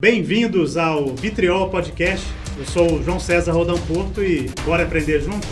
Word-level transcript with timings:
Bem-vindos 0.00 0.78
ao 0.78 1.14
Vitriol 1.14 1.68
Podcast. 1.68 2.26
Eu 2.56 2.64
sou 2.64 2.94
o 2.94 3.02
João 3.02 3.20
César 3.20 3.52
Rodão 3.52 3.78
Porto 3.80 4.22
e 4.22 4.48
bora 4.64 4.84
aprender 4.84 5.20
junto? 5.20 5.46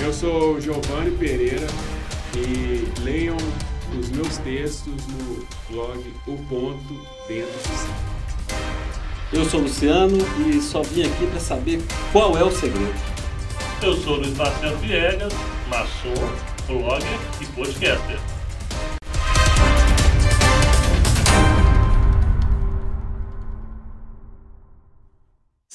Eu 0.00 0.12
sou 0.12 0.54
o 0.54 0.60
Giovanni 0.60 1.10
Pereira 1.18 1.66
e 2.36 2.84
leiam 3.02 3.36
os 3.98 4.08
meus 4.10 4.38
textos 4.38 4.94
no 5.08 5.44
blog 5.68 5.98
O 6.28 6.36
Ponto 6.44 6.94
Dentro 7.26 7.50
do 7.50 7.76
Site. 7.76 8.52
Eu 9.32 9.44
sou 9.46 9.58
o 9.58 9.62
Luciano 9.64 10.18
e 10.46 10.60
só 10.60 10.80
vim 10.82 11.02
aqui 11.02 11.26
para 11.26 11.40
saber 11.40 11.82
qual 12.12 12.38
é 12.38 12.44
o 12.44 12.52
segredo. 12.52 12.94
Eu 13.82 13.96
sou 13.96 14.14
Luiz 14.14 14.36
Marcelo 14.36 14.76
Viegas, 14.76 15.32
maçom, 15.68 16.14
blogger 16.68 17.18
e 17.40 17.46
podcaster. 17.46 18.35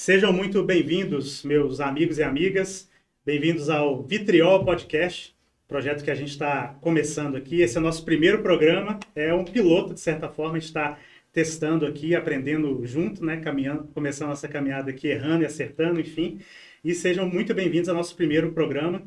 Sejam 0.04 0.34
muito 0.34 0.64
bem-vindos, 0.64 1.44
meus 1.44 1.80
amigos 1.80 2.18
e 2.18 2.24
amigas. 2.24 2.90
Bem-vindos 3.24 3.70
ao 3.70 4.02
Vitriol 4.02 4.66
Podcast, 4.66 5.36
projeto 5.68 6.04
que 6.04 6.10
a 6.10 6.16
gente 6.16 6.32
está 6.32 6.70
começando 6.82 7.36
aqui. 7.36 7.62
Esse 7.62 7.78
é 7.78 7.80
o 7.80 7.84
nosso 7.84 8.04
primeiro 8.04 8.42
programa, 8.42 9.00
é 9.16 9.32
um 9.32 9.46
piloto, 9.46 9.94
de 9.94 10.00
certa 10.00 10.28
forma, 10.28 10.58
a 10.58 10.60
gente 10.60 10.70
está 10.70 10.98
testando 11.32 11.86
aqui, 11.86 12.16
aprendendo 12.16 12.84
junto, 12.84 13.24
né, 13.24 13.38
caminhando, 13.42 13.90
começando 13.94 14.30
nossa 14.30 14.48
caminhada 14.48 14.90
aqui, 14.90 15.08
errando 15.08 15.44
e 15.44 15.46
acertando, 15.46 16.00
enfim. 16.00 16.40
E 16.84 16.96
sejam 16.96 17.30
muito 17.30 17.54
bem-vindos 17.54 17.88
ao 17.88 17.94
nosso 17.94 18.16
primeiro 18.16 18.54
programa. 18.54 19.04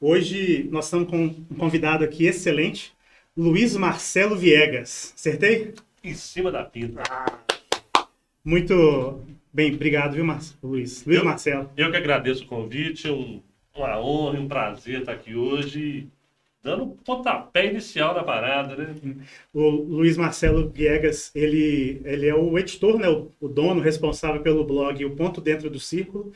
Hoje 0.00 0.68
nós 0.70 0.84
estamos 0.84 1.10
com 1.10 1.24
um 1.24 1.56
convidado 1.58 2.04
aqui 2.04 2.24
excelente, 2.24 2.92
Luiz 3.36 3.74
Marcelo 3.76 4.36
Viegas. 4.36 5.12
Acertei? 5.16 5.74
Em 6.04 6.14
cima 6.14 6.52
da 6.52 6.62
pinta. 6.62 7.02
Muito 8.44 9.24
bem, 9.56 9.74
obrigado, 9.74 10.14
viu, 10.14 10.24
Mar 10.24 10.40
Luiz? 10.62 11.04
Luiz 11.04 11.18
Eu- 11.18 11.24
Marcelo. 11.24 11.70
Eu 11.76 11.90
que 11.90 11.96
agradeço 11.96 12.44
o 12.44 12.46
convite, 12.46 13.08
é 13.08 13.12
um, 13.12 13.42
uma 13.74 13.98
honra 14.00 14.38
um 14.40 14.48
prazer 14.48 15.00
estar 15.00 15.12
aqui 15.12 15.34
hoje, 15.34 16.08
dando 16.62 16.84
o 16.84 16.96
pontapé 16.96 17.66
inicial 17.66 18.14
da 18.14 18.24
parada, 18.24 18.76
né? 18.76 18.94
O 19.54 19.70
Luiz 19.70 20.16
Marcelo 20.16 20.68
Viegas, 20.70 21.30
ele, 21.34 22.00
ele 22.04 22.26
é 22.28 22.34
o 22.34 22.58
editor, 22.58 22.98
né, 22.98 23.08
o, 23.08 23.32
o 23.40 23.48
dono 23.48 23.80
responsável 23.80 24.42
pelo 24.42 24.64
blog 24.64 25.04
O 25.04 25.16
Ponto 25.16 25.40
Dentro 25.40 25.70
do 25.70 25.80
Círculo. 25.80 26.32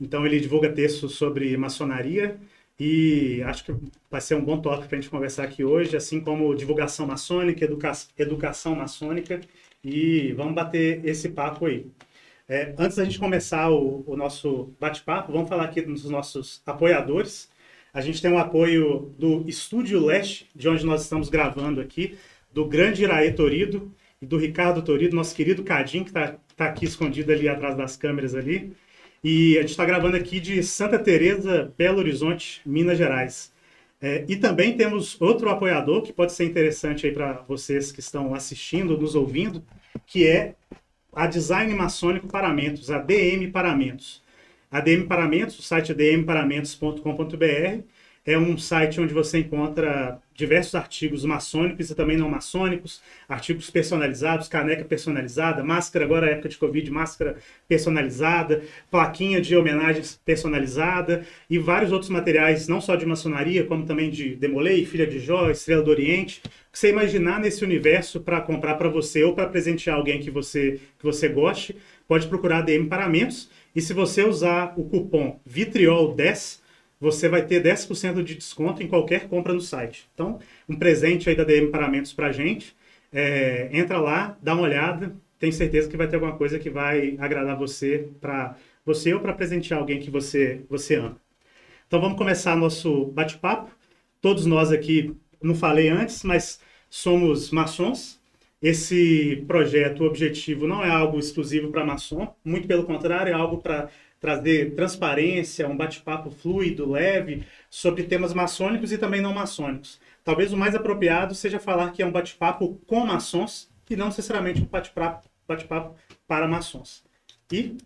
Então 0.00 0.26
ele 0.26 0.40
divulga 0.40 0.72
textos 0.72 1.14
sobre 1.16 1.56
maçonaria 1.56 2.38
e 2.80 3.42
acho 3.44 3.64
que 3.64 3.74
vai 4.10 4.20
ser 4.20 4.34
um 4.36 4.44
bom 4.44 4.60
tópico 4.60 4.88
para 4.88 4.98
a 4.98 5.00
gente 5.00 5.10
conversar 5.10 5.44
aqui 5.44 5.64
hoje, 5.64 5.96
assim 5.96 6.20
como 6.20 6.54
divulgação 6.54 7.06
maçônica, 7.06 7.64
educa 7.64 7.92
educação 8.18 8.74
maçônica 8.76 9.40
e 9.84 10.32
vamos 10.32 10.54
bater 10.54 11.04
esse 11.06 11.28
papo 11.30 11.66
aí. 11.66 11.86
É, 12.46 12.74
antes 12.78 12.98
da 12.98 13.04
gente 13.04 13.18
começar 13.18 13.70
o, 13.70 14.04
o 14.06 14.16
nosso 14.16 14.74
bate-papo, 14.78 15.32
vamos 15.32 15.48
falar 15.48 15.64
aqui 15.64 15.80
dos 15.80 16.04
nossos 16.10 16.60
apoiadores. 16.66 17.48
A 17.92 18.02
gente 18.02 18.20
tem 18.20 18.30
o 18.30 18.36
apoio 18.38 19.14
do 19.18 19.48
Estúdio 19.48 20.04
Leste, 20.04 20.50
de 20.54 20.68
onde 20.68 20.84
nós 20.84 21.02
estamos 21.02 21.30
gravando 21.30 21.80
aqui, 21.80 22.18
do 22.52 22.66
grande 22.66 23.02
Iraê 23.02 23.32
Torido 23.32 23.94
e 24.20 24.26
do 24.26 24.36
Ricardo 24.36 24.82
Torido, 24.82 25.16
nosso 25.16 25.34
querido 25.34 25.64
Cadim, 25.64 26.04
que 26.04 26.10
está 26.10 26.36
aqui 26.58 26.84
escondido 26.84 27.32
ali 27.32 27.48
atrás 27.48 27.76
das 27.76 27.96
câmeras 27.96 28.34
ali. 28.34 28.76
E 29.22 29.56
a 29.56 29.62
gente 29.62 29.70
está 29.70 29.86
gravando 29.86 30.16
aqui 30.16 30.38
de 30.38 30.62
Santa 30.62 30.98
Teresa, 30.98 31.72
Belo 31.78 31.98
Horizonte, 31.98 32.60
Minas 32.66 32.98
Gerais. 32.98 33.54
É, 34.02 34.22
e 34.28 34.36
também 34.36 34.76
temos 34.76 35.18
outro 35.18 35.48
apoiador 35.48 36.02
que 36.02 36.12
pode 36.12 36.34
ser 36.34 36.44
interessante 36.44 37.06
aí 37.06 37.12
para 37.12 37.40
vocês 37.48 37.90
que 37.90 38.00
estão 38.00 38.34
assistindo, 38.34 38.98
nos 38.98 39.14
ouvindo, 39.14 39.64
que 40.06 40.26
é 40.26 40.56
a 41.14 41.26
Design 41.26 41.74
Maçônico 41.74 42.26
Paramentos, 42.26 42.90
a 42.90 42.98
DM 42.98 43.50
Paramentos. 43.50 44.22
A 44.70 44.80
DM 44.80 45.06
Paramentos, 45.06 45.58
o 45.58 45.62
site 45.62 45.92
é 45.92 45.94
dmparamentos.com.br, 45.94 47.84
é 48.26 48.38
um 48.38 48.58
site 48.58 49.00
onde 49.00 49.14
você 49.14 49.38
encontra 49.38 50.20
diversos 50.34 50.74
artigos 50.74 51.24
maçônicos 51.24 51.90
e 51.90 51.94
também 51.94 52.16
não 52.16 52.28
maçônicos, 52.28 53.00
artigos 53.28 53.70
personalizados, 53.70 54.48
caneca 54.48 54.84
personalizada, 54.84 55.62
máscara, 55.62 56.04
agora 56.04 56.28
é 56.28 56.32
época 56.32 56.48
de 56.48 56.58
Covid, 56.58 56.90
máscara 56.90 57.36
personalizada, 57.68 58.62
plaquinha 58.90 59.40
de 59.40 59.56
homenagens 59.56 60.20
personalizada 60.24 61.24
e 61.48 61.58
vários 61.58 61.92
outros 61.92 62.10
materiais, 62.10 62.66
não 62.66 62.80
só 62.80 62.96
de 62.96 63.06
maçonaria, 63.06 63.64
como 63.64 63.86
também 63.86 64.10
de 64.10 64.34
Demolei, 64.34 64.84
Filha 64.84 65.06
de 65.06 65.20
Jó, 65.20 65.50
Estrela 65.50 65.82
do 65.82 65.90
Oriente. 65.90 66.42
Que 66.72 66.78
você 66.78 66.90
imaginar 66.90 67.38
nesse 67.38 67.62
universo 67.64 68.20
para 68.20 68.40
comprar 68.40 68.74
para 68.74 68.88
você 68.88 69.22
ou 69.22 69.32
para 69.32 69.48
presentear 69.48 69.96
alguém 69.96 70.20
que 70.20 70.30
você, 70.30 70.80
que 70.98 71.04
você 71.04 71.28
goste, 71.28 71.76
pode 72.08 72.26
procurar 72.26 72.62
DM 72.62 72.88
Paramentos. 72.88 73.48
E 73.74 73.80
se 73.80 73.92
você 73.92 74.24
usar 74.24 74.74
o 74.76 74.84
cupom 74.84 75.40
VITRIOL10, 75.48 76.63
você 77.04 77.28
vai 77.28 77.44
ter 77.44 77.62
10% 77.62 78.22
de 78.22 78.34
desconto 78.34 78.82
em 78.82 78.88
qualquer 78.88 79.28
compra 79.28 79.52
no 79.52 79.60
site. 79.60 80.08
Então, 80.14 80.38
um 80.66 80.74
presente 80.74 81.28
aí 81.28 81.36
da 81.36 81.44
DM 81.44 81.70
Paramentos 81.70 82.14
pra 82.14 82.32
gente. 82.32 82.74
É, 83.12 83.68
entra 83.72 83.98
lá, 84.00 84.38
dá 84.42 84.54
uma 84.54 84.62
olhada, 84.62 85.14
tenho 85.38 85.52
certeza 85.52 85.88
que 85.88 85.98
vai 85.98 86.08
ter 86.08 86.16
alguma 86.16 86.36
coisa 86.36 86.58
que 86.58 86.70
vai 86.70 87.16
agradar 87.20 87.58
você 87.58 88.08
para 88.20 88.56
você 88.86 89.12
ou 89.12 89.20
para 89.20 89.34
presentear 89.34 89.80
alguém 89.80 90.00
que 90.00 90.10
você, 90.10 90.62
você 90.68 90.94
ama. 90.96 91.16
Então 91.86 92.00
vamos 92.00 92.16
começar 92.16 92.56
nosso 92.56 93.06
bate-papo. 93.06 93.70
Todos 94.20 94.46
nós 94.46 94.72
aqui, 94.72 95.14
não 95.42 95.54
falei 95.54 95.90
antes, 95.90 96.22
mas 96.24 96.58
somos 96.88 97.50
maçons. 97.50 98.18
Esse 98.62 99.44
projeto, 99.46 100.02
o 100.02 100.06
objetivo 100.06 100.66
não 100.66 100.82
é 100.82 100.88
algo 100.88 101.18
exclusivo 101.18 101.70
para 101.70 101.84
maçom, 101.84 102.34
muito 102.42 102.66
pelo 102.66 102.84
contrário, 102.84 103.30
é 103.30 103.34
algo 103.34 103.58
para 103.58 103.90
trazer 104.24 104.74
transparência, 104.74 105.68
um 105.68 105.76
bate-papo 105.76 106.30
fluido, 106.30 106.90
leve, 106.90 107.44
sobre 107.68 108.04
temas 108.04 108.32
maçônicos 108.32 108.90
e 108.90 108.96
também 108.96 109.20
não 109.20 109.34
maçônicos. 109.34 110.00
Talvez 110.24 110.50
o 110.50 110.56
mais 110.56 110.74
apropriado 110.74 111.34
seja 111.34 111.60
falar 111.60 111.92
que 111.92 112.02
é 112.02 112.06
um 112.06 112.10
bate-papo 112.10 112.80
com 112.86 113.04
maçons 113.04 113.70
e 113.90 113.94
não 113.94 114.06
necessariamente 114.06 114.62
um 114.62 114.64
bate-papo 114.64 115.28
bate 115.46 115.68
para 116.26 116.48
maçons. 116.48 117.04
E 117.52 117.76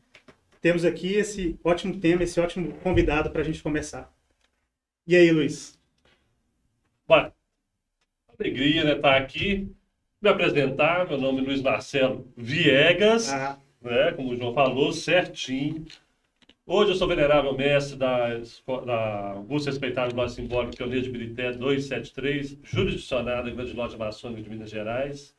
temos 0.61 0.85
aqui 0.85 1.15
esse 1.15 1.59
ótimo 1.65 1.99
tema, 1.99 2.23
esse 2.23 2.39
ótimo 2.39 2.73
convidado 2.85 3.31
para 3.31 3.41
a 3.41 3.45
gente 3.45 3.61
começar. 3.61 4.09
E 5.09 5.17
aí, 5.17 5.33
Luiz? 5.33 5.77
Bom, 7.09 7.33
alegria, 8.39 8.85
né, 8.85 8.93
estar 8.93 9.17
aqui, 9.17 9.69
me 10.23 10.31
apresentar, 10.31 11.09
meu 11.09 11.19
nome 11.19 11.41
é 11.41 11.45
Luiz 11.47 11.61
Marcelo 11.61 12.33
Viegas, 12.37 13.29
Ah, 13.29 13.59
né, 13.83 14.13
como 14.13 14.31
o 14.31 14.37
João 14.37 14.55
falou, 14.55 14.93
certinho. 14.93 15.85
Hoje 16.71 16.91
eu 16.91 16.97
sou 16.97 17.09
venerável 17.09 17.57
mestre 17.57 17.97
da, 17.97 18.29
da 18.85 19.31
Augusto 19.31 19.69
Respeitável 19.69 20.15
Loja 20.15 20.35
Simbólica 20.35 20.77
Pioneiro 20.77 21.03
de 21.03 21.11
Birité 21.11 21.51
273, 21.53 22.59
jurisdicionado 22.63 23.49
da 23.49 23.55
Grande 23.55 23.73
Loja 23.73 23.97
Maçônica 23.97 24.43
de 24.43 24.51
Minas 24.51 24.69
Gerais, 24.69 25.35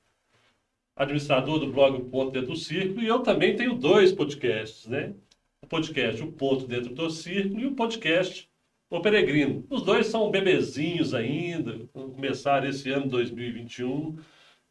administrador 0.95 1.59
do 1.59 1.71
blog 1.71 1.97
O 1.97 2.05
Ponto 2.05 2.31
Dentro 2.31 2.49
do 2.49 2.55
Círculo, 2.55 3.03
e 3.03 3.07
eu 3.07 3.19
também 3.19 3.55
tenho 3.55 3.75
dois 3.75 4.11
podcasts, 4.11 4.87
né? 4.87 5.13
O 5.61 5.67
podcast 5.67 6.19
O 6.23 6.31
Ponto 6.31 6.65
Dentro 6.65 6.95
do 6.95 7.11
Círculo 7.11 7.59
e 7.59 7.67
o 7.67 7.75
podcast 7.75 8.49
O 8.89 8.99
Peregrino. 8.99 9.63
Os 9.69 9.83
dois 9.83 10.07
são 10.07 10.31
bebezinhos 10.31 11.13
ainda, 11.13 11.79
vão 11.93 12.09
começar 12.09 12.67
esse 12.67 12.89
ano 12.89 13.07
2021, 13.07 14.17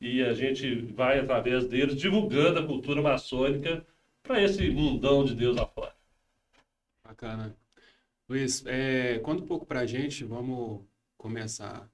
e 0.00 0.24
a 0.24 0.32
gente 0.32 0.74
vai, 0.92 1.20
através 1.20 1.68
deles, 1.68 1.94
divulgando 1.94 2.58
a 2.58 2.66
cultura 2.66 3.00
maçônica 3.00 3.86
para 4.24 4.42
esse 4.42 4.68
mundão 4.70 5.24
de 5.24 5.36
Deus 5.36 5.56
afora. 5.56 5.97
Bacana. 7.20 7.56
Luiz, 8.28 8.64
é, 8.66 9.18
conta 9.18 9.42
um 9.42 9.46
pouco 9.46 9.66
pra 9.66 9.84
gente, 9.86 10.22
vamos 10.24 10.82
começar 11.16 11.88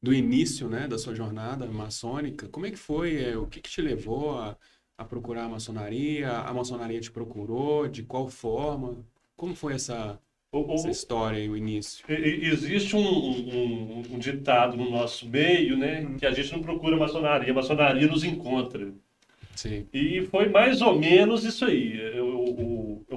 do 0.00 0.14
início, 0.14 0.68
né, 0.68 0.86
da 0.86 0.96
sua 0.96 1.14
jornada 1.16 1.66
maçônica. 1.66 2.48
Como 2.48 2.64
é 2.66 2.70
que 2.70 2.76
foi? 2.78 3.16
é, 3.20 3.36
o 3.36 3.46
que 3.48 3.60
que 3.60 3.68
te 3.70 3.82
levou 3.82 4.38
a, 4.38 4.56
a 4.96 5.04
procurar 5.04 5.44
a 5.44 5.48
maçonaria? 5.48 6.30
A 6.30 6.54
maçonaria 6.54 7.00
te 7.00 7.10
procurou? 7.10 7.88
De 7.88 8.04
qual 8.04 8.28
forma? 8.28 9.04
Como 9.36 9.52
foi 9.56 9.74
essa, 9.74 10.20
O- 10.52 10.60
o- 10.60 10.74
essa 10.74 10.90
história 10.90 11.38
aí, 11.38 11.48
o 11.48 11.56
início? 11.56 12.04
e- 12.08 12.12
e- 12.12 12.46
existe 12.46 12.94
um, 12.94 13.00
um- 13.00 14.02
um 14.14 14.18
ditado 14.18 14.76
no 14.76 14.88
nosso 14.90 15.28
meio, 15.28 15.76
né, 15.76 16.06
que 16.18 16.24
a 16.26 16.30
gente 16.30 16.52
não 16.52 16.62
procura 16.62 16.96
maçonaria, 16.96 17.50
a 17.50 17.54
maçonaria 17.54 18.06
nos 18.06 18.22
encontra. 18.22 18.92
Sim. 19.56 19.88
E 19.92 20.22
foi 20.30 20.48
mais 20.48 20.80
ou 20.80 20.96
menos 20.96 21.42
isso 21.44 21.64
aí. 21.64 21.98
Eu, 22.16 22.27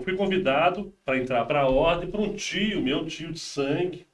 eu- 0.01 0.03
fui 0.03 0.15
convidado 0.15 0.94
para 1.06 1.18
entrar 1.18 1.45
para 1.45 1.62
a 1.62 1.69
ordem 1.69 2.09
por 2.09 2.19
um 2.19 2.33
tio, 2.33 2.81
meu 2.81 3.06
tio 3.06 3.31
de 3.31 3.39
sangue, 3.39 4.06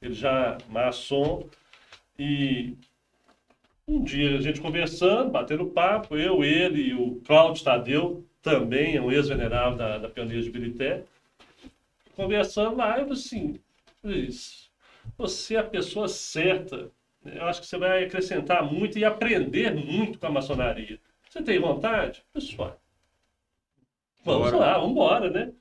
ele 0.00 0.14
já 0.14 0.58
maçom, 0.68 1.48
e 2.18 2.76
um 3.86 4.02
dia 4.02 4.36
a 4.36 4.40
gente 4.40 4.60
conversando, 4.60 5.30
batendo 5.30 5.66
papo, 5.66 6.16
eu, 6.16 6.44
ele 6.44 6.88
e 6.88 6.94
o 6.94 7.20
Cláudio 7.26 7.64
Tadeu, 7.64 8.24
também 8.42 8.96
é 8.96 9.00
um 9.00 9.12
ex-venerável 9.12 9.78
da, 9.78 9.98
da 9.98 10.08
Pioneira 10.08 10.42
de 10.42 10.50
Birité, 10.50 11.04
conversando 12.16 12.76
lá, 12.76 12.98
eu 12.98 13.12
assim, 13.12 13.60
Luiz, 14.02 14.70
você 15.16 15.54
é 15.54 15.60
a 15.60 15.64
pessoa 15.64 16.08
certa, 16.08 16.90
eu 17.24 17.44
acho 17.44 17.60
que 17.60 17.66
você 17.66 17.78
vai 17.78 18.04
acrescentar 18.04 18.64
muito 18.64 18.98
e 18.98 19.04
aprender 19.04 19.72
muito 19.72 20.18
com 20.18 20.26
a 20.26 20.30
maçonaria. 20.30 20.98
Você 21.30 21.40
tem 21.42 21.60
vontade? 21.60 22.22
Pessoal, 22.34 22.81
vamos 24.24 24.50
Bora. 24.50 24.56
lá, 24.56 24.74
vamos 24.74 24.92
embora, 24.92 25.30
né? 25.30 25.52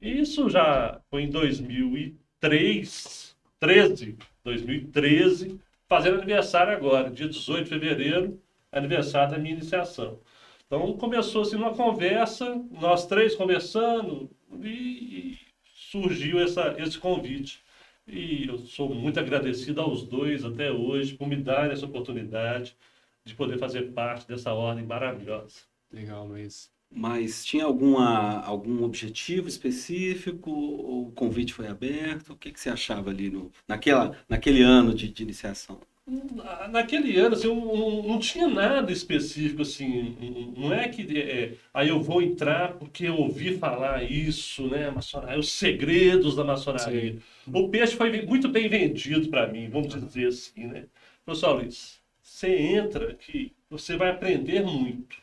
Isso 0.00 0.48
já 0.50 1.00
foi 1.10 1.22
em 1.22 1.30
2003, 1.30 3.36
13, 3.58 4.16
2013, 4.44 5.58
fazendo 5.88 6.16
aniversário 6.16 6.72
agora, 6.72 7.10
dia 7.10 7.28
18 7.28 7.64
de 7.64 7.70
fevereiro, 7.70 8.40
aniversário 8.70 9.32
da 9.32 9.38
minha 9.38 9.54
iniciação. 9.54 10.20
Então 10.66 10.96
começou 10.96 11.42
assim 11.42 11.56
uma 11.56 11.74
conversa, 11.74 12.62
nós 12.70 13.06
três 13.06 13.34
conversando, 13.34 14.30
e, 14.62 14.68
e 14.68 15.38
surgiu 15.64 16.38
essa, 16.40 16.74
esse 16.78 16.98
convite. 16.98 17.64
E 18.06 18.46
eu 18.46 18.58
sou 18.58 18.94
muito 18.94 19.18
agradecido 19.18 19.80
aos 19.80 20.04
dois 20.04 20.44
até 20.44 20.70
hoje 20.70 21.14
por 21.14 21.26
me 21.26 21.36
darem 21.36 21.72
essa 21.72 21.86
oportunidade 21.86 22.76
de 23.24 23.34
poder 23.34 23.58
fazer 23.58 23.92
parte 23.92 24.28
dessa 24.28 24.52
ordem 24.52 24.84
maravilhosa. 24.84 25.62
Legal, 25.90 26.26
Luiz. 26.26 26.75
Mas 26.96 27.44
tinha 27.44 27.64
alguma, 27.64 28.40
algum 28.40 28.82
objetivo 28.82 29.48
específico? 29.48 30.50
Ou 30.50 31.08
o 31.08 31.12
convite 31.12 31.52
foi 31.54 31.68
aberto? 31.68 32.32
O 32.32 32.36
que, 32.36 32.50
que 32.52 32.60
você 32.60 32.70
achava 32.70 33.10
ali 33.10 33.30
no, 33.30 33.52
naquela, 33.68 34.16
naquele 34.28 34.62
ano 34.62 34.94
de, 34.94 35.08
de 35.08 35.22
iniciação? 35.22 35.80
Na- 36.08 36.68
Naquele 36.68 37.16
ano, 37.18 37.34
assim, 37.34 37.48
eu 37.48 37.54
não, 37.56 38.02
não 38.02 38.18
tinha 38.20 38.46
nada 38.46 38.92
específico, 38.92 39.62
assim, 39.62 40.16
não 40.56 40.72
é 40.72 40.88
que 40.88 41.02
é, 41.18 41.54
aí 41.74 41.88
eu 41.88 42.00
vou 42.00 42.22
entrar 42.22 42.74
porque 42.74 43.04
eu 43.06 43.16
ouvi 43.16 43.56
falar 43.58 44.02
isso, 44.04 44.68
né, 44.68 44.88
maçonaria, 44.90 45.38
os 45.38 45.50
segredos 45.52 46.36
da 46.36 46.44
maçonaria. 46.44 47.18
O 47.52 47.68
peixe 47.68 47.96
foi 47.96 48.22
muito 48.22 48.48
bem 48.48 48.68
vendido 48.68 49.28
para 49.28 49.48
mim, 49.48 49.68
vamos 49.68 49.94
dizer 49.94 50.28
assim, 50.28 50.66
né. 50.66 50.84
Professor 51.24 51.54
Luiz, 51.60 52.00
você 52.22 52.56
entra 52.56 53.14
que 53.14 53.52
você 53.68 53.96
vai 53.96 54.10
aprender 54.10 54.62
muito. 54.62 55.16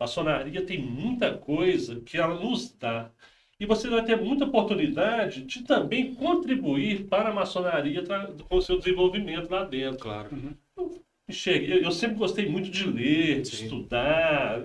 Maçonaria 0.00 0.64
tem 0.64 0.80
muita 0.80 1.34
coisa 1.36 2.00
que 2.00 2.16
ela 2.16 2.34
nos 2.34 2.72
dá. 2.72 3.10
E 3.60 3.66
você 3.66 3.86
vai 3.90 4.02
ter 4.02 4.16
muita 4.16 4.46
oportunidade 4.46 5.42
de 5.42 5.62
também 5.62 6.14
contribuir 6.14 7.04
para 7.04 7.28
a 7.28 7.34
maçonaria 7.34 8.02
com 8.48 8.56
o 8.56 8.62
seu 8.62 8.78
desenvolvimento 8.78 9.50
lá 9.50 9.62
dentro. 9.62 9.98
Claro. 9.98 10.30
Cheguei, 11.28 11.74
eu, 11.74 11.82
eu 11.82 11.92
sempre 11.92 12.16
gostei 12.16 12.48
muito 12.48 12.70
de 12.70 12.88
ler, 12.88 13.42
de 13.42 13.48
Sim. 13.48 13.64
estudar. 13.64 14.62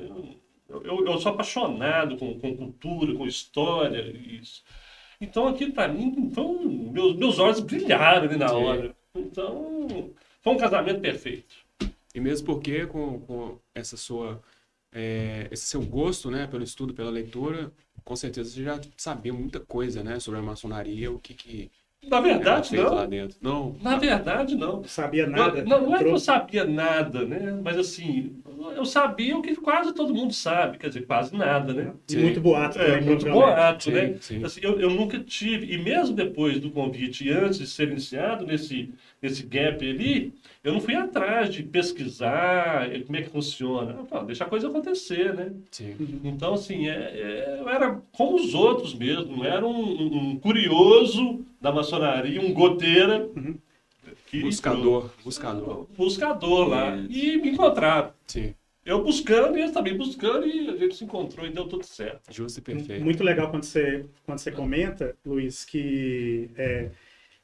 Eu, 0.69 0.81
eu, 0.83 1.05
eu 1.05 1.17
sou 1.19 1.33
apaixonado 1.33 2.15
com, 2.15 2.39
com 2.39 2.55
cultura, 2.55 3.13
com 3.13 3.27
história, 3.27 4.01
isso. 4.01 4.63
Então 5.19 5.49
aquilo 5.49 5.73
para 5.73 5.89
mim, 5.89 6.13
então, 6.17 6.63
meus, 6.63 7.17
meus 7.17 7.39
olhos 7.39 7.59
brilharam 7.59 8.23
ali 8.29 8.37
na 8.37 8.47
Sim. 8.47 8.55
hora. 8.55 8.95
Então, 9.13 10.09
foi 10.41 10.53
um 10.53 10.57
casamento 10.57 11.01
perfeito. 11.01 11.53
E 12.13 12.19
mesmo 12.21 12.45
porque 12.45 12.85
com, 12.85 13.19
com 13.19 13.59
essa 13.73 13.97
sua 13.97 14.41
é, 14.95 15.47
esse 15.51 15.65
seu 15.67 15.81
gosto, 15.81 16.31
né, 16.31 16.47
pelo 16.47 16.63
estudo, 16.63 16.93
pela 16.93 17.11
leitura, 17.11 17.71
com 18.03 18.15
certeza 18.15 18.49
você 18.51 18.63
já 18.63 18.79
sabia 18.97 19.33
muita 19.33 19.59
coisa, 19.59 20.03
né, 20.03 20.19
sobre 20.19 20.39
a 20.39 20.43
maçonaria, 20.43 21.11
o 21.11 21.19
que 21.19 21.33
que 21.33 21.71
Na 22.07 22.17
era 22.17 22.27
verdade, 22.27 22.75
não. 22.75 23.09
dentro. 23.09 23.37
Não. 23.41 23.75
Na 23.81 23.97
verdade, 23.97 24.55
não. 24.55 24.77
Não 24.77 24.83
sabia 24.83 25.25
nada. 25.27 25.63
Não, 25.65 25.81
não 25.87 25.95
é 25.95 26.03
que 26.03 26.09
eu 26.09 26.19
sabia 26.19 26.63
nada, 26.65 27.25
né? 27.25 27.59
Mas 27.63 27.77
assim, 27.77 28.43
eu 28.75 28.85
sabia 28.85 29.35
o 29.37 29.41
que 29.41 29.55
quase 29.55 29.93
todo 29.93 30.13
mundo 30.13 30.31
sabe, 30.33 30.77
quer 30.77 30.89
dizer, 30.89 31.07
quase 31.07 31.35
nada, 31.35 31.73
né? 31.73 31.93
E 32.09 32.15
muito 32.17 32.39
boato 32.39 32.77
É, 32.79 32.85
também. 32.91 33.05
muito 33.07 33.25
boato, 33.25 33.83
Sim, 33.85 33.91
né? 33.91 34.17
sim. 34.21 34.43
Assim, 34.45 34.59
eu, 34.63 34.79
eu 34.79 34.89
nunca 34.91 35.19
tive, 35.19 35.73
e 35.73 35.77
mesmo 35.79 36.15
depois 36.15 36.59
do 36.59 36.69
convite, 36.69 37.27
e 37.27 37.31
antes 37.31 37.57
de 37.57 37.67
ser 37.67 37.89
iniciado 37.89 38.45
nesse, 38.45 38.93
nesse 39.21 39.43
gap 39.43 39.83
ali, 39.87 40.31
eu 40.65 40.73
não 40.73 40.81
fui 40.81 40.95
atrás 40.95 41.53
de 41.53 41.63
pesquisar 41.63 42.91
eh, 42.91 42.99
como 43.01 43.17
é 43.17 43.21
que 43.21 43.29
funciona. 43.29 43.93
Eu 43.93 44.05
falo, 44.05 44.25
deixa 44.25 44.43
a 44.43 44.47
coisa 44.49 44.67
acontecer, 44.67 45.33
né? 45.33 45.53
Sim. 45.71 45.95
Então, 46.23 46.53
assim, 46.55 46.87
é, 46.89 46.93
é- 46.93 47.57
eu 47.61 47.69
era 47.69 48.01
como 48.11 48.35
os 48.35 48.53
outros 48.53 48.93
mesmo, 48.93 49.37
não 49.37 49.45
era 49.45 49.65
um, 49.65 50.31
um- 50.31 50.39
curioso 50.39 51.45
da 51.61 51.71
maçonaria, 51.71 52.41
um 52.41 52.53
goteira. 52.53 53.29
que- 54.27 54.41
Buscador, 54.41 55.09
buscador. 55.23 55.87
buscador 55.97 56.67
lá. 56.67 56.95
Isso. 56.97 57.11
E 57.11 57.37
me 57.37 57.49
encontraram. 57.51 58.11
Sim. 58.27 58.53
Eu 58.85 59.03
buscando 59.03 59.57
e 59.57 59.61
eles 59.61 59.71
também 59.71 59.97
buscando 59.97 60.45
e 60.45 60.69
a 60.69 60.75
gente 60.77 60.95
se 60.95 61.03
encontrou 61.03 61.45
e 61.45 61.49
deu 61.49 61.65
tudo 61.67 61.83
certo. 61.83 62.31
Justo 62.31 62.59
e 62.59 62.61
perfeito. 62.61 63.03
Muito 63.03 63.23
legal 63.23 63.49
quando 63.49 63.63
você, 63.63 64.05
quando 64.25 64.37
você 64.39 64.51
comenta, 64.51 65.15
Luiz, 65.25 65.65
que 65.65 66.49
é, 66.55 66.89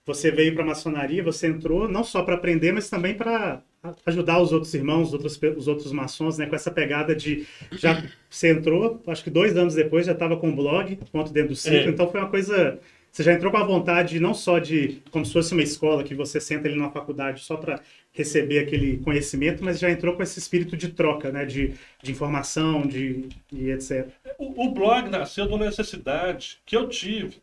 você 0.06 0.31
veio 0.31 0.53
para 0.53 0.63
a 0.63 0.68
maçonaria, 0.68 1.24
você 1.24 1.48
entrou 1.48 1.88
não 1.88 2.03
só 2.03 2.24
para 2.24 2.36
aprender, 2.36 2.71
mas 2.71 2.89
também 2.89 3.13
para 3.13 3.62
ajudar 4.06 4.39
os 4.39 4.51
outros 4.51 4.74
irmãos, 4.74 5.07
os 5.07 5.13
outros, 5.13 5.39
os 5.57 5.68
outros 5.68 5.92
maçons, 5.92 6.38
né, 6.38 6.45
com 6.45 6.56
essa 6.56 6.69
pegada 6.71 7.15
de 7.15 7.45
já 7.71 8.03
você 8.30 8.51
entrou, 8.51 9.01
acho 9.07 9.24
que 9.24 9.30
dois 9.30 9.57
anos 9.57 9.74
depois 9.74 10.06
já 10.06 10.12
estava 10.12 10.38
com 10.38 10.50
o 10.50 10.56
blog, 10.56 10.98
ponto 11.12 11.31
dentro 11.33 11.50
do 11.50 11.56
ciclo, 11.56 11.77
É. 11.77 11.86
então 11.89 12.09
foi 12.09 12.19
uma 12.19 12.30
coisa 12.30 12.80
você 13.12 13.24
já 13.24 13.33
entrou 13.33 13.51
com 13.51 13.57
a 13.57 13.63
vontade 13.65 14.21
não 14.21 14.33
só 14.33 14.57
de 14.57 15.01
como 15.12 15.25
se 15.25 15.33
fosse 15.33 15.51
uma 15.51 15.62
escola 15.62 16.01
que 16.04 16.15
você 16.15 16.39
senta 16.39 16.68
ali 16.68 16.77
numa 16.77 16.92
faculdade 16.92 17.42
só 17.42 17.57
para 17.57 17.81
receber 18.13 18.59
aquele 18.59 18.97
conhecimento, 19.00 19.63
mas 19.63 19.80
já 19.80 19.92
entrou 19.92 20.15
com 20.15 20.24
esse 20.24 20.39
espírito 20.39 20.77
de 20.77 20.89
troca, 20.89 21.30
né, 21.30 21.45
de, 21.45 21.74
de 22.01 22.12
informação, 22.12 22.83
de 22.88 23.27
e 23.51 23.69
etc. 23.69 24.07
O, 24.38 24.68
o 24.68 24.71
blog 24.74 25.09
nasceu 25.09 25.45
de 25.45 25.54
uma 25.54 25.65
necessidade 25.65 26.59
que 26.65 26.75
eu 26.75 26.88
tive 26.88 27.42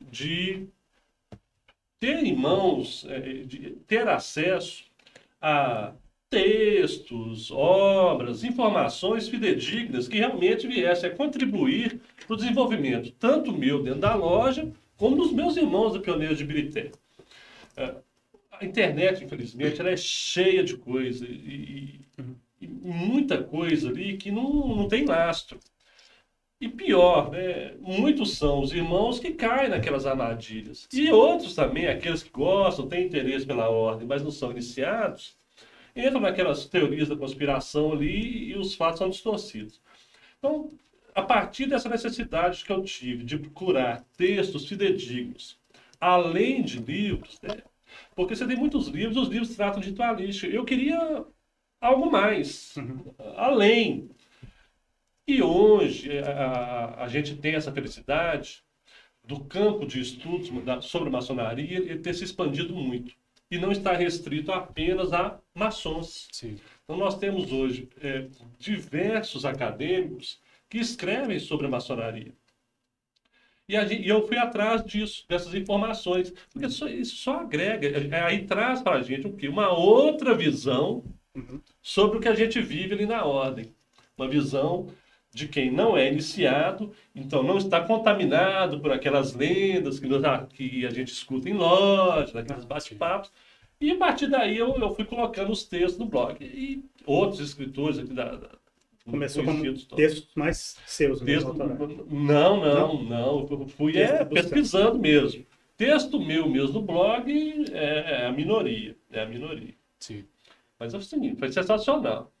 de 0.00 0.66
ter 2.02 2.18
em 2.24 2.34
mãos, 2.36 3.06
de 3.46 3.70
ter 3.86 4.08
acesso 4.08 4.84
a 5.40 5.92
textos, 6.30 7.50
obras, 7.50 8.44
informações 8.44 9.28
fidedignas 9.28 10.08
que 10.08 10.18
realmente 10.18 10.66
viessem 10.66 11.10
a 11.10 11.14
contribuir 11.14 12.00
para 12.26 12.34
o 12.34 12.36
desenvolvimento, 12.36 13.12
tanto 13.12 13.52
meu 13.52 13.82
dentro 13.82 14.00
da 14.00 14.14
loja, 14.14 14.72
como 14.96 15.16
dos 15.16 15.32
meus 15.32 15.56
irmãos 15.56 15.92
da 15.94 16.00
Pioneiro 16.00 16.34
de 16.36 16.44
Birité. 16.44 16.90
Eh, 17.76 17.94
A 18.52 18.64
internet, 18.64 19.24
infelizmente, 19.24 19.80
ela 19.80 19.90
é 19.90 19.96
cheia 19.96 20.64
de 20.64 20.76
coisa 20.78 21.26
e, 21.26 22.00
e- 22.18 22.24
e 22.62 22.68
muita 22.68 23.42
coisa 23.42 23.90
ali 23.90 24.16
que 24.18 24.30
não, 24.30 24.76
não 24.76 24.88
tem 24.88 25.04
lastro. 25.06 25.58
E 26.62 26.68
pior, 26.68 27.28
né? 27.32 27.74
Muitos 27.80 28.38
são 28.38 28.60
os 28.60 28.72
irmãos 28.72 29.18
que 29.18 29.32
caem 29.32 29.68
naquelas 29.68 30.06
armadilhas. 30.06 30.86
E 30.92 31.10
outros 31.10 31.56
também, 31.56 31.88
aqueles 31.88 32.22
que 32.22 32.30
gostam, 32.30 32.86
têm 32.86 33.06
interesse 33.06 33.44
pela 33.44 33.68
ordem, 33.68 34.06
mas 34.06 34.22
não 34.22 34.30
são 34.30 34.52
iniciados, 34.52 35.36
entram 35.96 36.20
naquelas 36.20 36.64
teorias 36.66 37.08
da 37.08 37.16
conspiração 37.16 37.90
ali 37.90 38.50
e 38.50 38.56
os 38.56 38.76
fatos 38.76 38.98
são 39.00 39.10
distorcidos. 39.10 39.80
Então, 40.38 40.70
a 41.12 41.22
partir 41.22 41.66
dessa 41.66 41.88
necessidade 41.88 42.64
que 42.64 42.70
eu 42.70 42.84
tive 42.84 43.24
de 43.24 43.36
procurar 43.36 44.04
textos 44.16 44.68
fidedignos, 44.68 45.58
além 46.00 46.62
de 46.62 46.78
livros, 46.78 47.40
né? 47.42 47.56
porque 48.14 48.36
você 48.36 48.46
tem 48.46 48.56
muitos 48.56 48.86
livros, 48.86 49.16
os 49.16 49.28
livros 49.28 49.56
tratam 49.56 49.80
de 49.80 49.88
ritualística. 49.88 50.46
Eu 50.46 50.64
queria 50.64 51.24
algo 51.80 52.08
mais, 52.08 52.76
além. 53.36 54.08
E 55.26 55.42
hoje 55.42 56.18
a, 56.18 57.04
a- 57.04 57.08
gente 57.08 57.36
tem 57.36 57.54
essa 57.54 57.72
felicidade 57.72 58.62
do 59.24 59.44
campo 59.44 59.86
de 59.86 60.00
estudos 60.00 60.50
sobre 60.84 61.10
maçonaria 61.10 61.78
ele 61.78 61.98
ter 61.98 62.14
se 62.14 62.24
expandido 62.24 62.74
muito 62.74 63.14
e 63.50 63.58
não 63.58 63.70
estar 63.70 63.92
restrito 63.94 64.50
apenas 64.50 65.12
a 65.12 65.38
maçons. 65.54 66.28
Sim. 66.32 66.58
Então 66.84 66.96
nós 66.96 67.16
temos 67.18 67.52
hoje 67.52 67.88
é, 68.00 68.26
diversos 68.58 69.44
acadêmicos 69.44 70.40
que 70.68 70.78
escrevem 70.78 71.38
sobre 71.38 71.66
a 71.66 71.70
maçonaria. 71.70 72.32
E, 73.68 73.76
a 73.76 73.84
gente- 73.86 74.02
e 74.02 74.08
eu 74.08 74.26
fui 74.26 74.36
atrás 74.36 74.84
disso, 74.84 75.24
dessas 75.28 75.54
informações, 75.54 76.32
porque 76.52 76.68
só- 76.68 76.88
isso 76.88 77.16
só 77.16 77.40
agrega, 77.40 77.86
é- 77.88 78.22
aí 78.22 78.44
traz 78.44 78.82
para 78.82 78.96
a 78.96 79.02
gente 79.02 79.26
o 79.26 79.32
quê? 79.32 79.48
Uma 79.48 79.70
outra 79.70 80.34
visão 80.34 81.04
sobre 81.80 82.18
o 82.18 82.20
que 82.20 82.28
a 82.28 82.34
gente 82.34 82.60
vive 82.60 82.94
ali 82.94 83.06
na 83.06 83.24
ordem. 83.24 83.74
Uma 84.16 84.28
visão 84.28 84.88
de 85.34 85.48
quem 85.48 85.70
não 85.70 85.96
é 85.96 86.10
iniciado, 86.12 86.92
então 87.14 87.42
não 87.42 87.56
está 87.56 87.80
contaminado 87.80 88.80
por 88.80 88.92
aquelas 88.92 89.34
lendas 89.34 89.98
que, 89.98 90.06
nós- 90.06 90.46
que 90.52 90.84
a 90.86 90.90
gente 90.90 91.10
escuta 91.12 91.48
em 91.48 91.54
loja, 91.54 92.32
naqueles 92.34 92.64
bate-papos. 92.64 93.30
E 93.80 93.90
a 93.90 93.96
partir 93.96 94.28
daí 94.28 94.56
eu, 94.58 94.76
eu 94.78 94.94
fui 94.94 95.04
colocando 95.04 95.50
os 95.50 95.64
textos 95.64 95.98
no 95.98 96.06
blog. 96.06 96.36
E 96.44 96.84
outros 97.06 97.40
escritores 97.40 97.98
aqui 97.98 98.12
da. 98.12 98.36
da 98.36 98.48
Começou 99.04 99.42
com 99.42 99.60
textos 99.96 100.28
mais 100.36 100.76
seus, 100.86 101.20
né, 101.20 101.26
Texto, 101.26 101.48
autorais. 101.48 101.78
não, 102.08 102.60
não, 102.60 103.02
não. 103.02 103.48
Eu 103.50 103.66
fui 103.66 103.98
é, 103.98 104.24
pesquisando 104.24 104.96
mesmo. 104.98 105.44
Texto 105.76 106.20
meu 106.20 106.48
mesmo 106.48 106.74
no 106.74 106.82
blog 106.82 107.64
é, 107.72 108.22
é 108.22 108.26
a 108.26 108.32
minoria. 108.32 108.94
É 109.10 109.22
a 109.22 109.26
minoria. 109.26 109.74
Sim. 109.98 110.24
Mas 110.78 110.94
assim, 110.94 111.34
foi 111.34 111.50
sensacional. 111.50 112.31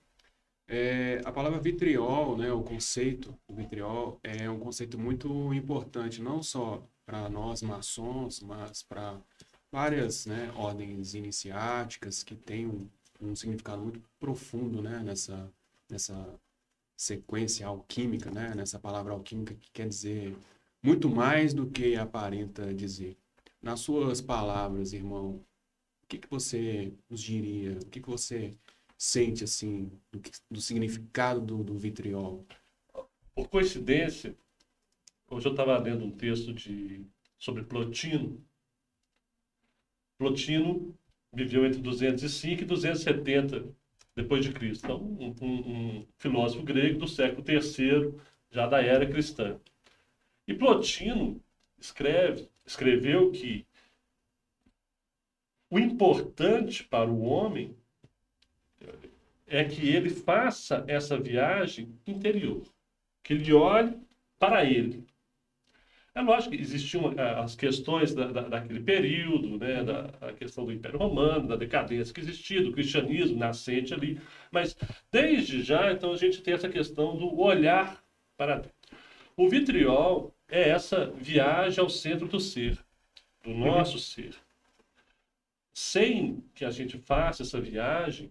É, 0.74 1.20
a 1.26 1.30
palavra 1.30 1.60
vitriol, 1.60 2.34
né, 2.34 2.50
o 2.50 2.62
conceito 2.62 3.38
do 3.46 3.54
vitriol 3.54 4.18
é 4.22 4.48
um 4.48 4.58
conceito 4.58 4.98
muito 4.98 5.52
importante, 5.52 6.22
não 6.22 6.42
só 6.42 6.82
para 7.04 7.28
nós 7.28 7.60
maçons, 7.60 8.40
mas 8.40 8.82
para 8.82 9.20
várias 9.70 10.24
né, 10.24 10.50
ordens 10.56 11.12
iniciáticas 11.12 12.22
que 12.22 12.34
têm 12.34 12.66
um, 12.66 12.88
um 13.20 13.36
significado 13.36 13.82
muito 13.82 14.00
profundo 14.18 14.80
né, 14.80 15.02
nessa, 15.04 15.52
nessa 15.90 16.40
sequência 16.96 17.66
alquímica, 17.66 18.30
né? 18.30 18.54
Nessa 18.54 18.78
palavra 18.78 19.12
alquímica 19.12 19.54
que 19.54 19.70
quer 19.72 19.86
dizer 19.86 20.34
muito 20.82 21.06
mais 21.06 21.52
do 21.52 21.66
que 21.66 21.96
aparenta 21.96 22.72
dizer. 22.72 23.18
Nas 23.60 23.80
suas 23.80 24.22
palavras, 24.22 24.94
irmão, 24.94 25.44
o 26.02 26.06
que, 26.08 26.16
que 26.16 26.30
você 26.30 26.94
nos 27.10 27.20
diria? 27.20 27.72
O 27.74 27.86
que, 27.86 28.00
que 28.00 28.08
você 28.08 28.54
sente, 29.02 29.42
assim, 29.42 29.90
do, 30.12 30.22
do 30.48 30.60
significado 30.60 31.40
do, 31.40 31.64
do 31.64 31.76
vitriol? 31.76 32.46
Por 33.34 33.48
coincidência, 33.48 34.36
hoje 35.28 35.48
eu 35.48 35.50
estava 35.50 35.76
lendo 35.76 36.04
um 36.04 36.10
texto 36.12 36.54
de, 36.54 37.04
sobre 37.36 37.64
Plotino. 37.64 38.40
Plotino 40.16 40.96
viveu 41.32 41.66
entre 41.66 41.80
205 41.80 42.62
e 42.62 42.64
270 42.64 43.74
depois 44.14 44.44
de 44.44 44.52
Cristo. 44.52 44.84
Então, 44.84 45.02
um, 45.02 45.34
um, 45.42 45.98
um 45.98 46.06
filósofo 46.16 46.62
grego 46.62 47.00
do 47.00 47.08
século 47.08 47.44
III, 47.44 48.14
já 48.52 48.68
da 48.68 48.80
era 48.80 49.04
cristã. 49.04 49.58
E 50.46 50.54
Plotino 50.54 51.42
escreve, 51.76 52.48
escreveu 52.64 53.32
que 53.32 53.66
o 55.68 55.76
importante 55.76 56.84
para 56.84 57.10
o 57.10 57.22
homem 57.22 57.76
é 59.46 59.64
que 59.64 59.88
ele 59.88 60.10
faça 60.10 60.84
essa 60.88 61.18
viagem 61.18 61.94
interior, 62.06 62.62
que 63.22 63.34
ele 63.34 63.52
olhe 63.52 63.98
para 64.38 64.64
ele. 64.64 65.06
É 66.14 66.20
lógico 66.20 66.54
que 66.54 66.60
existiam 66.60 67.12
eh, 67.16 67.40
as 67.40 67.54
questões 67.54 68.14
da, 68.14 68.26
da, 68.26 68.42
daquele 68.42 68.80
período, 68.80 69.56
né, 69.58 69.82
da 69.82 70.10
a 70.20 70.32
questão 70.32 70.64
do 70.66 70.72
Império 70.72 70.98
Romano, 70.98 71.48
da 71.48 71.56
decadência 71.56 72.12
que 72.12 72.20
existia, 72.20 72.62
do 72.62 72.72
cristianismo 72.72 73.38
nascente 73.38 73.94
ali, 73.94 74.20
mas 74.50 74.76
desde 75.10 75.62
já, 75.62 75.90
então, 75.90 76.12
a 76.12 76.16
gente 76.16 76.42
tem 76.42 76.52
essa 76.52 76.68
questão 76.68 77.16
do 77.16 77.40
olhar 77.40 78.02
para 78.36 78.56
dentro. 78.56 78.72
O 79.36 79.48
vitriol 79.48 80.34
é 80.48 80.68
essa 80.68 81.06
viagem 81.12 81.80
ao 81.80 81.88
centro 81.88 82.28
do 82.28 82.38
ser, 82.38 82.78
do 83.42 83.54
nosso 83.54 83.98
ser. 83.98 84.34
Sem 85.72 86.44
que 86.54 86.66
a 86.66 86.70
gente 86.70 86.98
faça 86.98 87.42
essa 87.42 87.58
viagem, 87.58 88.30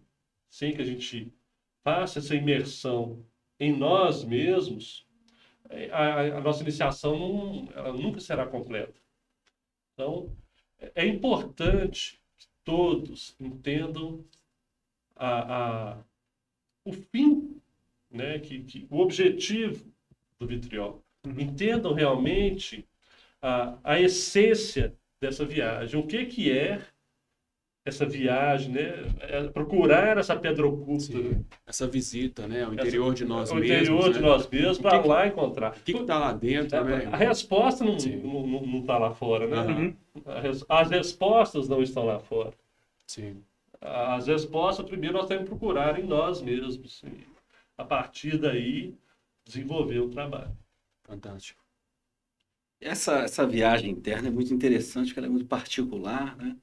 sem 0.52 0.76
que 0.76 0.82
a 0.82 0.86
gente 0.86 1.34
faça 1.82 2.20
essa 2.20 2.36
imersão 2.36 3.26
em 3.58 3.76
nós 3.76 4.24
mesmos, 4.24 5.08
a, 5.92 6.38
a 6.38 6.42
nossa 6.42 6.62
iniciação 6.62 7.18
não, 7.18 7.94
nunca 7.94 8.20
será 8.20 8.46
completa. 8.46 9.00
Então, 9.94 10.36
é 10.94 11.06
importante 11.06 12.20
que 12.38 12.48
todos 12.66 13.34
entendam 13.40 14.26
a, 15.16 15.92
a, 15.92 16.04
o 16.84 16.92
fim, 16.92 17.62
né, 18.10 18.40
que, 18.40 18.64
que, 18.64 18.88
o 18.90 19.00
objetivo 19.00 19.90
do 20.38 20.46
vitriol. 20.46 21.02
Uhum. 21.26 21.40
Entendam 21.40 21.94
realmente 21.94 22.86
a, 23.42 23.78
a 23.84 24.02
essência 24.02 24.98
dessa 25.22 25.46
viagem. 25.46 25.98
O 25.98 26.06
que, 26.06 26.26
que 26.26 26.52
é 26.52 26.86
essa 27.84 28.06
viagem, 28.06 28.72
né? 28.72 28.94
É 29.22 29.48
procurar 29.48 30.18
essa 30.18 30.36
pedra 30.36 30.68
oculta. 30.68 31.18
Né? 31.18 31.44
Essa 31.66 31.88
visita, 31.88 32.48
né? 32.48 32.68
O 32.68 32.74
interior 32.74 33.08
essa, 33.08 33.16
de 33.16 33.26
nós 33.26 33.52
o 33.52 33.56
mesmos. 33.56 33.70
O 33.70 33.74
interior 33.74 34.08
né? 34.08 34.14
de 34.14 34.20
nós 34.20 34.48
mesmos, 34.48 34.78
para 34.78 35.06
lá 35.06 35.28
encontrar. 35.28 35.72
O 35.72 35.80
que 35.80 35.92
está 35.94 36.20
lá 36.20 36.34
dentro, 36.34 36.78
é, 36.78 36.84
né? 36.84 37.10
A 37.12 37.18
resposta 37.18 37.84
não 37.84 37.96
está 37.98 38.98
lá 38.98 39.14
fora, 39.14 39.48
né? 39.48 39.62
Uhum. 39.62 39.96
As 40.70 40.90
respostas 40.90 41.68
não 41.68 41.82
estão 41.82 42.06
lá 42.06 42.20
fora. 42.20 42.54
Sim. 43.08 43.44
As 43.80 44.28
respostas, 44.28 44.86
primeiro, 44.86 45.18
nós 45.18 45.28
temos 45.28 45.44
que 45.44 45.50
procurar 45.50 46.00
em 46.00 46.04
nós 46.04 46.42
mesmos. 46.42 47.02
E, 47.04 47.26
a 47.78 47.84
partir 47.84 48.38
daí, 48.38 48.94
desenvolver 49.44 50.00
o 50.00 50.10
trabalho. 50.10 50.56
Fantástico. 51.04 51.60
Essa, 52.80 53.20
essa 53.20 53.46
viagem 53.46 53.90
interna 53.92 54.28
é 54.28 54.32
muito 54.32 54.54
interessante, 54.54 55.08
porque 55.08 55.20
ela 55.20 55.28
é 55.28 55.32
muito 55.32 55.48
particular, 55.48 56.38
né? 56.38 56.56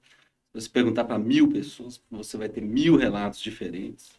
Você 0.59 0.69
perguntar 0.69 1.05
para 1.05 1.19
mil 1.19 1.49
pessoas, 1.49 2.03
você 2.11 2.37
vai 2.37 2.49
ter 2.49 2.61
mil 2.61 2.97
relatos 2.97 3.41
diferentes, 3.41 4.11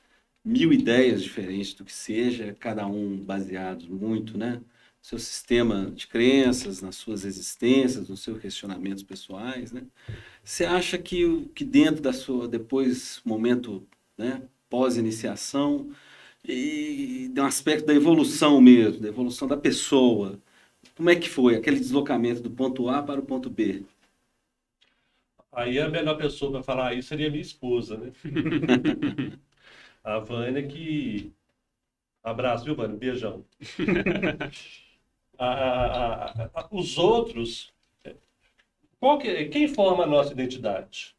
mil 0.44 0.72
ideias 0.72 1.22
diferentes 1.22 1.74
do 1.74 1.84
que 1.84 1.92
seja, 1.92 2.56
cada 2.58 2.88
um 2.88 3.18
baseado 3.18 3.86
muito, 3.90 4.38
né? 4.38 4.62
Seu 5.02 5.20
sistema 5.20 5.92
de 5.92 6.08
crenças, 6.08 6.82
nas 6.82 6.96
suas 6.96 7.26
existências, 7.26 8.08
nos 8.08 8.22
seus 8.22 8.40
questionamentos 8.40 9.04
pessoais, 9.04 9.74
né? 9.74 9.84
Você 10.42 10.64
acha 10.64 10.98
que, 10.98 11.50
que 11.54 11.66
dentro 11.66 12.02
da 12.02 12.14
sua, 12.14 12.48
depois, 12.48 13.22
momento, 13.26 13.86
né? 14.18 14.42
Pós-iniciação, 14.70 15.92
e 16.48 17.30
de 17.34 17.42
um 17.42 17.46
aspecto 17.46 17.86
da 17.86 17.94
evolução 17.94 18.62
mesmo, 18.62 19.02
da 19.02 19.10
evolução 19.10 19.46
da 19.46 19.58
pessoa, 19.58 20.40
como 20.96 21.10
é 21.10 21.16
que 21.18 21.30
foi 21.30 21.56
aquele 21.56 21.80
deslocamento 21.80 22.42
do 22.42 22.50
ponto 22.50 22.88
A 22.88 23.04
para 23.04 23.20
o 23.20 23.26
ponto 23.26 23.50
B? 23.50 23.84
Aí 25.52 25.80
a 25.80 25.90
melhor 25.90 26.16
pessoa 26.18 26.52
para 26.52 26.64
falar 26.64 26.94
isso 26.94 27.10
seria 27.10 27.30
minha 27.30 27.42
esposa, 27.42 27.98
né? 27.98 28.12
a 30.04 30.20
Vânia 30.20 30.66
que. 30.68 31.34
Abraço, 32.24 32.66
viu, 32.66 32.76
Vânia? 32.76 32.98
Beijão. 32.98 33.46
a, 35.38 35.48
a, 35.48 36.50
a, 36.54 36.68
os 36.72 36.98
outros. 36.98 37.74
Que, 39.22 39.46
quem 39.46 39.68
forma 39.68 40.04
a 40.04 40.08
nossa 40.08 40.34
identidade? 40.34 41.16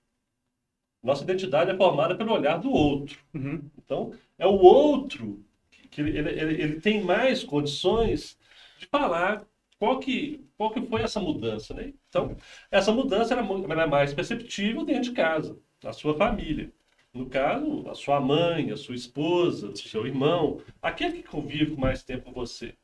Nossa 1.03 1.25
identidade 1.25 1.71
é 1.71 1.77
formada 1.77 2.15
pelo 2.15 2.33
olhar 2.33 2.59
do 2.59 2.71
outro. 2.71 3.19
Uhum. 3.35 3.71
Então, 3.79 4.13
é 4.39 4.47
o 4.47 4.59
outro 4.59 5.43
que 5.91 6.01
ele, 6.01 6.17
ele, 6.17 6.63
ele 6.63 6.81
tem 6.81 7.03
mais 7.03 7.43
condições 7.43 8.39
de 8.79 8.87
falar 8.87 9.45
qual 9.81 9.99
que, 9.99 10.47
qual 10.59 10.71
que 10.71 10.83
foi 10.83 11.01
essa 11.01 11.19
mudança, 11.19 11.73
né? 11.73 11.95
Então, 12.09 12.37
essa 12.71 12.93
mudança 12.93 13.33
era, 13.33 13.43
era 13.43 13.87
mais 13.87 14.13
perceptível 14.13 14.85
dentro 14.85 15.05
de 15.05 15.13
casa, 15.13 15.59
na 15.83 15.91
sua 15.95 16.15
família. 16.15 16.71
No 17.15 17.27
caso, 17.31 17.89
a 17.89 17.95
sua 17.95 18.21
mãe, 18.21 18.71
a 18.71 18.77
sua 18.77 18.95
esposa, 18.95 19.69
o 19.69 19.77
seu 19.77 20.07
irmão, 20.07 20.61
aquele 20.83 21.23
que 21.23 21.29
convive 21.29 21.77
mais 21.77 22.03
tempo 22.03 22.27
com 22.27 22.33
você. 22.33 22.75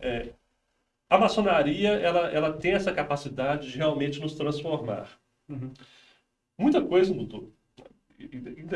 É, 0.00 0.30
a 1.08 1.16
maçonaria, 1.16 1.90
ela, 1.90 2.28
ela 2.32 2.52
tem 2.52 2.72
essa 2.72 2.92
capacidade 2.92 3.70
de 3.70 3.78
realmente 3.78 4.20
nos 4.20 4.34
transformar. 4.34 5.08
Uhum. 5.48 5.72
Muita 6.58 6.82
coisa 6.82 7.14
mudou. 7.14 7.52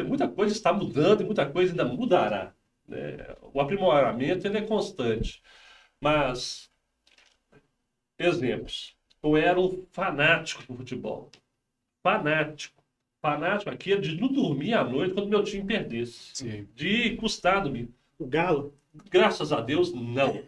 Muita 0.07 0.29
coisa 0.29 0.55
está 0.55 0.73
mudando 0.73 1.23
e 1.23 1.25
muita 1.25 1.45
coisa 1.45 1.73
ainda 1.73 1.85
mudará. 1.85 2.55
Né? 2.87 3.17
O 3.53 3.61
aprimoramento 3.61 4.47
ele 4.47 4.59
é 4.59 4.63
constante. 4.63 5.43
Mas 6.01 6.72
Exemplos. 8.23 8.95
Eu 9.23 9.37
era 9.37 9.61
um 9.61 9.85
fanático 9.93 10.63
do 10.67 10.77
futebol. 10.77 11.31
Fanático. 12.03 12.83
Fanático 13.21 13.71
aqui 13.71 13.93
é 13.93 13.97
de 13.97 14.21
não 14.21 14.29
dormir 14.29 14.75
à 14.75 14.83
noite 14.83 15.15
quando 15.15 15.29
meu 15.29 15.45
time 15.45 15.65
perdesse. 15.65 16.31
Sim. 16.35 16.67
De 16.75 17.17
custar 17.17 17.63
dormir. 17.63 17.89
O 18.19 18.27
Galo? 18.27 18.75
Graças 19.11 19.53
a 19.53 19.61
Deus, 19.61 19.93
não. 19.95 20.43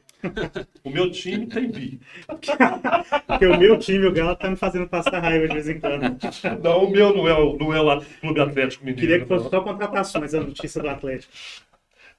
O 0.83 0.91
meu 0.91 1.11
time 1.11 1.47
tem 1.47 1.71
bi. 1.71 2.01
Porque 2.27 3.47
o 3.47 3.59
meu 3.59 3.79
time, 3.79 4.07
o 4.07 4.13
Galo, 4.13 4.35
tá 4.37 4.51
me 4.51 4.57
fazendo 4.57 4.89
passar 4.89 5.21
raiva 5.21 5.47
de 5.47 5.55
vez 5.55 5.69
em 5.69 5.79
quando. 5.79 6.03
Não, 6.63 6.85
o 6.85 6.91
meu 6.91 7.15
não 7.15 7.29
é 7.29 7.35
o, 7.35 7.57
não 7.57 7.73
é 7.73 7.81
o 7.81 8.01
Clube 8.21 8.41
Atlético 8.41 8.85
Mineiro. 8.85 9.01
Queria 9.01 9.21
que 9.21 9.27
fosse 9.27 9.49
só 9.51 9.61
contratações 9.61 10.35
a 10.35 10.41
notícia 10.41 10.83
do 10.83 10.89
Atlético. 10.89 11.33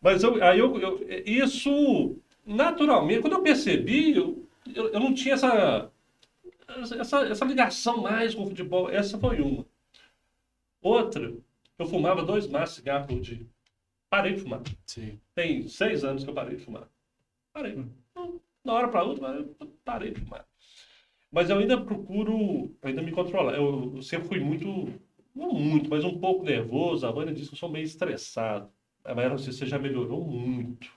Mas 0.02 0.24
eu, 0.24 0.44
aí 0.44 0.60
eu, 0.60 0.80
eu, 0.80 1.06
isso, 1.26 2.16
naturalmente, 2.46 3.22
quando 3.22 3.34
eu 3.34 3.42
percebi, 3.42 4.16
eu, 4.16 4.45
eu, 4.74 4.90
eu 4.90 5.00
não 5.00 5.14
tinha 5.14 5.36
essa, 5.36 5.92
essa, 7.00 7.20
essa 7.28 7.46
ligação 7.46 8.02
mais 8.02 8.34
com 8.34 8.44
o 8.44 8.48
futebol. 8.48 8.90
Essa 8.90 9.18
foi 9.18 9.42
uma. 9.42 9.66
Outra, 10.82 11.34
eu 11.78 11.86
fumava 11.86 12.24
dois 12.24 12.48
maços 12.48 12.76
de 12.76 12.82
cigarro 12.82 13.08
por 13.08 13.20
dia. 13.20 13.46
Parei 14.10 14.34
de 14.34 14.42
fumar. 14.42 14.62
Sim. 14.86 15.20
Tem 15.34 15.68
seis 15.68 16.04
anos 16.04 16.24
que 16.24 16.30
eu 16.30 16.34
parei 16.34 16.56
de 16.56 16.64
fumar. 16.64 16.88
Parei. 17.52 17.76
Hum. 18.16 18.40
Na 18.64 18.74
hora 18.74 18.88
para 18.88 19.04
outra, 19.04 19.28
eu 19.28 19.56
parei 19.84 20.12
de 20.12 20.22
fumar. 20.22 20.46
Mas 21.32 21.50
eu 21.50 21.58
ainda 21.58 21.80
procuro 21.80 22.76
ainda 22.82 23.02
me 23.02 23.12
controlar. 23.12 23.56
Eu, 23.56 23.94
eu, 23.96 24.02
sempre 24.02 24.28
fui 24.28 24.40
muito, 24.40 24.68
não 25.36 25.54
muito, 25.54 25.90
mas 25.90 26.04
um 26.04 26.20
pouco 26.20 26.46
nervoso. 26.46 27.06
A 27.06 27.12
Vânia 27.12 27.34
disse 27.34 27.50
que 27.50 27.56
eu 27.56 27.60
sou 27.60 27.70
meio 27.70 27.84
estressado. 27.84 28.70
Mas 29.04 29.46
você 29.46 29.66
já 29.66 29.78
melhorou 29.78 30.24
muito 30.24 30.90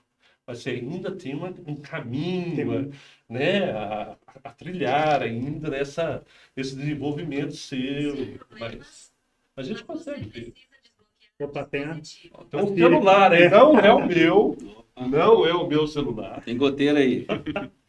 você 0.55 0.71
ainda 0.71 1.11
tem 1.11 1.35
uma, 1.35 1.53
um 1.67 1.75
caminho 1.75 2.91
né, 3.29 3.71
a, 3.71 4.17
a, 4.43 4.49
trilhar 4.51 5.21
ainda 5.21 5.69
nessa, 5.69 6.23
nesse 6.55 6.75
desenvolvimento 6.75 7.55
seu. 7.55 8.39
Mas 8.59 9.11
a 9.55 9.61
gente 9.61 9.83
consegue 9.83 10.27
ver. 10.27 10.53
Opa, 11.39 11.63
tem, 11.63 11.83
a... 11.83 11.93
tem 12.49 12.59
um 12.59 12.75
celular 12.75 13.31
aí, 13.31 13.47
não 13.47 13.79
é 13.79 13.93
o 13.93 14.05
meu, 14.05 14.57
não 14.97 15.45
é 15.45 15.53
o 15.53 15.67
meu 15.67 15.87
celular. 15.87 16.41
Tem 16.43 16.57
goteira 16.57 16.99
aí. 16.99 17.25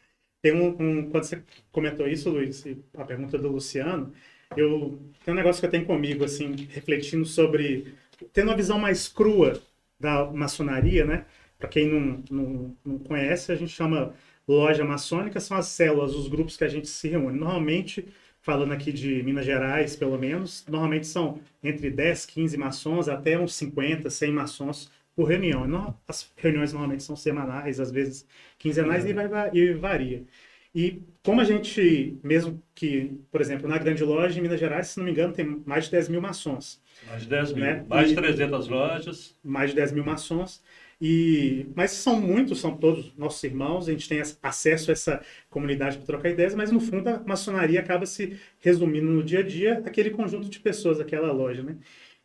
Tem 0.41 0.55
um, 0.55 0.69
um, 0.69 1.09
quando 1.11 1.23
você 1.23 1.43
comentou 1.71 2.07
isso, 2.07 2.31
Luiz, 2.31 2.65
a 2.97 3.05
pergunta 3.05 3.37
do 3.37 3.51
Luciano, 3.51 4.11
eu 4.57 4.99
tem 5.23 5.35
um 5.35 5.37
negócio 5.37 5.59
que 5.59 5.67
eu 5.67 5.69
tenho 5.69 5.85
comigo, 5.85 6.23
assim, 6.23 6.67
refletindo 6.67 7.25
sobre, 7.25 7.93
tendo 8.33 8.47
uma 8.47 8.57
visão 8.57 8.79
mais 8.79 9.07
crua 9.07 9.61
da 9.99 10.25
maçonaria, 10.31 11.05
né? 11.05 11.27
Para 11.61 11.69
quem 11.69 11.87
não, 11.87 12.23
não, 12.29 12.77
não 12.83 12.99
conhece, 12.99 13.51
a 13.51 13.55
gente 13.55 13.71
chama 13.71 14.13
loja 14.47 14.83
maçônica, 14.83 15.39
são 15.39 15.55
as 15.55 15.67
células, 15.67 16.15
os 16.15 16.27
grupos 16.27 16.57
que 16.57 16.63
a 16.63 16.67
gente 16.67 16.89
se 16.89 17.07
reúne. 17.07 17.39
Normalmente, 17.39 18.07
falando 18.41 18.73
aqui 18.73 18.91
de 18.91 19.21
Minas 19.21 19.45
Gerais, 19.45 19.95
pelo 19.95 20.17
menos, 20.17 20.65
normalmente 20.67 21.05
são 21.05 21.39
entre 21.63 21.91
10, 21.91 22.25
15 22.25 22.57
maçons 22.57 23.07
até 23.07 23.39
uns 23.39 23.53
50, 23.53 24.09
100 24.09 24.31
maçons 24.31 24.91
por 25.15 25.25
reunião. 25.25 25.95
As 26.07 26.31
reuniões 26.35 26.73
normalmente 26.73 27.03
são 27.03 27.15
semanais, 27.15 27.79
às 27.79 27.91
vezes 27.91 28.27
quinzenais, 28.57 29.05
e, 29.05 29.13
vai, 29.13 29.51
e 29.53 29.73
varia. 29.73 30.25
E 30.73 31.01
como 31.21 31.41
a 31.41 31.43
gente, 31.43 32.17
mesmo 32.23 32.61
que, 32.73 33.11
por 33.29 33.41
exemplo, 33.41 33.67
na 33.67 33.77
grande 33.77 34.03
loja 34.03 34.39
em 34.39 34.41
Minas 34.41 34.59
Gerais, 34.59 34.87
se 34.87 34.97
não 34.97 35.05
me 35.05 35.11
engano, 35.11 35.33
tem 35.33 35.61
mais 35.65 35.85
de 35.85 35.91
10 35.91 36.09
mil 36.09 36.21
maçons. 36.21 36.81
Mais 37.07 37.23
de 37.23 37.27
10 37.27 37.53
mil, 37.53 37.63
né? 37.63 37.85
mais 37.87 38.09
de 38.09 38.15
300 38.15 38.67
lojas. 38.69 39.37
Mais 39.43 39.71
de 39.71 39.75
10 39.75 39.91
mil 39.91 40.05
maçons. 40.05 40.63
E, 41.01 41.65
mas 41.75 41.91
são 41.91 42.21
muitos, 42.21 42.61
são 42.61 42.77
todos 42.77 43.11
nossos 43.17 43.43
irmãos, 43.43 43.89
a 43.89 43.91
gente 43.91 44.07
tem 44.07 44.21
acesso 44.43 44.91
a 44.91 44.93
essa 44.93 45.25
comunidade 45.49 45.97
para 45.97 46.05
trocar 46.05 46.29
ideias, 46.29 46.53
mas 46.53 46.71
no 46.71 46.79
fundo 46.79 47.07
a 47.09 47.23
maçonaria 47.25 47.79
acaba 47.79 48.05
se 48.05 48.37
resumindo 48.59 49.07
no 49.07 49.23
dia 49.23 49.39
a 49.39 49.43
dia 49.43 49.81
aquele 49.83 50.11
conjunto 50.11 50.47
de 50.47 50.59
pessoas, 50.59 50.99
aquela 50.99 51.31
loja, 51.31 51.63
né? 51.63 51.77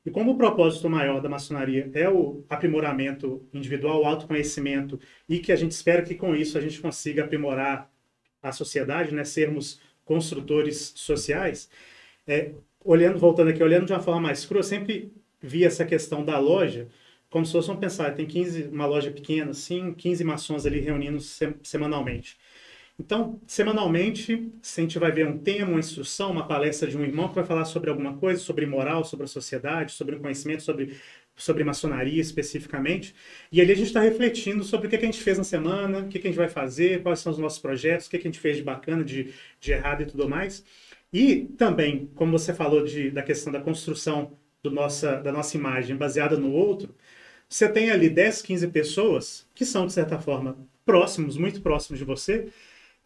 E 0.05 0.11
como 0.11 0.33
o 0.33 0.37
propósito 0.37 0.91
maior 0.91 1.23
da 1.23 1.29
maçonaria 1.29 1.91
é 1.95 2.07
o 2.09 2.45
aprimoramento 2.51 3.43
individual, 3.53 4.03
o 4.03 4.05
autoconhecimento, 4.05 5.01
e 5.27 5.39
que 5.39 5.53
a 5.53 5.57
gente 5.57 5.73
espera 5.73 6.03
que 6.03 6.15
com 6.15 6.37
isso 6.37 6.59
a 6.59 6.61
gente 6.61 6.79
consiga 6.79 7.25
aprimorar 7.25 7.91
a 8.43 8.53
sociedade, 8.53 9.15
né, 9.15 9.25
sermos 9.25 9.81
construtores 10.05 10.93
sociais, 10.95 11.71
é, 12.27 12.53
olhando, 12.85 13.19
voltando 13.19 13.49
aqui, 13.49 13.63
olhando 13.63 13.87
de 13.87 13.93
uma 13.93 14.01
forma 14.01 14.21
mais 14.21 14.45
crua, 14.45 14.61
eu 14.61 14.65
sempre 14.65 15.11
vi 15.41 15.65
essa 15.65 15.85
questão 15.85 16.25
da 16.25 16.39
loja 16.39 16.89
como 17.31 17.45
se 17.45 17.53
fosse, 17.53 17.69
vamos 17.69 17.81
pensar, 17.81 18.15
tem 18.15 18.27
15, 18.27 18.65
uma 18.65 18.87
loja 18.87 19.11
pequena, 19.11 19.51
assim, 19.51 19.93
15 19.93 20.25
maçons 20.25 20.67
ali 20.67 20.81
reunindo 20.81 21.21
semanalmente. 21.63 22.37
Então, 22.99 23.39
semanalmente, 23.47 24.51
se 24.63 24.81
a 24.81 24.83
gente 24.83 24.99
vai 24.99 25.13
ver 25.13 25.27
um 25.27 25.37
tema, 25.37 25.71
uma 25.71 25.81
instrução, 25.81 26.31
uma 26.31 26.47
palestra 26.47 26.89
de 26.89 26.97
um 26.97 27.03
irmão 27.03 27.29
que 27.29 27.35
vai 27.35 27.45
falar 27.45 27.67
sobre 27.67 27.91
alguma 27.91 28.17
coisa, 28.17 28.41
sobre 28.41 28.65
moral, 28.65 29.05
sobre 29.05 29.25
a 29.25 29.29
sociedade, 29.29 29.93
sobre 29.93 30.15
o 30.17 30.21
conhecimento, 30.21 30.63
sobre, 30.63 30.97
sobre 31.37 31.63
maçonaria 31.63 32.23
especificamente. 32.23 33.15
E 33.53 33.61
ali 33.61 33.73
a 33.73 33.77
gente 33.77 33.89
está 33.89 34.01
refletindo 34.01 34.65
sobre 34.65 34.87
o 34.87 34.91
que, 34.91 34.97
que, 34.97 35.05
a 35.05 35.11
gente 35.11 35.23
fez 35.23 35.37
na 35.37 35.45
semana, 35.45 36.01
o 36.01 36.09
que, 36.09 36.19
que, 36.19 36.27
a 36.27 36.31
gente 36.31 36.39
vai 36.39 36.49
fazer, 36.49 37.03
quais 37.03 37.21
são 37.21 37.33
os 37.33 37.39
nossos 37.39 37.59
projetos, 37.59 38.07
o 38.07 38.11
que, 38.11 38.19
que 38.19 38.29
a 38.29 38.31
gente 38.31 38.41
fez 38.41 38.57
de 38.57 38.63
bacana, 38.63 39.05
de, 39.05 39.31
de 39.61 39.73
errado 39.73 40.03
e 40.03 40.07
tudo 40.07 40.27
mais. 40.27 40.65
E 41.13 41.45
também, 41.59 42.11
como 42.15 42.33
você 42.33 42.55
falou 42.55 42.83
de, 42.83 43.11
da 43.11 43.23
questão 43.23 43.53
da 43.53 43.61
construção 43.61 44.39
nossa, 44.71 45.17
da 45.17 45.33
nossa 45.33 45.57
imagem 45.57 45.97
baseada 45.97 46.37
no 46.37 46.51
outro, 46.53 46.95
você 47.49 47.69
tem 47.69 47.91
ali 47.91 48.09
10, 48.09 48.43
15 48.43 48.69
pessoas 48.69 49.47
que 49.55 49.65
são, 49.65 49.87
de 49.87 49.93
certa 49.93 50.19
forma, 50.19 50.57
próximos, 50.85 51.37
muito 51.37 51.61
próximos 51.61 51.99
de 51.99 52.05
você, 52.05 52.49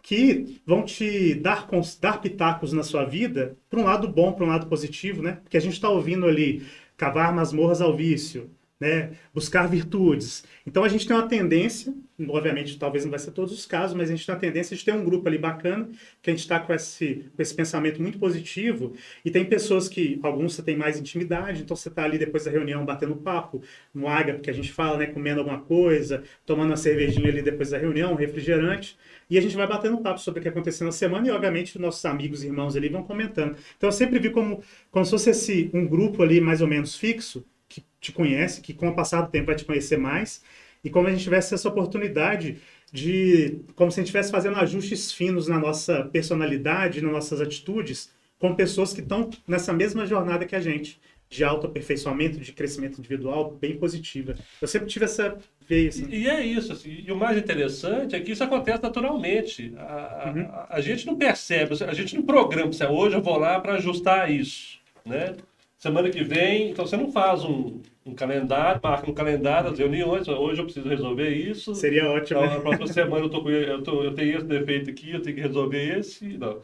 que 0.03 0.61
vão 0.67 0.85
te 0.85 1.35
dar, 1.35 1.69
dar 2.01 2.21
pitacos 2.21 2.73
na 2.73 2.83
sua 2.83 3.05
vida 3.05 3.57
para 3.69 3.81
um 3.81 3.85
lado 3.85 4.09
bom, 4.09 4.33
para 4.33 4.45
um 4.45 4.49
lado 4.49 4.67
positivo, 4.67 5.23
né? 5.23 5.39
Porque 5.43 5.57
a 5.57 5.61
gente 5.61 5.75
está 5.75 5.89
ouvindo 5.89 6.27
ali 6.27 6.63
cavar 6.97 7.35
masmorras 7.35 7.81
ao 7.81 7.97
vício, 7.97 8.51
né? 8.81 9.11
buscar 9.35 9.67
virtudes. 9.67 10.43
Então 10.67 10.83
a 10.83 10.89
gente 10.89 11.07
tem 11.07 11.15
uma 11.15 11.29
tendência, 11.29 11.93
obviamente 12.29 12.79
talvez 12.79 13.05
não 13.05 13.11
vai 13.11 13.21
ser 13.21 13.31
todos 13.33 13.53
os 13.53 13.67
casos, 13.67 13.95
mas 13.95 14.09
a 14.09 14.17
gente 14.17 14.25
tem 14.25 14.35
uma 14.35 14.41
tendência 14.41 14.75
de 14.75 14.83
ter 14.83 14.95
um 14.95 15.05
grupo 15.05 15.29
ali 15.29 15.37
bacana, 15.37 15.89
que 16.23 16.31
a 16.31 16.33
gente 16.33 16.41
está 16.41 16.59
com 16.59 16.73
esse, 16.73 17.31
com 17.37 17.43
esse 17.43 17.55
pensamento 17.55 18.01
muito 18.01 18.19
positivo, 18.19 18.95
e 19.23 19.31
tem 19.31 19.45
pessoas 19.45 19.87
que, 19.89 20.19
alguns 20.23 20.55
você 20.55 20.63
tem 20.63 20.77
mais 20.77 20.99
intimidade, 20.99 21.63
então 21.63 21.77
você 21.77 21.89
está 21.89 22.05
ali 22.05 22.17
depois 22.17 22.45
da 22.45 22.51
reunião 22.51 22.85
batendo 22.85 23.15
papo, 23.17 23.63
no 23.93 24.09
ágape 24.09 24.41
que 24.41 24.51
a 24.51 24.55
gente 24.55 24.73
fala, 24.73 24.97
né? 24.97 25.07
comendo 25.07 25.41
alguma 25.41 25.61
coisa, 25.61 26.23
tomando 26.47 26.71
uma 26.71 26.77
cervejinha 26.77 27.29
ali 27.29 27.43
depois 27.43 27.71
da 27.71 27.79
reunião, 27.79 28.13
um 28.13 28.17
refrigerante, 28.17 28.97
e 29.29 29.37
a 29.37 29.41
gente 29.43 29.57
vai 29.57 29.67
batendo 29.67 29.99
papo 29.99 30.19
sobre 30.21 30.41
o 30.41 30.43
que 30.43 30.49
aconteceu 30.49 30.87
na 30.87 30.93
semana 30.93 31.29
e, 31.29 31.31
obviamente, 31.31 31.79
nossos 31.79 32.05
amigos 32.05 32.43
e 32.43 32.47
irmãos 32.47 32.75
ali 32.77 32.89
vão 32.89 33.03
comentando. 33.03 33.57
Então, 33.77 33.89
eu 33.89 33.93
sempre 33.93 34.19
vi 34.19 34.31
como, 34.31 34.63
como 34.91 35.05
se 35.05 35.11
fosse 35.11 35.31
esse, 35.31 35.71
um 35.73 35.87
grupo 35.87 36.23
ali 36.23 36.41
mais 36.41 36.61
ou 36.61 36.67
menos 36.67 36.97
fixo, 36.97 37.45
que 37.71 37.83
te 38.01 38.13
conhece, 38.13 38.61
que 38.61 38.75
com 38.75 38.89
o 38.89 38.95
passar 38.95 39.23
do 39.23 39.31
tempo 39.31 39.47
vai 39.47 39.55
te 39.55 39.65
conhecer 39.65 39.97
mais, 39.97 40.43
e 40.83 40.91
como 40.91 41.07
a 41.07 41.11
gente 41.11 41.23
tivesse 41.23 41.55
essa 41.55 41.69
oportunidade 41.69 42.59
de, 42.93 43.61
como 43.77 43.91
se 43.91 44.01
a 44.01 44.03
gente 44.03 44.09
estivesse 44.09 44.33
fazendo 44.33 44.57
ajustes 44.57 45.13
finos 45.13 45.47
na 45.47 45.59
nossa 45.59 46.05
personalidade, 46.05 47.01
nas 47.01 47.13
nossas 47.13 47.41
atitudes, 47.41 48.11
com 48.39 48.55
pessoas 48.55 48.93
que 48.93 49.01
estão 49.01 49.31
nessa 49.47 49.73
mesma 49.73 50.05
jornada 50.05 50.45
que 50.45 50.57
a 50.57 50.61
gente, 50.61 51.01
de 51.29 51.45
autoaperfeiçoamento, 51.45 52.41
de 52.41 52.53
crescimento 52.53 52.99
individual, 52.99 53.57
bem 53.61 53.77
positiva. 53.77 54.35
Eu 54.61 54.67
sempre 54.67 54.89
tive 54.89 55.05
essa 55.05 55.39
veia. 55.69 55.91
Assim. 55.91 56.09
E, 56.11 56.23
e 56.23 56.29
é 56.29 56.45
isso, 56.45 56.73
assim, 56.73 57.05
e 57.07 57.13
o 57.13 57.17
mais 57.17 57.39
interessante 57.39 58.17
é 58.17 58.21
que 58.21 58.33
isso 58.33 58.43
acontece 58.43 58.83
naturalmente. 58.83 59.73
A, 59.77 60.33
uhum. 60.35 60.43
a, 60.51 60.67
a 60.71 60.81
gente 60.81 61.07
não 61.07 61.17
percebe, 61.17 61.73
a 61.85 61.95
gente 61.95 62.17
não 62.17 62.23
programa, 62.25 62.73
hoje 62.91 63.15
eu 63.15 63.23
vou 63.23 63.39
lá 63.39 63.61
para 63.61 63.75
ajustar 63.75 64.29
isso, 64.31 64.81
né? 65.07 65.37
Semana 65.81 66.11
que 66.11 66.23
vem, 66.23 66.73
então 66.73 66.85
você 66.85 66.95
não 66.95 67.11
faz 67.11 67.43
um, 67.43 67.81
um 68.05 68.15
calendário, 68.15 68.79
marca 68.85 69.11
um 69.11 69.15
calendário, 69.15 69.71
as 69.71 69.79
reuniões, 69.79 70.29
hoje 70.29 70.61
eu 70.61 70.67
preciso 70.67 70.87
resolver 70.87 71.31
isso. 71.31 71.75
Seria 71.75 72.07
ótimo. 72.11 72.45
Então, 72.45 72.55
na 72.55 72.61
próxima 72.61 72.87
semana 72.87 73.25
eu, 73.25 73.31
tô, 73.31 73.49
eu, 73.49 73.83
tô, 73.83 74.05
eu 74.05 74.15
tenho 74.15 74.37
esse 74.37 74.47
defeito 74.47 74.91
aqui, 74.91 75.11
eu 75.11 75.23
tenho 75.23 75.37
que 75.37 75.41
resolver 75.41 75.99
esse. 75.99 76.37
Não. 76.37 76.61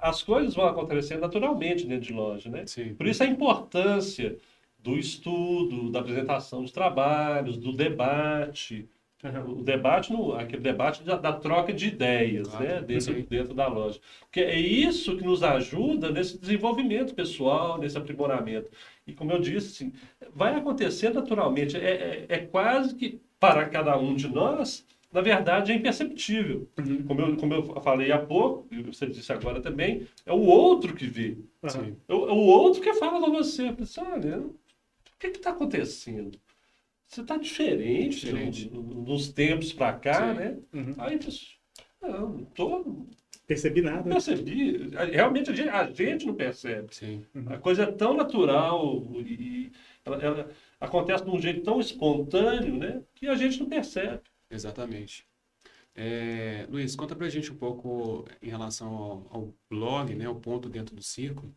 As 0.00 0.22
coisas 0.22 0.54
vão 0.54 0.64
acontecer 0.64 1.18
naturalmente 1.18 1.86
dentro 1.86 2.06
de 2.06 2.14
loja, 2.14 2.48
né? 2.48 2.66
Sim. 2.66 2.94
Por 2.94 3.06
isso 3.06 3.22
a 3.22 3.26
importância 3.26 4.38
do 4.78 4.96
estudo, 4.96 5.90
da 5.90 6.00
apresentação 6.00 6.62
dos 6.62 6.72
trabalhos, 6.72 7.58
do 7.58 7.74
debate, 7.74 8.88
o 9.24 9.62
debate, 9.62 10.12
no, 10.12 10.34
aquele 10.34 10.62
debate 10.62 11.02
da, 11.02 11.16
da 11.16 11.32
troca 11.32 11.72
de 11.72 11.88
ideias 11.88 12.54
ah, 12.54 12.60
né? 12.60 12.82
dentro, 12.82 13.22
dentro 13.22 13.54
da 13.54 13.66
loja. 13.66 13.98
Porque 14.20 14.40
é 14.40 14.58
isso 14.58 15.16
que 15.16 15.24
nos 15.24 15.42
ajuda 15.42 16.10
nesse 16.10 16.38
desenvolvimento 16.38 17.14
pessoal, 17.14 17.78
nesse 17.78 17.96
aprimoramento. 17.96 18.70
E 19.06 19.12
como 19.12 19.32
eu 19.32 19.40
disse, 19.40 19.84
assim, 19.84 19.92
vai 20.34 20.54
acontecer 20.54 21.10
naturalmente. 21.14 21.76
É, 21.76 21.80
é, 21.80 22.26
é, 22.28 22.38
quase 22.38 22.94
que 22.94 23.20
para 23.40 23.66
cada 23.68 23.96
um 23.98 24.14
de 24.14 24.28
nós, 24.28 24.84
na 25.10 25.22
verdade, 25.22 25.72
é 25.72 25.74
imperceptível. 25.74 26.68
Uhum. 26.78 27.02
Como, 27.04 27.20
eu, 27.22 27.36
como 27.36 27.54
eu 27.54 27.80
falei 27.80 28.12
há 28.12 28.18
pouco, 28.18 28.66
e 28.70 28.82
você 28.82 29.06
disse 29.06 29.32
agora 29.32 29.60
também, 29.62 30.06
é 30.26 30.32
o 30.32 30.40
outro 30.40 30.94
que 30.94 31.06
vê. 31.06 31.38
Uhum. 31.62 31.96
É, 32.06 32.14
o, 32.14 32.28
é, 32.28 32.32
o, 32.32 32.46
outro 32.46 32.82
que 32.82 32.92
fala 32.94 33.18
com 33.18 33.32
você. 33.32 33.72
Pensa, 33.72 34.02
olha, 34.02 34.40
o 34.40 34.54
que 35.18 35.28
está 35.28 35.50
acontecendo? 35.50 36.38
Você 37.08 37.20
está 37.20 37.36
diferente, 37.36 38.26
diferente. 38.26 38.70
nos 38.70 39.32
tempos 39.32 39.72
para 39.72 39.92
cá, 39.94 40.34
Sim. 40.34 40.38
né? 40.38 40.58
Uhum. 40.72 40.94
Aí 40.98 41.18
não, 42.02 42.28
não 42.30 42.44
tô. 42.46 43.06
Percebi 43.46 43.80
nada. 43.80 44.02
Não 44.02 44.12
percebi. 44.12 44.90
Realmente 45.12 45.50
a 45.50 45.54
gente, 45.54 45.68
a 45.68 45.92
gente 45.92 46.26
não 46.26 46.34
percebe. 46.34 46.88
Uhum. 47.32 47.48
A 47.48 47.58
coisa 47.58 47.84
é 47.84 47.92
tão 47.92 48.14
natural 48.14 49.04
e 49.24 49.70
ela, 50.04 50.16
ela, 50.16 50.50
acontece 50.80 51.24
de 51.24 51.30
um 51.30 51.40
jeito 51.40 51.62
tão 51.62 51.78
espontâneo, 51.78 52.76
né? 52.76 53.02
Que 53.14 53.28
a 53.28 53.36
gente 53.36 53.60
não 53.60 53.68
percebe. 53.68 54.22
Exatamente. 54.50 55.24
É, 55.94 56.66
Luiz, 56.68 56.94
conta 56.96 57.14
pra 57.14 57.28
gente 57.28 57.52
um 57.52 57.56
pouco 57.56 58.26
em 58.42 58.50
relação 58.50 58.88
ao, 58.88 59.26
ao 59.30 59.54
blog, 59.70 60.14
né? 60.14 60.28
O 60.28 60.34
ponto 60.34 60.68
dentro 60.68 60.94
do 60.94 61.02
círculo. 61.02 61.54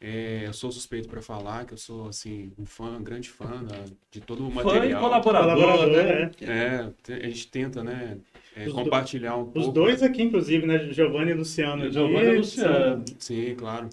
É, 0.00 0.44
eu 0.46 0.52
sou 0.52 0.70
suspeito 0.70 1.08
para 1.08 1.22
falar 1.22 1.64
que 1.64 1.74
eu 1.74 1.78
sou 1.78 2.08
assim 2.08 2.52
um 2.58 2.66
fã, 2.66 2.96
um 2.96 3.02
grande 3.02 3.28
fã 3.28 3.62
da, 3.62 3.84
de 4.10 4.20
todo 4.20 4.46
o 4.46 4.52
material. 4.52 4.82
Fã 4.82 4.86
e 4.86 4.94
colaborador, 5.00 5.86
né? 5.88 6.30
É, 6.40 7.14
a 7.14 7.28
gente 7.28 7.48
tenta, 7.48 7.82
né, 7.82 8.18
é, 8.54 8.68
compartilhar 8.70 9.36
um 9.36 9.44
os 9.44 9.52
pouco. 9.52 9.68
Os 9.68 9.74
dois 9.74 10.02
aqui, 10.02 10.22
inclusive, 10.22 10.66
né, 10.66 10.92
Giovanni 10.92 11.30
e 11.30 11.34
Luciano. 11.34 11.90
Giovanni 11.90 12.34
e 12.34 12.38
Luciano. 12.38 13.04
Sim, 13.18 13.54
claro. 13.54 13.88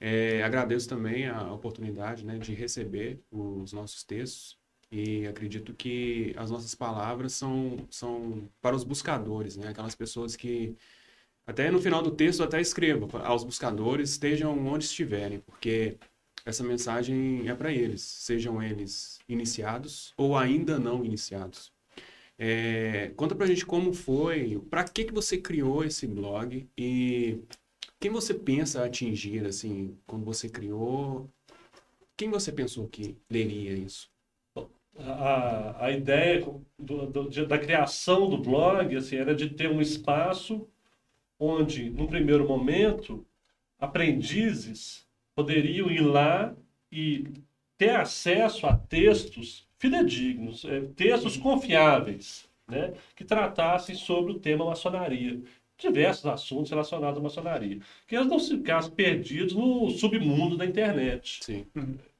É, 0.00 0.42
agradeço 0.42 0.88
também 0.88 1.26
a 1.26 1.52
oportunidade, 1.52 2.24
né, 2.24 2.38
de 2.38 2.54
receber 2.54 3.18
os 3.30 3.72
nossos 3.72 4.04
textos 4.04 4.56
e 4.90 5.26
acredito 5.26 5.74
que 5.74 6.32
as 6.36 6.50
nossas 6.50 6.74
palavras 6.74 7.32
são 7.32 7.78
são 7.90 8.48
para 8.62 8.74
os 8.74 8.84
buscadores, 8.84 9.56
né, 9.56 9.68
aquelas 9.68 9.94
pessoas 9.94 10.36
que 10.36 10.74
até 11.48 11.70
no 11.70 11.80
final 11.80 12.02
do 12.02 12.10
texto 12.10 12.42
até 12.42 12.60
escrevo 12.60 13.08
aos 13.24 13.42
buscadores 13.42 14.10
estejam 14.10 14.66
onde 14.66 14.84
estiverem, 14.84 15.40
porque 15.40 15.96
essa 16.44 16.62
mensagem 16.62 17.48
é 17.48 17.54
para 17.54 17.72
eles, 17.72 18.02
sejam 18.02 18.62
eles 18.62 19.18
iniciados 19.26 20.12
ou 20.14 20.36
ainda 20.36 20.78
não 20.78 21.02
iniciados. 21.02 21.72
É, 22.38 23.12
conta 23.16 23.34
pra 23.34 23.46
gente 23.46 23.64
como 23.64 23.94
foi, 23.94 24.60
para 24.68 24.84
que 24.84 25.04
que 25.04 25.12
você 25.12 25.38
criou 25.38 25.82
esse 25.82 26.06
blog 26.06 26.68
e 26.76 27.38
quem 27.98 28.10
você 28.10 28.34
pensa 28.34 28.84
atingir, 28.84 29.46
assim, 29.46 29.96
quando 30.06 30.26
você 30.26 30.50
criou, 30.50 31.30
quem 32.14 32.28
você 32.28 32.52
pensou 32.52 32.86
que 32.88 33.16
leria 33.30 33.72
isso? 33.72 34.10
A, 34.98 35.86
a 35.86 35.92
ideia 35.92 36.44
do, 36.78 37.06
do, 37.06 37.46
da 37.46 37.58
criação 37.58 38.28
do 38.28 38.36
blog 38.36 38.94
assim, 38.94 39.16
era 39.16 39.34
de 39.34 39.48
ter 39.48 39.70
um 39.70 39.80
espaço 39.80 40.68
onde, 41.38 41.90
num 41.90 42.06
primeiro 42.06 42.46
momento, 42.46 43.24
aprendizes 43.78 45.06
poderiam 45.34 45.90
ir 45.90 46.00
lá 46.00 46.54
e 46.90 47.24
ter 47.76 47.94
acesso 47.94 48.66
a 48.66 48.76
textos 48.76 49.68
fidedignos, 49.78 50.64
é, 50.64 50.80
textos 50.96 51.36
confiáveis, 51.36 52.48
né, 52.66 52.92
que 53.14 53.24
tratassem 53.24 53.94
sobre 53.94 54.32
o 54.32 54.38
tema 54.38 54.64
maçonaria. 54.64 55.40
Diversos 55.78 56.26
assuntos 56.26 56.70
relacionados 56.70 57.20
à 57.20 57.22
maçonaria. 57.22 57.78
Que 58.04 58.16
eles 58.16 58.26
não 58.26 58.40
ficassem 58.40 58.90
perdidos 58.90 59.54
no 59.54 59.88
submundo 59.90 60.56
da 60.56 60.66
internet. 60.66 61.38
Sim. 61.44 61.66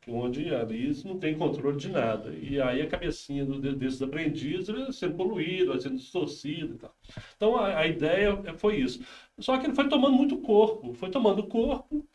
Onde 0.09 0.55
ali 0.55 0.92
não 1.05 1.18
tem 1.18 1.37
controle 1.37 1.77
de 1.77 1.88
nada. 1.88 2.35
E 2.35 2.61
aí 2.61 2.81
a 2.81 2.87
cabecinha 2.87 3.44
do, 3.44 3.61
desses 3.77 4.01
aprendizes 4.01 4.68
vai 4.68 4.92
sendo 4.92 5.16
poluída, 5.16 5.73
vai 5.73 5.81
sendo 5.81 5.97
distorcida 5.97 6.75
e 6.75 6.79
tal. 6.79 6.97
Então 7.37 7.57
a, 7.57 7.79
a 7.79 7.87
ideia 7.87 8.42
foi 8.57 8.77
isso. 8.77 9.01
Só 9.38 9.59
que 9.59 9.66
ele 9.66 9.75
foi 9.75 9.88
tomando 9.88 10.16
muito 10.16 10.38
corpo, 10.38 10.94
foi 10.94 11.11
tomando 11.11 11.47
corpo 11.47 12.07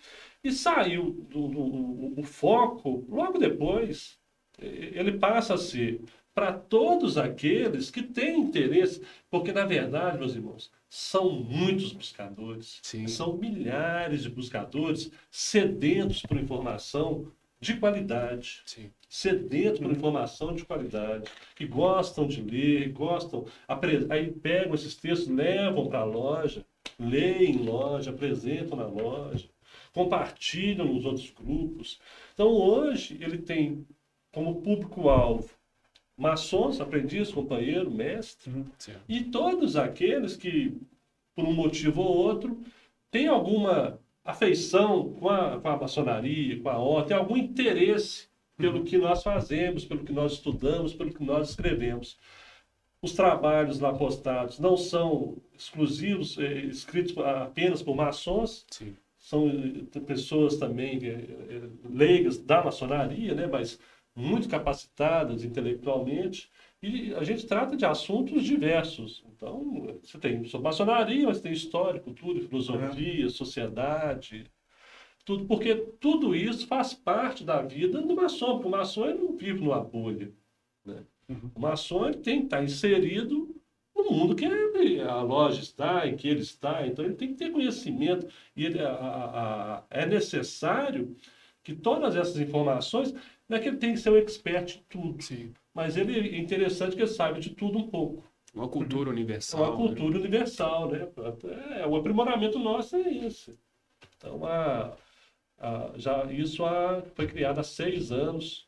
e 0.43 0.51
saiu 0.51 1.12
do, 1.29 1.47
do, 1.47 2.10
do 2.15 2.23
foco 2.23 3.06
logo 3.08 3.38
depois. 3.38 4.17
Ele 4.60 5.13
passa 5.13 5.53
a 5.53 5.58
ser 5.58 6.01
para 6.34 6.51
todos 6.51 7.17
aqueles 7.17 7.91
que 7.91 8.01
têm 8.01 8.39
interesse, 8.39 9.01
porque 9.29 9.51
na 9.51 9.65
verdade, 9.65 10.17
meus 10.17 10.36
irmãos, 10.36 10.71
são 10.89 11.32
muitos 11.32 11.93
buscadores, 11.93 12.79
Sim. 12.82 13.08
são 13.08 13.38
milhares 13.38 14.23
de 14.23 14.29
buscadores 14.29 15.12
sedentos 15.29 16.21
por 16.23 16.38
informação 16.38 17.32
de 17.63 17.78
qualidade, 17.78 18.62
Sim. 18.65 18.91
sedentos 19.08 19.80
por 19.80 19.89
informação 19.89 20.54
de 20.54 20.65
qualidade, 20.65 21.32
que 21.56 21.65
gostam 21.65 22.28
de 22.28 22.41
ler, 22.41 22.91
gostam, 22.91 23.45
aí 24.10 24.32
pegam 24.32 24.76
esses 24.76 24.95
textos, 24.95 25.30
levam 25.30 25.88
para 25.88 25.99
a 25.99 26.04
loja, 26.04 26.65
leem 26.99 27.54
em 27.56 27.63
loja, 27.63 28.12
apresentam 28.12 28.78
na 28.78 28.86
loja, 28.86 29.47
compartilham 29.93 30.93
nos 30.93 31.06
outros 31.06 31.32
grupos. 31.32 31.99
Então 32.34 32.49
hoje 32.49 33.17
ele 33.21 33.38
tem 33.38 33.88
como 34.32 34.62
público-alvo 34.62 35.49
maçons, 36.17 36.80
aprendiz, 36.80 37.32
companheiro, 37.32 37.89
mestre, 37.89 38.52
Certo. 38.78 39.02
e 39.10 39.23
todos 39.23 39.76
aqueles 39.76 40.36
que, 40.36 40.78
por 41.36 41.43
um 41.45 41.54
motivo 41.54 42.02
ou 42.02 42.17
outro, 42.17 42.62
têm 43.10 43.28
alguma 43.28 43.99
afeição 44.23 45.13
com 45.13 45.29
a, 45.29 45.59
com 45.59 45.67
a 45.67 45.77
maçonaria, 45.77 46.59
com 46.62 46.69
a 46.69 46.77
ordem, 46.77 47.09
tem 47.09 47.17
algum 47.17 47.38
interesse 47.38 48.27
pelo 48.57 48.83
que 48.83 48.97
nós 48.97 49.23
fazemos, 49.23 49.83
pelo 49.83 50.03
que 50.03 50.13
nós 50.13 50.33
estudamos, 50.33 50.93
pelo 50.93 51.13
que 51.13 51.23
nós 51.23 51.49
escrevemos. 51.49 52.17
Os 53.01 53.13
trabalhos 53.13 53.79
lá 53.79 53.91
postados 53.93 54.59
não 54.59 54.77
são 54.77 55.38
exclusivos, 55.57 56.38
eh, 56.38 56.65
escritos 56.65 57.17
apenas 57.17 57.81
por 57.81 57.95
maçons, 57.95 58.65
Sim. 58.71 58.95
são 59.17 59.49
eh, 59.49 59.99
pessoas 60.01 60.55
também 60.55 60.99
eh, 61.03 61.69
leigas 61.89 62.38
da 62.38 62.63
maçonaria, 62.63 63.36
né, 63.36 63.47
mas 63.47 63.77
muito 64.15 64.47
capacitadas 64.47 65.43
intelectualmente, 65.43 66.49
e 66.84 67.15
a 67.15 67.24
gente 67.24 67.46
trata 67.46 67.78
de 67.78 67.86
assuntos 67.86 68.43
diversos. 68.43 69.24
Então, 69.36 69.98
você 70.04 70.17
tem 70.19 70.43
sobre 70.43 70.65
maçonaria, 70.65 71.26
mas 71.26 71.39
tem 71.39 71.54
história, 71.54 72.00
cultura, 72.00 72.41
filosofia, 72.41 73.30
sociedade, 73.30 74.46
tudo, 75.26 75.46
porque 75.46 75.76
tudo 76.00 76.36
isso 76.36 76.67
faz 76.67 76.93
parte 76.93 77.46
da 77.46 77.62
vida 77.62 78.02
do 78.02 78.15
maçom, 78.15 78.56
porque 78.56 78.67
o 78.67 78.72
maçom 78.72 79.06
ele 79.06 79.19
não 79.19 79.38
vive 79.38 79.62
numa 79.62 79.80
bolha. 79.80 80.32
Né? 80.86 81.04
O 81.56 81.60
maçom 81.62 82.06
ele 82.08 82.17
tem 82.17 82.39
que 82.39 82.46
estar 82.46 82.62
inserido 82.62 83.56
no 83.96 84.04
mundo 84.12 84.36
que 84.36 84.43
ele- 84.43 85.00
a 85.00 85.22
loja 85.22 85.62
está, 85.62 86.06
em 86.06 86.17
que 86.17 86.28
ele 86.28 86.41
está, 86.41 86.86
então 86.86 87.06
ele 87.06 87.15
tem 87.15 87.30
que 87.30 87.36
ter 87.36 87.52
conhecimento, 87.52 88.28
e 88.56 88.65
ele- 88.65 88.82
a- 88.82 88.89
a- 88.91 89.78
a- 89.78 89.84
é 89.89 90.06
necessário 90.06 91.15
que 91.63 91.74
todas 91.74 92.17
essas 92.17 92.38
informações, 92.39 93.13
não 93.48 93.58
é 93.58 93.60
que 93.62 93.69
ele 93.69 93.78
tem 93.78 93.93
que 93.93 94.00
ser 94.00 94.10
um 94.10 94.17
expert 94.17 94.76
em 94.76 94.84
tudo, 94.89 95.24
Sim. 95.24 95.54
Mas 95.73 95.97
ele 95.97 96.36
é 96.36 96.38
interessante 96.39 96.95
que 96.95 97.01
ele 97.01 97.07
saiba 97.09 97.39
de 97.39 97.51
tudo 97.51 97.77
um 97.77 97.88
pouco. 97.89 98.23
Uma 98.53 98.67
cultura 98.67 99.09
É 99.09 99.13
universal. 99.13 99.62
uma 99.62 99.71
né? 99.71 99.75
cultura 99.95 100.19
universal, 100.19 100.91
né? 100.91 101.07
É, 101.79 101.88
o 101.88 101.95
aprimoramento 101.95 102.59
nosso 102.59 102.95
é 102.95 103.09
isso. 103.09 103.57
Então, 104.17 104.45
a, 104.45 104.95
a- 105.57 105.91
já 105.95 106.31
isso 106.31 106.63
a- 106.63 107.01
foi 107.15 107.25
criado 107.27 107.59
há 107.59 107.63
seis 107.63 108.12
anos. 108.12 108.67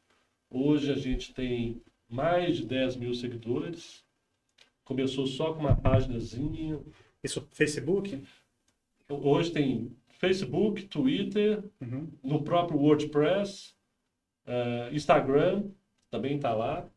Hoje 0.49 0.91
a 0.91 0.95
gente 0.95 1.33
tem 1.33 1.81
mais 2.09 2.57
de 2.57 2.65
10 2.65 2.95
mil 2.95 3.13
seguidores. 3.13 4.03
Começou 4.83 5.27
só 5.27 5.53
com 5.53 5.59
uma 5.59 5.75
páginazinha. 5.75 6.79
Isso, 7.23 7.47
Facebook? 7.51 8.23
Hoje 9.09 9.51
tem 9.51 9.91
Facebook, 10.09 10.85
Twitter, 10.87 11.63
Uhum. 11.81 12.07
no 12.23 12.41
próprio 12.43 12.79
WordPress, 12.79 13.75
eh, 14.47 14.89
Instagram 14.93 15.65
também 16.09 16.37
está 16.37 16.53
lá. 16.53 16.87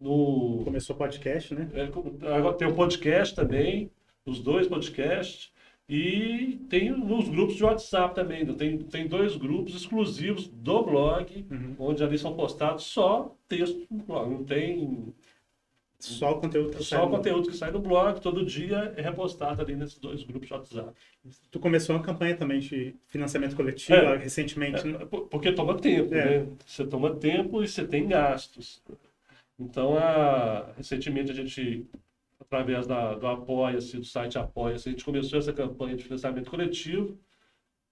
No, 0.00 0.62
Começou 0.64 0.96
podcast, 0.96 1.54
né? 1.54 1.68
É, 1.74 2.52
tem 2.54 2.68
o 2.68 2.74
podcast 2.74 3.34
também, 3.34 3.90
os 4.24 4.40
dois 4.40 4.66
podcasts, 4.66 5.52
e 5.88 6.58
tem 6.70 6.90
nos 6.90 7.28
grupos 7.28 7.56
de 7.56 7.64
WhatsApp 7.64 8.14
também. 8.14 8.44
né? 8.44 8.54
Tem, 8.56 8.78
tem 8.78 9.06
dois 9.06 9.36
grupos 9.36 9.74
exclusivos 9.74 10.48
do 10.48 10.82
blog, 10.84 11.44
Uhum. 11.50 11.74
onde 11.78 12.02
ali 12.02 12.16
são 12.16 12.34
postados 12.34 12.84
só 12.84 13.36
texto 13.48 13.86
do 13.90 14.02
blog. 14.04 14.30
Não 14.30 14.44
tem 14.44 15.12
Só 15.98 16.32
o 16.32 16.40
conteúdo 16.40 16.70
que 16.70 16.82
só 16.82 16.96
sai 16.96 17.00
o 17.04 17.10
no- 17.10 17.16
conteúdo 17.18 17.48
que 17.50 17.56
sai 17.56 17.70
do 17.72 17.78
blog, 17.78 18.20
todo 18.22 18.42
dia 18.46 18.94
é 18.96 19.02
repostado 19.02 19.60
ali 19.60 19.76
nesses 19.76 19.98
dois 19.98 20.22
grupos 20.22 20.48
de 20.48 20.54
WhatsApp. 20.54 20.92
Tu 21.50 21.58
começou 21.60 21.94
uma 21.94 22.02
campanha 22.02 22.34
também 22.34 22.58
de 22.60 22.94
financiamento 23.08 23.54
coletivo 23.54 23.98
É. 23.98 24.16
recentemente, 24.16 24.86
né? 24.86 24.98
É, 25.02 25.04
por- 25.04 25.28
porque 25.28 25.52
toma 25.52 25.76
tempo, 25.76 26.14
É. 26.14 26.38
né? 26.40 26.46
Você 26.64 26.86
toma 26.86 27.14
tempo 27.16 27.62
e 27.62 27.68
você 27.68 27.84
tem 27.86 28.08
gastos. 28.08 28.82
Então, 29.60 29.96
a- 29.98 30.72
recentemente 30.76 31.30
a 31.30 31.34
gente, 31.34 31.86
através 32.40 32.86
da, 32.86 33.14
do 33.14 33.26
Apoia-se, 33.26 33.98
do 33.98 34.04
site 34.04 34.38
Apoia-se, 34.38 34.88
a 34.88 34.92
gente 34.92 35.04
começou 35.04 35.38
essa 35.38 35.52
campanha 35.52 35.96
de 35.96 36.04
financiamento 36.04 36.50
coletivo. 36.50 37.18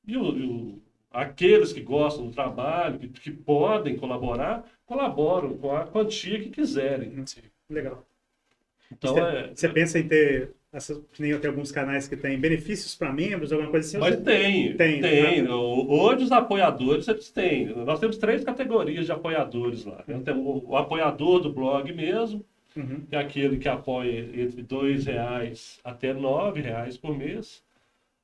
E, 0.06 0.16
o- 0.16 0.36
e 0.38 0.42
o- 0.46 0.82
aqueles 1.10 1.72
que 1.72 1.80
gostam 1.82 2.26
do 2.26 2.32
trabalho, 2.32 2.98
que, 2.98 3.08
que 3.08 3.30
podem 3.30 3.96
colaborar, 3.96 4.64
colaboram 4.86 5.56
com 5.58 5.76
a 5.76 5.86
quantia 5.86 6.40
que 6.40 6.48
quiserem. 6.50 7.24
Sim. 7.26 7.42
Legal. 7.68 8.06
Então, 8.90 9.12
você, 9.12 9.20
é, 9.20 9.54
você 9.54 9.68
pensa 9.68 9.98
em 9.98 10.08
ter, 10.08 10.54
essas, 10.72 10.98
que 11.12 11.22
nem 11.22 11.38
tem 11.38 11.48
alguns 11.50 11.72
canais 11.72 12.06
que 12.06 12.16
tem 12.16 12.38
benefícios 12.38 12.94
para 12.94 13.12
membros, 13.12 13.52
alguma 13.52 13.70
coisa 13.70 13.86
assim? 13.88 13.98
Mas 13.98 14.16
tem, 14.20 14.76
Tem, 14.76 15.00
tem. 15.00 15.42
né? 15.42 15.50
Hoje 15.52 16.24
os 16.24 16.32
apoiadores 16.32 17.08
eles 17.08 17.30
têm. 17.30 17.66
Nós 17.74 17.98
temos 17.98 18.18
três 18.18 18.44
categorias 18.44 19.06
de 19.06 19.12
apoiadores 19.12 19.84
lá. 19.84 20.04
Nós 20.06 20.22
temos 20.22 20.44
o, 20.46 20.70
o 20.70 20.76
apoiador 20.76 21.40
do 21.40 21.52
blog 21.52 21.92
mesmo, 21.92 22.44
Uhum. 22.76 23.00
que 23.08 23.16
é 23.16 23.18
aquele 23.18 23.56
que 23.56 23.68
apoia 23.68 24.20
entre 24.40 24.60
R$ 24.62 24.94
reais 25.02 25.80
até 25.82 26.12
R$ 26.12 26.20
reais 26.60 26.96
por 26.96 27.16
mês. 27.16 27.64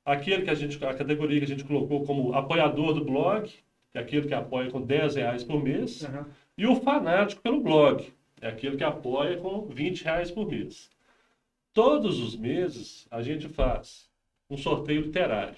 Aquele 0.05 0.43
que 0.43 0.49
a 0.51 0.53
gente, 0.53 0.81
a 0.85 0.93
categoria 0.93 1.39
que 1.39 1.45
a 1.45 1.47
gente 1.47 1.63
colocou 1.65 2.05
como 2.05 2.31
apoiador 2.33 2.93
do 2.93 3.03
blog, 3.03 3.49
que 3.91 3.97
é 3.97 3.99
aquele 3.99 4.27
que 4.27 4.33
apoia 4.35 4.69
com 4.69 4.79
R$ 4.79 5.07
reais 5.15 5.43
por 5.43 5.61
mês. 5.61 6.05
Aham. 6.05 6.27
E 6.57 6.65
o 6.67 6.75
fanático 6.75 7.41
pelo 7.41 7.59
blog, 7.59 8.05
é 8.39 8.47
aquele 8.47 8.77
que 8.77 8.83
apoia 8.83 9.35
com 9.37 9.65
20 9.65 10.03
reais 10.03 10.29
por 10.31 10.47
mês. 10.47 10.89
Todos 11.75 12.21
os 12.21 12.37
meses 12.37 13.05
a 13.11 13.21
gente 13.21 13.49
faz 13.49 14.09
um 14.49 14.55
sorteio 14.55 15.01
literário. 15.01 15.57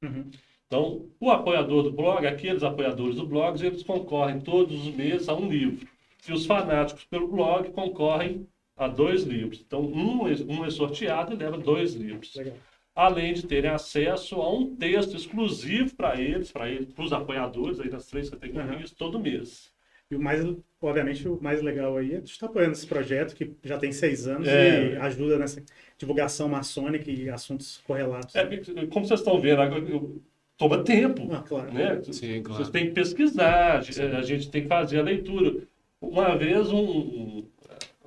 Uhum. 0.00 0.30
Então, 0.68 1.10
o 1.18 1.32
apoiador 1.32 1.82
do 1.82 1.90
blog, 1.90 2.24
aqueles 2.24 2.62
apoiadores 2.62 3.16
do 3.16 3.26
blog, 3.26 3.60
eles 3.60 3.82
concorrem 3.82 4.40
todos 4.40 4.86
os 4.86 4.94
meses 4.94 5.28
a 5.28 5.34
um 5.34 5.48
livro. 5.48 5.88
E 6.28 6.32
os 6.32 6.46
fanáticos 6.46 7.02
pelo 7.02 7.26
blog 7.26 7.70
concorrem 7.72 8.46
a 8.76 8.86
dois 8.86 9.24
livros. 9.24 9.60
Então, 9.66 9.84
um, 9.84 10.28
é- 10.28 10.44
um 10.48 10.64
é 10.64 10.70
sorteado 10.70 11.32
e 11.32 11.36
leva 11.36 11.58
dois 11.58 11.94
livros. 11.94 12.32
Legal. 12.36 12.56
Além 12.94 13.34
de 13.34 13.48
terem 13.48 13.70
acesso 13.72 14.36
a 14.36 14.52
um 14.52 14.76
texto 14.76 15.16
exclusivo 15.16 15.92
para 15.96 16.20
eles, 16.20 16.52
para 16.52 16.70
eles, 16.70 16.92
para 16.92 17.04
os 17.04 17.12
apoiadores 17.12 17.80
aí 17.80 17.90
das 17.90 18.06
três 18.06 18.30
categorias, 18.30 18.92
todo 18.92 19.18
mês. 19.18 19.74
E 20.10 20.14
o 20.14 20.20
mais, 20.20 20.44
obviamente, 20.80 21.26
o 21.28 21.38
mais 21.42 21.60
legal 21.62 21.96
aí 21.96 22.14
é 22.14 22.20
tu 22.20 22.26
estar 22.30 22.46
apoiando 22.46 22.72
esse 22.72 22.86
projeto 22.86 23.34
que 23.34 23.52
já 23.64 23.76
tem 23.76 23.90
seis 23.90 24.26
anos 24.28 24.46
É. 24.46 24.92
e 24.92 24.96
ajuda 24.96 25.38
nessa 25.38 25.62
divulgação 25.98 26.48
maçônica 26.48 27.10
e 27.10 27.28
assuntos 27.28 27.78
correlatos. 27.86 28.34
É, 28.36 28.46
como 28.90 29.04
vocês 29.06 29.20
estão 29.20 29.40
vendo, 29.40 29.62
agora, 29.62 29.82
eu- 29.84 30.22
toma 30.56 30.84
tempo. 30.84 31.28
Ah, 31.32 31.42
claro. 31.46 31.72
né? 31.72 32.00
Sim, 32.12 32.40
claro. 32.42 32.58
Vocês 32.62 32.70
têm 32.70 32.86
que 32.86 32.92
pesquisar, 32.92 33.78
a 33.78 33.80
gente- 33.82 34.00
a 34.00 34.22
gente 34.22 34.50
tem 34.50 34.62
que 34.62 34.68
fazer 34.68 35.00
a 35.00 35.02
leitura. 35.02 35.56
Uma 36.00 36.36
vez 36.36 36.70
um, 36.70 37.44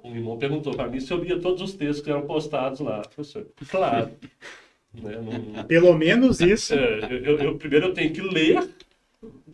um, 0.04 0.16
irmão 0.16 0.38
perguntou 0.38 0.74
para 0.74 0.88
mim 0.88 1.00
se 1.02 1.12
eu 1.12 1.22
lia 1.22 1.38
todos 1.40 1.62
os 1.62 1.74
textos 1.74 2.02
que 2.04 2.10
eram 2.10 2.26
postados 2.26 2.80
lá. 2.80 3.02
Professor, 3.02 3.46
claro. 3.70 4.12
né? 4.94 5.18
Não- 5.22 5.66
Pelo 5.66 5.94
menos 5.98 6.40
isso. 6.40 6.74
é, 6.74 7.00
eu, 7.12 7.18
eu- 7.26 7.40
eu- 7.40 7.58
primeiro 7.58 7.88
eu 7.88 7.94
tenho 7.94 8.14
que 8.14 8.22
ler 8.22 8.70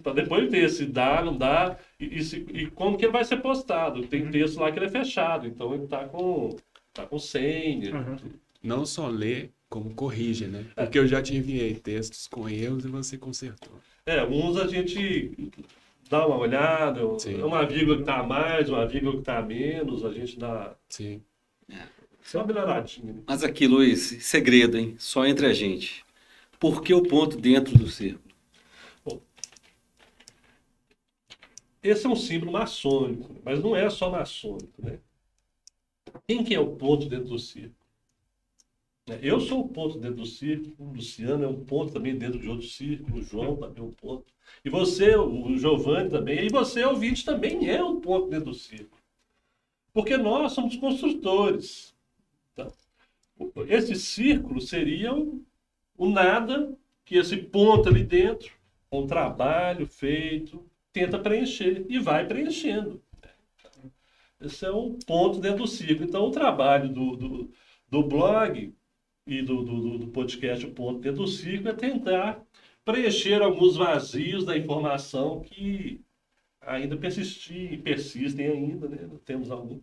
para 0.04 0.14
depois 0.14 0.50
ver 0.52 0.70
se 0.70 0.86
dá, 0.86 1.24
não 1.24 1.36
dá 1.36 1.78
e, 2.00 2.20
e, 2.20 2.24
se- 2.24 2.46
e 2.54 2.68
como 2.72 2.98
que 2.98 3.06
ele 3.06 3.12
vai 3.12 3.24
ser 3.26 3.38
postado. 3.38 4.06
Tem 4.08 4.30
texto 4.30 4.60
lá 4.60 4.72
que 4.72 4.80
ele 4.80 4.86
é 4.86 4.90
fechado, 4.90 5.48
então 5.48 5.74
ele 5.74 5.86
está 5.86 6.06
com, 6.08 6.56
tá 6.94 7.06
com 7.06 7.20
senha. 7.20 7.96
Uhum. 7.96 8.18
Não 8.64 8.86
só 8.86 9.08
lê, 9.08 9.50
como 9.70 9.94
corrige, 9.94 10.48
né? 10.48 10.66
Porque 10.76 10.98
eu 11.00 11.08
já 11.08 11.22
te 11.22 11.36
enviei 11.36 11.76
textos 11.76 12.28
com 12.28 12.50
erros 12.50 12.86
e 12.86 12.88
você 12.88 13.18
consertou. 13.18 13.74
É, 14.06 14.24
uns 14.24 14.58
a 14.58 14.68
gente 14.68 15.32
dá 16.10 16.26
uma 16.28 16.38
olhada, 16.38 17.02
Sim. 17.20 17.42
é 17.42 17.46
uma 17.46 17.66
vírgula 17.66 17.98
que 17.98 18.04
está 18.04 18.20
a 18.20 18.24
mais, 18.24 18.70
uma 18.70 18.86
vírgula 18.86 19.14
que 19.14 19.20
está 19.20 19.38
a 19.40 19.42
menos, 19.42 20.04
a 20.06 20.12
gente 20.12 20.38
dá 20.38 20.76
Sim. 20.90 21.22
só 22.24 22.40
uma 22.40 22.48
melhoradinha. 22.48 23.14
né? 23.14 23.20
Mas 23.28 23.44
aqui, 23.44 23.68
Luiz, 23.68 24.00
segredo, 24.24 24.78
hein? 24.78 24.96
Só 24.98 25.26
entre 25.26 25.46
a 25.48 25.54
gente. 25.54 26.04
Por 26.60 26.82
que 26.82 26.94
o 26.94 27.04
ponto 27.04 27.38
dentro 27.38 27.78
do 27.78 27.88
círculo? 27.88 28.25
Esse 31.86 32.08
é 32.08 32.10
um 32.10 32.16
símbolo 32.16 32.52
maçônico, 32.52 33.36
mas 33.44 33.62
não 33.62 33.76
é 33.76 33.88
só 33.92 34.10
maçônico, 34.10 34.82
né? 34.82 34.98
Quem 36.28 36.44
que 36.44 36.56
é 36.56 36.60
o 36.60 36.76
ponto 36.76 37.08
dentro 37.08 37.30
do 37.30 37.38
círculo? 37.38 37.76
Né? 39.08 39.20
Eu 39.22 39.40
sou 39.40 39.62
o 39.62 39.70
ponto 39.70 40.00
dentro 40.00 40.18
do 40.18 40.26
círculo, 40.26 40.74
o 40.80 40.94
Luciano 40.94 41.44
é 41.44 41.48
um 41.48 41.64
ponto 41.64 41.94
também 41.94 42.18
dentro 42.18 42.40
de 42.40 42.50
outro 42.50 42.68
círculo, 42.68 43.20
o 43.20 43.24
João 43.24 43.56
também 43.56 43.84
é 43.84 43.86
um 43.86 43.92
ponto. 43.92 44.26
E 44.64 44.70
você, 44.70 45.16
o 45.16 45.56
Giovanni 45.60 46.10
também, 46.10 46.48
e 46.48 46.50
você, 46.50 46.84
ouvinte, 46.84 47.24
também 47.24 47.70
é 47.70 47.84
um 47.84 48.02
ponto 48.02 48.30
dentro 48.30 48.46
do 48.46 48.56
círculo. 48.56 49.00
Porque 49.94 50.18
nós 50.18 50.54
somos 50.54 50.76
construtores. 50.78 51.94
tá? 52.56 52.68
Esse 53.68 53.96
círculo 53.96 54.60
seria 54.60 55.14
o, 55.14 55.40
o 55.96 56.10
nada 56.10 56.76
que 57.06 57.16
esse 57.16 57.38
ponto 57.38 57.90
ali 57.90 58.04
dentro, 58.04 58.52
com 58.90 59.04
o 59.04 59.08
trabalho 59.08 59.86
feito, 59.86 60.66
tenta 60.96 61.20
preencher 61.20 61.86
e 61.90 62.00
vai 62.00 62.26
preenchendo. 62.26 63.04
Esse 64.40 64.66
é 64.66 64.72
um 64.72 64.98
ponto 65.06 65.40
dentro 65.40 65.64
do 65.64 65.68
ciclo. 65.68 66.06
Então, 66.06 66.24
o 66.24 66.32
trabalho 66.32 66.88
do, 66.88 67.18
do, 67.18 67.52
do 67.90 68.04
blog 68.04 68.74
e 69.28 69.42
do, 69.42 69.62
do, 69.64 69.98
do 69.98 70.08
podcast, 70.08 70.66
o 70.66 70.72
ponto 70.72 71.02
dentro 71.02 71.24
do 71.24 71.28
ciclo, 71.28 71.68
é 71.68 71.74
tentar 71.74 72.42
preencher 72.86 73.42
alguns 73.42 73.76
vazios 73.76 74.46
da 74.46 74.58
informação 74.58 75.42
que 75.42 76.02
ainda 76.62 76.96
persistir, 76.96 77.82
persistem 77.82 78.48
ainda, 78.48 78.88
né? 78.88 79.10
Temos 79.26 79.52
algum. 79.52 79.82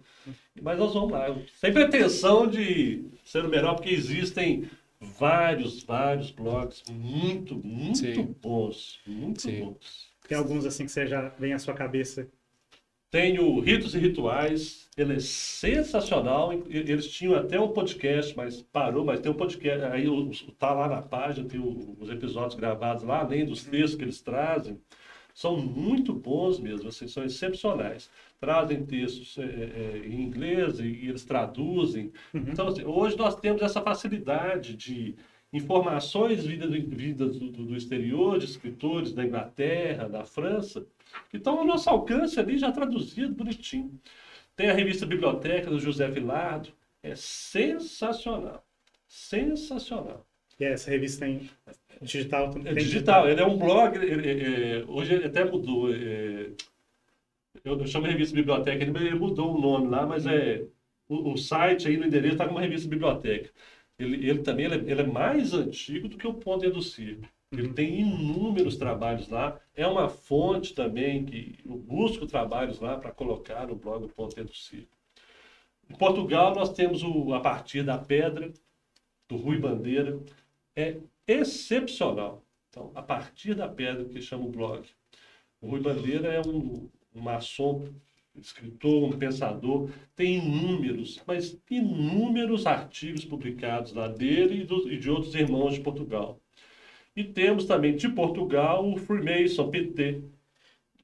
Mas 0.62 0.79
nós 0.79 0.94
vamos 0.94 1.12
lá. 1.12 1.27
Sem 1.57 1.75
pretensão 1.75 2.46
de 2.46 3.05
ser 3.22 3.44
o 3.44 3.51
melhor, 3.51 3.75
porque 3.75 3.90
existem 3.90 4.66
vários, 4.98 5.83
vários 5.83 6.31
blogs 6.31 6.83
muito, 6.90 7.55
muito 7.62 7.98
Sim. 7.98 8.35
bons. 8.40 9.01
Muito 9.07 9.42
Sim. 9.42 9.61
bons. 9.61 10.12
Tem 10.28 10.38
alguns 10.38 10.64
assim 10.64 10.85
que 10.85 10.92
você 10.92 11.06
já 11.06 11.28
vem 11.30 11.52
à 11.52 11.58
sua 11.58 11.74
cabeça. 11.74 12.28
Tem 13.11 13.38
o 13.38 13.61
Ritos 13.61 13.94
e 13.94 13.98
Rituais, 13.98 14.88
ele 14.96 15.16
é 15.16 15.20
sensacional. 15.20 16.50
Eles 16.66 17.08
tinham 17.08 17.35
até 17.35 17.61
um 17.61 17.68
podcast, 17.68 18.35
mas 18.35 18.62
parou, 18.62 19.04
mas 19.04 19.20
tem 19.20 19.30
um 19.30 19.35
podcast, 19.35 19.85
aí 19.85 20.06
tá 20.58 20.72
lá 20.72 20.88
na 20.88 21.02
página, 21.02 21.46
tem 21.46 21.61
os 21.61 22.08
episódios 22.08 22.54
gravados 22.54 23.04
lá, 23.04 23.20
além 23.20 23.44
dos 23.44 23.64
textos 23.64 23.96
que 23.96 24.04
eles 24.04 24.22
trazem. 24.22 24.80
São 25.35 25.56
muito 25.56 26.12
bons 26.14 26.58
mesmo, 26.58 26.88
assim, 26.88 27.08
são 27.08 27.24
excepcionais. 27.24 28.11
Trazem 28.40 28.85
textos 28.85 29.37
é, 29.38 29.42
é, 29.42 30.02
em 30.06 30.22
inglês 30.22 30.78
e, 30.78 30.85
e 30.85 31.08
eles 31.08 31.24
traduzem. 31.24 32.12
Então, 32.35 32.68
assim, 32.68 32.85
hoje 32.85 33.16
nós 33.16 33.37
temos 33.37 33.62
essa 33.62 33.80
facilidade 33.80 34.76
de 34.76 35.16
informações 35.52 36.44
vindas 36.46 36.70
do, 36.70 36.80
vindas 36.96 37.38
do, 37.38 37.50
do- 37.50 37.76
exterior, 37.76 38.38
de 38.38 38.46
escritores 38.46 39.12
da 39.12 39.24
Inglaterra, 39.24 40.08
da 40.08 40.24
França, 40.24 40.86
que 41.30 41.36
estão 41.36 41.58
ao 41.58 41.64
nosso 41.64 41.90
alcance 41.90 42.38
ali, 42.40 42.58
já 42.58 42.72
traduzido, 42.72 43.34
bonitinho. 43.34 44.00
Tem 44.56 44.70
a 44.70 44.74
revista 44.74 45.06
Biblioteca 45.06 45.70
do 45.70 45.80
José 45.80 46.08
Vilardo, 46.08 46.70
é 47.02 47.14
sensacional. 47.14 48.64
Sensacional. 49.06 50.24
E 50.60 50.64
essa 50.64 50.90
revista 50.90 51.26
em 51.26 51.48
digital 52.00 52.50
também. 52.50 52.72
É 52.72 52.74
tem 52.74 52.84
digital, 52.84 53.28
ele 53.28 53.40
é 53.40 53.46
um 53.46 53.58
blog, 53.58 53.96
ele- 53.96 54.30
ele- 54.30 54.44
é, 54.80 54.84
hoje 54.86 55.14
ele 55.14 55.26
até 55.26 55.44
mudou. 55.44 55.92
é, 55.92 56.50
eu, 57.64 57.86
chamo 57.86 58.06
de 58.06 58.12
revista 58.12 58.34
biblioteca, 58.34 58.82
ele, 58.82 59.14
mudou 59.14 59.54
o 59.56 59.60
nome 59.60 59.88
lá, 59.88 60.06
mas 60.06 60.26
é 60.26 60.64
o, 61.08 61.32
o 61.32 61.36
site 61.36 61.88
aí 61.88 61.96
no 61.96 62.06
endereço 62.06 62.34
está 62.34 62.46
como 62.46 62.58
revista 62.58 62.88
biblioteca. 62.88 63.50
Ele, 64.02 64.28
ele 64.28 64.42
também 64.42 64.66
ele 64.66 64.74
é, 64.74 64.92
ele 64.92 65.02
é 65.02 65.06
mais 65.06 65.54
antigo 65.54 66.08
do 66.08 66.16
que 66.16 66.26
o 66.26 66.32
do 66.32 66.82
Circo. 66.82 67.26
Ele 67.52 67.72
tem 67.72 68.00
inúmeros 68.00 68.76
trabalhos 68.76 69.28
lá. 69.28 69.60
É 69.74 69.86
uma 69.86 70.08
fonte 70.08 70.74
também 70.74 71.24
que 71.24 71.58
eu 71.64 71.76
busco 71.76 72.26
trabalhos 72.26 72.80
lá 72.80 72.96
para 72.96 73.12
colocar 73.12 73.66
no 73.66 73.76
blog 73.76 74.02
do 74.02 74.08
Ponto 74.08 74.42
do 74.42 74.54
Circo. 74.54 74.96
Em 75.88 75.94
Portugal, 75.94 76.54
nós 76.54 76.72
temos 76.72 77.02
o 77.02 77.34
A 77.34 77.40
Partir 77.40 77.82
da 77.82 77.98
Pedra, 77.98 78.52
do 79.28 79.36
Rui 79.36 79.58
Bandeira. 79.58 80.18
É 80.74 80.96
excepcional. 81.26 82.42
Então, 82.70 82.90
a 82.94 83.02
partir 83.02 83.54
da 83.54 83.68
pedra 83.68 84.06
que 84.06 84.22
chama 84.22 84.46
o 84.46 84.50
blog. 84.50 84.88
O 85.60 85.68
Rui 85.68 85.80
Bandeira 85.80 86.28
é 86.28 86.40
um, 86.40 86.88
um 87.14 87.20
maçom, 87.20 87.86
escritor, 88.40 89.05
um 89.05 89.18
pensador, 89.18 89.90
tem 90.16 90.37
inúmeros, 90.38 91.21
mas 91.27 91.59
inúmeros 91.71 92.66
artigos 92.66 93.25
publicados 93.25 93.92
lá 93.92 94.09
dele 94.09 94.62
e, 94.62 94.64
dos- 94.64 94.87
e 94.87 94.97
de 94.99 95.11
outros 95.11 95.35
irmãos 95.35 95.75
de 95.75 95.81
Portugal. 95.81 96.40
E 97.14 97.23
temos 97.25 97.66
também 97.66 97.95
de 97.95 98.09
Portugal 98.09 98.90
o 98.90 98.97
Freemason, 98.97 99.71
PT. 99.71 100.23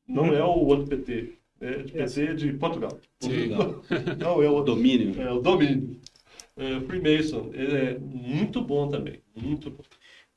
Não 0.07 0.35
é 0.35 0.43
o 0.43 0.49
outro 0.65 0.87
PT, 0.87 1.35
é 1.61 1.83
de 1.83 1.93
PT 1.93 2.35
de 2.35 2.53
Portugal. 2.55 2.99
Sim. 3.21 3.49
Não 4.19 4.43
é 4.43 4.49
o 4.49 4.55
outro. 4.55 4.75
Domínio. 4.75 5.21
É 5.21 5.31
o 5.31 5.41
domínio. 5.41 6.01
É, 6.57 6.81
Freemason, 6.81 7.51
ele 7.53 7.77
é 7.77 7.99
muito 7.99 8.63
bom 8.63 8.89
também, 8.89 9.21
muito 9.37 9.71
bom. 9.71 9.85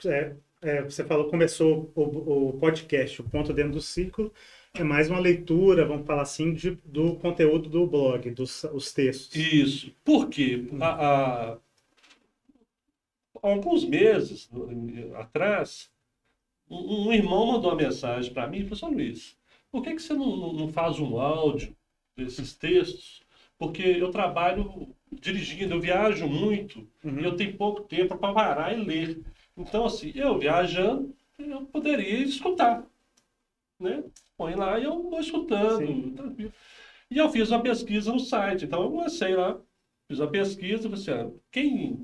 É, 0.05 0.35
é, 0.61 0.81
você 0.83 1.03
falou, 1.03 1.29
começou 1.29 1.91
o, 1.95 2.49
o 2.49 2.53
podcast, 2.59 3.21
o 3.21 3.23
Ponto 3.29 3.53
Dentro 3.53 3.73
do 3.73 3.81
Ciclo, 3.81 4.31
é 4.73 4.83
mais 4.83 5.09
uma 5.09 5.19
leitura, 5.19 5.85
vamos 5.85 6.05
falar 6.05 6.21
assim, 6.23 6.53
de- 6.53 6.77
do 6.85 7.15
conteúdo 7.17 7.69
do 7.69 7.85
blog, 7.87 8.29
dos 8.31 8.63
os 8.65 8.91
textos. 8.93 9.35
Isso. 9.35 9.91
Por 10.03 10.29
quê? 10.29 10.65
Há, 10.79 11.53
há 11.53 11.57
alguns 13.41 13.83
meses 13.85 14.49
atrás, 15.15 15.89
um, 16.69 17.07
um 17.09 17.13
irmão 17.13 17.47
mandou 17.47 17.71
uma 17.71 17.77
mensagem 17.83 18.33
para 18.33 18.47
mim 18.47 18.59
e 18.59 18.63
falou 18.63 18.75
assim, 18.77 18.85
"Ô, 18.87 18.89
Luiz, 18.91 19.37
por 19.71 19.83
que, 19.83 19.95
que 19.95 20.01
você 20.01 20.13
não, 20.13 20.35
não- 20.37 20.53
não 20.53 20.69
faz 20.73 20.99
um 20.99 21.19
áudio 21.19 21.75
desses 22.17 22.53
textos? 22.55 23.21
Porque 23.59 23.83
eu 23.83 24.11
trabalho 24.11 24.95
dirigindo, 25.11 25.75
eu 25.75 25.81
viajo 25.81 26.27
muito 26.27 26.87
Uhum. 27.03 27.21
e 27.21 27.23
eu 27.25 27.35
tenho 27.35 27.57
pouco 27.57 27.83
tempo 27.83 28.17
para 28.17 28.33
parar 28.33 28.77
e 28.77 28.83
ler. 28.83 29.21
Então, 29.57 29.85
assim, 29.85 30.11
eu 30.15 30.37
viajando, 30.39 31.15
eu 31.39 31.65
poderia 31.67 32.23
escutar. 32.23 32.85
Né? 33.81 34.03
Põe 34.37 34.55
lá 34.55 34.79
e 34.79 34.83
eu 34.83 35.09
vou 35.09 35.19
escutando, 35.19 35.85
Sim. 35.85 36.13
tranquilo. 36.15 36.53
E 37.09 37.17
eu 37.17 37.29
fiz 37.29 37.49
uma 37.51 37.61
pesquisa 37.61 38.11
no 38.13 38.19
site. 38.19 38.65
Então, 38.65 38.83
eu 38.83 38.91
comecei 38.91 39.35
lá, 39.35 39.59
fiz 40.07 40.19
uma 40.19 40.29
pesquisa, 40.29 40.87
assim, 40.93 41.11
ah, 41.11 41.29
quem 41.51 42.01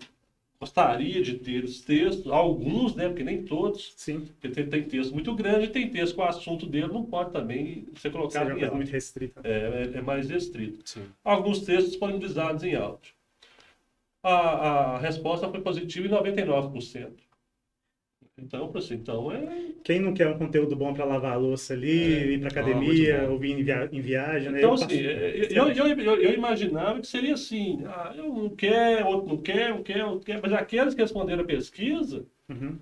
gostaria 0.59 1.21
de 1.21 1.35
ter 1.35 1.63
os 1.63 1.81
textos, 1.81 2.31
alguns, 2.31 2.95
né, 2.95 3.07
porque 3.07 3.23
nem 3.23 3.43
todos, 3.45 3.93
Sim, 3.95 4.21
porque 4.21 4.49
tem, 4.49 4.67
tem 4.67 4.83
texto 4.83 5.13
muito 5.13 5.35
grande 5.35 5.67
tem 5.69 5.87
texto 5.91 6.15
que 6.15 6.19
o 6.21 6.23
assunto 6.23 6.65
dele 6.65 6.87
não 6.87 7.05
pode 7.05 7.31
também 7.31 7.87
ser 7.95 8.11
colocado 8.11 8.47
em 8.49 8.63
áudio. 8.63 8.75
muito 8.75 8.89
restrita. 8.91 9.39
É, 9.43 9.91
é- 9.93 9.97
é 9.99 10.01
mais 10.01 10.27
restrito. 10.29 10.79
Sim. 10.83 11.05
Alguns 11.23 11.59
textos 11.59 11.91
disponibilizados 11.91 12.63
em 12.63 12.73
áudio. 12.75 13.13
A, 14.23 14.31
a 14.95 14.97
resposta 14.97 15.47
foi 15.47 15.61
positiva 15.61 16.07
em 16.07 16.09
99%. 16.09 17.23
Então, 18.39 18.71
assim, 18.75 18.93
então 18.95 19.31
é 19.31 19.47
Quem 19.83 19.99
não 19.99 20.13
quer 20.13 20.27
um 20.27 20.37
conteúdo 20.37 20.75
bom 20.75 20.93
para 20.93 21.05
lavar 21.05 21.33
a 21.33 21.37
louça 21.37 21.73
ali, 21.73 22.33
ir 22.33 22.39
para 22.39 22.49
Ah, 22.49 22.51
academia, 22.51 23.21
bom. 23.25 23.33
ouvir 23.33 23.51
em, 23.51 23.63
via- 23.63 23.89
em 23.91 23.99
viagem, 24.01 24.51
né? 24.51 24.59
Então, 24.59 24.69
Eu 24.69 24.73
assim, 24.75 24.85
passo- 24.85 25.53
eu, 25.53 25.69
eu, 25.69 25.97
eu, 26.03 26.21
eu 26.21 26.33
imaginava 26.33 26.99
que 27.01 27.07
seria 27.07 27.33
assim, 27.33 27.79
ah, 27.85 28.13
eu 28.15 28.31
não 28.33 28.49
quero, 28.49 29.07
outro 29.07 29.27
não 29.29 29.37
quer, 29.41 29.73
um 29.73 29.81
quer, 29.83 30.05
outro 30.05 30.25
quer, 30.25 30.39
mas 30.41 30.53
aqueles 30.53 30.93
que 30.93 31.01
responderam 31.01 31.43
a 31.43 31.45
pesquisa, 31.47 32.25
Uhum. 32.49 32.79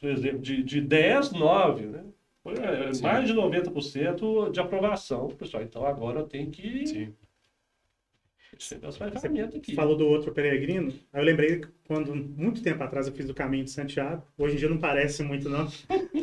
por 0.00 0.08
exemplo, 0.10 0.40
de, 0.40 0.62
de 0.62 0.80
10, 0.80 1.30
9, 1.32 1.86
né? 1.86 2.04
Foi 2.42 2.54
é, 2.56 2.92
mais 3.00 3.26
de 3.26 3.32
90% 3.32 4.50
de 4.50 4.60
aprovação. 4.60 5.28
Pessoal, 5.28 5.62
então 5.62 5.86
agora 5.86 6.24
tenho 6.24 6.50
que 6.50 6.86
Sim. 6.86 7.12
As 8.58 8.96
ferramentas 8.96 9.54
aqui. 9.54 9.74
Falou 9.74 9.96
do 9.96 10.06
outro 10.06 10.32
peregrino, 10.32 10.92
aí 11.12 11.20
eu 11.20 11.24
lembrei 11.24 11.60
que 11.60 11.68
quando, 11.86 12.14
muito 12.14 12.62
tempo 12.62 12.82
atrás, 12.82 13.06
eu 13.06 13.12
fiz 13.12 13.28
o 13.28 13.34
caminho 13.34 13.64
de 13.64 13.70
Santiago. 13.70 14.22
Hoje 14.38 14.54
em 14.54 14.58
dia 14.58 14.68
não 14.68 14.78
parece 14.78 15.22
muito, 15.22 15.48
não. 15.48 15.68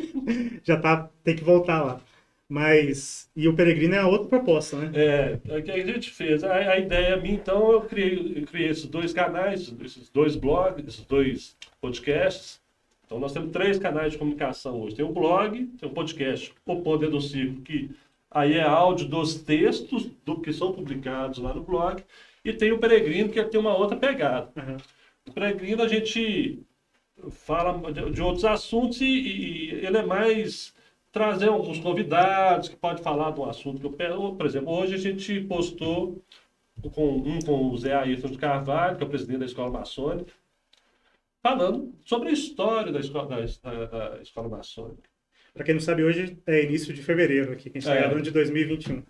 Já 0.62 0.76
tá, 0.76 1.08
tem 1.22 1.36
que 1.36 1.44
voltar 1.44 1.82
lá. 1.82 2.00
Mas, 2.48 3.30
e 3.34 3.48
o 3.48 3.54
peregrino 3.54 3.94
é 3.94 3.98
a 3.98 4.06
outra 4.06 4.28
proposta, 4.28 4.76
né? 4.76 4.90
É, 4.94 5.38
é 5.48 5.58
o 5.58 5.62
que 5.62 5.70
a 5.70 5.86
gente 5.86 6.10
fez. 6.10 6.44
A, 6.44 6.54
a 6.54 6.78
ideia 6.78 7.16
minha, 7.16 7.34
então, 7.34 7.72
eu 7.72 7.80
criei, 7.80 8.34
eu 8.36 8.46
criei 8.46 8.68
esses 8.68 8.84
dois 8.84 9.12
canais, 9.12 9.72
esses 9.82 10.10
dois 10.10 10.36
blogs, 10.36 10.86
esses 10.86 11.04
dois 11.06 11.56
podcasts. 11.80 12.60
Então, 13.06 13.18
nós 13.18 13.32
temos 13.32 13.52
três 13.52 13.78
canais 13.78 14.12
de 14.12 14.18
comunicação 14.18 14.82
hoje. 14.82 14.96
Tem 14.96 15.04
o 15.04 15.12
blog, 15.12 15.66
tem 15.78 15.88
o 15.88 15.92
podcast, 15.92 16.52
o 16.66 16.82
Poder 16.82 17.08
do 17.08 17.22
Círculo, 17.22 17.62
que 17.62 17.90
aí 18.34 18.54
é 18.54 18.62
áudio 18.62 19.08
dos 19.08 19.34
textos 19.34 20.06
do 20.24 20.40
que 20.40 20.52
são 20.52 20.72
publicados 20.72 21.38
lá 21.38 21.54
no 21.54 21.62
blog. 21.62 22.02
E 22.44 22.52
tem 22.52 22.72
o 22.72 22.78
Peregrino, 22.78 23.28
que 23.28 23.42
tem 23.44 23.60
uma 23.60 23.76
outra 23.76 23.96
pegada. 23.96 24.50
Aham. 24.56 24.76
O 25.28 25.32
Peregrino, 25.32 25.82
a 25.82 25.88
gente 25.88 26.64
fala 27.30 27.92
de, 27.92 28.10
de 28.10 28.22
outros 28.22 28.44
assuntos 28.44 29.00
e, 29.00 29.06
e 29.06 29.70
ele 29.86 29.98
é 29.98 30.02
mais 30.04 30.74
trazer 31.12 31.48
alguns 31.48 31.78
convidados 31.78 32.68
que 32.68 32.76
podem 32.76 33.02
falar 33.02 33.32
de 33.32 33.40
um 33.40 33.48
assunto 33.48 33.90
que 33.90 34.02
eu. 34.02 34.34
Por 34.34 34.46
exemplo, 34.46 34.72
hoje 34.72 34.94
a 34.94 34.98
gente 34.98 35.40
postou 35.42 36.22
com, 36.94 37.16
um 37.16 37.38
com 37.40 37.70
o 37.70 37.78
Zé 37.78 37.94
Ayrton 37.94 38.28
de 38.28 38.38
Carvalho, 38.38 38.96
que 38.96 39.04
é 39.04 39.06
o 39.06 39.10
presidente 39.10 39.40
da 39.40 39.46
Escola 39.46 39.70
Maçônica, 39.70 40.32
falando 41.42 41.94
sobre 42.04 42.30
a 42.30 42.32
história 42.32 42.90
da 42.90 43.00
Escola, 43.00 43.28
da, 43.28 43.84
da 43.86 44.22
escola 44.22 44.48
Maçônica. 44.48 45.11
Para 45.54 45.64
quem 45.64 45.74
não 45.74 45.80
sabe, 45.80 46.02
hoje 46.02 46.38
é 46.46 46.64
início 46.64 46.92
de 46.94 47.02
fevereiro 47.02 47.52
aqui, 47.52 47.64
que 47.70 47.78
a 47.78 47.80
gente 47.80 47.88
está 47.88 47.94
É. 47.94 48.00
gravando 48.00 48.22
de 48.22 48.30
2021. 48.30 49.02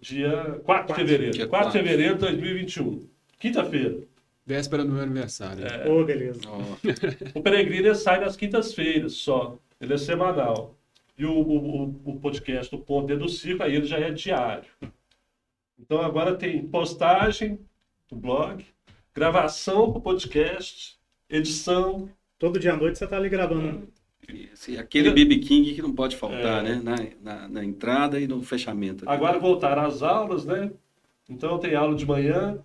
Dia 0.00 0.60
4 0.64 0.86
de 0.88 0.94
fevereiro. 1.00 1.32
Dia 1.32 1.46
4 1.46 1.68
de 1.68 1.72
4. 1.72 1.72
fevereiro 1.72 2.14
de 2.14 2.20
2021. 2.20 3.08
Quinta-feira. 3.38 3.98
Véspera 4.46 4.84
do 4.84 4.92
meu 4.92 5.02
aniversário. 5.02 5.64
É. 5.66 5.88
Ô, 5.88 6.04
beleza. 6.04 6.40
Ó, 6.46 6.60
O 7.38 7.42
Peregrino 7.42 7.94
sai 7.94 8.20
nas 8.20 8.36
quintas-feiras 8.36 9.14
só. 9.14 9.58
Ele 9.80 9.94
é 9.94 9.98
semanal. 9.98 10.76
E 11.16 11.24
o, 11.24 11.32
o, 11.32 11.82
o- 12.04 12.20
podcast 12.20 12.74
do 12.74 12.82
Ponto 12.82 13.06
Dentro 13.08 13.24
do 13.24 13.28
Circo, 13.30 13.62
aí 13.62 13.74
ele 13.74 13.86
já 13.86 13.98
é 13.98 14.10
diário. 14.10 14.64
Então 15.78 16.00
agora 16.00 16.34
tem 16.36 16.66
postagem 16.66 17.58
do 18.08 18.16
blog, 18.16 18.64
gravação 19.14 19.90
para 19.90 19.98
o 19.98 20.02
podcast, 20.02 20.96
edição. 21.28 22.08
Todo 22.38 22.58
dia 22.58 22.72
à 22.72 22.76
noite 22.76 22.98
você 22.98 23.06
tá 23.06 23.16
ali 23.16 23.28
gravando. 23.28 23.88
Esse- 24.32 24.76
aquele 24.76 25.10
BB 25.10 25.38
King 25.38 25.74
que 25.74 25.82
não 25.82 25.92
pode 25.92 26.16
faltar, 26.16 26.64
É. 26.64 26.76
né? 26.76 26.82
Na, 26.82 26.96
na, 27.38 27.48
na 27.48 27.64
entrada 27.64 28.20
e 28.20 28.26
no 28.26 28.42
fechamento. 28.42 29.08
Agora 29.08 29.38
voltaram 29.38 29.82
às 29.84 30.02
aulas, 30.02 30.44
né? 30.44 30.70
Então 31.28 31.58
tem 31.58 31.74
aula 31.74 31.94
de 31.94 32.06
manhã, 32.06 32.58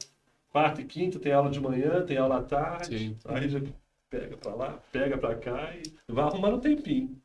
quarta 0.52 0.82
e 0.82 0.86
quinta 0.86 1.20
tem 1.20 1.32
aula 1.32 1.50
de 1.50 1.60
manhã, 1.60 2.02
tem 2.06 2.18
aula 2.18 2.38
à 2.38 2.44
tarde. 2.44 2.98
Sim. 2.98 3.18
Aí 3.26 3.50
já 3.50 3.62
pega 4.10 4.38
para 4.38 4.54
lá, 4.54 4.80
pega 4.92 5.18
para 5.18 5.36
cá 5.36 5.74
e 5.76 6.12
vai 6.12 6.26
arrumando 6.26 6.58
um 6.58 6.60
tempinho. 6.60 7.18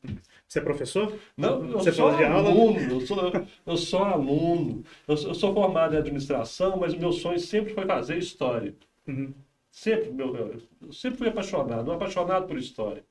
Você 0.47 0.59
é 0.59 0.61
professor? 0.61 1.13
Não, 1.37 1.63
eu 1.65 1.71
Você 1.73 1.91
sou 1.91 2.07
aluno, 2.09 2.79
eu 2.79 3.01
sou, 3.01 3.31
eu 3.67 3.77
sou 3.77 4.03
aluno. 4.03 4.83
Eu 5.07 5.15
sou, 5.15 5.29
eu 5.29 5.35
sou 5.35 5.53
formado 5.53 5.93
em 5.93 5.97
administração, 5.99 6.77
mas 6.77 6.93
o 6.93 6.99
meu 6.99 7.11
sonho 7.11 7.39
sempre 7.39 7.73
foi 7.73 7.85
fazer 7.85 8.17
história. 8.17 8.73
Uhum. 9.07 9.31
Sempre, 9.71 10.11
meu, 10.11 10.35
eu, 10.35 10.55
eu 10.81 10.91
sempre 10.91 11.19
fui 11.19 11.27
apaixonado, 11.29 11.89
um 11.89 11.93
apaixonado 11.93 12.47
por 12.47 12.57
história. 12.57 13.03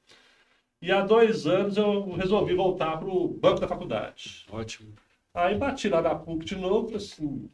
E 0.81 0.93
há 0.93 1.01
dois 1.01 1.47
anos 1.47 1.77
eu 1.77 2.13
resolvi 2.13 2.55
voltar 2.55 2.99
para 2.99 3.09
o 3.09 3.29
banco 3.29 3.61
da 3.61 3.69
faculdade. 3.69 4.47
Ótimo. 4.51 4.93
Aí 5.35 5.57
bati 5.57 5.89
lá 5.89 6.01
na 6.01 6.15
PUC 6.15 6.45
de 6.45 6.57
novo, 6.57 6.97
assim, 6.97 7.49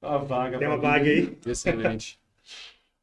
a 0.00 0.16
vaga. 0.16 0.58
Tem 0.58 0.66
uma 0.66 0.76
mim. 0.76 0.82
vaga 0.82 1.10
aí. 1.10 1.38
Excelente. 1.46 2.18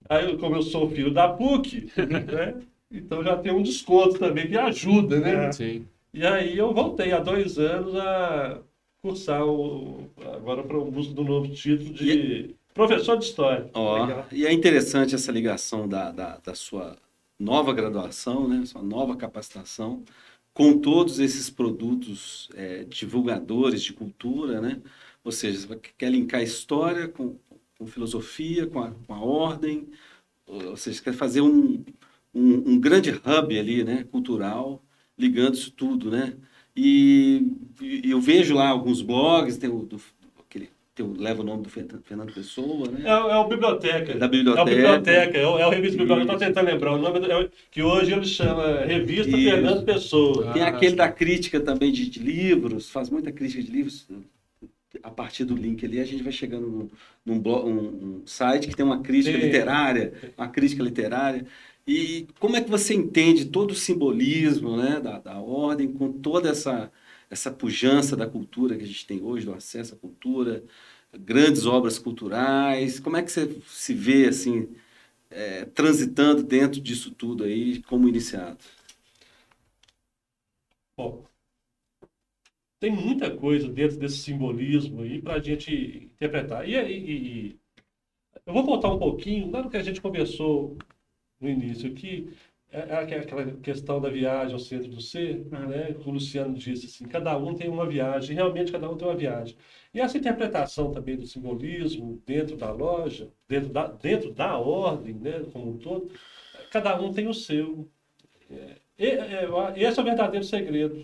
Aí, 0.09 0.37
como 0.37 0.55
eu 0.55 0.61
sou 0.61 0.89
filho 0.89 1.13
da 1.13 1.29
PUC, 1.29 1.91
né? 1.97 2.61
Então 2.91 3.23
já 3.23 3.37
tem 3.37 3.51
um 3.51 3.61
desconto 3.61 4.17
também 4.17 4.47
que 4.47 4.57
ajuda, 4.57 5.19
né? 5.19 5.47
É. 5.47 5.51
Sim. 5.51 5.85
E 6.13 6.25
aí 6.25 6.57
eu 6.57 6.73
voltei 6.73 7.11
há 7.11 7.19
dois 7.19 7.59
anos 7.59 7.95
a 7.95 8.59
cursar 9.01 9.45
o, 9.45 10.09
agora 10.33 10.63
para 10.63 10.77
o 10.77 10.89
busca 10.89 11.13
do 11.13 11.23
novo 11.23 11.49
título 11.49 11.93
de 11.93 12.55
professor 12.73 13.17
de 13.17 13.25
história. 13.25 13.69
Ó, 13.73 14.05
Legal. 14.05 14.25
e 14.31 14.45
é 14.45 14.53
interessante 14.53 15.13
essa 15.15 15.31
ligação 15.31 15.87
da, 15.87 16.11
da, 16.11 16.37
da 16.37 16.55
sua 16.55 16.95
nova 17.39 17.73
graduação, 17.73 18.47
né? 18.47 18.65
Sua 18.65 18.81
nova 18.83 19.15
capacitação 19.15 20.03
com 20.53 20.79
todos 20.79 21.19
esses 21.19 21.49
produtos 21.51 22.49
é, 22.55 22.83
divulgadores 22.85 23.83
de 23.83 23.93
cultura, 23.93 24.59
né? 24.59 24.81
Ou 25.23 25.31
seja, 25.31 25.67
você 25.67 25.79
quer 25.97 26.11
linkar 26.11 26.41
história 26.41 27.07
com, 27.07 27.37
com 27.77 27.85
filosofia, 27.85 28.65
com 28.65 28.79
a, 28.81 28.91
com 28.91 29.13
a 29.13 29.19
ordem, 29.19 29.87
ou 30.47 30.75
seja, 30.77 31.01
quer 31.01 31.13
fazer 31.13 31.41
um, 31.41 31.83
um, 32.33 32.71
um 32.73 32.79
grande 32.79 33.11
hub 33.11 33.59
ali, 33.59 33.83
né? 33.83 34.03
Cultural, 34.05 34.83
ligando 35.17 35.55
isso 35.55 35.71
tudo, 35.71 36.09
né? 36.09 36.35
E, 36.75 37.51
e 37.81 38.11
eu 38.11 38.21
vejo 38.21 38.55
lá 38.55 38.69
alguns 38.69 39.01
blogs, 39.01 39.57
tem 39.57 39.69
o, 39.69 39.85
do, 39.85 40.01
o 41.03 41.13
leva 41.19 41.41
o 41.41 41.45
nome 41.45 41.63
do 41.63 41.69
Fer- 41.69 41.87
Fernando 42.03 42.33
Pessoa, 42.33 42.89
né? 42.89 43.01
É, 43.05 43.09
é 43.09 43.37
o 43.37 43.47
biblioteca. 43.47 44.13
Da 44.15 44.25
É 44.25 44.27
o 44.27 44.31
biblioteca. 44.31 44.65
biblioteca, 44.75 45.37
é 45.37 45.47
o, 45.47 45.59
é 45.59 45.67
o 45.67 45.69
revista 45.69 45.97
biblioteca. 45.97 46.33
Estou 46.33 46.47
tentando 46.47 46.65
lembrar 46.65 46.93
o 46.93 46.97
nome, 46.97 47.19
do- 47.19 47.31
é 47.31 47.49
que 47.71 47.81
hoje 47.83 48.13
ele 48.13 48.25
chama 48.25 48.81
Revista 48.85 49.35
Isso. 49.35 49.49
Fernando 49.49 49.85
Pessoa. 49.85 50.53
Tem 50.53 50.61
Ah, 50.63 50.67
aquele 50.69 50.95
da 50.95 51.09
crítica 51.11 51.59
também 51.59 51.91
de, 51.91 52.09
de 52.09 52.19
livros, 52.19 52.89
faz 52.89 53.09
muita 53.09 53.31
crítica 53.31 53.61
de 53.63 53.71
livros. 53.71 54.07
A 55.03 55.11
partir 55.11 55.43
do 55.45 55.55
link 55.55 55.85
ali, 55.85 55.99
a 55.99 56.05
gente 56.05 56.23
vai 56.23 56.31
chegando 56.31 56.67
num, 56.67 56.89
num, 57.25 57.39
blo- 57.39 57.65
um- 57.65 58.21
um 58.21 58.21
site 58.25 58.67
que 58.67 58.75
tem 58.75 58.85
uma 58.85 59.01
crítica 59.01 59.37
Sim. 59.37 59.45
literária, 59.45 60.13
uma 60.37 60.47
crítica 60.47 60.81
literária. 60.81 61.45
E 61.85 62.27
como 62.39 62.55
é 62.57 62.61
que 62.61 62.69
você 62.69 62.93
entende 62.93 63.45
todo 63.45 63.71
o 63.71 63.75
simbolismo 63.75 64.75
né, 64.75 64.99
da, 64.99 65.19
da 65.19 65.39
ordem, 65.39 65.87
com 65.91 66.11
toda 66.11 66.49
essa, 66.49 66.91
essa 67.29 67.51
pujança 67.51 68.15
da 68.15 68.27
cultura 68.27 68.77
que 68.77 68.83
a 68.83 68.87
gente 68.87 69.05
tem 69.07 69.21
hoje, 69.21 69.45
do 69.45 69.53
acesso 69.53 69.95
à 69.95 69.97
cultura, 69.97 70.63
grandes 71.17 71.65
obras 71.65 71.99
culturais? 71.99 72.99
Como 72.99 73.17
é 73.17 73.23
que 73.23 73.31
você 73.31 73.61
se 73.67 73.93
vê 73.93 74.27
assim, 74.27 74.69
é, 75.31 75.65
transitando 75.65 76.43
dentro 76.43 76.81
disso 76.81 77.11
tudo 77.11 77.43
aí 77.45 77.81
como 77.83 78.09
iniciado? 78.09 78.59
Bom, 80.95 81.27
tem 82.79 82.91
muita 82.91 83.35
coisa 83.35 83.67
dentro 83.71 83.97
desse 83.97 84.17
simbolismo 84.17 85.01
aí 85.01 85.21
para 85.21 85.35
a 85.35 85.39
gente 85.41 85.71
interpretar. 86.13 86.67
E, 86.67 86.73
e- 86.75 87.47
e- 87.49 87.59
eu 88.45 88.53
vou 88.53 88.65
voltar 88.65 88.89
um 88.93 88.99
pouquinho 88.99 89.51
lá 89.51 89.63
no 89.63 89.69
que 89.69 89.77
a 89.77 89.83
gente 89.83 90.01
conversou 90.01 90.77
no 91.39 91.49
início 91.49 91.91
aqui, 91.91 92.29
é, 92.71 92.79
é 92.79 92.95
aqu- 92.99 93.13
aquela 93.15 93.45
questão 93.57 93.99
da 94.01 94.09
viagem 94.09 94.53
ao 94.53 94.59
centro 94.59 94.89
do 94.89 95.01
ser, 95.01 95.45
né? 95.45 95.93
que 95.93 96.07
O 96.09 96.11
Luciano 96.11 96.55
disse 96.55 96.85
assim, 96.87 97.05
cada 97.07 97.37
um 97.37 97.55
tem 97.55 97.69
uma 97.69 97.87
viagem, 97.87 98.35
realmente 98.35 98.71
cada 98.71 98.89
um 98.89 98.97
tem 98.97 99.07
uma 99.07 99.15
viagem. 99.15 99.55
E 99.93 99.99
essa 100.01 100.17
interpretação 100.17 100.91
também 100.91 101.15
do 101.17 101.25
simbolismo 101.25 102.21
dentro 102.25 102.55
da 102.57 102.71
loja, 102.71 103.31
dentro 103.47 103.69
da, 103.69 103.87
dentro 103.87 104.33
da 104.33 104.57
ordem, 104.57 105.13
né, 105.15 105.43
como 105.53 105.71
um 105.71 105.77
todo, 105.77 106.11
cada 106.71 106.99
um 107.01 107.13
tem 107.13 107.27
o 107.27 107.33
seu. 107.33 107.89
É, 108.49 108.75
e- 108.99 109.05
é, 109.07 109.45
esse 109.77 109.99
é 109.99 110.03
o 110.03 110.05
verdadeiro 110.05 110.45
segredo. 110.45 110.95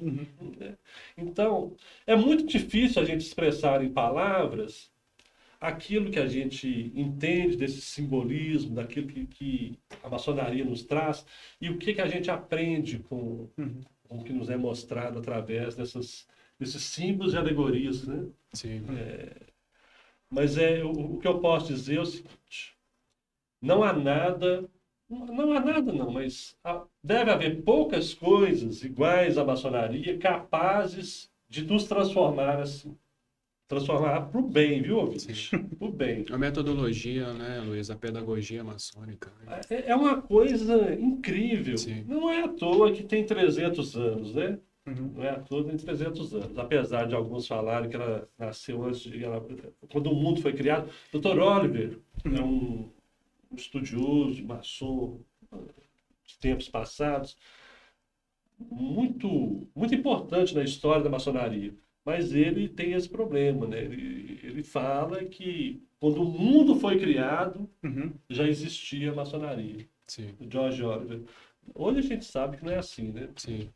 né? 0.60 0.78
Então, 1.17 1.76
é 2.08 2.15
muito 2.15 2.45
difícil 2.45 3.02
a 3.02 3.06
gente 3.06 3.21
expressar 3.21 3.84
em 3.84 3.91
palavras 3.93 4.91
aquilo 5.63 6.12
que 6.12 6.19
a 6.19 6.28
gente 6.28 6.91
entende 6.93 7.56
desse 7.56 7.80
simbolismo, 7.80 8.76
daquilo 8.76 9.08
que, 9.08 9.26
que 9.26 9.80
a 10.04 10.10
maçonaria 10.10 10.65
nos 10.65 10.84
traz 10.84 11.26
e 11.62 11.69
o 11.69 11.78
que, 11.78 11.93
que 11.93 12.02
a 12.02 12.08
gente 12.08 12.30
aprende 12.30 12.99
com, 12.99 13.49
com 14.10 14.17
o 14.17 14.23
que 14.23 14.34
nos 14.34 14.49
é 14.49 14.58
mostrado 14.58 15.19
através 15.19 15.76
dessas, 15.76 16.28
desses 16.60 16.84
símbolos 16.84 17.34
e 17.34 17.38
alegorias, 17.38 18.06
né? 18.06 18.28
Sim. 18.52 18.82
Mas 20.30 20.58
é, 20.58 20.84
o, 20.84 20.91
o 21.15 21.19
que 21.19 21.28
eu 21.28 21.39
posso 21.39 21.67
dizer 21.73 21.97
é 21.97 22.02
o 22.02 22.06
seguinte: 22.06 22.76
não 23.62 23.84
há 23.84 23.93
nada, 23.93 24.69
não 25.10 25.54
há 25.54 25.60
nada 25.62 25.93
não, 25.93 26.12
mas 26.12 26.58
há- 26.63 26.86
deve 27.04 27.32
haver 27.32 27.63
poucas 27.63 28.13
coisas 28.13 28.84
iguais 28.84 29.38
à 29.38 29.45
maçonaria 29.45 30.17
capazes 30.17 31.32
de 31.47 31.63
nos 31.63 31.86
transformar 31.86 32.60
assim. 32.60 32.97
Transformar 33.73 34.21
para 34.29 34.39
o 34.39 34.47
bem, 34.47 34.81
viu, 34.81 34.97
ouvinte? 34.97 35.49
Para 35.79 35.88
o 35.88 35.91
bem. 35.91 36.25
A 36.31 36.38
metodologia, 36.38 37.33
né, 37.33 37.62
Luiz? 37.65 37.89
A 37.89 37.95
pedagogia 37.95 38.63
maçônica. 38.63 39.31
né? 39.45 39.59
É 39.69 39.89
é 39.91 39.95
uma 39.95 40.21
coisa 40.21 40.93
incrível. 40.95 41.77
Sim. 41.77 42.03
Não 42.07 42.29
é 42.29 42.43
à 42.43 42.47
toa 42.47 42.91
que 42.91 43.03
tem 43.03 43.25
300 43.25 43.95
anos, 43.95 44.36
né? 44.36 44.59
Uhum. 44.86 45.13
Não 45.15 45.23
é 45.23 45.29
à 45.29 45.39
toa 45.39 45.63
que 45.63 45.69
tem 45.69 45.77
300 45.77 46.33
anos. 46.36 46.57
Apesar 46.57 47.05
de 47.07 47.15
alguns 47.15 47.47
falarem 47.47 47.89
que 47.89 47.95
ela 47.95 48.27
nasceu 48.38 48.83
antes, 48.83 49.01
de, 49.01 49.23
ela- 49.23 49.45
quando 49.91 50.07
o 50.12 50.15
mundo 50.15 50.41
foi 50.41 50.53
criado. 50.53 50.89
Dr. 51.12 51.39
Oliver 51.39 51.99
é 52.25 52.41
um 52.41 52.89
estudioso, 53.55 54.43
maçom, 54.45 55.19
de 56.25 56.38
tempos 56.39 56.67
passados, 56.69 57.38
muito, 58.59 59.67
muito 59.75 59.93
importante 59.93 60.55
na 60.55 60.63
história 60.63 61.03
da 61.03 61.09
maçonaria. 61.09 61.73
Mas 62.05 62.33
ele 62.33 62.67
tem 62.67 62.93
esse 62.93 63.07
problema, 63.07 63.65
né? 63.67 63.82
Ele, 63.84 64.39
ele 64.43 64.63
fala 64.63 65.23
que 65.23 65.82
quando 65.99 66.21
o 66.21 66.25
mundo 66.25 66.75
foi 66.75 66.99
criado, 66.99 67.69
Uhum. 67.82 68.13
já 68.30 68.47
existia 68.47 69.11
a 69.11 69.15
maçonaria. 69.15 69.88
Sim. 70.07 70.36
O 70.39 70.49
George 70.51 70.84
Oliver. 70.84 71.21
Hoje 71.73 71.99
a 71.99 72.01
gente 72.01 72.25
sabe 72.25 72.57
que 72.57 72.65
não 72.65 72.73
é 72.73 72.78
assim, 72.78 73.11
né? 73.11 73.30
Sim. 73.38 73.69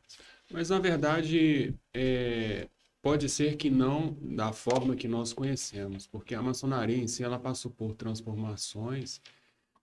Mas 0.51 0.69
na 0.69 0.79
verdade, 0.79 1.73
é, 1.93 2.67
pode 3.01 3.29
ser 3.29 3.55
que 3.55 3.69
não 3.69 4.17
da 4.21 4.51
forma 4.51 4.95
que 4.95 5.07
nós 5.07 5.31
conhecemos, 5.31 6.05
porque 6.05 6.35
a 6.35 6.41
maçonaria 6.41 6.97
em 6.97 7.07
si 7.07 7.23
ela 7.23 7.39
passou 7.39 7.71
por 7.71 7.93
transformações, 7.95 9.21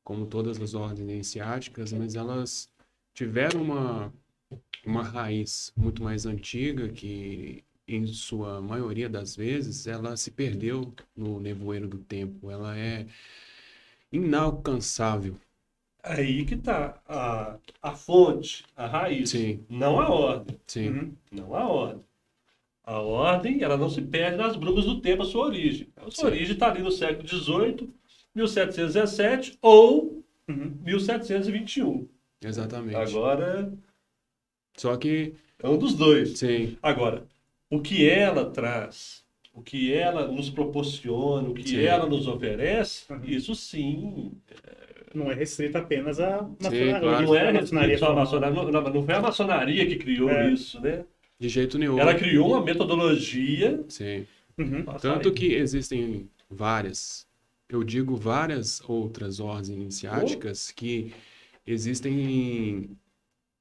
como 0.03 0.27
todas 0.27 0.61
as 0.61 0.75
ordens 0.75 1.09
iniciáticas, 1.11 1.93
mas 1.95 2.15
elas 2.15 2.69
tiveram 3.15 3.63
uma, 3.63 4.13
uma 4.85 5.03
raiz 5.03 5.73
muito 5.75 6.03
mais 6.03 6.27
antiga 6.27 6.91
que 6.91 7.65
em 7.89 8.07
sua 8.07 8.61
maioria 8.61 9.09
das 9.09 9.37
vezes 9.37 9.87
ela 9.87 10.17
se 10.17 10.31
perdeu 10.31 10.95
no 11.17 11.41
nevoeiro 11.41 11.89
do 11.89 11.99
tempo, 11.99 12.51
ela 12.51 12.77
é 12.79 13.07
inalcançável. 14.11 15.37
Aí 16.03 16.45
que 16.45 16.57
tá 16.57 17.01
a, 17.09 17.59
a 17.83 17.95
fonte, 17.97 18.65
a 18.77 18.87
raiz, 18.87 19.31
Sim, 19.31 19.67
não 19.69 20.01
a 20.01 20.09
ordem. 20.11 20.61
sim. 20.67 20.89
Uhum. 20.91 21.17
Não 21.33 21.55
a 21.55 21.67
ordem. 21.67 22.05
A 22.85 23.01
ordem, 23.01 23.63
ela 23.63 23.77
não 23.77 23.91
se 23.91 24.03
perde 24.03 24.37
nas 24.39 24.57
brumas 24.57 24.85
do 24.87 25.01
tempo, 25.01 25.23
a 25.23 25.27
sua 25.27 25.47
origem. 25.47 25.89
A 25.97 26.11
sua 26.11 26.27
Sim. 26.27 26.27
origem 26.27 26.55
está 26.55 26.71
ali 26.71 26.83
no 26.83 26.93
século 26.93 27.27
XVIII, 27.29 27.91
1717 28.35 29.59
ou 29.63 30.23
Uhum. 30.49 30.79
1721. 30.83 32.09
Exatamente. 32.41 32.97
Agora, 32.97 33.73
Só 34.77 34.97
que, 34.97 35.35
é 35.59 35.69
um 35.69 35.79
dos 35.79 35.95
dois. 35.95 36.39
sim, 36.39 36.77
Agora, 36.83 37.27
o 37.77 37.81
que 37.81 38.09
ela 38.09 38.47
traz, 38.51 39.25
o 39.53 39.61
que 39.63 39.93
ela 39.93 40.27
nos 40.29 40.51
proporciona, 40.51 41.49
o 41.49 41.55
que 41.55 41.69
Sim. 41.69 41.83
ela 41.85 42.07
nos 42.07 42.27
oferece, 42.27 43.05
Uhum. 43.13 43.21
isso 43.25 43.55
sim. 43.55 44.33
Não 45.15 45.31
é 45.31 45.35
restrito 45.35 45.79
apenas 45.79 46.19
à 46.19 46.39
claro. 46.61 47.27
Não 47.27 47.35
é 47.37 47.53
maçonaria 47.53 47.99
só 47.99 48.11
a 48.11 48.15
maçonaria, 48.17 48.63
não, 48.63 48.71
não- 48.71 48.93
não 48.93 49.03
foi 49.05 49.15
a 49.15 49.21
maçonaria 49.21 49.87
que 49.87 49.97
criou 49.97 50.29
É. 50.31 50.51
isso, 50.53 50.81
né? 50.81 51.05
de 51.39 51.49
jeito 51.49 51.77
nenhum. 51.79 51.99
Ela 51.99 52.15
criou 52.15 52.49
uma 52.49 52.63
metodologia. 52.65 53.85
Sim. 53.89 54.25
Uhum. 54.57 54.85
Tanto 55.01 55.33
que 55.33 55.53
existem 55.55 56.29
várias, 56.49 57.27
eu 57.69 57.83
digo 57.85 58.17
várias 58.17 58.81
outras 58.89 59.41
ordens 59.41 59.69
iniciáticas 59.69 60.71
que 60.71 61.13
existem 61.67 62.89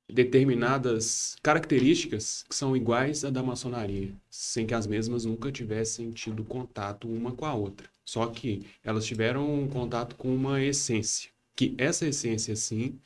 determinadas 0.10 1.36
características 1.42 2.44
que 2.48 2.56
são 2.56 2.76
iguais 2.76 3.24
à 3.24 3.30
da 3.30 3.42
maçonaria, 3.42 4.12
sem 4.30 4.66
que 4.66 4.74
as 4.74 4.86
mesmas 4.86 5.26
nunca 5.26 5.52
tivessem 5.52 6.12
tido 6.12 6.44
contato 6.44 7.08
uma 7.08 7.32
com 7.32 7.46
a 7.46 7.54
outra. 7.54 7.88
Só 8.06 8.28
que 8.28 8.66
elas 8.84 9.06
tiveram 9.06 9.64
um 9.64 9.68
contato 9.68 10.16
com 10.16 10.34
uma 10.34 10.62
essência, 10.62 11.30
que 11.56 11.74
essa 11.78 12.06
essência, 12.06 12.56
sim, 12.56 13.00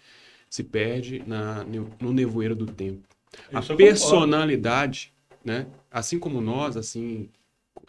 se 0.49 0.63
perde 0.63 1.23
na, 1.27 1.65
no 1.99 2.11
nevoeiro 2.11 2.55
do 2.55 2.65
tempo. 2.65 3.03
A 3.49 3.61
concordo. 3.61 3.77
personalidade, 3.77 5.13
né? 5.43 5.67
Assim 5.91 6.17
como 6.17 6.41
nós, 6.41 6.75
assim, 6.75 7.29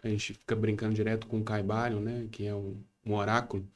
a 0.02 0.08
gente 0.08 0.34
fica 0.34 0.54
brincando 0.54 0.94
direto 0.94 1.26
com 1.26 1.38
o 1.38 1.44
Caibalion, 1.44 2.00
né? 2.00 2.26
Que 2.30 2.46
é 2.46 2.54
um, 2.54 2.76
um 3.06 3.14
oráculo. 3.14 3.66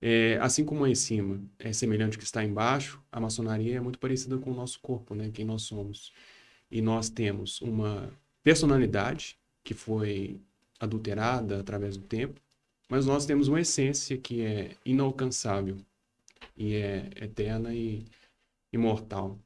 É, 0.00 0.38
assim 0.40 0.64
como 0.64 0.84
aí 0.84 0.92
em 0.92 0.94
cima 0.94 1.40
é 1.58 1.72
semelhante 1.72 2.14
ao 2.14 2.18
que 2.18 2.24
está 2.24 2.44
embaixo, 2.44 3.02
a 3.10 3.18
maçonaria 3.20 3.76
é 3.76 3.80
muito 3.80 3.98
parecida 3.98 4.36
com 4.38 4.50
o 4.50 4.54
nosso 4.54 4.80
corpo, 4.80 5.14
né? 5.14 5.30
Quem 5.32 5.44
nós 5.44 5.62
somos. 5.62 6.12
E 6.70 6.82
nós 6.82 7.08
temos 7.08 7.60
uma 7.60 8.10
personalidade 8.42 9.38
que 9.64 9.74
foi 9.74 10.40
adulterada 10.78 11.60
através 11.60 11.96
do 11.96 12.04
tempo, 12.04 12.40
mas 12.88 13.06
nós 13.06 13.26
temos 13.26 13.48
uma 13.48 13.60
essência 13.60 14.16
que 14.18 14.42
é 14.42 14.70
inalcançável 14.84 15.76
e 16.56 16.74
é 16.74 17.10
eterna 17.20 17.74
e 17.74 18.04
imortal. 18.72 19.38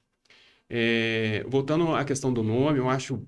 É, 0.69 1.45
voltando 1.49 1.95
à 1.95 2.05
questão 2.05 2.33
do 2.33 2.43
nome, 2.43 2.79
eu 2.79 2.89
acho 2.89 3.27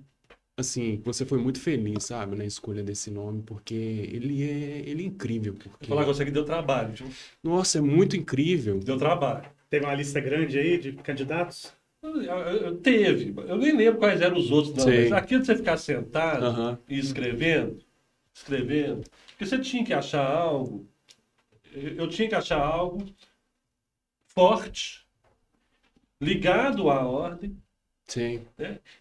assim 0.57 0.98
que 0.98 1.05
você 1.05 1.24
foi 1.24 1.38
muito 1.38 1.61
feliz, 1.61 2.05
sabe, 2.05 2.36
na 2.36 2.44
escolha 2.44 2.82
desse 2.82 3.11
nome, 3.11 3.42
porque 3.42 3.74
ele 3.74 4.42
é 4.42 4.82
ele 4.88 5.03
é 5.05 5.07
incrível, 5.07 5.55
porque 5.55 5.86
falar 5.86 6.05
com 6.05 6.12
você 6.12 6.24
que 6.24 6.30
deu 6.30 6.44
trabalho, 6.44 6.92
viu? 6.94 7.09
nossa, 7.42 7.78
é 7.78 7.80
muito 7.80 8.16
incrível. 8.16 8.78
Deu 8.78 8.98
trabalho. 8.98 9.50
Teve 9.70 9.86
uma 9.86 9.94
lista 9.94 10.20
grande 10.20 10.59
aí 10.59 10.78
de 10.78 10.92
candidatos? 10.92 11.72
Eu- 12.03 12.20
eu- 12.22 12.38
eu- 12.38 12.76
Teve. 12.78 13.32
Eu 13.48 13.57
nem 13.57 13.74
lembro 13.76 13.98
quais 13.98 14.20
eram 14.20 14.36
os 14.36 14.50
outros, 14.50 14.74
não. 14.74 14.84
Sei. 14.84 15.09
Mas 15.09 15.12
aquilo 15.12 15.40
de 15.40 15.46
você 15.46 15.57
ficar 15.57 15.76
sentado 15.78 16.44
Aham. 16.44 16.78
e 16.88 16.98
escrevendo, 16.98 17.78
escrevendo, 18.34 19.03
porque 19.28 19.46
você 19.46 19.59
tinha 19.59 19.84
que 19.84 19.94
achar 19.94 20.26
algo. 20.26 20.86
Eu 21.74 22.07
tinha 22.09 22.28
que 22.28 22.34
achar 22.34 22.59
algo 22.61 23.07
forte, 24.26 25.07
ligado 26.20 26.90
à 26.90 27.07
ordem, 27.07 27.57
Sim, 28.13 28.41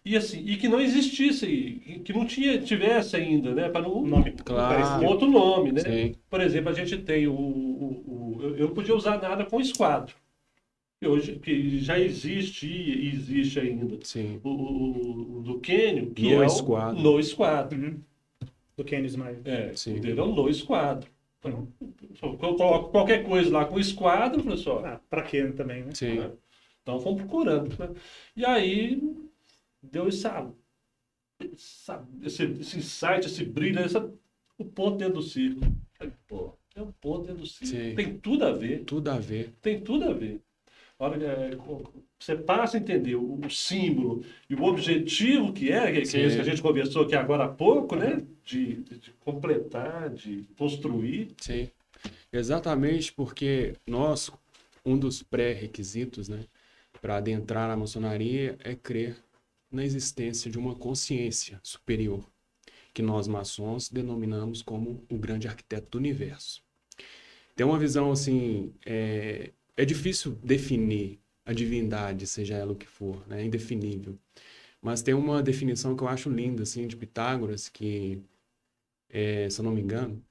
e 0.04 0.16
assim, 0.16 0.42
e 0.46 0.56
que 0.56 0.68
não 0.68 0.80
existisse, 0.80 2.00
que 2.04 2.12
não 2.12 2.24
tinha, 2.24 2.58
tivesse 2.58 3.14
ainda, 3.16 3.54
né? 3.54 3.68
Para. 3.68 3.88
Um 3.88 4.06
nome 4.06 4.32
Claro. 4.44 5.04
Um 5.04 5.06
outro 5.08 5.30
nome, 5.30 5.70
né? 5.72 5.80
sim, 5.80 6.14
Por 6.30 6.40
exemplo, 6.40 6.70
a 6.70 6.72
gente 6.72 6.96
tem 6.98 7.26
o. 7.26 7.32
o- 7.32 8.04
o- 8.38 8.54
eu- 8.56 8.68
não 8.68 8.74
podia 8.74 8.94
usar 8.94 9.20
nada 9.20 9.44
com 9.44 9.60
esquadro. 9.60 10.14
Que 11.00 11.06
hoje 11.08 11.38
que 11.42 11.78
já 11.80 11.98
existe 11.98 12.66
e 12.66 13.08
existe 13.08 13.60
ainda. 13.60 13.98
sim. 14.02 14.40
O, 14.42 14.48
o- 14.48 15.38
o 15.38 15.42
do 15.42 15.58
Quênio, 15.60 16.10
que 16.12 16.34
No 16.34 16.42
é 16.42 16.46
esquadro. 16.46 16.98
o 16.98 17.02
no 17.02 17.20
esquadro. 17.20 17.78
Uhum. 17.78 17.98
Do 18.76 18.84
Kenny 18.84 19.06
Ismael. 19.06 19.36
É, 19.44 19.72
Sim. 19.74 20.00
é 20.02 20.12
o 20.22 20.26
no 20.34 20.48
esquadro. 20.48 21.06
Então, 21.40 21.68
eu 22.22 22.36
coloco 22.38 22.90
qualquer 22.90 23.24
coisa 23.24 23.50
lá 23.50 23.64
com 23.66 23.78
esquadro, 23.78 24.42
pessoal. 24.44 24.82
Ah, 24.86 25.00
pra 25.10 25.22
quê 25.22 25.42
também, 25.48 25.82
né? 25.82 25.90
Sim, 25.92 26.20
Então 26.82 27.00
fomos 27.00 27.22
procurando. 27.22 27.76
né? 27.78 27.94
E 28.36 28.44
aí 28.44 29.00
deu 29.82 30.08
essa, 30.08 30.50
essa- 31.52 32.06
esse, 32.22 32.42
esse 32.44 32.78
insight, 32.78 33.26
esse 33.26 33.44
brilho, 33.44 33.78
essa, 33.80 34.12
o 34.58 34.64
ponto 34.64 34.96
dentro 34.98 35.14
do 35.14 35.22
círculo. 35.22 35.72
Falei, 35.94 36.12
Pô, 36.26 36.54
é 36.74 36.82
um 36.82 36.92
ponto 36.92 37.26
dentro 37.26 37.42
do 37.42 37.46
círculo. 37.46 37.82
Sim. 37.90 37.94
Tem 37.94 38.18
tudo 38.18 38.44
a 38.44 38.52
ver. 38.52 38.84
tudo 38.84 39.08
a 39.10 39.18
ver. 39.18 39.52
Tem 39.60 39.80
tudo 39.80 40.04
a 40.04 40.12
ver. 40.12 40.40
Olha, 40.98 41.26
é, 41.26 41.50
você 42.18 42.36
passa 42.36 42.76
a 42.76 42.80
entender 42.80 43.16
o, 43.16 43.40
o 43.44 43.50
símbolo 43.50 44.24
e 44.48 44.54
o 44.54 44.62
objetivo 44.62 45.52
que 45.52 45.72
é, 45.72 45.86
que, 45.92 46.02
que 46.08 46.16
é 46.16 46.26
isso 46.26 46.36
que 46.36 46.42
a 46.42 46.44
gente 46.44 46.62
conversou 46.62 47.02
aqui 47.02 47.16
agora 47.16 47.44
há 47.44 47.48
pouco, 47.48 47.96
né? 47.96 48.24
De- 48.44 48.76
de 48.76 49.10
completar, 49.20 50.10
de 50.10 50.44
construir. 50.56 51.34
Sim. 51.40 51.68
Exatamente 52.32 53.12
porque 53.12 53.74
nós, 53.86 54.30
um 54.86 54.96
dos 54.96 55.22
pré-requisitos, 55.24 56.28
né, 56.28 56.44
para 57.02 57.16
adentrar 57.16 57.68
na 57.68 57.76
maçonaria 57.76 58.56
é 58.62 58.76
crer 58.76 59.16
na 59.70 59.84
existência 59.84 60.48
de 60.48 60.56
uma 60.56 60.76
consciência 60.76 61.58
superior, 61.60 62.24
que 62.94 63.02
nós 63.02 63.26
maçons 63.26 63.90
denominamos 63.90 64.62
como 64.62 65.04
o 65.10 65.18
grande 65.18 65.48
arquiteto 65.48 65.90
do 65.90 65.98
universo. 65.98 66.62
Tem 67.56 67.66
uma 67.66 67.78
visão 67.78 68.12
assim, 68.12 68.72
é, 68.86 69.50
é 69.76 69.84
difícil 69.84 70.38
definir 70.44 71.18
a 71.44 71.52
divindade, 71.52 72.24
seja 72.26 72.54
ela 72.54 72.72
o 72.72 72.76
que 72.76 72.86
for, 72.86 73.26
né, 73.26 73.42
é 73.42 73.44
indefinível. 73.44 74.16
Mas 74.80 75.02
tem 75.02 75.12
uma 75.12 75.42
definição 75.42 75.96
que 75.96 76.04
eu 76.04 76.08
acho 76.08 76.30
linda, 76.30 76.62
assim, 76.62 76.86
de 76.86 76.96
Pitágoras, 76.96 77.68
que, 77.68 78.22
é, 79.08 79.50
se 79.50 79.60
eu 79.60 79.64
não 79.64 79.72
me 79.72 79.80
engano, 79.80 80.22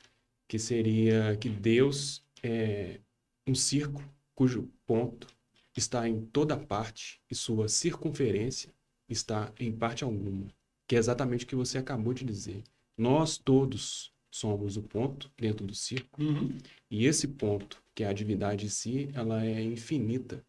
que 0.48 0.58
seria 0.58 1.36
que 1.38 1.50
Deus 1.50 2.24
é 2.42 3.00
um 3.46 3.56
círculo 3.56 4.08
cujo 4.36 4.70
ponto 4.86 5.28
está 5.76 6.08
em 6.08 6.22
toda 6.26 6.58
parte 6.58 7.22
e 7.30 7.36
sua 7.36 7.68
circunferência 7.68 8.74
está 9.08 9.54
em 9.60 9.72
parte 9.72 10.04
alguma, 10.04 10.48
que 10.88 10.96
é 10.96 11.00
exatamente 11.00 11.46
o 11.46 11.48
que 11.48 11.56
você 11.56 11.78
acabou 11.78 12.14
de 12.14 12.26
dizer. 12.26 12.64
Nós 12.98 13.38
todos 13.38 14.14
somos 14.30 14.78
o 14.78 14.84
ponto 14.84 15.32
dentro 15.38 15.66
do 15.66 15.76
círculo 15.76 16.54
e 16.90 17.06
esse 17.06 17.28
ponto, 17.28 17.82
que 17.94 18.04
é 18.04 18.08
a 18.08 18.14
divindade 18.14 18.66
em 18.66 18.70
si, 18.70 19.10
ela 19.14 19.46
é 19.46 19.62
infinita, 19.62 20.46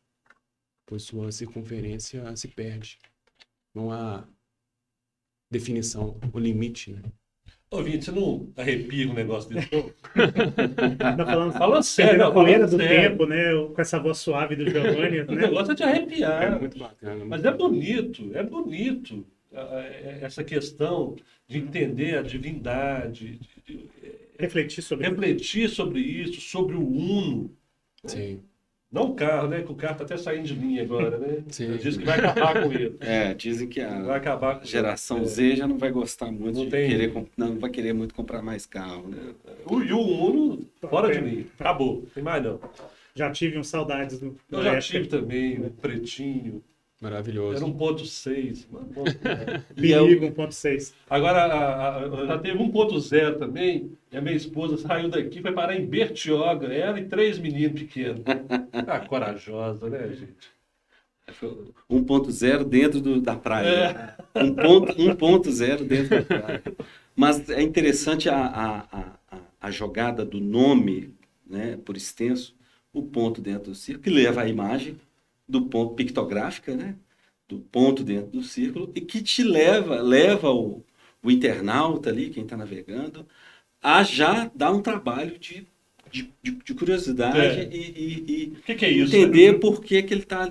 pois 0.86 1.02
sua 1.02 1.32
circunferência 1.32 2.34
se 2.36 2.48
perde. 2.48 2.98
Não 3.74 3.90
há 3.90 4.26
definição, 5.50 6.18
o 6.32 6.38
limite, 6.38 6.92
né? 6.92 7.02
Ô, 7.72 7.82
Vinte, 7.82 8.04
você 8.04 8.10
não 8.12 8.52
arrepia 8.56 9.06
com 9.06 9.12
um 9.12 9.16
negócio 9.16 9.48
desse? 9.50 9.68
Tá 10.98 11.24
falando, 11.26 11.52
Falando 11.52 11.82
sério, 11.82 12.18
não, 12.18 12.32
poeira 12.32 12.68
falando 12.68 12.70
do 12.70 12.76
sério. 12.76 13.10
tempo, 13.10 13.26
né? 13.26 13.44
Com 13.74 13.80
essa 13.80 13.98
voz 13.98 14.18
suave 14.18 14.56
do 14.56 14.68
Giovanni, 14.68 15.20
O 15.28 15.32
né? 15.32 15.42
negócio 15.46 15.72
é 15.72 15.74
de 15.74 15.82
arrepiar. 15.82 16.42
É 16.42 16.58
muito 16.58 16.78
bacana. 16.78 17.24
Mas 17.24 17.44
é 17.44 17.50
bonito, 17.50 18.30
é 18.34 18.42
bonito 18.42 19.26
é- 19.52 20.18
essa 20.22 20.44
questão 20.44 21.16
de 21.48 21.58
entender 21.58 22.18
a 22.18 22.22
divindade, 22.22 23.38
de, 23.38 23.74
de 23.74 23.90
Refletir 24.38 24.82
sobre 24.82 25.08
refletir 25.08 25.68
sobre 25.68 26.00
isso, 26.00 26.40
sobre 26.40 26.74
o 26.74 26.86
uno. 26.86 27.50
Sim, 28.04 28.40
Não 28.93 29.05
o 29.05 29.14
carro, 29.14 29.49
né? 29.49 29.62
Que 29.62 29.72
o 29.72 29.74
carro 29.74 29.93
está 29.95 30.05
até 30.05 30.16
saindo 30.18 30.45
de 30.49 30.55
linha 30.55 30.82
agora, 30.82 31.16
né? 31.16 31.43
Sim. 31.49 31.76
Diz 31.78 31.97
que 31.97 32.05
vai 32.05 32.18
acabar 32.20 32.62
com 32.62 32.70
ele. 32.72 32.95
É, 33.01 33.32
dizem 33.32 33.66
que 33.66 33.80
Vai 33.80 33.90
a 34.11 34.16
acabar 34.16 34.59
com 34.61 34.66
geração 34.66 35.18
é. 35.20 35.24
Z 35.24 35.57
já 35.57 35.66
não 35.66 35.78
vai 35.78 35.90
gostar 35.90 36.30
muito 36.30 36.57
Não 36.59 36.64
de 36.66 36.70
tem- 36.70 36.90
querer, 36.90 37.12
comp- 37.12 37.28
não, 37.36 37.49
não 37.55 37.59
vai 37.59 37.70
querer 37.70 37.95
muito 37.95 38.14
comprar 38.14 38.43
mais 38.43 38.66
carro, 38.66 39.09
né? 39.09 39.32
O, 39.64 39.80
e 39.80 39.93
o 39.95 39.99
Uno, 39.99 40.66
fora 40.90 41.11
de 41.11 41.20
linha. 41.20 41.47
Acabou. 41.59 42.05
Tem 42.14 42.22
mais 42.22 42.43
não. 42.45 42.61
Já 43.14 43.30
tive 43.30 43.59
uns 43.59 43.68
saudades 43.68 44.18
do. 44.20 44.36
Eu 44.51 44.62
já 44.62 44.78
tive 44.78 45.07
também, 45.07 45.59
o 45.59 45.70
pretinho. 45.70 46.62
Maravilhoso. 47.03 47.57
Era 47.57 47.66
1.6. 47.66 48.66
Mas 48.70 48.82
bom, 48.84 49.05
né? 49.05 49.64
E 49.76 49.92
é 49.92 49.98
Perigo 49.98 50.26
1.6. 50.26 50.94
Agora, 51.11 51.44
a- 51.44 51.96
a- 51.98 52.26
já 52.26 52.38
teve 52.38 52.59
1.0 52.59 53.38
também, 53.38 53.90
e 54.11 54.16
a 54.16 54.20
minha 54.20 54.36
esposa 54.36 54.76
saiu 54.78 55.09
daqui, 55.11 55.42
foi 55.42 55.53
parar 55.53 55.74
em 55.76 55.84
Bertioga, 55.84 56.68
ela 56.72 56.98
e 57.00 57.05
três 57.05 57.38
meninos 57.38 57.80
pequenos. 57.80 58.22
Ah, 58.86 59.00
corajosa, 59.00 59.88
né, 59.90 60.09
gente? 60.09 60.50
Foi 61.34 61.72
1.0 61.90 62.64
dentro 62.64 63.00
do- 63.00 63.20
da 63.20 63.36
praia. 63.36 64.16
ponto- 64.62 64.94
1.0 65.00 65.84
dentro 65.84 66.09
da 66.11 66.22
praia. 66.22 66.62
Mas 67.14 67.48
é 67.50 67.62
interessante 67.62 68.28
a, 68.28 68.36
a, 68.36 68.78
a, 68.80 69.00
a- 69.36 69.40
a 69.61 69.70
jogada 69.70 70.24
do 70.24 70.40
nome, 70.40 71.14
né, 71.46 71.78
por 71.84 71.96
extenso, 71.96 72.55
o 72.92 73.03
ponto 73.03 73.40
dentro 73.40 73.70
do 73.70 73.74
círculo, 73.74 74.03
que 74.05 74.11
leva 74.11 74.42
a 74.42 74.48
imagem 74.48 74.96
do 75.49 75.66
ponto 75.68 75.95
pictográfica, 75.95 76.74
né? 76.76 76.97
Do 77.49 77.61
ponto 77.61 78.03
dentro 78.05 78.30
do 78.30 78.43
círculo, 78.43 78.90
e 78.95 79.01
que 79.01 79.22
te 79.22 79.43
leva, 79.43 80.01
leva 80.01 80.51
o, 80.51 80.84
o 81.22 81.30
internauta 81.30 82.11
ali, 82.11 82.30
quem 82.30 82.45
está 82.45 82.57
navegando, 82.57 83.26
a 83.82 84.03
já 84.03 84.51
dar 84.55 84.72
um 84.72 84.82
trabalho 84.82 85.38
de, 85.38 85.66
de, 86.11 86.32
de, 86.43 86.53
de 86.53 86.74
curiosidade 86.74 87.61
É. 87.61 87.64
e, 87.64 87.78
e- 87.78 88.43
e 88.45 88.57
que, 88.64 88.74
que 88.74 88.84
é 88.84 88.90
isso? 88.90 89.14
entender 89.16 89.61
por 89.61 89.82
que, 89.82 90.03
que 90.03 90.14
ele 90.14 90.22
está 90.22 90.47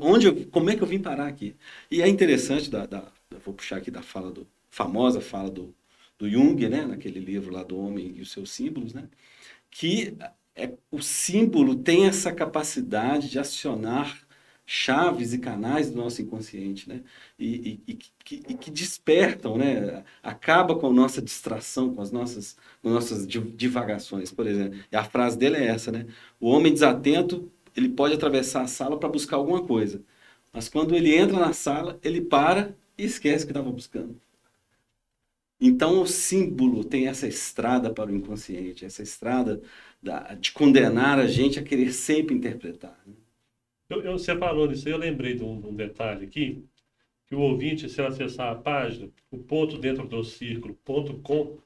onde 0.00 0.26
eu- 0.26 0.46
como 0.46 0.70
é 0.70 0.76
que 0.76 0.82
eu 0.82 0.86
vim 0.86 0.98
parar 1.00 1.26
aqui 1.26 1.54
e 1.90 2.02
é 2.02 2.08
interessante 2.08 2.70
da, 2.70 2.86
da- 2.86 3.12
vou 3.44 3.54
puxar 3.54 3.76
aqui 3.78 3.90
da 3.90 4.02
fala 4.02 4.30
do 4.30 4.46
famosa 4.70 5.20
fala 5.20 5.50
do, 5.50 5.74
do 6.18 6.28
Jung 6.28 6.68
né 6.68 6.84
naquele 6.86 7.20
livro 7.20 7.52
lá 7.52 7.62
do 7.62 7.76
homem 7.78 8.14
e 8.16 8.20
os 8.22 8.30
seus 8.30 8.50
símbolos 8.50 8.92
né 8.94 9.08
que 9.70 10.16
é, 10.54 10.72
o 10.90 11.00
símbolo 11.02 11.74
tem 11.76 12.06
essa 12.06 12.32
capacidade 12.32 13.30
de 13.30 13.38
acionar 13.38 14.20
chaves 14.64 15.32
e 15.32 15.38
canais 15.38 15.90
do 15.90 15.96
nosso 15.96 16.22
inconsciente, 16.22 16.88
né? 16.88 17.02
E, 17.38 17.80
e- 17.86 17.92
e 17.92 17.94
que, 17.94 18.36
e 18.48 18.54
que 18.54 18.70
despertam, 18.70 19.58
né? 19.58 20.04
Acaba 20.22 20.76
com 20.78 20.86
a 20.88 20.92
nossa 20.92 21.20
distração, 21.20 21.94
com 21.94 22.00
as 22.00 22.10
nossas, 22.12 22.56
com 22.80 22.88
as 22.88 22.94
nossas 22.94 23.26
di- 23.26 23.40
divagações, 23.40 24.30
por 24.32 24.46
exemplo. 24.46 24.78
E 24.90 24.96
a 24.96 25.04
frase 25.04 25.36
dele 25.38 25.56
é 25.56 25.66
essa, 25.66 25.90
né? 25.92 26.06
O 26.40 26.48
homem 26.48 26.72
desatento, 26.72 27.50
ele 27.76 27.88
pode 27.88 28.14
atravessar 28.14 28.62
a 28.62 28.66
sala 28.68 28.98
para 28.98 29.08
buscar 29.08 29.36
alguma 29.36 29.66
coisa, 29.66 30.02
mas 30.52 30.68
quando 30.68 30.94
ele 30.94 31.14
entra 31.14 31.38
na 31.38 31.52
sala, 31.52 31.98
ele 32.02 32.20
para 32.20 32.74
e 32.96 33.04
esquece 33.04 33.44
o 33.44 33.46
que 33.46 33.52
estava 33.52 33.70
buscando. 33.72 34.20
Então, 35.60 36.02
o 36.02 36.06
símbolo 36.06 36.84
tem 36.84 37.06
essa 37.06 37.26
estrada 37.26 37.92
para 37.92 38.10
o 38.10 38.14
inconsciente, 38.14 38.84
essa 38.84 39.02
estrada 39.02 39.62
da- 40.02 40.34
de 40.34 40.52
condenar 40.52 41.18
a 41.18 41.26
gente 41.26 41.58
a 41.58 41.62
querer 41.62 41.92
sempre 41.92 42.34
interpretar. 42.34 42.98
né? 43.06 43.14
Eu, 43.88 44.02
eu- 44.02 44.18
você 44.18 44.36
falou 44.36 44.68
nisso 44.68 44.88
eu 44.88 44.96
lembrei 44.96 45.34
de 45.34 45.44
um, 45.44 45.60
de 45.60 45.66
um 45.66 45.74
detalhe 45.74 46.24
aqui, 46.26 46.64
que 47.26 47.34
o 47.34 47.40
ouvinte, 47.40 47.88
se 47.88 48.02
acessar 48.02 48.52
a 48.52 48.56
página, 48.56 49.10
o 49.30 49.38
ponto 49.38 49.78
dentro 49.78 50.06
do 50.06 50.24
círculo, 50.24 50.74
ponto 50.84 51.18
com, 51.20 51.58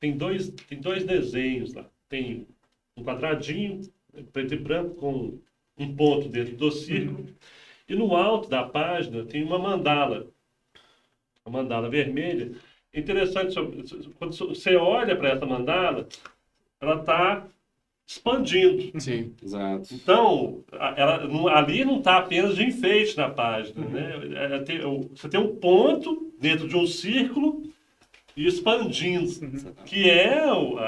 tem 0.00 0.16
dois, 0.16 0.48
tem 0.68 0.80
dois 0.80 1.04
desenhos 1.04 1.74
lá. 1.74 1.88
Tem 2.08 2.46
um 2.96 3.02
quadradinho, 3.04 3.80
preto 4.32 4.54
e 4.54 4.58
branco, 4.58 4.94
com 4.96 5.38
um 5.78 5.96
ponto 5.96 6.28
dentro 6.28 6.56
do 6.56 6.70
círculo, 6.70 7.26
e 7.88 7.94
no 7.94 8.14
alto 8.16 8.48
da 8.48 8.64
página 8.68 9.24
tem 9.24 9.42
uma 9.44 9.58
mandala, 9.58 10.28
uma 11.44 11.62
mandala 11.62 11.88
vermelha. 11.88 12.52
Interessante, 12.92 13.54
quando 14.18 14.34
você 14.36 14.76
olha 14.76 15.16
para 15.16 15.30
essa 15.30 15.46
mandala, 15.46 16.08
ela 16.80 17.00
está 17.00 17.46
expandindo. 18.06 19.00
Sim. 19.00 19.32
Exato. 19.42 19.88
Então, 19.94 20.62
ela, 20.96 21.56
ali 21.58 21.84
não 21.84 21.98
está 21.98 22.18
apenas 22.18 22.54
de 22.54 22.64
enfeite 22.64 23.16
na 23.16 23.30
página, 23.30 23.86
né? 23.86 24.12
É, 24.54 24.58
tem- 24.60 24.84
o- 24.84 25.08
você 25.14 25.28
tem 25.28 25.40
um 25.40 25.56
ponto 25.56 26.32
dentro 26.38 26.68
de 26.68 26.76
um 26.76 26.86
círculo 26.86 27.62
e 28.36 28.46
expandindo, 28.46 29.30
que 29.86 30.10
é 30.10 30.38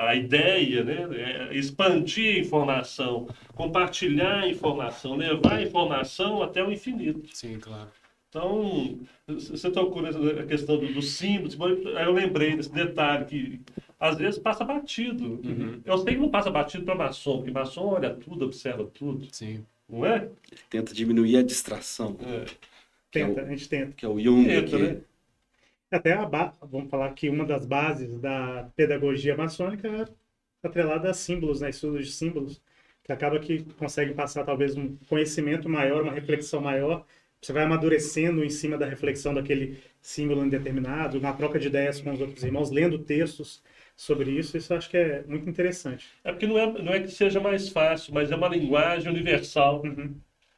a 0.07 0.15
ideia, 0.15 0.85
né? 0.85 1.49
É 1.51 1.57
expandir 1.57 2.37
a 2.37 2.41
informação, 2.41 3.29
compartilhar 3.55 4.41
a 4.41 4.49
informação, 4.49 5.17
levar 5.17 5.55
a 5.55 5.63
informação 5.63 6.43
até 6.43 6.63
o 6.63 6.71
infinito. 6.73 7.23
Sim, 7.33 7.59
claro. 7.59 7.89
Então, 8.29 8.99
você 9.27 9.71
tocou 9.71 10.03
nessa 10.03 10.19
questão 10.43 10.77
do, 10.77 10.93
do 10.93 11.01
símbolo, 11.01 11.97
aí 11.97 12.05
eu 12.05 12.13
lembrei 12.13 12.55
desse 12.57 12.71
detalhe 12.71 13.25
que 13.25 13.61
às 13.99 14.17
vezes 14.19 14.39
passa 14.39 14.65
batido. 14.65 15.41
Uhum. 15.45 15.81
Eu 15.85 15.99
sei 15.99 16.15
que 16.15 16.21
não 16.21 16.31
passa 16.31 16.51
batido 16.51 16.85
para 16.85 16.95
maçom, 16.95 17.39
porque 17.39 17.51
maçom 17.51 17.87
olha 17.87 18.15
tudo, 18.15 18.45
observa 18.45 18.85
tudo, 18.87 19.27
Sim. 19.33 19.65
não 19.89 20.05
é? 20.05 20.31
Ele 20.51 20.61
tenta 20.71 20.95
diminuir 20.95 21.37
a 21.39 21.43
distração, 21.43 22.17
É. 22.21 22.45
é 22.45 22.47
Tenta, 23.11 23.41
o, 23.41 23.45
a 23.45 23.49
gente 23.49 23.69
tenta. 23.69 23.93
que 23.93 24.05
é 24.05 24.09
o 24.09 24.21
Jung. 24.21 24.45
Tenta, 24.45 24.67
que- 24.67 24.79
né? 24.79 25.01
Até 25.91 26.13
a 26.13 26.27
ba... 26.27 26.53
vamos 26.63 26.91
falar 26.91 27.13
que 27.15 27.29
uma 27.29 27.45
das 27.45 27.65
bases 27.65 28.19
da 28.21 28.69
pedagogia 28.77 29.37
maçônica 29.37 29.89
é 29.89 30.67
atrelada 30.67 31.11
a 31.11 31.15
símbolos, 31.15 31.61
né? 31.61 31.71
Estudos 31.71 32.07
de 32.07 32.13
símbolos, 32.13 32.61
que 33.05 33.13
acaba 33.13 33.39
que 33.39 33.63
conseguem 33.75 34.15
passar 34.15 34.45
talvez 34.45 34.77
um 34.77 34.97
conhecimento 35.09 35.69
maior, 35.69 36.03
uma 36.03 36.13
reflexão 36.13 36.61
maior. 36.61 37.07
Você 37.41 37.53
vai 37.53 37.63
amadurecendo 37.65 38.45
em 38.45 38.51
cima 38.51 38.77
da 38.77 38.87
reflexão 38.87 39.33
daquele 39.33 39.79
símbolo 40.03 40.45
indeterminado, 40.45 41.21
na 41.21 41.33
troca 41.33 41.59
de 41.59 41.69
ideias 41.69 42.01
com 42.01 42.13
os 42.13 42.21
outros 42.21 42.43
irmãos, 42.43 42.71
lendo 42.71 42.99
textos 42.99 43.63
sobre 43.97 44.31
isso. 44.31 44.57
Isso 44.57 44.73
eu 44.73 44.77
acho 44.77 44.91
que 44.91 44.97
é 44.97 45.25
muito 45.27 45.49
interessante. 45.49 46.07
É 46.23 46.31
porque 46.31 46.47
não 46.47 46.59
é, 46.59 46.83
não 46.83 46.93
é 46.93 47.01
que 47.01 47.09
seja 47.09 47.41
mais 47.41 47.71
fácil, 47.71 48.13
mas 48.13 48.31
é 48.31 48.37
uma 48.37 48.49
linguagem 48.49 49.11
universal. 49.11 49.83
Uhum. 49.83 50.15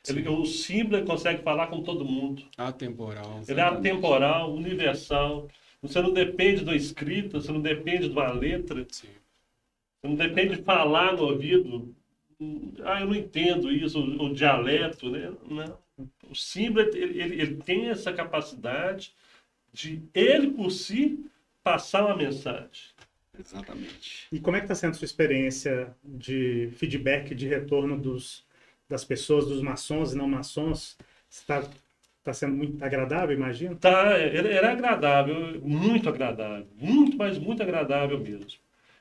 Ele, 0.08 0.28
o 0.28 0.44
símbolo 0.44 1.04
consegue 1.04 1.42
falar 1.42 1.68
com 1.68 1.82
todo 1.82 2.04
mundo. 2.04 2.42
Atemporal. 2.56 3.42
Ele 3.46 3.60
é 3.60 3.62
atemporal, 3.62 4.54
universal. 4.54 5.48
Você 5.82 6.00
não 6.00 6.12
depende 6.12 6.64
da 6.64 6.74
escrita, 6.74 7.40
você 7.40 7.52
não 7.52 7.60
depende 7.60 8.08
de 8.08 8.12
uma 8.12 8.32
letra, 8.32 8.84
Sim. 8.90 9.08
você 10.00 10.08
não 10.08 10.16
depende 10.16 10.56
de 10.56 10.62
falar 10.62 11.12
no 11.12 11.24
ouvido. 11.24 11.94
Ah, 12.84 13.00
eu 13.00 13.06
não 13.06 13.14
entendo 13.14 13.70
isso, 13.70 14.00
o, 14.00 14.26
o 14.26 14.34
dialeto, 14.34 15.10
né? 15.10 15.32
Não. 15.48 15.78
O 16.30 16.34
símbolo, 16.34 16.88
ele, 16.88 17.20
ele, 17.20 17.40
ele 17.42 17.56
tem 17.56 17.88
essa 17.88 18.12
capacidade 18.12 19.12
de, 19.72 20.02
ele 20.14 20.50
por 20.50 20.70
si, 20.70 21.24
passar 21.62 22.06
uma 22.06 22.16
mensagem. 22.16 22.97
Exatamente. 23.38 24.26
E 24.32 24.40
como 24.40 24.56
é 24.56 24.60
que 24.60 24.64
está 24.64 24.74
sendo 24.74 24.96
sua 24.96 25.04
experiência 25.04 25.94
de 26.04 26.70
feedback, 26.72 27.34
de 27.34 27.46
retorno 27.46 27.98
dos, 27.98 28.44
das 28.88 29.04
pessoas, 29.04 29.46
dos 29.46 29.62
maçons 29.62 30.12
e 30.12 30.16
não 30.16 30.28
maçons? 30.28 30.96
Está 31.30 31.68
tá 32.22 32.32
sendo 32.32 32.54
muito 32.54 32.84
agradável, 32.84 33.36
imagino? 33.36 33.76
Tá, 33.76 34.18
é 34.18 34.64
agradável, 34.64 35.60
muito 35.62 36.08
agradável, 36.08 36.66
muito, 36.76 37.16
mas 37.16 37.38
muito 37.38 37.62
agradável 37.62 38.18
mesmo. 38.18 38.46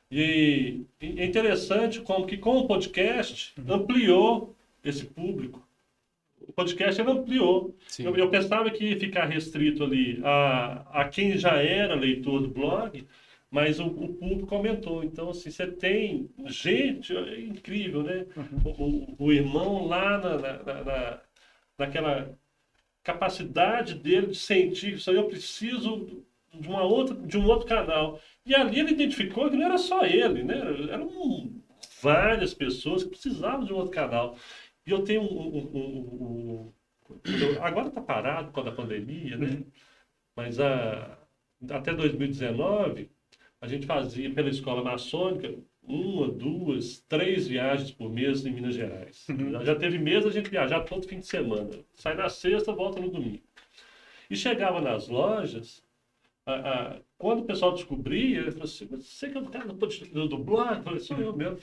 E, 0.09 0.85
é 1.01 1.25
interessante 1.25 1.99
como 1.99 2.25
que 2.25 2.37
com 2.37 2.57
o 2.57 2.67
podcast 2.67 3.53
ampliou 3.67 4.55
esse 4.83 5.05
público. 5.05 5.67
O 6.47 6.53
podcast 6.53 7.01
ele 7.01 7.11
ampliou. 7.11 7.75
Eu, 7.99 8.15
eu 8.15 8.29
pensava 8.29 8.69
que 8.69 8.85
ia 8.85 8.99
ficar 8.99 9.25
restrito 9.25 9.83
ali 9.83 10.21
a, 10.23 11.01
a 11.01 11.09
quem 11.09 11.37
já 11.37 11.61
era 11.61 11.93
leitor 11.93 12.41
do 12.41 12.47
blog, 12.47 13.05
mas 13.51 13.79
o, 13.79 13.87
o 13.87 14.13
público 14.15 14.53
aumentou. 14.55 15.03
Então, 15.03 15.29
assim, 15.29 15.49
você 15.49 15.67
tem 15.67 16.29
gente, 16.47 17.15
é 17.15 17.41
incrível, 17.41 18.03
né? 18.03 18.25
O, 18.65 18.69
o- 18.83 19.15
o 19.27 19.33
irmão 19.33 19.85
lá 19.87 20.17
na, 20.17 20.37
na- 20.37 20.63
na- 20.63 20.83
na- 20.83 21.21
naquela 21.77 22.37
capacidade 23.03 23.95
dele 23.95 24.27
de 24.27 24.35
sentir 24.37 24.95
isso 24.95 25.09
aí 25.09 25.15
eu 25.17 25.27
preciso 25.27 26.23
de 26.53 26.67
uma 26.67 26.83
outra 26.83 27.15
de 27.15 27.37
um 27.37 27.45
outro 27.47 27.67
canal. 27.67 28.19
E 28.45 28.55
ali 28.55 28.79
ele 28.79 28.91
identificou 28.91 29.49
que 29.49 29.55
não 29.55 29.65
era 29.65 29.77
só 29.77 30.05
ele 30.05 30.43
né? 30.43 30.55
Eram 30.91 31.09
várias 32.01 32.53
pessoas 32.53 33.03
que 33.03 33.09
precisavam 33.11 33.65
de 33.65 33.73
um 33.73 33.77
outro 33.77 33.91
canal. 33.91 34.37
E 34.85 34.91
eu 34.91 35.03
tenho 35.03 35.21
um, 35.21 35.25
um- 35.25 35.77
um- 35.77 36.73
um- 37.09 37.63
agora 37.63 37.87
está 37.87 38.01
parado 38.01 38.47
por 38.49 38.55
causa 38.55 38.69
da 38.71 38.75
pandemia 38.75 39.37
né? 39.37 39.63
Mas 40.35 40.59
a, 40.59 41.17
até 41.71 41.93
2019 41.93 43.09
a 43.61 43.67
gente 43.67 43.85
fazia 43.85 44.29
pela 44.33 44.49
escola 44.49 44.83
maçônica 44.83 45.53
uma, 45.83 46.27
duas, 46.27 46.99
três 47.07 47.47
viagens 47.47 47.91
por 47.91 48.11
mês 48.11 48.45
em 48.45 48.51
Minas 48.51 48.75
Gerais. 48.75 49.25
Já, 49.51 49.63
já 49.63 49.75
teve 49.75 49.97
mês 49.97 50.25
a 50.25 50.29
gente 50.29 50.49
viajar 50.49 50.81
todo 50.81 51.07
fim 51.07 51.19
de 51.19 51.25
semana. 51.27 51.69
Sai 51.95 52.13
na 52.15 52.27
sexta, 52.29 52.73
volta 52.73 52.99
no 52.99 53.09
domingo. 53.09 53.41
E 54.29 54.35
chegava 54.35 54.81
nas 54.81 55.07
lojas, 55.07 55.81
a- 56.45 56.53
a- 56.53 56.95
quando 57.17 57.39
o 57.39 57.45
pessoal 57.45 57.73
descobria, 57.73 58.39
ele 58.39 58.51
falou 58.51 58.65
assim, 58.65 58.87
"Mas 58.91 59.05
você 59.05 59.29
que 59.29 59.37
é 59.37 59.41
o 59.41 59.45
cara 59.45 59.67
do, 59.67 60.27
do, 60.27 60.37
blog? 60.37 60.77
Eu 60.77 60.83
falei, 60.83 60.99
sou 60.99 61.17
eu 61.17 61.35
mesmo. 61.35 61.57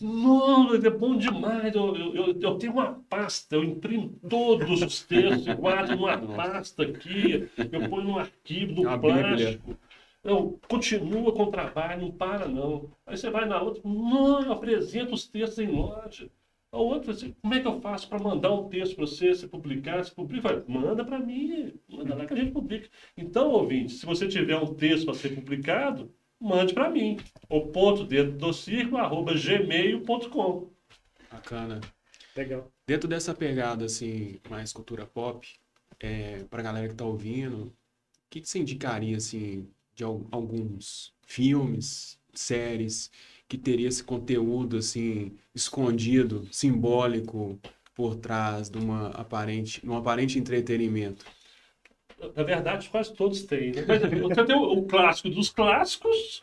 Não, 0.00 0.74
é 0.76 0.90
bom 0.90 1.16
demais. 1.16 1.74
Eu, 1.74 1.96
eu, 1.96 2.40
eu, 2.40 2.54
tenho 2.58 2.72
uma 2.72 2.94
pasta, 3.08 3.56
eu 3.56 3.64
imprimo 3.64 4.18
todos 4.28 4.82
os 4.82 5.02
textos, 5.02 5.46
guardo 5.54 5.96
numa 5.96 6.18
pasta 6.36 6.82
aqui, 6.82 7.48
eu 7.72 7.88
ponho 7.88 8.04
num 8.04 8.18
arquivo, 8.18 8.82
no 8.82 8.90
Bíblia. 8.98 9.60
Não, 10.22 10.58
continua 10.68 11.32
com 11.32 11.44
o 11.44 11.50
trabalho, 11.50 12.02
não 12.02 12.12
para 12.12 12.46
não. 12.46 12.90
Aí 13.06 13.16
você 13.16 13.28
vai 13.28 13.44
na 13.44 13.60
outra, 13.60 13.82
não, 13.84 14.40
eu 14.42 14.52
apresento 14.52 15.14
os 15.14 15.26
textos 15.26 15.58
em 15.58 15.66
loja. 15.66 16.30
A 16.70 16.78
outra, 16.78 17.12
assim, 17.12 17.34
como 17.42 17.52
é 17.52 17.60
que 17.60 17.66
eu 17.66 17.80
faço 17.80 18.08
para 18.08 18.22
mandar 18.22 18.50
um 18.50 18.68
texto 18.68 18.94
para 18.96 19.06
você, 19.06 19.34
se 19.34 19.46
publicar, 19.46 20.02
se 20.04 20.10
publica? 20.14 20.48
Fala, 20.48 20.64
Manda 20.66 21.04
para 21.04 21.18
mim, 21.18 21.74
manda 21.88 22.14
lá 22.14 22.24
que 22.24 22.32
a 22.32 22.36
gente 22.36 22.52
publica. 22.52 22.88
Então, 23.16 23.50
ouvinte, 23.50 23.92
se 23.92 24.06
você 24.06 24.26
tiver 24.26 24.56
um 24.56 24.72
texto 24.72 25.04
para 25.04 25.14
ser 25.14 25.34
publicado, 25.34 26.10
mande 26.40 26.72
para 26.72 26.88
mim. 26.88 27.18
O 27.48 27.66
ponto 27.66 28.04
dentro 28.04 28.38
do 28.38 28.52
círculo, 28.54 28.98
arroba 28.98 29.34
gmail.com. 29.34 30.70
Bacana. 31.30 31.80
Legal. 32.34 32.72
Dentro 32.86 33.08
dessa 33.08 33.34
pegada, 33.34 33.84
assim, 33.84 34.40
mais 34.48 34.72
cultura 34.72 35.04
pop, 35.04 35.46
é, 36.00 36.44
pra 36.44 36.62
galera 36.62 36.88
que 36.88 36.94
tá 36.94 37.04
ouvindo, 37.04 37.64
o 37.64 37.72
que, 38.30 38.40
que 38.40 38.48
você 38.48 38.58
indicaria, 38.58 39.18
assim, 39.18 39.68
de 39.94 40.04
al- 40.04 40.26
alguns 40.30 41.12
filmes, 41.26 42.18
séries, 42.32 43.10
que 43.48 43.58
teria 43.58 43.88
esse 43.88 44.02
conteúdo 44.02 44.76
assim 44.78 45.32
escondido, 45.54 46.48
simbólico 46.50 47.58
por 47.94 48.16
trás 48.16 48.70
de 48.70 48.78
uma 48.78 49.08
aparente, 49.10 49.80
um 49.86 49.96
aparente 49.96 50.38
entretenimento? 50.38 51.24
Na 52.36 52.42
verdade, 52.42 52.88
quase 52.88 53.12
todos 53.14 53.42
têm. 53.42 53.72
Né? 53.72 53.84
Mas, 53.86 54.00
você 54.00 54.44
tem 54.44 54.56
o, 54.56 54.62
o 54.78 54.86
clássico 54.86 55.28
dos 55.28 55.50
clássicos, 55.50 56.42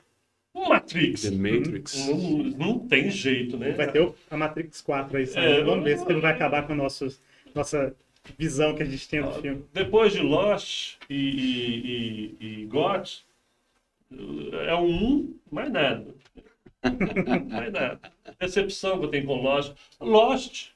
o 0.53 0.67
Matrix. 0.69 1.21
The 1.21 1.31
Matrix. 1.31 2.07
Não, 2.07 2.17
não 2.43 2.79
tem 2.87 3.09
jeito, 3.09 3.57
né? 3.57 3.71
Vai 3.71 3.91
ter 3.91 4.01
o- 4.01 4.13
a 4.29 4.37
Matrix 4.37 4.81
4 4.81 5.17
aí, 5.17 5.25
sabe? 5.25 5.47
É, 5.47 5.63
Vamos 5.63 5.83
ver 5.85 5.97
se 5.97 6.05
ele 6.11 6.19
vai 6.21 6.33
acabar 6.33 6.67
com 6.67 6.73
a 6.73 6.75
nossa, 6.75 7.07
nossa 7.55 7.95
visão 8.37 8.75
que 8.75 8.83
a 8.83 8.85
gente 8.85 9.07
tem 9.07 9.21
do 9.21 9.31
filme. 9.31 9.63
Depois 9.73 10.11
de 10.11 10.19
Lost 10.19 10.97
e, 11.09 11.15
e, 11.15 12.37
e, 12.41 12.61
e 12.61 12.65
GOT, 12.65 13.25
é 14.12 14.76
um 14.76 14.89
um, 14.89 15.36
mais 15.51 15.72
nada. 15.72 16.16
mais 17.49 17.72
nada. 17.72 17.99
Decepção 18.39 18.99
que 18.99 19.05
eu 19.05 19.10
tenho 19.10 19.26
com 19.26 19.41
Lost. 19.41 19.74
Lost, 19.99 20.70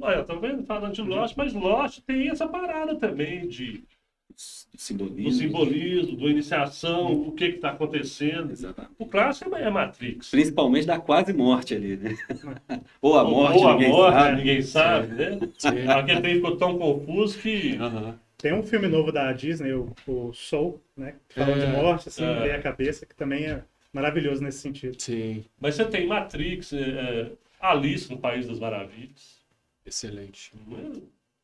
olha, 0.00 0.24
tá 0.24 0.34
vendo? 0.34 0.64
Falando 0.64 0.92
de 0.94 1.02
Lost, 1.02 1.36
mas 1.36 1.52
Lost 1.54 2.00
tem 2.00 2.28
essa 2.30 2.46
parada 2.48 2.96
também 2.96 3.46
de 3.48 3.82
do 4.28 4.80
Simbolismo. 4.80 5.32
simbolismo, 5.32 6.16
da 6.16 6.24
iniciação, 6.24 7.12
o 7.12 7.32
que 7.32 7.44
está 7.44 7.70
acontecendo. 7.70 8.50
Exatamente. 8.50 8.94
O 8.98 9.06
clássico 9.06 9.54
é 9.54 9.70
Matrix. 9.70 10.28
Principalmente 10.30 10.86
da 10.86 10.98
quase 10.98 11.32
morte 11.32 11.74
ali, 11.74 11.96
né? 11.96 12.16
Ou 13.00 13.16
a 13.16 13.22
Ou- 13.22 13.30
morte, 13.30 13.58
ou 13.58 13.68
a 13.68 13.72
ninguém 13.74 13.88
morte, 13.90 14.12
sabe. 14.12 14.36
ninguém 14.36 14.62
sabe, 14.62 15.06
né? 15.14 15.38
Aquele 15.96 16.20
trem 16.20 16.34
ficou 16.36 16.56
tão 16.56 16.76
confuso 16.78 17.38
que. 17.38 17.76
Aham. 17.76 18.18
Tem 18.38 18.52
um 18.52 18.62
filme 18.62 18.88
novo 18.88 19.10
da 19.12 19.32
Disney, 19.32 19.72
o, 19.72 19.94
o 20.06 20.32
Soul, 20.32 20.82
né? 20.96 21.16
Que 21.28 21.36
fala 21.36 21.56
É, 21.56 21.58
de 21.58 21.66
morte, 21.66 22.08
assim, 22.08 22.24
é. 22.24 22.54
a 22.54 22.62
cabeça, 22.62 23.06
que 23.06 23.14
também 23.14 23.46
é 23.46 23.64
maravilhoso 23.92 24.42
nesse 24.42 24.58
sentido. 24.58 24.98
Sim, 24.98 25.44
Mas 25.60 25.74
você 25.76 25.84
tem 25.86 26.06
Matrix, 26.06 26.72
é, 26.72 26.80
é, 26.80 27.32
Alice 27.60 28.10
no 28.10 28.18
País 28.18 28.46
das 28.46 28.58
Maravilhas. 28.58 29.42
excelente. 29.86 30.52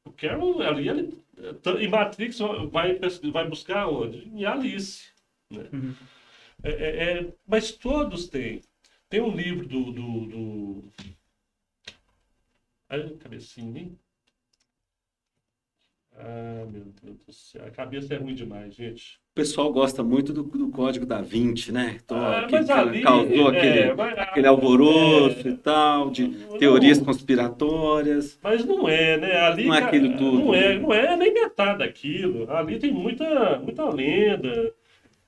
Eu 0.04 0.12
quero 0.12 0.60
ali, 0.62 0.88
ali 0.88 1.24
e 1.80 1.88
Matrix 1.88 2.38
vai, 2.70 2.98
vai 3.32 3.48
buscar 3.48 3.86
onde? 3.88 4.28
Em 4.28 4.44
Alice. 4.44 5.10
né? 5.50 5.68
Uhum. 5.72 5.94
É, 6.62 6.70
é, 6.70 7.20
é, 7.20 7.34
mas 7.46 7.72
todos 7.72 8.28
têm. 8.28 8.62
Tem 9.08 9.20
um 9.20 9.34
livro 9.34 9.66
do. 9.66 9.92
do, 9.92 10.26
do... 10.26 10.84
Ai, 12.88 13.08
cabecinha, 13.16 13.80
hein? 13.80 13.98
Ah, 16.22 16.66
meu 16.70 16.84
Deus 17.02 17.24
do 17.26 17.32
céu. 17.32 17.62
A 17.66 17.70
cabeça 17.70 18.14
é 18.14 18.16
ruim 18.18 18.34
demais, 18.34 18.74
gente. 18.74 19.18
O 19.32 19.34
pessoal 19.34 19.72
gosta 19.72 20.02
muito 20.02 20.32
do, 20.32 20.42
do 20.42 20.68
código 20.70 21.06
da 21.06 21.22
Vinci, 21.22 21.72
né? 21.72 21.98
Então, 22.04 22.18
Ah, 22.18 22.46
que, 22.46 22.56
ali, 22.56 23.00
causou 23.00 23.54
é, 23.54 23.58
aquele, 23.58 23.94
mas- 23.94 24.18
aquele 24.18 24.46
alvoroço 24.46 25.48
é, 25.48 25.50
e 25.52 25.56
tal, 25.56 26.10
de 26.10 26.26
não- 26.28 26.58
teorias 26.58 26.98
conspiratórias. 26.98 28.38
Mas 28.42 28.64
não 28.64 28.88
é, 28.88 29.16
né? 29.16 29.36
Ali, 29.40 29.66
Não 29.66 29.74
é 29.74 29.78
aquilo 29.78 30.16
tudo. 30.16 30.38
Não 30.44 30.54
é, 30.54 30.78
não 30.78 30.92
é 30.92 31.16
nem 31.16 31.32
metade 31.32 31.78
daquilo. 31.78 32.50
Ali 32.50 32.78
tem 32.78 32.92
muita, 32.92 33.58
muita 33.60 33.88
lenda. 33.88 34.72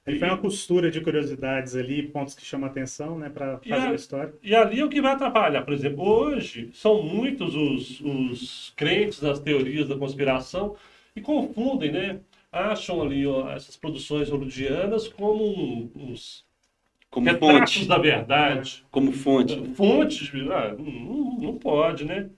Ele 0.07 0.19
foi 0.19 0.29
uma 0.29 0.39
costura 0.39 0.91
de 0.91 1.01
curiosidades 1.01 1.77
ali, 1.77 2.03
pontos 2.03 2.35
que 2.35 2.45
chamam 2.45 2.67
a 2.69 2.71
atenção, 2.71 3.17
né? 3.19 3.31
Pra 3.31 3.61
E 3.65 3.69
fazer 3.69 3.87
a- 3.87 3.91
a 3.91 3.95
história. 3.95 4.35
E 4.43 4.55
ali 4.55 4.81
é 4.81 4.85
o 4.85 4.89
que 4.89 5.01
vai 5.01 5.13
atrapalhar. 5.13 5.63
Por 5.63 5.73
exemplo, 5.73 6.05
hoje 6.05 6.71
são 6.75 7.03
muitos 7.03 7.55
os, 7.55 8.01
os 8.01 8.73
crentes 8.77 9.23
nas 9.23 9.39
teorias 9.39 9.89
da 9.89 9.97
conspiração 9.97 10.77
e 11.15 11.21
confundem, 11.21 11.93
né? 11.93 12.21
Acham 12.51 13.01
ali 13.01 13.27
ó, 13.27 13.49
essas 13.51 13.77
produções 13.77 14.29
hollywoodianas 14.29 15.09
como 15.09 15.91
uns 15.95 16.45
Como 17.11 17.27
retratos 17.27 17.75
fonte. 17.75 17.87
da 17.87 17.99
verdade. 17.99 18.85
Como 18.91 19.13
fonte. 19.13 19.75
Fontes, 19.75 20.31
ah, 20.51 20.75
não, 20.79 21.39
não 21.39 21.59
pode, 21.59 22.05
né? 22.05 22.29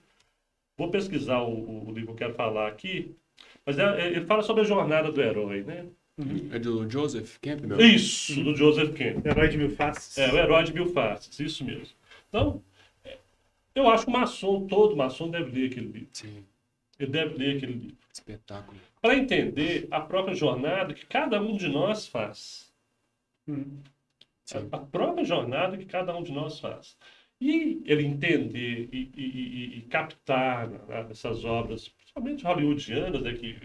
Vou 0.77 0.89
pesquisar 0.91 1.41
o, 1.41 1.87
o 1.87 1.91
livro 1.91 2.07
que 2.07 2.11
eu 2.11 2.15
quero 2.29 2.33
falar 2.35 2.67
aqui. 2.67 3.15
Mas 3.65 3.79
é- 3.79 4.07
ele 4.07 4.25
fala 4.25 4.43
sobre 4.43 4.61
a 4.63 4.65
jornada 4.65 5.11
do 5.11 5.21
herói, 5.21 5.63
né? 5.63 5.85
É 6.51 6.57
do 6.59 6.89
Joseph 6.89 7.37
Campbell? 7.41 7.77
Isso, 7.81 8.41
do 8.41 8.55
Joseph 8.55 8.91
Campbell. 8.97 9.31
Herói 9.33 9.49
de 9.49 9.57
mil 9.57 9.69
faces. 9.71 10.17
É, 10.17 10.31
o 10.31 10.37
herói 10.37 10.63
de 10.63 10.73
mil 10.73 10.87
faces, 10.93 11.37
isso 11.39 11.65
mesmo. 11.65 11.93
Então, 12.29 12.63
é, 13.03 13.17
eu 13.75 13.89
acho 13.89 14.05
que 14.05 14.09
o 14.09 14.13
maçom, 14.13 14.65
todo 14.65 14.95
maçom 14.95 15.29
deve 15.29 15.51
ler 15.51 15.69
aquele 15.69 15.87
livro. 15.87 16.07
Sim, 16.13 16.45
Ele 16.97 17.11
deve 17.11 17.37
ler 17.37 17.57
aquele 17.57 17.73
livro. 17.73 17.97
espetáculo. 18.13 18.77
Para 19.01 19.17
entender 19.17 19.87
a 19.91 19.99
própria 19.99 20.33
jornada 20.33 20.93
que 20.93 21.05
cada 21.05 21.41
um 21.41 21.57
de 21.57 21.67
nós 21.67 22.07
faz. 22.07 22.71
Uhum. 23.45 23.79
Sim. 24.45 24.69
A 24.71 24.77
própria 24.77 25.25
jornada 25.25 25.77
que 25.77 25.85
cada 25.85 26.15
um 26.15 26.23
de 26.23 26.31
nós 26.31 26.59
faz. 26.61 26.95
E 27.41 27.81
ele 27.85 28.05
entender 28.05 28.87
e, 28.93 29.11
e- 29.13 29.21
e- 29.21 29.77
e 29.79 29.81
captar 29.81 30.69
né, 30.69 30.79
essas 31.09 31.43
obras, 31.43 31.89
principalmente 31.89 32.45
hollywoodianas, 32.45 33.21
né, 33.21 33.33
que 33.33 33.57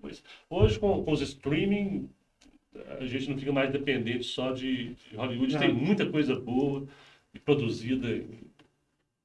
depois- 0.00 0.22
hoje 0.48 0.78
com, 0.78 1.04
com 1.04 1.12
os 1.12 1.20
streaming 1.20 2.08
a 2.98 3.04
gente 3.04 3.28
não 3.28 3.36
fica 3.36 3.52
mais 3.52 3.70
dependente 3.72 4.24
só 4.24 4.52
de, 4.52 4.94
de 4.94 5.16
Hollywood, 5.16 5.52
Não. 5.54 5.60
tem 5.60 5.72
muita 5.74 6.08
coisa 6.08 6.38
boa 6.38 6.86
e 7.34 7.38
produzida 7.38 8.24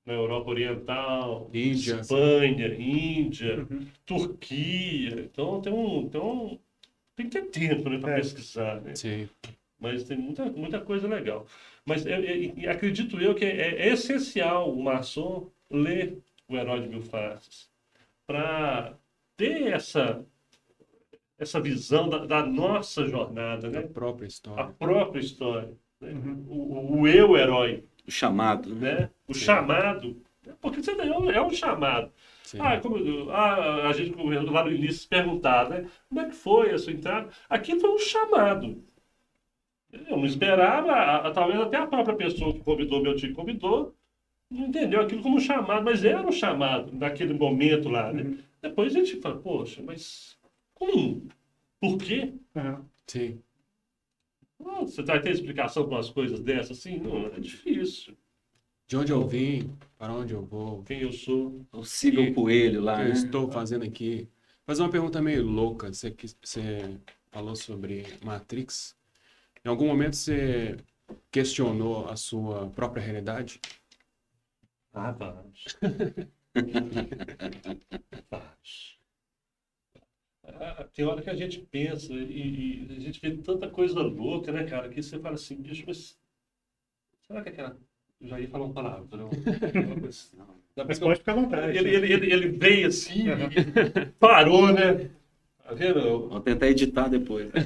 na 0.06 0.14
Europa 0.14 0.50
Oriental, 0.50 1.50
Índia. 1.54 2.02
Espanha, 2.02 2.76
Índia, 2.76 3.66
Uhum. 3.70 3.86
Turquia. 4.06 5.22
Então 5.32 5.62
tem 5.62 5.72
um, 5.74 6.02
então 6.02 6.60
tem 7.16 7.30
que 7.30 7.40
ter 7.42 7.46
tempo 7.50 7.90
né, 7.90 8.00
para 8.00 8.14
É. 8.14 8.16
pesquisar. 8.18 8.82
Né? 8.82 8.96
Sim, 8.96 9.30
Mas 9.80 10.04
tem 10.06 10.18
muita, 10.18 10.46
muita 10.46 10.80
coisa 10.82 11.08
legal. 11.08 11.46
Mas 11.86 12.06
eu- 12.06 12.20
eu- 12.24 12.54
e 12.58 12.68
acredito 12.68 13.20
eu 13.20 13.36
que 13.36 13.46
é, 13.46 13.88
é 13.88 13.94
essencial 13.94 14.74
o 14.74 14.82
maçom 14.82 15.52
ler 15.70 16.18
o 16.48 16.56
Herói 16.56 16.82
de 16.82 16.88
Mil 16.88 17.02
Faces 17.02 17.70
para 18.26 18.98
ter 19.38 19.68
essa, 19.68 20.26
essa 21.38 21.60
visão 21.60 22.10
da, 22.10 22.26
da 22.26 22.46
nossa 22.46 23.08
jornada, 23.08 23.70
da 23.70 23.82
né? 23.82 23.88
própria 23.88 24.26
a 24.26 24.28
história. 24.28 24.66
própria 24.80 25.20
história. 25.20 25.72
né? 26.02 26.12
Uhum. 26.12 26.46
O, 26.48 26.56
o- 26.98 27.02
o 27.02 27.08
eu 27.08 27.36
herói, 27.38 27.84
O 28.08 28.12
chamado. 28.12 28.74
né? 28.76 29.00
né? 29.02 29.10
o 29.28 29.34
Sim. 29.34 29.40
chamado. 29.42 30.22
Porque 30.62 30.82
você 30.82 30.92
é 30.92 31.18
um, 31.18 31.30
é 31.32 31.50
chamado. 31.54 32.12
Sim. 32.44 32.60
Ah, 32.62 32.80
como, 32.80 32.98
ah, 33.32 33.88
a 33.90 33.94
gente 33.94 34.16
lá 34.52 34.64
no 34.64 34.72
início 34.72 35.02
se 35.02 35.08
perguntar, 35.08 35.70
né? 35.70 35.90
Como 36.08 36.22
é 36.22 36.26
que 36.30 36.36
foi 36.36 36.72
a 36.72 36.78
sua 36.78 36.94
entrada? 36.94 37.30
Aqui 37.50 37.80
foi 37.80 37.90
um 37.90 37.98
chamado. 37.98 38.84
Eu 39.92 40.18
não 40.18 40.26
esperava, 40.26 40.92
a- 40.92 41.28
a- 41.28 41.32
talvez 41.32 41.60
até 41.60 41.78
a 41.78 41.88
própria 41.88 42.16
pessoa 42.16 42.54
que 42.54 42.60
convidou, 42.60 43.02
meu 43.02 43.16
tio 43.16 43.34
convidou, 43.34 43.96
não 44.52 44.68
entendeu 44.68 45.02
aquilo 45.02 45.22
como 45.24 45.38
um 45.38 45.42
chamado, 45.42 45.84
mas 45.86 46.04
era 46.06 46.22
um 46.28 46.32
chamado 46.32 46.92
naquele 46.94 47.34
momento 47.34 47.90
lá, 47.90 48.12
né? 48.14 48.24
Uhum. 48.24 48.38
Depois 48.62 48.96
a 48.96 49.00
gente 49.00 49.22
fala, 49.22 49.38
poxa, 49.40 49.82
mas 49.84 50.35
como? 50.76 51.28
Por 51.80 51.98
quê? 51.98 52.34
Aham. 52.56 52.86
Sim. 53.08 53.44
Ah, 54.66 54.82
Você 54.82 55.02
vai 55.04 55.22
ter 55.22 55.32
explicação 55.32 55.84
para 55.88 55.96
umas 55.98 56.10
coisas 56.10 56.40
dessas 56.42 56.80
assim? 56.80 56.98
Não, 56.98 57.28
é 57.28 57.40
difícil. 57.40 58.18
De 58.88 58.96
onde 58.98 59.12
eu 59.12 59.28
vim, 59.28 59.76
para 59.98 60.14
onde 60.14 60.34
eu 60.34 60.46
vou, 60.46 60.84
Quem 60.84 61.02
eu 61.02 61.12
sou. 61.12 61.66
O 61.72 61.84
siga 61.84 62.22
o 62.22 62.34
coelho 62.34 62.82
o 62.82 62.84
lá, 62.84 62.96
que 62.96 63.02
eu 63.02 63.08
né? 63.08 63.14
estou 63.14 63.52
fazendo 63.52 63.84
aqui. 63.84 64.30
Fazer 64.66 64.82
uma 64.84 64.90
pergunta 64.92 65.22
meio 65.22 65.44
louca. 65.44 65.92
Você, 65.94 66.16
você 66.44 67.00
falou 67.32 67.56
sobre 67.56 68.06
Matrix. 68.24 68.96
Em 69.66 69.70
algum 69.70 69.88
momento 69.88 70.16
você 70.16 70.78
questionou 71.32 72.08
a 72.10 72.16
sua 72.16 72.70
própria 72.72 73.04
realidade? 73.04 73.60
Ah, 74.94 75.12
vários. 75.12 75.66
vários. 78.30 78.95
Tem 80.94 81.06
hora 81.06 81.22
que 81.22 81.30
a 81.30 81.36
gente 81.36 81.60
pensa 81.60 82.14
e, 82.14 82.88
e 82.90 82.96
a 82.96 83.00
gente 83.00 83.20
vê 83.20 83.36
tanta 83.38 83.70
coisa 83.70 84.02
louca, 84.02 84.52
né, 84.52 84.64
cara, 84.66 84.90
que 84.90 85.02
você 85.02 85.20
fala 85.20 85.36
assim, 85.36 85.56
bicho, 85.56 85.84
mas 85.88 86.18
será 87.28 87.42
que 87.44 87.50
aquela. 87.50 87.78
Eu 88.22 88.28
já 88.30 88.40
ia 88.40 88.48
falar 88.50 88.66
um 88.66 88.74
palavrão. 88.74 89.30
uma 89.30 89.96
coisa 89.96 90.08
assim. 90.10 90.38
Pra 90.74 90.86
Mas 90.88 90.98
que 90.98 91.04
eu- 91.04 91.08
pode 91.08 91.20
ficar 91.20 91.32
à 91.34 91.36
vontade. 91.36 91.78
ele, 91.78 91.96
ele, 91.96 92.14
ele, 92.14 92.34
ele 92.34 92.48
veio 92.50 92.88
assim, 92.88 93.26
e 93.28 94.06
parou, 94.20 94.74
né? 94.74 95.10
Tá 95.64 95.74
vendo? 95.74 96.30
Vou 96.30 96.40
tentar 96.42 96.68
editar 96.68 97.08
depois. 97.10 97.52
né? 97.54 97.62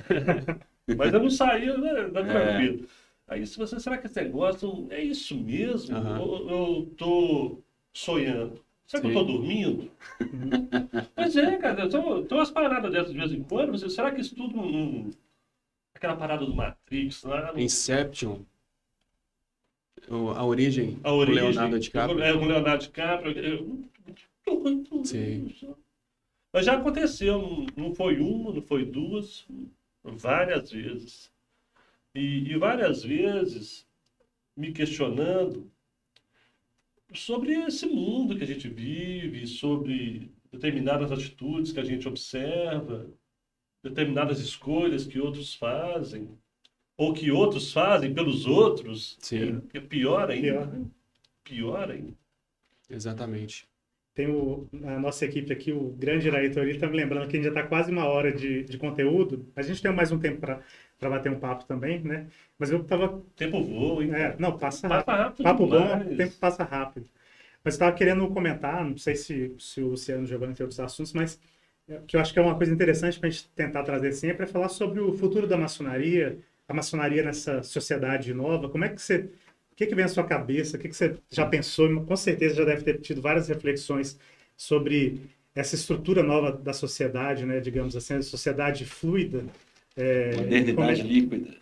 Mas 0.97 1.13
eu 1.13 1.19
não 1.21 1.29
saía, 1.29 1.77
né? 1.77 2.09
Tá 2.09 2.23
tranquilo. 2.25 2.87
Aí, 3.27 3.45
se 3.45 3.57
você, 3.57 3.79
será 3.79 3.97
que 3.97 4.07
esse 4.07 4.19
negócio 4.23 4.87
é 4.89 5.01
isso 5.03 5.37
mesmo? 5.37 5.95
Aham. 5.95 6.19
Ou 6.21 6.49
eu 6.49 6.85
tô 6.97 7.61
sonhando? 7.93 8.59
Será 8.89 9.01
que 9.03 9.07
eu 9.09 9.11
Sim. 9.13 9.17
tô 9.19 9.23
dormindo? 9.23 9.91
Pois 11.15 11.35
é, 11.37 11.57
cara. 11.57 11.85
Então, 11.85 12.25
tem 12.25 12.35
umas 12.37 12.49
paradas 12.49 12.91
dessas 12.91 13.11
de 13.11 13.17
vez 13.19 13.31
em 13.31 13.43
quando. 13.43 13.71
Você, 13.71 13.87
será 13.87 14.11
que 14.11 14.19
isso 14.19 14.35
tudo. 14.35 15.11
aquela 15.93 16.15
parada 16.15 16.43
do 16.43 16.55
Matrix 16.55 17.21
lá. 17.23 17.53
no- 17.53 17.59
Inception. 17.59 18.39
O- 20.09 20.29
A 20.31 20.43
origem, 20.43 20.97
a 21.03 21.09
do 21.09 21.15
origem. 21.17 21.43
Leonardo 21.43 21.79
DiCaprio. 21.79 22.19
É, 22.23 22.33
o 22.33 22.43
Leonardo 22.43 22.81
DiCaprio. 22.83 23.37
eu- 23.37 25.03
Sim. 25.05 25.53
Mas 26.51 26.65
já 26.65 26.73
aconteceu. 26.75 27.39
Não, 27.39 27.67
não 27.89 27.93
foi 27.95 28.19
uma, 28.19 28.51
não 28.53 28.61
foi 28.63 28.85
duas. 28.85 29.45
Várias 30.03 30.71
vezes. 30.71 31.31
E, 32.15 32.51
e 32.51 32.57
várias 32.57 33.03
vezes 33.03 33.85
me 34.57 34.71
questionando 34.71 35.69
sobre 37.13 37.53
esse 37.65 37.85
mundo 37.85 38.35
que 38.37 38.43
a 38.43 38.47
gente 38.47 38.67
vive, 38.67 39.47
sobre 39.47 40.31
determinadas 40.51 41.11
atitudes 41.11 41.71
que 41.71 41.79
a 41.79 41.83
gente 41.83 42.07
observa, 42.07 43.09
determinadas 43.83 44.39
escolhas 44.39 45.05
que 45.05 45.19
outros 45.19 45.53
fazem, 45.53 46.29
ou 46.97 47.13
que 47.13 47.31
outros 47.31 47.71
fazem 47.71 48.13
pelos 48.13 48.45
outros. 48.45 49.17
Sim. 49.19 49.61
É, 49.73 49.77
é 49.77 49.81
pior 49.81 50.29
ainda. 50.29 50.47
Pior. 50.47 50.67
né? 50.67 50.85
Pior 51.43 51.91
ainda. 51.91 52.17
Exatamente. 52.89 53.67
Tem 54.13 54.27
o, 54.27 54.67
a 54.83 54.99
nossa 54.99 55.23
equipe 55.23 55.53
aqui, 55.53 55.71
o 55.71 55.91
grande 55.91 56.27
Iraíto, 56.27 56.59
ele 56.59 56.71
está 56.71 56.87
me 56.87 56.97
lembrando 56.97 57.29
que 57.29 57.37
a 57.37 57.41
gente 57.41 57.53
já 57.53 57.57
está 57.57 57.63
quase 57.65 57.91
uma 57.91 58.05
hora 58.05 58.33
de, 58.33 58.63
de 58.63 58.77
conteúdo. 58.77 59.47
A 59.55 59.61
gente 59.61 59.81
tem 59.81 59.93
mais 59.93 60.11
um 60.11 60.19
tempo 60.19 60.41
para 60.41 60.61
bater 61.07 61.31
um 61.31 61.39
papo 61.39 61.65
também, 61.65 62.01
né? 62.03 62.27
Mas 62.57 62.71
eu 62.71 62.81
estava 62.81 63.05
O 63.15 63.21
tempo 63.35 63.63
voa, 63.63 64.03
hein? 64.03 64.13
É, 64.13 64.35
não, 64.39 64.57
passa 64.57 64.87
Passa 64.87 65.11
rápido. 65.11 65.15
rápido 65.23 65.43
Papo 65.43 65.67
bom, 65.67 65.99
demais. 65.99 66.17
tempo 66.17 66.35
passa 66.35 66.63
rápido. 66.63 67.07
Mas 67.63 67.73
estava 67.75 67.95
querendo 67.95 68.27
comentar, 68.29 68.83
não 68.85 68.97
sei 68.97 69.15
se, 69.15 69.53
se 69.59 69.81
o 69.81 69.89
Luciano 69.89 70.25
Giovanni 70.25 70.53
tem 70.55 70.63
outros 70.63 70.79
assuntos, 70.79 71.13
mas 71.13 71.39
é, 71.87 71.99
que 72.07 72.15
eu 72.15 72.21
acho 72.21 72.33
que 72.33 72.39
é 72.39 72.41
uma 72.41 72.55
coisa 72.55 72.73
interessante 72.73 73.19
para 73.19 73.27
a 73.27 73.31
gente 73.31 73.49
tentar 73.49 73.83
trazer 73.83 74.13
sempre 74.13 74.43
é 74.45 74.47
falar 74.47 74.69
sobre 74.69 74.99
o 74.99 75.13
futuro 75.13 75.47
da 75.47 75.57
maçonaria, 75.57 76.39
a 76.67 76.73
maçonaria 76.73 77.23
nessa 77.23 77.63
sociedade 77.63 78.33
nova. 78.33 78.69
Como 78.69 78.85
é 78.85 78.89
que 78.89 79.01
você. 79.01 79.29
O 79.71 79.75
que, 79.75 79.87
que 79.87 79.95
vem 79.95 80.05
à 80.05 80.09
sua 80.09 80.25
cabeça? 80.25 80.77
O 80.77 80.79
que, 80.79 80.89
que 80.89 80.95
você 80.95 81.17
já 81.29 81.45
pensou? 81.45 82.03
Com 82.05 82.15
certeza 82.15 82.55
já 82.55 82.65
deve 82.65 82.83
ter 82.83 82.99
tido 82.99 83.21
várias 83.21 83.47
reflexões 83.47 84.19
sobre 84.57 85.21
essa 85.55 85.75
estrutura 85.75 86.21
nova 86.23 86.51
da 86.51 86.73
sociedade, 86.73 87.45
né? 87.45 87.59
Digamos 87.61 87.95
assim, 87.95 88.15
a 88.15 88.21
sociedade 88.21 88.85
fluida. 88.85 89.43
É, 89.95 90.35
Modernidade 90.35 91.01
como, 91.01 91.13
líquida. 91.13 91.57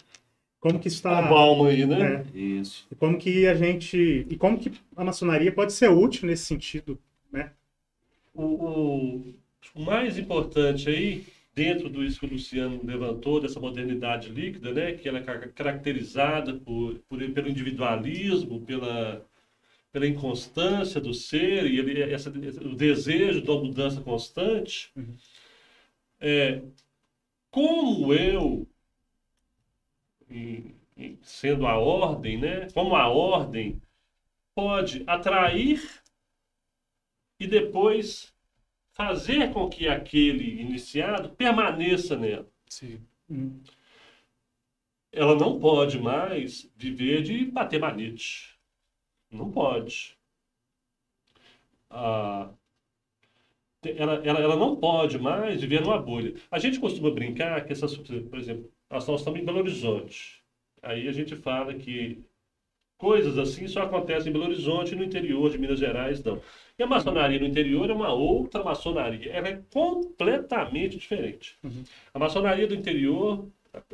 como 0.59 0.79
que 0.79 0.87
está. 0.87 1.21
Tá 1.23 1.29
bom 1.29 1.65
aí, 1.65 1.85
né? 1.85 2.25
é, 2.33 2.37
Isso. 2.37 2.87
e 2.91 2.95
como 2.95 3.17
que 3.17 3.47
a 3.47 3.55
gente 3.55 4.25
e 4.29 4.35
como 4.37 4.59
que 4.59 4.71
a 4.95 5.03
maçonaria 5.03 5.51
pode 5.51 5.73
ser 5.73 5.89
útil 5.89 6.27
nesse 6.27 6.45
sentido, 6.45 6.99
né? 7.31 7.51
O, 8.33 8.43
o- 8.43 9.35
o 9.75 9.81
mais 9.81 10.17
importante 10.17 10.89
aí, 10.89 11.25
dentro 11.55 11.89
do 11.89 12.03
isso 12.03 12.19
que 12.19 12.25
o 12.25 12.29
Luciano 12.29 12.79
levantou, 12.83 13.39
dessa 13.41 13.59
modernidade 13.59 14.29
líquida, 14.29 14.71
né, 14.73 14.93
que 14.93 15.07
ela 15.09 15.19
é 15.19 15.23
ca- 15.23 15.47
caracterizada 15.49 16.53
por, 16.53 16.99
por- 17.09 17.19
pelo 17.31 17.49
individualismo, 17.49 18.61
pela, 18.61 19.25
pela 19.91 20.07
inconstância 20.07 21.01
do 21.01 21.13
ser 21.13 21.65
e 21.65 21.79
ele, 21.79 22.01
essa, 22.01 22.29
o 22.29 22.75
desejo 22.75 23.41
de 23.41 23.49
uma 23.51 23.63
mudança 23.63 24.01
constante, 24.01 24.91
Uhum. 24.95 25.15
é, 26.19 26.61
como 27.57 28.13
eu, 28.13 28.67
sendo 31.23 31.65
a 31.65 31.75
ordem, 31.75 32.37
né, 32.39 32.67
como 32.71 32.95
a 32.95 33.07
ordem 33.07 33.81
pode 34.55 35.03
atrair 35.07 35.81
e 37.39 37.47
depois 37.47 38.31
fazer 38.93 39.51
com 39.53 39.69
que 39.69 39.87
aquele 39.87 40.61
iniciado 40.61 41.29
permaneça 41.29 42.15
nela. 42.15 42.47
Sim. 42.69 43.01
Hum, 43.29 43.59
Ela 45.11 45.35
não 45.35 45.59
pode 45.59 45.99
mais 45.99 46.71
viver 46.77 47.21
de 47.21 47.43
bater 47.51 47.77
manete. 47.77 48.57
Não 49.31 49.51
pode. 49.51 50.17
Ah, 51.89 52.49
ela, 53.97 54.15
ela, 54.23 54.39
ela 54.39 54.55
não 54.55 54.75
pode 54.75 55.17
mais 55.19 55.61
viver 55.61 55.81
numa 55.81 55.97
bolha. 55.99 56.33
A 56.51 56.59
gente 56.59 56.79
costuma 56.79 57.11
brincar 57.11 57.63
que 57.65 57.71
essas, 57.73 57.95
por 57.97 58.37
exemplo, 58.39 58.69
nós 58.89 59.07
nós 59.07 59.19
estamos 59.21 59.39
em 59.39 59.45
Belo 59.45 59.59
Horizonte. 59.59 60.41
Aí 60.81 61.07
a 61.07 61.11
gente 61.11 61.35
fala 61.35 61.73
que 61.73 62.23
coisas 62.97 63.37
assim 63.37 63.67
só 63.67 63.81
acontecem 63.83 64.29
em 64.29 64.33
Belo 64.33 64.45
Horizonte 64.45 64.93
e 64.93 64.95
no 64.95 65.03
interior 65.03 65.49
de 65.51 65.57
Minas 65.57 65.79
Gerais 65.79 66.23
não. 66.23 66.41
E 66.79 66.83
a 66.83 66.87
maçonaria 66.87 67.39
no 67.39 67.45
interior 67.45 67.89
é 67.89 67.93
uma 67.93 68.11
outra 68.13 68.63
maçonaria. 68.63 69.31
Ela 69.31 69.47
é 69.49 69.61
completamente 69.73 70.97
diferente. 70.97 71.55
Uhum. 71.63 71.83
A 72.13 72.19
maçonaria 72.19 72.67
do 72.67 72.75
interior, 72.75 73.47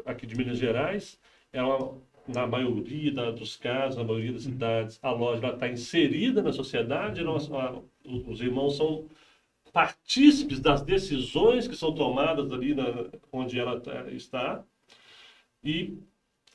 aqui 0.05 0.25
de 0.25 0.35
Minas 0.35 0.57
Gerais, 0.57 1.19
ela, 1.51 1.97
na 2.27 2.45
maioria 2.47 3.11
da- 3.11 3.31
dos 3.31 3.55
casos, 3.55 3.97
na 3.97 4.03
maioria 4.03 4.33
das 4.33 4.43
cidades, 4.43 4.99
a 5.01 5.11
loja 5.11 5.47
está 5.49 5.67
inserida 5.67 6.41
na 6.41 6.51
sociedade, 6.53 7.23
nós- 7.23 7.51
a- 7.51 7.79
os 8.05 8.27
os 8.27 8.41
irmãos 8.41 8.75
são 8.77 9.05
partícipes 9.73 10.59
das 10.59 10.81
decisões 10.83 11.67
que 11.67 11.75
são 11.75 11.93
tomadas 11.93 12.51
ali 12.51 12.73
na- 12.75 13.09
onde 13.31 13.59
ela 13.59 13.79
tá- 13.81 14.09
está. 14.11 14.63
E 15.63 15.97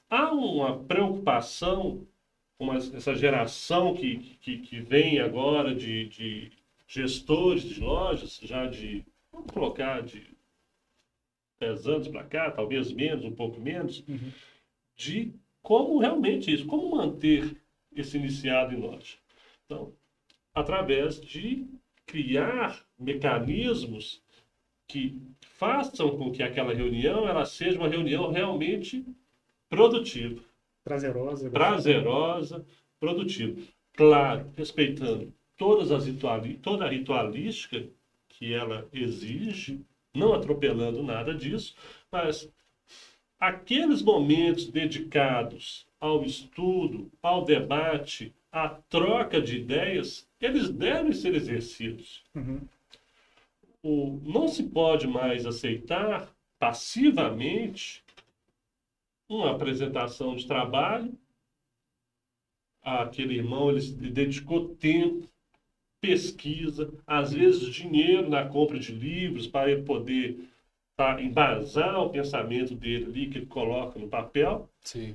há 0.08 0.32
uma 0.32 0.78
preocupação 0.84 2.06
com 2.58 2.72
essa 2.74 3.14
geração 3.14 3.94
que, 3.94 4.16
que, 4.40 4.58
que 4.58 4.80
vem 4.80 5.20
agora 5.20 5.74
de, 5.74 6.08
de 6.08 6.52
gestores 6.86 7.62
de 7.62 7.80
lojas, 7.80 8.38
já 8.42 8.66
de, 8.66 9.04
vamos 9.32 9.50
colocar, 9.52 10.02
de 10.02 10.26
10 11.60 11.86
anos 11.88 12.08
para 12.08 12.24
cá, 12.24 12.50
talvez 12.50 12.92
menos, 12.92 13.24
um 13.24 13.34
pouco 13.34 13.60
menos, 13.60 14.04
Uhum. 14.08 14.32
de 14.96 15.32
como 15.62 15.98
realmente 15.98 16.52
isso, 16.52 16.66
como 16.66 16.96
manter 16.96 17.60
esse 17.94 18.16
iniciado 18.16 18.72
em 18.74 18.80
loja. 18.80 19.16
Então, 19.66 19.92
através 20.54 21.20
de 21.20 21.66
criar 22.08 22.82
mecanismos 22.98 24.22
que 24.88 25.20
façam 25.40 26.16
com 26.16 26.32
que 26.32 26.42
aquela 26.42 26.74
reunião 26.74 27.28
ela 27.28 27.44
seja 27.44 27.78
uma 27.78 27.88
reunião 27.88 28.32
realmente 28.32 29.04
produtiva 29.68 30.42
prazerosa. 30.82 31.50
prazerosa, 31.50 32.66
produtiva. 32.98 33.60
Claro, 33.92 34.50
respeitando 34.56 35.32
todas 35.56 35.92
as 35.92 36.06
rituali 36.06 36.54
toda 36.54 36.86
a 36.86 36.88
ritualística 36.88 37.86
que 38.28 38.54
ela 38.54 38.88
exige, 38.92 39.84
não 40.14 40.32
atropelando 40.32 41.02
nada 41.02 41.34
disso, 41.34 41.74
mas 42.10 42.50
aqueles 43.38 44.00
momentos 44.00 44.68
dedicados 44.68 45.86
ao 46.00 46.24
estudo, 46.24 47.10
ao 47.22 47.44
debate, 47.44 48.32
à 48.64 48.68
troca 48.88 49.40
de 49.40 49.56
ideias, 49.56 50.28
eles 50.40 50.68
devem 50.68 51.12
ser 51.12 51.34
exercidos. 51.34 52.24
Uhum. 52.34 52.60
O, 53.82 54.20
não 54.24 54.48
se 54.48 54.64
pode 54.64 55.06
mais 55.06 55.46
aceitar 55.46 56.28
passivamente 56.58 58.02
uma 59.28 59.52
apresentação 59.52 60.34
de 60.34 60.46
trabalho. 60.46 61.12
Aquele 62.82 63.36
irmão 63.36 63.70
ele 63.70 63.80
dedicou 64.10 64.74
tempo, 64.74 65.28
pesquisa, 66.00 66.92
às 67.06 67.32
vezes 67.32 67.74
dinheiro 67.74 68.28
na 68.28 68.46
compra 68.46 68.78
de 68.78 68.92
livros 68.92 69.46
para 69.46 69.70
ele 69.70 69.82
poder 69.82 70.48
tá, 70.96 71.20
embasar 71.20 72.00
o 72.00 72.10
pensamento 72.10 72.74
dele 72.74 73.04
ali 73.04 73.26
que 73.28 73.38
ele 73.38 73.46
coloca 73.46 73.98
no 73.98 74.08
papel. 74.08 74.68
Sim. 74.80 75.14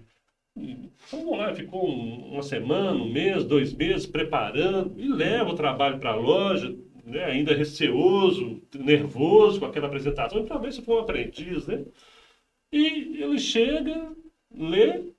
Então, 0.56 0.92
vamos 1.12 1.38
lá, 1.38 1.54
ficou 1.54 1.90
um- 1.90 2.34
uma 2.34 2.44
semana, 2.44 2.92
um 2.92 3.12
mês, 3.12 3.44
dois 3.44 3.74
meses 3.74 4.06
preparando 4.06 5.00
e 5.00 5.08
leva 5.08 5.52
o 5.52 5.56
trabalho 5.56 6.00
para 6.00 6.12
a 6.12 6.16
loja, 6.16 6.76
né, 7.04 7.26
ainda 7.26 7.54
receoso, 7.56 8.62
nervoso 8.76 9.60
com 9.60 9.66
aquela 9.66 9.88
apresentação, 9.88 10.44
e 10.44 10.48
talvez 10.48 10.76
se 10.76 10.82
for 10.82 10.98
um 11.00 11.02
aprendiz, 11.02 11.68
né? 11.68 11.84
E 12.72 13.22
ele 13.22 13.40
chega, 13.40 14.16
lê, 14.52 15.12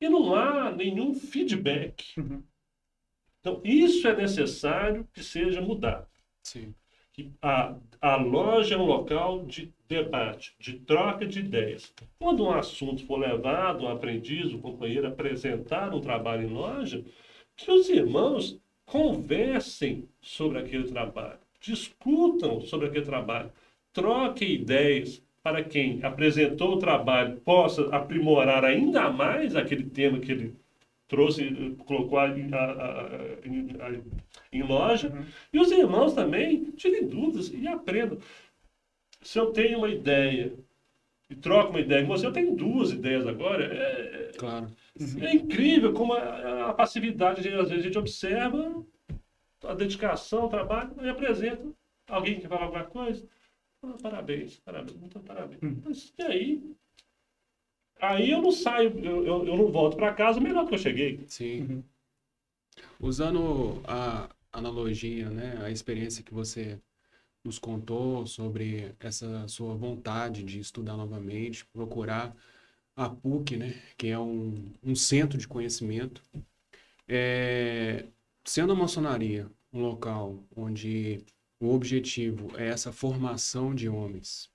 e 0.00 0.08
não 0.08 0.34
há 0.34 0.70
nenhum 0.70 1.14
feedback. 1.14 2.18
Uhum. 2.18 2.42
Então, 3.40 3.60
isso 3.64 4.06
é 4.06 4.16
necessário 4.16 5.08
que 5.12 5.22
seja 5.22 5.60
mudado 5.60 6.06
Sim. 6.42 6.74
Que 7.18 7.32
a, 7.42 7.74
a 8.00 8.16
loja 8.16 8.76
é 8.76 8.78
um 8.78 8.84
local 8.86 9.44
de 9.44 9.72
debate, 9.88 10.54
de 10.60 10.74
troca 10.78 11.26
de 11.26 11.40
ideias. 11.40 11.92
Quando 12.18 12.44
um 12.44 12.50
assunto 12.50 13.04
for 13.06 13.18
levado, 13.18 13.84
um 13.84 13.88
aprendiz, 13.88 14.52
um 14.52 14.60
companheiro 14.60 15.08
apresentar 15.08 15.92
um 15.92 16.00
trabalho 16.00 16.44
em 16.48 16.52
loja, 16.52 17.04
que 17.56 17.70
os 17.72 17.88
irmãos 17.88 18.60
conversem 18.86 20.08
sobre 20.20 20.58
aquele 20.58 20.84
trabalho, 20.84 21.38
discutam 21.60 22.60
sobre 22.60 22.86
aquele 22.86 23.04
trabalho, 23.04 23.50
troquem 23.92 24.52
ideias 24.52 25.20
para 25.42 25.64
quem 25.64 25.98
apresentou 26.04 26.74
o 26.74 26.78
trabalho 26.78 27.40
possa 27.40 27.88
aprimorar 27.88 28.64
ainda 28.64 29.10
mais 29.10 29.56
aquele 29.56 29.84
tema 29.84 30.20
que 30.20 30.30
ele 30.30 30.54
trouxe, 31.08 31.74
colocou 31.86 32.18
a- 32.18 32.26
a- 32.26 32.28
a- 32.28 33.86
a- 33.86 34.00
em 34.52 34.62
loja, 34.62 35.08
Uhum. 35.10 35.26
e 35.52 35.58
os 35.60 35.70
irmãos 35.70 36.14
também 36.14 36.70
tirem 36.72 37.06
dúvidas 37.06 37.50
e 37.52 37.66
aprendam. 37.68 38.18
Se 39.20 39.38
eu 39.38 39.52
tenho 39.52 39.78
uma 39.78 39.88
ideia 39.88 40.52
e 41.30 41.34
troco 41.36 41.70
uma 41.70 41.80
ideia 41.80 42.02
com 42.02 42.08
você, 42.08 42.26
eu 42.26 42.32
tenho 42.32 42.54
duas 42.56 42.90
ideias 42.90 43.26
agora. 43.26 43.64
É, 43.64 44.32
Claro. 44.38 44.70
é 45.20 45.32
incrível 45.34 45.92
como 45.92 46.12
a, 46.14 46.70
a 46.70 46.72
passividade, 46.72 47.40
às 47.48 47.68
vezes 47.68 47.72
a 47.72 47.88
gente 47.88 47.98
observa 47.98 48.84
a 49.64 49.74
dedicação, 49.74 50.46
o 50.46 50.48
trabalho, 50.48 50.92
e 51.02 51.08
apresenta 51.08 51.66
alguém 52.08 52.40
que 52.40 52.48
fala 52.48 52.62
alguma 52.64 52.84
coisa. 52.84 53.26
Ah, 53.82 53.94
parabéns, 54.02 54.58
parabéns, 54.60 54.96
muito 54.96 55.20
parabéns. 55.20 55.62
Hum. 55.62 55.82
Mas 55.84 56.12
e 56.18 56.22
aí? 56.22 56.62
Aí 58.00 58.30
eu 58.30 58.40
não 58.40 58.52
saio, 58.52 58.96
eu, 59.04 59.24
eu, 59.26 59.46
eu 59.46 59.56
não 59.56 59.66
volto 59.72 59.96
para 59.96 60.14
casa 60.14 60.40
melhor 60.40 60.66
que 60.68 60.74
eu 60.74 60.78
cheguei. 60.78 61.20
Sim. 61.26 61.60
Uhum. 61.62 61.82
Usando 63.00 63.80
a 63.86 64.28
analogia, 64.58 65.30
né, 65.30 65.58
a 65.64 65.70
experiência 65.70 66.22
que 66.22 66.34
você 66.34 66.78
nos 67.44 67.58
contou 67.58 68.26
sobre 68.26 68.94
essa 69.00 69.46
sua 69.48 69.74
vontade 69.74 70.42
de 70.42 70.60
estudar 70.60 70.96
novamente, 70.96 71.64
procurar 71.66 72.36
a 72.96 73.08
PUC, 73.08 73.56
né, 73.56 73.80
que 73.96 74.08
é 74.08 74.18
um, 74.18 74.72
um 74.82 74.94
centro 74.94 75.38
de 75.38 75.48
conhecimento, 75.48 76.22
é, 77.06 78.06
sendo 78.44 78.72
a 78.72 78.76
maçonaria 78.76 79.50
um 79.72 79.80
local 79.80 80.42
onde 80.56 81.24
o 81.60 81.72
objetivo 81.74 82.56
é 82.56 82.68
essa 82.68 82.92
formação 82.92 83.74
de 83.74 83.88
homens, 83.88 84.50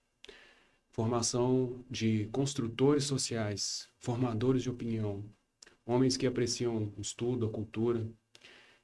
formação 0.92 1.84
de 1.90 2.28
construtores 2.32 3.06
sociais, 3.06 3.90
formadores 4.00 4.64
de 4.64 4.70
opinião, 4.70 5.24
homens 5.86 6.16
que 6.16 6.28
apreciam 6.28 6.92
o 6.98 7.02
estudo, 7.02 7.46
a 7.46 7.50
cultura, 7.50 8.08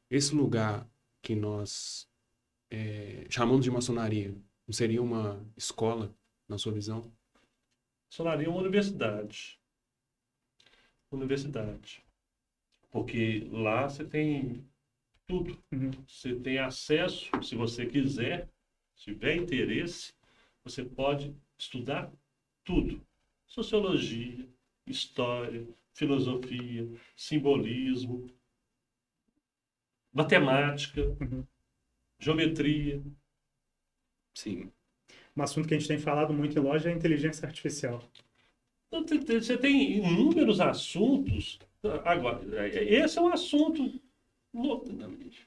esse 0.09 0.33
lugar 0.33 0.87
que 1.21 1.35
nós 1.35 2.09
é, 2.69 3.25
chamamos 3.29 3.63
de 3.63 3.71
maçonaria, 3.71 4.35
não 4.67 4.73
seria 4.73 5.01
uma 5.01 5.43
escola, 5.57 6.13
na 6.47 6.57
sua 6.57 6.73
visão? 6.73 7.11
Maçonaria 8.11 8.47
é 8.47 8.49
uma 8.49 8.59
universidade. 8.59 9.59
Universidade. 11.11 12.03
Porque 12.89 13.47
lá 13.51 13.87
você 13.87 14.03
tem 14.03 14.67
tudo. 15.27 15.57
Uhum. 15.71 15.91
Você 16.07 16.35
tem 16.35 16.57
acesso, 16.57 17.29
se 17.43 17.55
você 17.55 17.85
quiser, 17.85 18.49
se 18.95 19.05
tiver 19.13 19.35
interesse, 19.35 20.13
você 20.63 20.83
pode 20.83 21.35
estudar 21.57 22.11
tudo. 22.63 22.99
Sociologia, 23.45 24.47
história, 24.87 25.67
filosofia, 25.93 26.89
simbolismo, 27.15 28.27
matemática, 30.13 31.01
Uhum. 31.21 31.43
geometria. 32.19 33.01
Sim. 34.33 34.71
Um 35.35 35.41
assunto 35.43 35.67
que 35.67 35.73
a 35.73 35.77
gente 35.77 35.87
tem 35.87 35.97
falado 35.97 36.33
muito 36.33 36.57
em 36.57 36.61
loja 36.61 36.89
é 36.89 36.93
a 36.93 36.95
inteligência 36.95 37.45
artificial. 37.45 38.01
Então, 38.87 39.05
Você 39.39 39.57
tem 39.57 39.97
inúmeros 39.97 40.59
assuntos. 40.59 41.59
Agora, 42.03 42.41
esse 42.67 43.17
é 43.17 43.21
um 43.21 43.31
assunto 43.31 44.01
mo- 44.51 44.83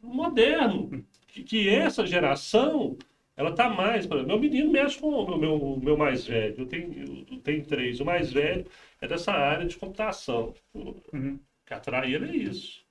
moderno, 0.03 1.05
que, 1.27 1.69
essa 1.69 2.07
geração, 2.07 2.97
ela 3.37 3.51
está 3.51 3.69
mais... 3.69 4.07
Meu 4.07 4.39
menino 4.39 4.71
mexe 4.71 4.99
com 4.99 5.09
o 5.09 5.39
meu, 5.39 5.77
meu, 5.79 5.97
mais 5.97 6.27
velho, 6.27 6.61
eu 6.61 6.67
tenho, 6.67 7.27
eu 7.31 7.39
tenho 7.41 7.65
três. 7.67 8.01
O 8.01 8.05
mais 8.05 8.33
velho 8.33 8.67
é 9.01 9.09
dessa 9.09 9.33
área 9.33 9.67
de 9.67 9.77
computação. 9.77 10.55
Uhum. 10.75 11.39
que 11.67 11.75
atrai 11.75 12.15
ele 12.15 12.27
é 12.31 12.37
isso. 12.37 12.85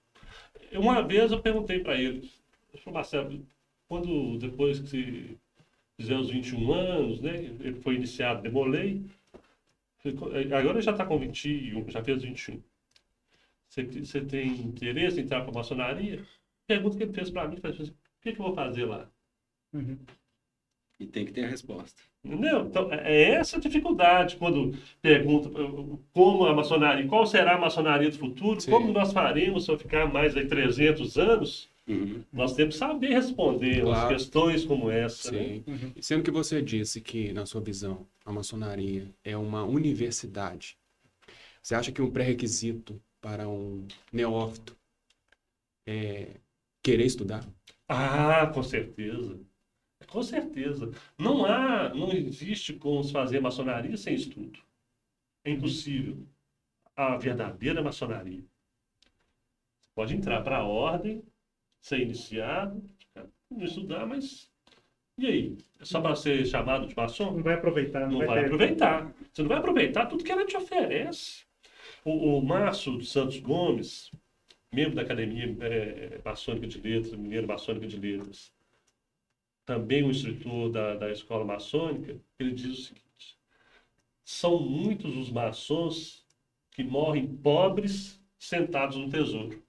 Uma 0.74 1.02
vez 1.02 1.32
eu 1.32 1.42
perguntei 1.42 1.80
para 1.80 1.96
ele, 1.96 2.30
falei, 2.80 2.94
Marcelo, 2.94 3.46
quando 3.88 4.38
depois 4.38 4.80
que 4.80 4.88
você 4.88 5.38
fizer 5.98 6.16
os 6.16 6.30
21 6.30 6.74
anos, 6.74 7.22
né, 7.22 7.36
ele 7.36 7.82
foi 7.82 7.96
iniciado, 7.96 8.42
demolei, 8.42 9.04
falei, 10.00 10.54
agora 10.54 10.78
ele 10.78 10.82
já 10.82 10.92
está 10.92 11.06
com 11.06 11.20
21, 11.20 11.90
já 11.90 12.04
fez 12.04 12.24
21. 12.24 12.62
Você, 13.68 13.84
você 13.84 14.22
tem 14.22 14.48
interesse 14.48 15.20
em 15.20 15.24
entrar 15.24 15.42
para 15.42 15.52
a 15.52 15.56
maçonaria? 15.56 16.22
Pergunta 16.68 16.98
que 16.98 17.04
ele 17.04 17.14
fez 17.14 17.30
para 17.30 17.48
mim, 17.48 17.58
assim, 17.64 17.84
o 17.84 18.22
que, 18.22 18.34
que 18.34 18.40
eu 18.40 18.46
vou 18.46 18.54
fazer 18.54 18.86
lá? 18.86 19.10
Uhum. 19.74 19.98
E 21.02 21.08
tem 21.08 21.26
que 21.26 21.32
ter 21.32 21.46
a 21.46 21.48
resposta. 21.48 22.00
Entendeu? 22.24 22.68
Então, 22.68 22.94
é 22.94 23.12
é 23.12 23.32
essa 23.32 23.58
a 23.58 23.60
dificuldade 23.60 24.36
quando 24.38 24.78
pergunta 25.02 25.50
como 26.14 26.46
a 26.46 26.54
maçonaria, 26.54 27.08
qual 27.08 27.26
será 27.26 27.56
a 27.56 27.60
maçonaria 27.60 28.10
do 28.12 28.18
futuro, 28.20 28.62
Sim. 28.62 28.70
como 28.70 28.92
nós 28.94 29.12
faremos 29.12 29.66
se 29.66 29.72
eu 29.72 29.80
ficar 29.80 30.06
mais 30.12 30.38
aí 30.38 30.46
300 30.48 31.18
anos, 31.18 31.70
Uhum. 31.88 32.22
nós 32.32 32.54
temos 32.54 32.76
que 32.76 32.80
saber 32.80 33.08
responder 33.10 33.84
umas 33.84 33.98
Claro. 34.02 34.16
questões 34.16 34.64
como 34.64 34.92
essa. 34.92 35.32
Né? 35.32 35.40
Sim. 35.44 35.64
Uhum. 35.68 35.92
Sendo 36.00 36.24
que 36.24 36.30
você 36.32 36.62
disse 36.62 37.02
que, 37.02 37.34
na 37.34 37.46
sua 37.48 37.60
visão, 37.60 38.06
a 38.24 38.32
maçonaria 38.32 39.10
é 39.24 39.36
uma 39.36 39.64
universidade, 39.64 40.78
você 41.62 41.74
acha 41.74 41.92
que 41.92 42.02
um 42.02 42.12
pré-requisito 42.12 43.02
para 43.20 43.50
um 43.50 43.86
neófito 44.14 44.78
é 45.88 46.28
querer 46.84 47.06
estudar? 47.06 47.44
Ah, 47.90 48.48
com 48.54 48.64
certeza. 48.64 49.40
Com 50.12 50.22
certeza. 50.22 50.92
Não 51.18 51.46
há, 51.46 51.94
não 51.94 52.12
existe 52.12 52.74
como 52.74 53.02
se 53.02 53.14
fazer 53.14 53.40
maçonaria 53.40 53.96
sem 53.96 54.14
estudo. 54.14 54.60
É 55.46 55.52
impossível. 55.52 56.18
A 56.96 57.16
verdadeira 57.16 57.82
maçonaria. 57.82 58.44
Você 59.80 59.90
pode 59.96 60.14
entrar 60.14 60.42
para 60.44 60.58
a 60.58 60.66
ordem, 60.66 61.24
ser 61.80 62.02
iniciado, 62.02 62.84
não 63.50 63.64
estudar, 63.64 64.06
mas 64.06 64.52
e 65.18 65.26
aí? 65.26 65.58
É 65.80 65.86
só 65.86 66.02
para 66.02 66.16
ser 66.16 66.46
chamado 66.46 66.88
de 66.88 66.96
maçom? 66.96 67.32
Não 67.32 67.44
vai 67.44 67.54
aproveitar, 67.54 68.02
não, 68.02 68.10
Não 68.10 68.18
vai, 68.20 68.28
vai 68.28 68.46
aproveitar. 68.46 69.14
Você 69.32 69.42
não 69.42 69.50
vai 69.50 69.60
aproveitar 69.60 70.08
tudo 70.08 70.24
que 70.24 70.32
ela 70.32 70.46
te 70.46 70.58
oferece. 70.58 71.46
O, 72.04 72.38
o 72.38 72.46
Márcio 72.46 72.98
dos 72.98 73.12
Santos 73.12 73.40
Gomes, 73.40 74.12
membro 74.74 74.96
da 74.96 75.04
Academia 75.04 75.56
eh, 75.62 76.20
Maçônica 76.26 76.68
de 76.68 76.82
Letras, 76.82 77.14
Mineiro 77.14 77.48
Maçônica 77.48 77.88
de 77.88 77.98
Letras, 77.98 78.52
também 79.66 80.04
um 80.04 80.12
instrutor 80.12 80.72
da, 80.72 80.96
da 80.96 81.12
Escola 81.12 81.46
Maçônica, 81.46 82.20
ele 82.40 82.52
diz 82.52 82.72
o 82.72 82.82
seguinte: 82.84 83.38
são 84.24 84.60
muitos 84.60 85.16
os 85.18 85.30
maçons 85.30 86.26
que 86.72 86.84
morrem 86.84 87.28
pobres 87.28 88.22
sentados 88.40 88.98
no 88.98 89.10
tesouro. 89.10 89.62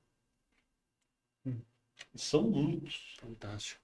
São 2.15 2.43
muitos. 2.43 3.17
Fantástico. 3.21 3.81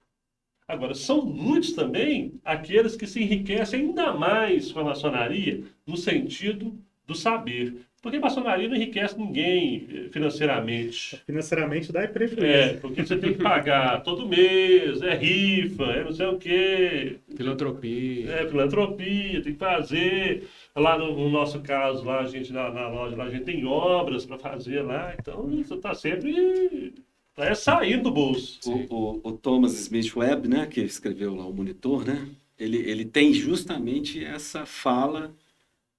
Agora, 0.67 0.93
são 0.93 1.25
muitos 1.25 1.73
também 1.73 2.39
aqueles 2.45 2.95
que 2.95 3.07
se 3.07 3.21
enriquecem 3.21 3.81
ainda 3.81 4.13
mais 4.13 4.71
com 4.71 4.79
a 4.79 4.83
maçonaria 4.83 5.63
no 5.85 5.97
sentido 5.97 6.79
do 7.07 7.15
saber. 7.15 7.88
Porque 8.01 8.17
maçonaria 8.17 8.67
não 8.69 8.75
enriquece 8.75 9.17
ninguém 9.17 9.87
eh, 9.91 10.09
financeiramente. 10.09 11.21
Financeiramente 11.25 11.91
dá 11.91 12.07
prejuízo. 12.07 12.45
É, 12.45 12.73
porque 12.75 13.05
você 13.05 13.17
tem 13.17 13.33
que 13.33 13.43
pagar 13.43 14.01
todo 14.03 14.27
mês, 14.27 15.01
é 15.01 15.15
rifa, 15.15 15.83
é 15.83 16.03
não 16.03 16.13
sei 16.13 16.25
o 16.27 16.37
quê, 16.37 17.17
Filantropia. 17.35 18.31
é 18.31 18.47
filantropia, 18.47 19.41
tem 19.41 19.53
que 19.53 19.59
fazer. 19.59 20.47
Lá 20.75 20.97
no, 20.97 21.13
no 21.13 21.29
nosso 21.29 21.59
caso, 21.59 22.05
lá 22.05 22.21
a 22.21 22.25
gente 22.25 22.53
na, 22.53 22.71
na 22.71 22.87
loja, 22.87 23.17
lá 23.17 23.25
a 23.25 23.29
gente 23.29 23.43
tem 23.43 23.65
obras 23.65 24.25
para 24.25 24.37
fazer 24.37 24.81
lá, 24.81 25.13
então 25.19 25.47
você 25.47 25.73
está 25.73 25.93
sempre 25.93 26.93
é 27.37 27.55
saindo 27.55 28.03
do 28.03 28.11
bolso. 28.11 28.59
O, 28.65 28.95
o, 28.95 29.19
o 29.23 29.31
Thomas 29.31 29.73
Smith 29.79 30.15
Webb, 30.15 30.47
né, 30.47 30.67
que 30.67 30.81
escreveu 30.81 31.35
lá 31.35 31.45
o 31.45 31.53
Monitor, 31.53 32.05
né, 32.05 32.27
ele, 32.57 32.77
ele 32.77 33.05
tem 33.05 33.33
justamente 33.33 34.23
essa 34.23 34.65
fala, 34.65 35.33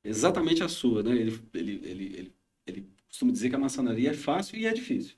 exatamente 0.05 0.63
a 0.63 0.69
sua, 0.69 1.03
né? 1.03 1.13
Ele, 1.13 1.41
ele, 1.55 1.81
ele, 1.85 2.05
ele, 2.17 2.35
ele 2.67 2.89
costuma 3.09 3.33
dizer 3.33 3.51
que 3.51 3.57
a 3.57 3.59
maçonaria 3.59 4.11
é 4.11 4.15
fácil 4.15 4.59
e 4.59 4.67
é 4.67 4.73
difícil. 4.73 5.17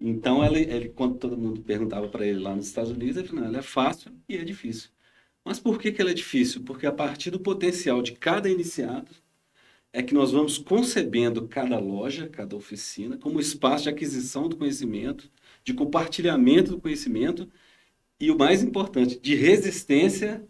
Então, 0.00 0.44
ele, 0.44 0.90
quando 0.90 1.18
todo 1.18 1.36
mundo 1.36 1.60
perguntava 1.62 2.08
para 2.08 2.26
ele 2.26 2.38
lá 2.38 2.54
nos 2.54 2.66
Estados 2.66 2.92
Unidos, 2.92 3.16
ele 3.16 3.28
falou, 3.28 3.42
não, 3.42 3.48
ela 3.48 3.58
é 3.58 3.62
fácil 3.62 4.12
e 4.28 4.36
é 4.36 4.44
difícil. 4.44 4.90
Mas 5.44 5.58
por 5.58 5.78
que, 5.80 5.90
que 5.92 6.00
ela 6.00 6.10
é 6.10 6.14
difícil? 6.14 6.62
Porque 6.62 6.86
a 6.86 6.92
partir 6.92 7.30
do 7.30 7.40
potencial 7.40 8.02
de 8.02 8.12
cada 8.12 8.48
iniciado, 8.48 9.10
é 9.92 10.02
que 10.02 10.14
nós 10.14 10.32
vamos 10.32 10.58
concebendo 10.58 11.48
cada 11.48 11.78
loja, 11.78 12.28
cada 12.28 12.54
oficina, 12.54 13.16
como 13.16 13.40
espaço 13.40 13.84
de 13.84 13.88
aquisição 13.88 14.48
do 14.48 14.56
conhecimento, 14.56 15.30
de 15.64 15.74
compartilhamento 15.74 16.72
do 16.72 16.80
conhecimento 16.80 17.50
e, 18.20 18.30
o 18.30 18.38
mais 18.38 18.62
importante, 18.62 19.18
de 19.18 19.34
resistência 19.34 20.46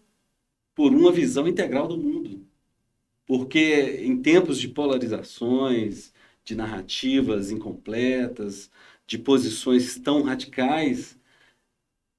por 0.74 0.92
uma 0.92 1.12
visão 1.12 1.46
integral 1.48 1.88
do 1.88 1.96
mundo. 1.96 2.37
Porque 3.28 4.00
em 4.02 4.20
tempos 4.22 4.58
de 4.58 4.68
polarizações, 4.68 6.12
de 6.44 6.56
narrativas 6.56 7.50
incompletas, 7.52 8.70
de 9.06 9.18
posições 9.18 9.98
tão 10.00 10.22
radicais, 10.22 11.18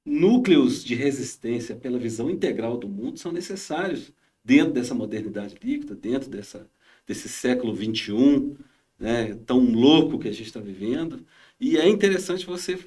núcleos 0.06 0.84
de 0.84 0.96
resistência 0.96 1.76
pela 1.76 2.00
visão 2.00 2.30
integral 2.30 2.78
do 2.78 2.88
mundo 2.88 3.20
são 3.20 3.32
necessários 3.32 4.14
dentro 4.44 4.74
dessa 4.74 4.96
modernidade 4.96 5.56
líquida, 5.62 5.96
dentro 5.96 6.30
dessa 6.30 6.70
desse 7.08 7.28
século 7.28 7.74
21, 7.74 8.56
né, 9.00 9.34
tão 9.46 9.60
louco 9.60 10.20
que 10.20 10.28
a 10.28 10.32
gente 10.32 10.46
está 10.46 10.60
vivendo. 10.60 11.26
E 11.60 11.78
é 11.78 11.90
interessante 11.90 12.46
você 12.46 12.80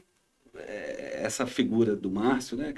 é, 0.54 1.22
essa 1.24 1.46
figura 1.46 1.96
do 1.96 2.10
Márcio, 2.10 2.56
né, 2.56 2.72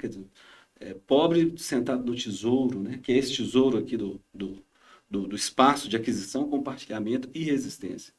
é, 0.79 0.93
pobre 1.05 1.53
sentado 1.57 2.03
no 2.03 2.15
tesouro, 2.15 2.79
né, 2.81 2.99
que 3.01 3.11
é 3.11 3.17
esse 3.17 3.35
tesouro 3.35 3.77
aqui 3.77 3.95
do, 3.95 4.19
do, 4.33 4.64
do, 5.09 5.27
do 5.27 5.35
espaço 5.35 5.87
de 5.87 5.95
aquisição, 5.95 6.49
compartilhamento 6.49 7.29
e 7.33 7.43
resistência. 7.43 8.13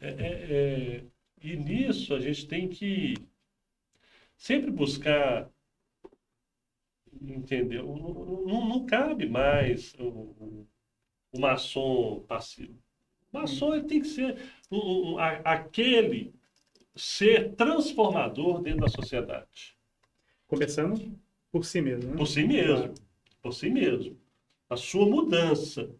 É, 0.00 0.08
é, 0.08 0.46
é, 0.50 1.04
e 1.42 1.56
nisso 1.56 2.14
a 2.14 2.20
gente 2.20 2.46
tem 2.46 2.68
que 2.68 3.14
sempre 4.36 4.70
buscar 4.70 5.48
entender. 7.20 7.82
Não, 7.82 7.96
não, 7.96 8.68
não 8.68 8.86
cabe 8.86 9.28
mais 9.28 9.94
o, 9.98 10.66
o 11.32 11.40
maçom 11.40 12.24
passivo. 12.26 12.76
O 13.32 13.38
maçom 13.38 13.74
ele 13.74 13.84
tem 13.84 14.00
que 14.00 14.08
ser 14.08 14.38
um, 14.70 15.12
um, 15.12 15.18
a, 15.18 15.30
aquele 15.44 16.34
ser 16.94 17.54
transformador 17.54 18.60
dentro 18.60 18.80
da 18.80 18.88
sociedade. 18.88 19.76
Começando 20.46 21.18
por 21.50 21.64
si 21.64 21.80
mesmo, 21.80 22.10
né? 22.10 22.16
Por 22.16 22.26
si 22.26 22.44
mesmo. 22.44 22.94
Por 23.40 23.54
si 23.54 23.70
mesmo. 23.70 24.21
A 24.72 24.76
sua 24.76 25.06
mudança. 25.06 25.90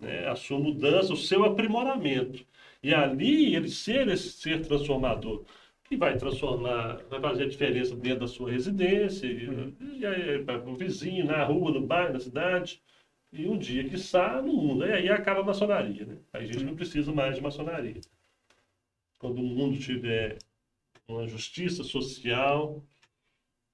Né? 0.00 0.26
A 0.26 0.34
sua 0.34 0.58
mudança, 0.58 1.12
o 1.12 1.16
seu 1.16 1.44
aprimoramento. 1.44 2.44
E 2.82 2.94
ali 2.94 3.54
ele 3.54 3.68
ser 3.68 4.08
esse 4.08 4.30
ser 4.30 4.66
transformador 4.66 5.44
que 5.84 5.96
vai 5.96 6.16
transformar, 6.16 7.02
vai 7.10 7.20
fazer 7.20 7.44
a 7.44 7.48
diferença 7.48 7.94
dentro 7.94 8.20
da 8.20 8.26
sua 8.26 8.50
residência, 8.50 9.28
uhum. 9.28 9.74
e 9.98 10.06
aí 10.06 10.42
para 10.42 10.58
o 10.66 10.74
vizinho, 10.74 11.26
na 11.26 11.44
rua, 11.44 11.70
no 11.70 11.86
bairro, 11.86 12.14
na 12.14 12.20
cidade. 12.20 12.82
E 13.30 13.46
um 13.46 13.58
dia 13.58 13.84
que 13.84 13.98
sai 13.98 14.40
no 14.40 14.52
mundo. 14.54 14.86
E 14.86 14.92
aí 14.92 15.08
acaba 15.10 15.40
a 15.40 15.44
maçonaria, 15.44 16.06
né? 16.06 16.16
Aí 16.32 16.44
a 16.44 16.46
gente 16.46 16.64
não 16.64 16.74
precisa 16.74 17.12
mais 17.12 17.36
de 17.36 17.42
maçonaria. 17.42 18.00
Quando 19.18 19.40
o 19.40 19.42
mundo 19.44 19.78
tiver 19.78 20.38
uma 21.06 21.26
justiça 21.26 21.84
social, 21.84 22.82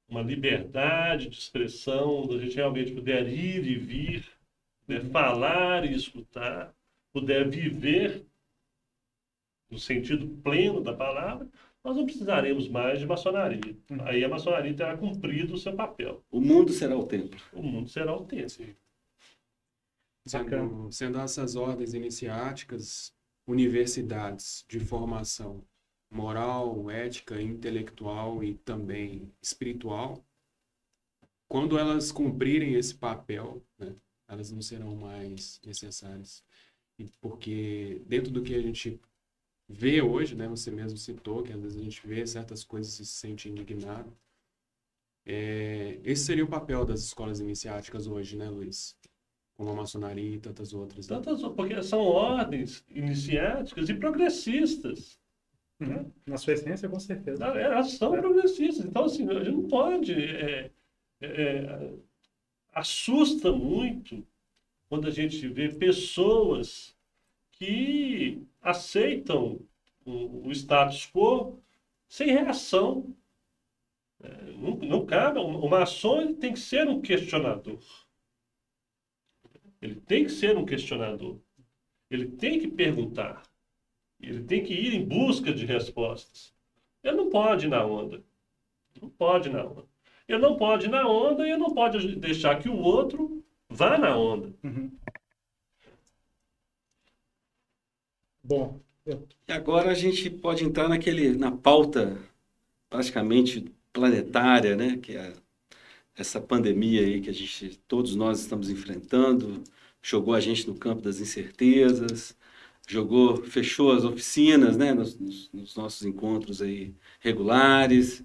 uma 0.08 0.22
liberdade 0.22 1.28
de 1.28 1.38
expressão, 1.38 2.22
onde 2.22 2.36
a 2.36 2.38
gente 2.38 2.56
realmente 2.56 2.92
puder 2.92 3.28
ir 3.28 3.64
e 3.64 3.76
vir, 3.76 4.37
puder 4.88 5.04
uhum. 5.04 5.10
falar 5.10 5.84
e 5.84 5.94
escutar, 5.94 6.74
puder 7.12 7.48
viver 7.48 8.24
no 9.70 9.78
sentido 9.78 10.26
pleno 10.42 10.82
da 10.82 10.94
palavra, 10.94 11.46
nós 11.84 11.94
não 11.94 12.06
precisaremos 12.06 12.68
mais 12.68 12.98
de 12.98 13.06
maçonaria. 13.06 13.76
Uhum. 13.90 14.02
Aí 14.06 14.24
a 14.24 14.28
maçonaria 14.28 14.74
terá 14.74 14.96
cumprido 14.96 15.54
o 15.54 15.58
seu 15.58 15.76
papel. 15.76 16.24
O 16.30 16.40
mundo 16.40 16.72
será 16.72 16.96
o 16.96 17.06
templo. 17.06 17.38
O 17.52 17.62
mundo 17.62 17.90
será 17.90 18.16
o 18.16 18.24
templo. 18.24 18.48
Sendo, 20.26 20.90
sendo 20.90 21.18
essas 21.18 21.54
ordens 21.54 21.92
iniciáticas 21.92 23.14
universidades 23.46 24.64
de 24.68 24.80
formação 24.80 25.64
moral, 26.10 26.90
ética, 26.90 27.40
intelectual 27.40 28.42
e 28.42 28.54
também 28.54 29.30
espiritual, 29.42 30.22
quando 31.46 31.78
elas 31.78 32.12
cumprirem 32.12 32.74
esse 32.74 32.94
papel, 32.94 33.62
né, 33.78 33.94
elas 34.28 34.50
não 34.50 34.62
serão 34.62 34.94
mais 34.94 35.60
necessárias. 35.64 36.44
Porque 37.20 38.02
dentro 38.06 38.30
do 38.30 38.42
que 38.42 38.54
a 38.54 38.62
gente 38.62 39.00
vê 39.68 40.02
hoje, 40.02 40.34
né, 40.34 40.48
você 40.48 40.70
mesmo 40.70 40.98
citou, 40.98 41.42
que 41.42 41.52
às 41.52 41.60
vezes 41.60 41.78
a 41.78 41.82
gente 41.82 42.06
vê 42.06 42.26
certas 42.26 42.64
coisas 42.64 42.92
e 43.00 43.06
se 43.06 43.12
sente 43.12 43.48
indignado, 43.48 44.16
é, 45.26 46.00
esse 46.04 46.24
seria 46.24 46.44
o 46.44 46.48
papel 46.48 46.84
das 46.84 47.00
escolas 47.00 47.40
iniciáticas 47.40 48.06
hoje, 48.06 48.36
né, 48.36 48.48
Luiz? 48.48 48.96
como 49.58 49.70
a 49.70 49.74
maçonaria 49.74 50.36
e 50.36 50.38
tantas 50.38 50.72
outras. 50.72 51.08
Né? 51.08 51.16
Tantas, 51.16 51.42
porque 51.52 51.82
são 51.82 51.98
ordens 51.98 52.84
iniciáticas 52.88 53.88
e 53.88 53.94
progressistas. 53.94 55.18
Né? 55.80 56.06
Na 56.24 56.36
sua 56.36 56.52
essência, 56.52 56.88
com 56.88 57.00
certeza. 57.00 57.44
Elas 57.44 57.92
são 57.92 58.14
é. 58.14 58.20
progressistas. 58.20 58.86
Então, 58.86 59.04
assim, 59.04 59.28
a 59.28 59.34
gente 59.34 59.50
não 59.50 59.68
pode. 59.68 60.12
É, 60.12 60.70
é, 61.20 61.26
é, 61.26 61.94
assusta 62.78 63.52
muito 63.52 64.26
quando 64.88 65.08
a 65.08 65.10
gente 65.10 65.46
vê 65.48 65.68
pessoas 65.68 66.96
que 67.52 68.42
aceitam 68.60 69.60
o, 70.04 70.50
status 70.52 71.10
quo 71.12 71.60
sem 72.08 72.28
reação. 72.28 73.14
É, 74.22 74.52
não, 74.52 74.76
não 74.76 75.06
cabe. 75.06 75.38
O 75.38 75.68
maçom 75.68 76.34
tem 76.34 76.52
que 76.52 76.60
ser 76.60 76.88
um 76.88 77.00
questionador. 77.00 77.80
Ele 79.82 80.00
tem 80.00 80.24
que 80.24 80.30
ser 80.30 80.56
um 80.56 80.64
questionador. 80.64 81.38
Ele 82.10 82.28
tem 82.28 82.60
que 82.60 82.68
perguntar. 82.68 83.42
Ele 84.20 84.42
tem 84.44 84.64
que 84.64 84.72
ir 84.72 84.94
em 84.94 85.04
busca 85.04 85.52
de 85.52 85.66
respostas. 85.66 86.54
Ele 87.02 87.16
não 87.16 87.28
pode 87.28 87.66
ir 87.66 87.68
na 87.68 87.84
onda. 87.84 88.24
Não 89.00 89.10
pode 89.10 89.48
ir 89.48 89.52
na 89.52 89.64
onda. 89.64 89.97
Ele 90.28 90.38
não 90.38 90.56
pode 90.56 90.86
ir 90.86 90.90
na 90.90 91.08
onda 91.08 91.46
e 91.46 91.50
ele 91.50 91.58
não 91.58 91.74
pode 91.74 92.16
deixar 92.16 92.60
que 92.60 92.68
o 92.68 92.76
outro 92.76 93.42
vá 93.68 93.96
na 93.96 94.14
onda. 94.16 94.52
Uhum. 94.62 94.90
Bom. 98.44 98.80
Eu... 99.06 99.26
E 99.46 99.52
agora 99.52 99.90
a 99.90 99.94
gente 99.94 100.28
pode 100.28 100.64
entrar 100.64 100.88
naquele, 100.88 101.32
na 101.32 101.50
pauta 101.50 102.18
praticamente 102.90 103.72
planetária, 103.92 104.76
né? 104.76 104.98
Que 104.98 105.16
é 105.16 105.32
essa 106.14 106.40
pandemia 106.40 107.02
aí 107.02 107.20
que 107.20 107.30
a 107.30 107.32
gente, 107.32 107.78
todos 107.88 108.14
nós 108.14 108.40
estamos 108.40 108.68
enfrentando, 108.68 109.62
jogou 110.02 110.34
a 110.34 110.40
gente 110.40 110.66
no 110.66 110.74
campo 110.74 111.00
das 111.00 111.20
incertezas, 111.20 112.36
jogou, 112.86 113.42
fechou 113.44 113.92
as 113.92 114.04
oficinas, 114.04 114.76
né, 114.76 114.92
nos, 114.94 115.18
nos 115.52 115.76
nossos 115.76 116.04
encontros 116.04 116.60
aí 116.60 116.94
regulares. 117.20 118.22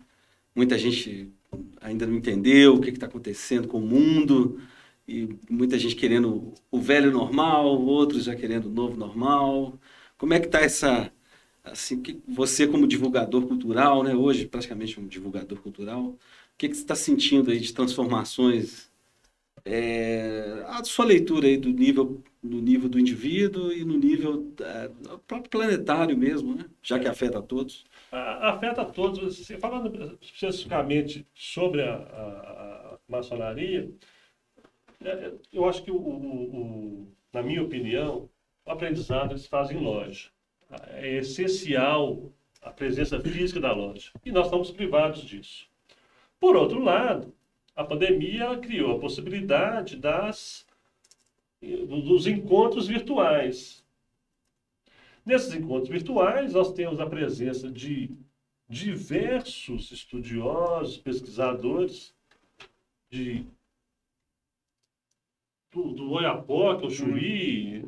Muita 0.55 0.77
gente 0.77 1.31
ainda 1.81 2.05
não 2.05 2.15
entendeu 2.15 2.75
o 2.75 2.81
que 2.81 2.89
está 2.89 3.05
acontecendo 3.07 3.67
com 3.67 3.79
o 3.79 3.81
mundo 3.85 4.59
e 5.07 5.29
muita 5.49 5.77
gente 5.77 5.95
querendo 5.95 6.53
o 6.71 6.79
velho 6.79 7.11
normal, 7.11 7.81
outros 7.81 8.25
já 8.25 8.35
querendo 8.35 8.67
o 8.67 8.69
novo 8.69 8.97
normal. 8.97 9.79
Como 10.17 10.33
é 10.33 10.39
que 10.39 10.47
está 10.47 10.61
essa 10.61 11.11
assim 11.63 12.01
que 12.01 12.21
você 12.27 12.67
como 12.67 12.87
divulgador 12.87 13.47
cultural, 13.47 14.03
né, 14.03 14.13
hoje 14.15 14.45
praticamente 14.47 14.99
um 14.99 15.07
divulgador 15.07 15.59
cultural, 15.61 16.07
o 16.07 16.17
que, 16.57 16.69
que 16.69 16.75
você 16.75 16.81
está 16.81 16.95
sentindo 16.95 17.51
aí 17.51 17.59
de 17.59 17.73
transformações? 17.73 18.91
É, 19.65 20.63
a 20.67 20.83
sua 20.83 21.05
leitura 21.05 21.47
aí 21.47 21.57
do 21.57 21.69
nível, 21.69 22.21
no 22.43 22.59
nível 22.59 22.89
do 22.89 22.99
indivíduo 22.99 23.71
e 23.71 23.85
no 23.85 23.97
nível 23.97 24.53
é, 24.59 24.89
próprio 25.25 25.49
planetário 25.49 26.17
mesmo, 26.17 26.55
né? 26.55 26.65
já 26.81 26.99
que 26.99 27.07
afeta 27.07 27.39
a 27.39 27.41
todos. 27.41 27.85
afeta 28.11 28.81
a 28.81 28.85
todos. 28.85 29.41
Assim, 29.41 29.57
falando 29.57 30.17
especificamente 30.21 31.25
sobre 31.33 31.81
a, 31.81 31.95
a, 31.95 32.95
a 32.95 32.99
maçonaria, 33.07 33.89
é, 35.03 35.33
eu 35.53 35.67
acho 35.67 35.83
que, 35.83 35.91
o, 35.91 35.95
o, 35.95 36.01
o, 36.01 37.07
na 37.31 37.41
minha 37.41 37.63
opinião, 37.63 38.29
o 38.65 38.71
aprendizado 38.71 39.31
eles 39.31 39.47
fazem 39.47 39.77
loja. 39.77 40.29
É 40.89 41.17
essencial 41.17 42.31
a 42.61 42.71
presença 42.71 43.19
física 43.19 43.59
da 43.59 43.73
loja. 43.73 44.11
E 44.25 44.31
nós 44.31 44.45
estamos 44.45 44.71
privados 44.71 45.21
disso. 45.21 45.67
Por 46.39 46.55
outro 46.55 46.81
lado, 46.81 47.33
a 47.75 47.83
pandemia 47.83 48.57
criou 48.57 48.95
a 48.95 48.99
possibilidade 48.99 49.95
das, 49.95 50.65
dos 51.87 52.27
encontros 52.27 52.87
virtuais. 52.87 53.83
Nesses 55.25 55.53
encontros 55.53 55.89
virtuais, 55.89 56.53
nós 56.53 56.73
temos 56.73 56.99
a 56.99 57.05
presença 57.05 57.71
de 57.71 58.11
diversos 58.67 59.91
estudiosos, 59.91 60.97
pesquisadores 60.97 62.13
de, 63.09 63.45
do, 65.71 65.93
do 65.93 66.11
Oiapoque, 66.11 66.87
o 66.87 66.89
Chuí, 66.89 67.83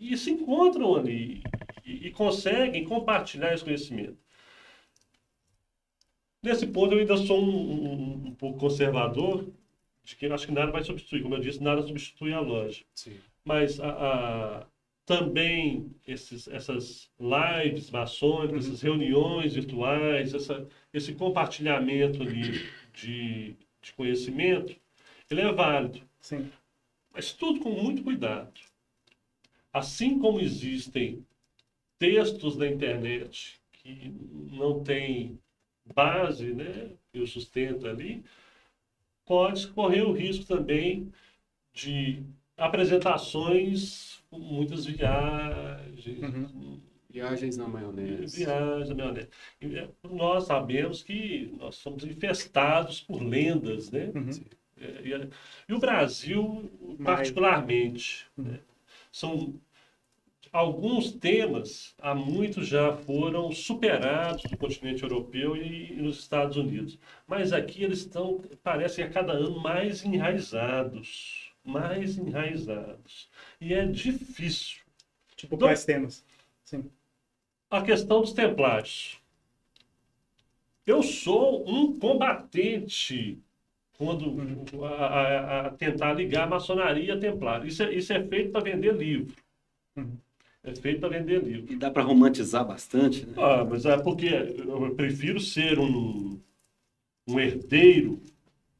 e 0.00 0.16
se 0.16 0.30
encontram 0.32 0.96
ali 0.96 1.42
e, 1.84 2.08
e 2.08 2.10
conseguem 2.10 2.84
compartilhar 2.84 3.54
esse 3.54 3.62
conhecimento. 3.62 4.18
Nesse 6.42 6.66
ponto, 6.66 6.94
eu 6.94 7.00
ainda 7.00 7.18
sou 7.18 7.38
um, 7.38 7.50
um, 7.50 8.12
um 8.28 8.34
pouco 8.34 8.58
conservador, 8.58 9.46
de 10.10 10.16
que 10.16 10.26
acho 10.26 10.46
que 10.46 10.52
nada 10.52 10.72
vai 10.72 10.82
substituir. 10.82 11.22
Como 11.22 11.36
eu 11.36 11.40
disse, 11.40 11.62
nada 11.62 11.82
substitui 11.82 12.32
a 12.32 12.40
loja. 12.40 12.82
Sim. 12.94 13.16
Mas 13.44 13.78
a, 13.80 13.90
a, 13.90 14.66
também 15.06 15.94
esses, 16.06 16.48
essas 16.48 17.10
lives 17.18 17.90
maçônicas, 17.90 18.66
uhum. 18.66 18.72
essas 18.72 18.82
reuniões 18.82 19.54
virtuais, 19.54 20.34
essa, 20.34 20.66
esse 20.92 21.14
compartilhamento 21.14 22.22
ali 22.22 22.68
de, 22.92 23.56
de 23.80 23.92
conhecimento, 23.96 24.76
ele 25.30 25.42
é 25.42 25.52
válido. 25.52 26.02
Sim. 26.20 26.50
Mas 27.12 27.32
tudo 27.32 27.60
com 27.60 27.70
muito 27.70 28.02
cuidado. 28.02 28.52
Assim 29.72 30.18
como 30.18 30.40
existem 30.40 31.24
textos 31.98 32.56
na 32.56 32.66
internet 32.66 33.60
que 33.72 34.12
não 34.50 34.82
têm 34.82 35.38
base, 35.94 36.52
né, 36.52 36.90
que 37.12 37.20
o 37.20 37.26
sustenta 37.26 37.88
ali, 37.88 38.24
pode 39.30 39.68
correr 39.68 40.02
o 40.02 40.10
risco 40.10 40.44
também 40.44 41.12
de 41.72 42.20
apresentações 42.56 44.20
com 44.28 44.40
muitas 44.40 44.84
viagens. 44.86 46.20
Uhum. 46.20 46.80
Viagens 47.08 47.56
na 47.56 47.68
maionese. 47.68 48.38
Viagens 48.38 48.88
na 48.88 48.94
maionese. 48.96 49.28
É, 49.62 49.88
nós 50.02 50.46
sabemos 50.46 51.04
que 51.04 51.54
nós 51.60 51.76
somos 51.76 52.02
infestados 52.02 53.02
por 53.02 53.22
lendas, 53.22 53.92
né? 53.92 54.10
Uhum. 54.16 54.30
E, 54.76 55.10
e, 55.10 55.30
e, 55.68 55.74
o 55.74 55.78
Brasil, 55.78 56.68
particularmente, 57.04 58.26
uhum. 58.36 58.46
né? 58.46 58.60
são 59.12 59.54
alguns 60.52 61.12
temas 61.12 61.94
há 61.98 62.14
muito 62.14 62.62
já 62.62 62.92
foram 62.92 63.52
superados 63.52 64.44
no 64.50 64.56
continente 64.56 65.02
europeu 65.02 65.56
e, 65.56 65.94
nos 65.94 66.18
Estados 66.18 66.56
Unidos. 66.56 66.98
Mas 67.26 67.52
aqui 67.52 67.84
eles 67.84 68.00
estão, 68.00 68.40
parecem 68.62 69.04
a 69.04 69.10
cada 69.10 69.32
ano 69.32 69.60
mais 69.60 70.04
enraizados. 70.04 71.52
mais 71.64 72.18
enraizados. 72.18 73.28
E 73.60 73.74
é 73.74 73.84
difícil. 73.86 74.80
Tipo, 75.36 75.56
quais 75.58 75.84
temas? 75.84 76.24
Sim. 76.64 76.90
A 77.70 77.82
questão 77.82 78.20
dos 78.20 78.32
templários. 78.32 79.20
Eu 80.86 81.02
sou 81.02 81.68
um 81.68 81.98
combatente 81.98 83.38
quando 83.96 84.84
a, 84.84 84.88
a, 84.88 85.66
a 85.66 85.70
tentar 85.70 86.14
ligar 86.14 86.44
a 86.44 86.50
maçonaria 86.50 87.14
a 87.14 87.18
templário. 87.20 87.66
Isso 87.68 87.82
é, 87.82 87.94
isso 87.94 88.12
é 88.12 88.22
feito 88.24 88.50
para 88.50 88.64
vender 88.64 88.94
livro. 88.96 89.36
Uhum. 89.94 90.16
É 90.62 90.74
feito 90.74 91.00
para 91.00 91.18
vender 91.18 91.42
livro. 91.42 91.72
E 91.72 91.76
dá 91.76 91.90
para 91.90 92.02
romantizar 92.02 92.66
bastante, 92.66 93.24
né? 93.24 93.34
Ah, 93.38 93.64
mas 93.64 93.86
é 93.86 93.96
porque 93.96 94.26
eu 94.26 94.94
prefiro 94.94 95.40
ser 95.40 95.78
um, 95.78 96.38
um 97.26 97.40
herdeiro 97.40 98.20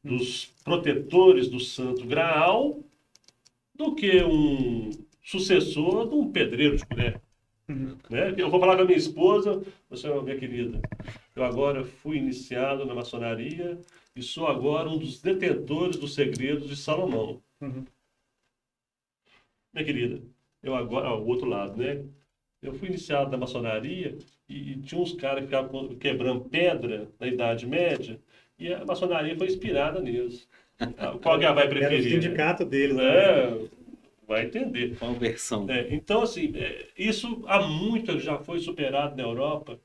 dos 0.03 0.45
protetores 0.63 1.47
do 1.47 1.59
Santo 1.59 2.05
Graal 2.05 2.79
do 3.73 3.95
que 3.95 4.23
um 4.23 4.91
sucessor 5.23 6.07
de 6.07 6.15
um 6.15 6.31
pedreiro 6.31 6.77
de 6.77 6.85
colher. 6.85 7.21
Uhum. 7.67 7.97
Né? 8.09 8.35
Eu 8.37 8.49
vou 8.49 8.59
falar 8.59 8.75
com 8.75 8.83
a 8.83 8.85
minha 8.85 8.97
esposa, 8.97 9.63
você, 9.89 10.07
minha 10.21 10.37
querida, 10.37 10.81
eu 11.35 11.43
agora 11.43 11.83
fui 11.83 12.17
iniciado 12.17 12.85
na 12.85 12.93
maçonaria 12.93 13.79
e 14.15 14.21
sou 14.21 14.47
agora 14.47 14.89
um 14.89 14.97
dos 14.97 15.21
detentores 15.21 15.95
dos 15.97 16.13
segredos 16.13 16.67
de 16.67 16.75
Salomão. 16.75 17.41
Uhum. 17.61 17.85
Minha 19.73 19.85
querida, 19.85 20.21
eu 20.63 20.75
agora, 20.75 21.13
o 21.15 21.25
outro 21.27 21.47
lado, 21.47 21.77
né? 21.77 22.03
Eu 22.61 22.73
fui 22.75 22.89
iniciado 22.89 23.31
na 23.31 23.37
maçonaria 23.37 24.17
e, 24.49 24.73
e 24.73 24.81
tinha 24.81 25.01
uns 25.01 25.13
caras 25.13 25.39
que 25.41 25.45
ficavam 25.47 25.95
quebrando 25.97 26.45
pedra 26.49 27.09
na 27.19 27.27
Idade 27.27 27.67
Média 27.67 28.19
e 28.59 28.73
a 28.73 28.85
maçonaria 28.85 29.37
foi 29.37 29.47
inspirada 29.47 30.01
neles. 30.01 30.47
Ah, 30.97 31.17
Qual 31.21 31.39
que 31.39 31.45
ela 31.45 31.55
vai 31.55 31.65
Era 31.79 31.95
o 31.97 31.99
preferir? 31.99 32.03
né? 32.05 32.09
sindicato 32.15 32.65
deles. 32.65 32.95
né? 32.97 33.03
É, 33.03 33.69
vai 34.27 34.45
entender. 34.45 34.97
Qual 34.97 35.13
versão? 35.15 35.67
É, 35.67 35.93
então, 35.93 36.21
assim, 36.23 36.51
é, 36.55 36.87
isso 36.97 37.43
há 37.47 37.61
muito 37.67 38.19
já 38.19 38.39
foi 38.39 38.59
superado 38.59 39.15
na 39.15 39.23
Europa. 39.23 39.79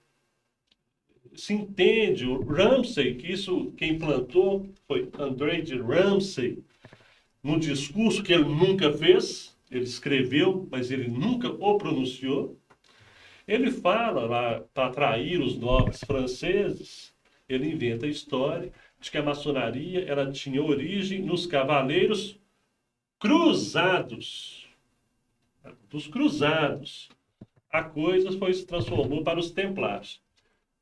Se 1.36 1.52
entende, 1.52 2.26
o 2.26 2.42
Ramsay, 2.42 3.14
que 3.16 3.30
isso 3.32 3.72
quem 3.76 3.92
implantou 3.92 4.68
foi 4.88 5.08
André 5.18 5.60
de 5.60 5.76
Ramsay, 5.78 6.64
num 7.42 7.58
discurso 7.58 8.22
que 8.22 8.32
ele 8.34 8.44
nunca 8.44 8.92
fez, 8.92 9.55
ele 9.70 9.84
escreveu, 9.84 10.68
mas 10.70 10.90
ele 10.90 11.08
nunca 11.08 11.48
o 11.48 11.76
pronunciou. 11.76 12.58
Ele 13.46 13.70
fala 13.70 14.26
lá 14.26 14.60
para 14.74 14.86
atrair 14.88 15.40
os 15.40 15.56
nobres 15.56 16.00
franceses, 16.04 17.14
ele 17.48 17.70
inventa 17.70 18.06
a 18.06 18.08
história 18.08 18.72
de 19.00 19.10
que 19.10 19.18
a 19.18 19.22
maçonaria 19.22 20.04
ela 20.04 20.30
tinha 20.30 20.62
origem 20.62 21.22
nos 21.22 21.46
cavaleiros 21.46 22.40
cruzados. 23.18 24.66
Dos 25.88 26.06
cruzados. 26.06 27.08
A 27.70 27.82
coisa 27.82 28.32
foi 28.38 28.52
se 28.54 28.66
transformou 28.66 29.22
para 29.22 29.38
os 29.38 29.50
templários. 29.50 30.20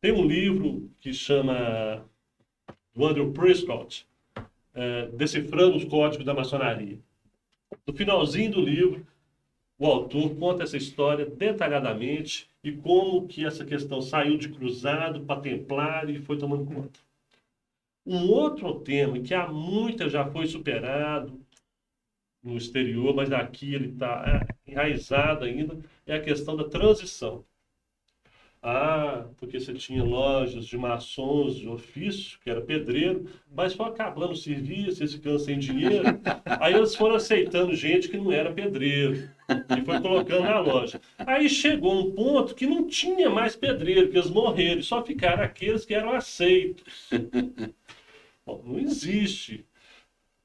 Tem 0.01 0.12
um 0.12 0.26
livro 0.26 0.91
que 1.01 1.12
chama 1.12 2.05
do 2.95 3.05
Andrew 3.07 3.32
Prescott, 3.32 4.07
eh, 4.74 5.09
Decifrando 5.14 5.76
os 5.76 5.85
Códigos 5.85 6.24
da 6.24 6.35
Maçonaria. 6.35 6.99
No 7.87 7.95
finalzinho 7.95 8.53
do 8.53 8.61
livro, 8.61 9.07
o 9.79 9.87
autor 9.87 10.35
conta 10.37 10.62
essa 10.62 10.77
história 10.77 11.27
detalhadamente 11.27 12.49
e 12.62 12.72
como 12.72 13.27
que 13.27 13.45
essa 13.45 13.64
questão 13.64 14.01
saiu 14.01 14.39
de 14.39 14.49
cruzado 14.49 15.20
para 15.25 15.41
templário 15.41 16.14
e 16.14 16.22
foi 16.22 16.39
tomando 16.39 16.64
conta. 16.64 17.01
Um 18.07 18.31
outro 18.31 18.81
tema 18.81 19.18
que 19.18 19.35
há 19.35 19.49
muito 19.49 20.09
já 20.09 20.31
foi 20.31 20.47
superado 20.47 21.41
no 22.43 22.57
exterior, 22.57 23.14
mas 23.14 23.33
aqui 23.33 23.75
ele 23.75 23.89
está 23.89 24.47
enraizado 24.66 25.45
ainda, 25.45 25.79
é 26.07 26.14
a 26.14 26.22
questão 26.22 26.55
da 26.55 26.68
transição. 26.68 27.45
Ah, 28.67 29.27
porque 29.37 29.61
você 29.61 29.75
tinha 29.75 30.03
lojas 30.03 30.65
de 30.65 30.79
maçons 30.79 31.57
de 31.57 31.69
ofício, 31.69 32.39
que 32.43 32.49
era 32.49 32.62
pedreiro, 32.62 33.29
mas 33.55 33.75
foi 33.75 33.85
acabando 33.85 34.33
o 34.33 34.37
serviço, 34.37 35.03
eles 35.03 35.12
ficando 35.12 35.39
sem 35.39 35.59
dinheiro. 35.59 36.19
Aí 36.59 36.73
eles 36.73 36.97
foram 36.97 37.17
aceitando 37.17 37.75
gente 37.75 38.09
que 38.09 38.17
não 38.17 38.33
era 38.33 38.55
pedreiro 38.55 39.29
e 39.77 39.85
foi 39.85 40.01
colocando 40.01 40.45
na 40.45 40.59
loja. 40.61 40.99
Aí 41.19 41.47
chegou 41.47 41.95
um 41.95 42.12
ponto 42.12 42.55
que 42.55 42.67
não 42.67 42.87
tinha 42.87 43.29
mais 43.29 43.55
pedreiro, 43.55 44.09
que 44.09 44.17
eles 44.17 44.31
morreram, 44.31 44.81
só 44.81 45.05
ficaram 45.05 45.43
aqueles 45.43 45.85
que 45.85 45.93
eram 45.93 46.12
aceitos. 46.12 47.11
Bom, 48.47 48.62
não 48.65 48.79
existe. 48.79 49.67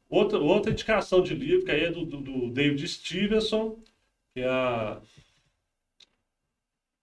Outra, 0.10 0.40
outra 0.40 0.74
indicação 0.74 1.22
de 1.22 1.34
livro, 1.34 1.64
que 1.64 1.72
aí 1.72 1.86
é 1.86 1.92
do, 1.92 2.06
do, 2.06 2.18
do 2.18 2.50
David 2.50 2.86
Stevenson, 2.86 3.80
que 4.34 4.42
é 4.42 4.48
a 4.50 5.00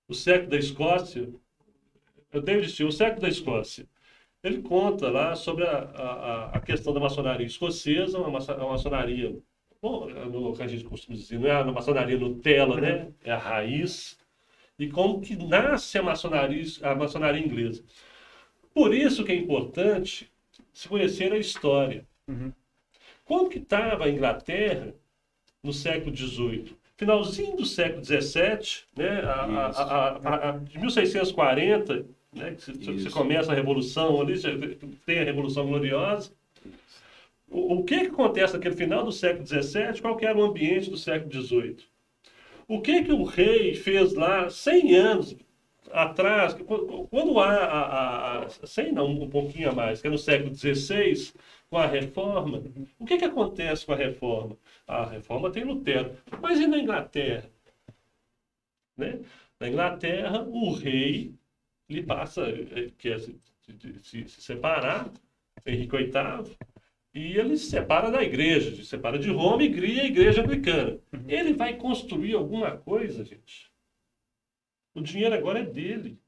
o 0.08 0.14
século 0.14 0.50
da 0.50 0.58
Escócia, 0.58 1.28
o 2.32 2.40
David 2.40 2.70
Steele, 2.70 2.90
o 2.90 2.92
século 2.92 3.20
da 3.22 3.28
Escócia, 3.28 3.86
ele 4.42 4.62
conta 4.62 5.10
lá 5.10 5.36
sobre 5.36 5.64
a, 5.66 5.78
a, 5.78 6.50
a 6.56 6.60
questão 6.60 6.94
da 6.94 7.00
maçonaria 7.00 7.46
escocesa, 7.46 8.18
uma, 8.18 8.30
maço- 8.30 8.54
uma 8.54 8.70
maçonaria, 8.70 9.36
bom, 9.82 10.08
no, 10.08 10.54
que 10.54 10.62
a 10.62 10.68
gente 10.68 10.84
costuma 10.84 11.16
dizer, 11.16 11.38
não 11.40 11.48
é 11.48 11.52
a 11.52 11.64
maçonaria 11.64 12.18
Nutella, 12.18 12.80
né? 12.80 13.12
É 13.24 13.32
a 13.32 13.38
raiz. 13.38 14.18
E 14.78 14.88
como 14.88 15.20
que 15.20 15.36
nasce 15.36 15.98
a 15.98 16.02
maçonaria, 16.02 16.64
a 16.82 16.94
maçonaria 16.94 17.44
inglesa. 17.44 17.84
Por 18.74 18.94
isso 18.94 19.24
que 19.24 19.32
é 19.32 19.36
importante 19.36 20.30
se 20.72 20.88
conhecer 20.88 21.32
a 21.32 21.38
história. 21.38 22.06
Uhum. 22.28 22.52
Como 23.24 23.50
que 23.50 23.58
estava 23.58 24.04
a 24.04 24.10
Inglaterra 24.10 24.94
no 25.62 25.72
século 25.72 26.12
XVIII? 26.12 26.76
Finalzinho 26.96 27.56
do 27.56 27.66
século 27.66 28.02
XVII, 28.02 28.84
né, 28.96 29.20
a, 29.20 29.66
a, 29.66 30.48
a, 30.48 30.52
de 30.52 30.78
1640, 30.78 32.06
né, 32.32 32.54
que 32.54 32.98
você, 32.98 33.10
começa 33.10 33.52
a 33.52 33.54
Revolução 33.54 34.20
ali, 34.20 34.34
tem 35.04 35.18
a 35.18 35.24
Revolução 35.24 35.66
Gloriosa. 35.66 36.32
O, 37.48 37.80
o 37.80 37.84
que, 37.84 38.00
que 38.00 38.06
acontece 38.06 38.54
naquele 38.54 38.76
final 38.76 39.04
do 39.04 39.12
século 39.12 39.46
XVII? 39.46 40.00
Qual 40.00 40.16
que 40.16 40.24
era 40.24 40.38
o 40.38 40.44
ambiente 40.44 40.90
do 40.90 40.96
século 40.96 41.30
XVIII? 41.30 41.76
O 42.66 42.80
que, 42.80 43.04
que 43.04 43.12
o 43.12 43.24
rei 43.24 43.74
fez 43.74 44.14
lá 44.14 44.48
100 44.50 44.96
anos 44.96 45.36
atrás, 45.92 46.54
quando 47.10 47.38
há 47.40 47.50
a, 47.64 48.44
a, 48.46 48.48
100 48.66 48.92
não, 48.92 49.08
um 49.10 49.28
pouquinho 49.30 49.70
a 49.70 49.74
mais, 49.74 50.00
que 50.00 50.06
é 50.06 50.10
no 50.10 50.18
século 50.18 50.54
XVI, 50.54 51.32
com 51.70 51.78
a 51.78 51.86
reforma, 51.86 52.62
o 52.98 53.04
que, 53.06 53.18
que 53.18 53.24
acontece 53.24 53.84
com 53.86 53.92
a 53.92 53.96
reforma? 53.96 54.56
A 54.86 55.04
reforma 55.06 55.50
tem 55.50 55.64
Lutero, 55.64 56.16
mas 56.40 56.60
e 56.60 56.66
na 56.66 56.78
Inglaterra? 56.78 57.50
Né? 58.96 59.20
Na 59.60 59.68
Inglaterra, 59.68 60.42
o 60.42 60.72
rei 60.72 61.34
lhe 61.88 62.02
passa, 62.02 62.42
eh, 62.48 62.90
quer 62.98 63.20
se, 63.20 63.38
se- 64.02 64.28
se 64.28 64.42
separar, 64.42 65.10
Henrique 65.66 65.96
VIII, 65.96 66.56
e 67.14 67.38
ele 67.38 67.56
se 67.56 67.70
separa 67.70 68.10
da 68.10 68.22
igreja, 68.22 68.74
se 68.76 68.84
separa 68.84 69.18
de 69.18 69.30
Roma 69.30 69.62
e 69.64 69.74
cria 69.74 70.02
a 70.02 70.06
igreja 70.06 70.42
anglicana. 70.42 70.98
Ele 71.28 71.54
vai 71.54 71.76
construir 71.76 72.34
alguma 72.34 72.76
coisa, 72.76 73.24
gente. 73.24 73.65
O 74.96 75.00
dinheiro 75.00 75.34
agora 75.36 75.60
é 75.60 75.64
dele. 75.64 76.18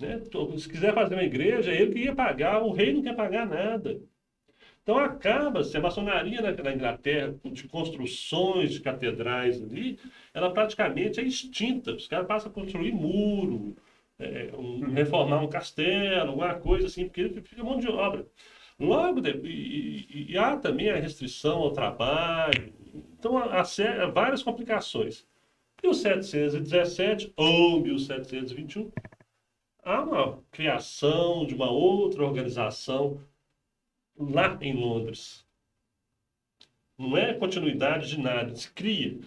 Né? 0.00 0.20
Se 0.58 0.68
quiser 0.68 0.94
fazer 0.94 1.14
uma 1.14 1.24
igreja, 1.24 1.72
ele 1.72 1.92
que 1.92 2.00
ia 2.04 2.14
pagar, 2.14 2.62
o 2.62 2.70
rei 2.72 2.92
não 2.92 3.02
quer 3.02 3.16
pagar 3.16 3.46
nada. 3.46 4.00
Então 4.82 4.98
acaba-se 4.98 5.76
a 5.76 5.80
maçonaria 5.80 6.42
na, 6.42 6.52
na 6.52 6.74
Inglaterra, 6.74 7.34
de 7.44 7.68
construções 7.68 8.72
de 8.72 8.80
catedrais 8.80 9.62
ali, 9.62 9.98
ela 10.34 10.52
praticamente 10.52 11.20
é 11.20 11.24
extinta. 11.24 11.92
Os 11.94 12.06
caras 12.08 12.26
passam 12.28 12.50
a 12.50 12.54
construir 12.54 12.92
muro, 12.92 13.76
é, 14.18 14.50
um- 14.56 14.80
reformar 14.92 15.42
um 15.42 15.48
castelo, 15.48 16.30
alguma 16.30 16.54
coisa 16.54 16.86
assim, 16.88 17.06
porque 17.06 17.28
fica 17.42 17.64
mão 17.64 17.78
de 17.80 17.88
obra. 17.88 18.26
Logo, 18.80 19.20
de, 19.20 19.30
e, 19.46 20.06
e- 20.30 20.32
e 20.32 20.38
há 20.38 20.56
também 20.56 20.90
a 20.90 20.96
restrição 20.96 21.58
ao 21.60 21.72
trabalho. 21.72 22.72
Então, 23.18 23.38
há, 23.38 23.62
há 23.62 24.06
várias 24.10 24.42
complicações. 24.42 25.26
1717 25.82 27.32
ou 27.36 27.80
1721, 27.80 28.90
há 29.82 30.02
uma 30.02 30.42
criação 30.50 31.46
de 31.46 31.54
uma 31.54 31.70
outra 31.70 32.24
organização 32.24 33.20
lá 34.18 34.58
em 34.60 34.74
Londres. 34.74 35.46
Não 36.96 37.16
é 37.16 37.32
continuidade 37.34 38.08
de 38.08 38.20
nada, 38.20 38.54
se 38.56 38.70
cria. 38.72 39.20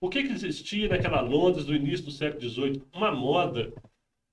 O 0.00 0.08
que, 0.08 0.22
que 0.22 0.32
existia 0.32 0.88
naquela 0.88 1.20
Londres 1.20 1.66
do 1.66 1.74
início 1.74 2.06
do 2.06 2.10
século 2.10 2.48
XVIII? 2.48 2.82
Uma 2.94 3.12
moda, 3.12 3.72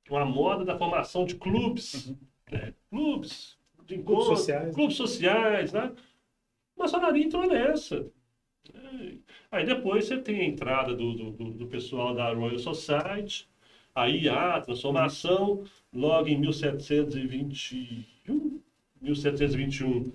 uma 0.09 0.23
moda 0.23 0.63
da 0.63 0.77
formação 0.77 1.25
de 1.25 1.35
clubes, 1.35 2.13
né? 2.49 2.73
clubes 2.89 3.57
de 3.85 4.01
Clubes 4.01 4.25
sociais. 4.25 4.73
clubes 4.73 4.95
sociais, 4.95 5.73
né? 5.73 5.93
Maçonaria 6.75 7.23
entrou 7.23 7.47
nessa. 7.47 8.11
Aí 9.51 9.65
depois 9.65 10.05
você 10.05 10.17
tem 10.19 10.41
a 10.41 10.45
entrada 10.45 10.93
do, 10.95 11.13
do, 11.13 11.31
do- 11.31 11.51
do 11.51 11.67
pessoal 11.67 12.13
da 12.13 12.33
Royal 12.33 12.59
Society, 12.59 13.47
aí 13.93 14.27
há 14.29 14.55
a 14.55 14.61
transformação, 14.61 15.63
logo 15.93 16.27
em 16.27 16.37
1721, 16.37 18.61
1721, 19.01 20.11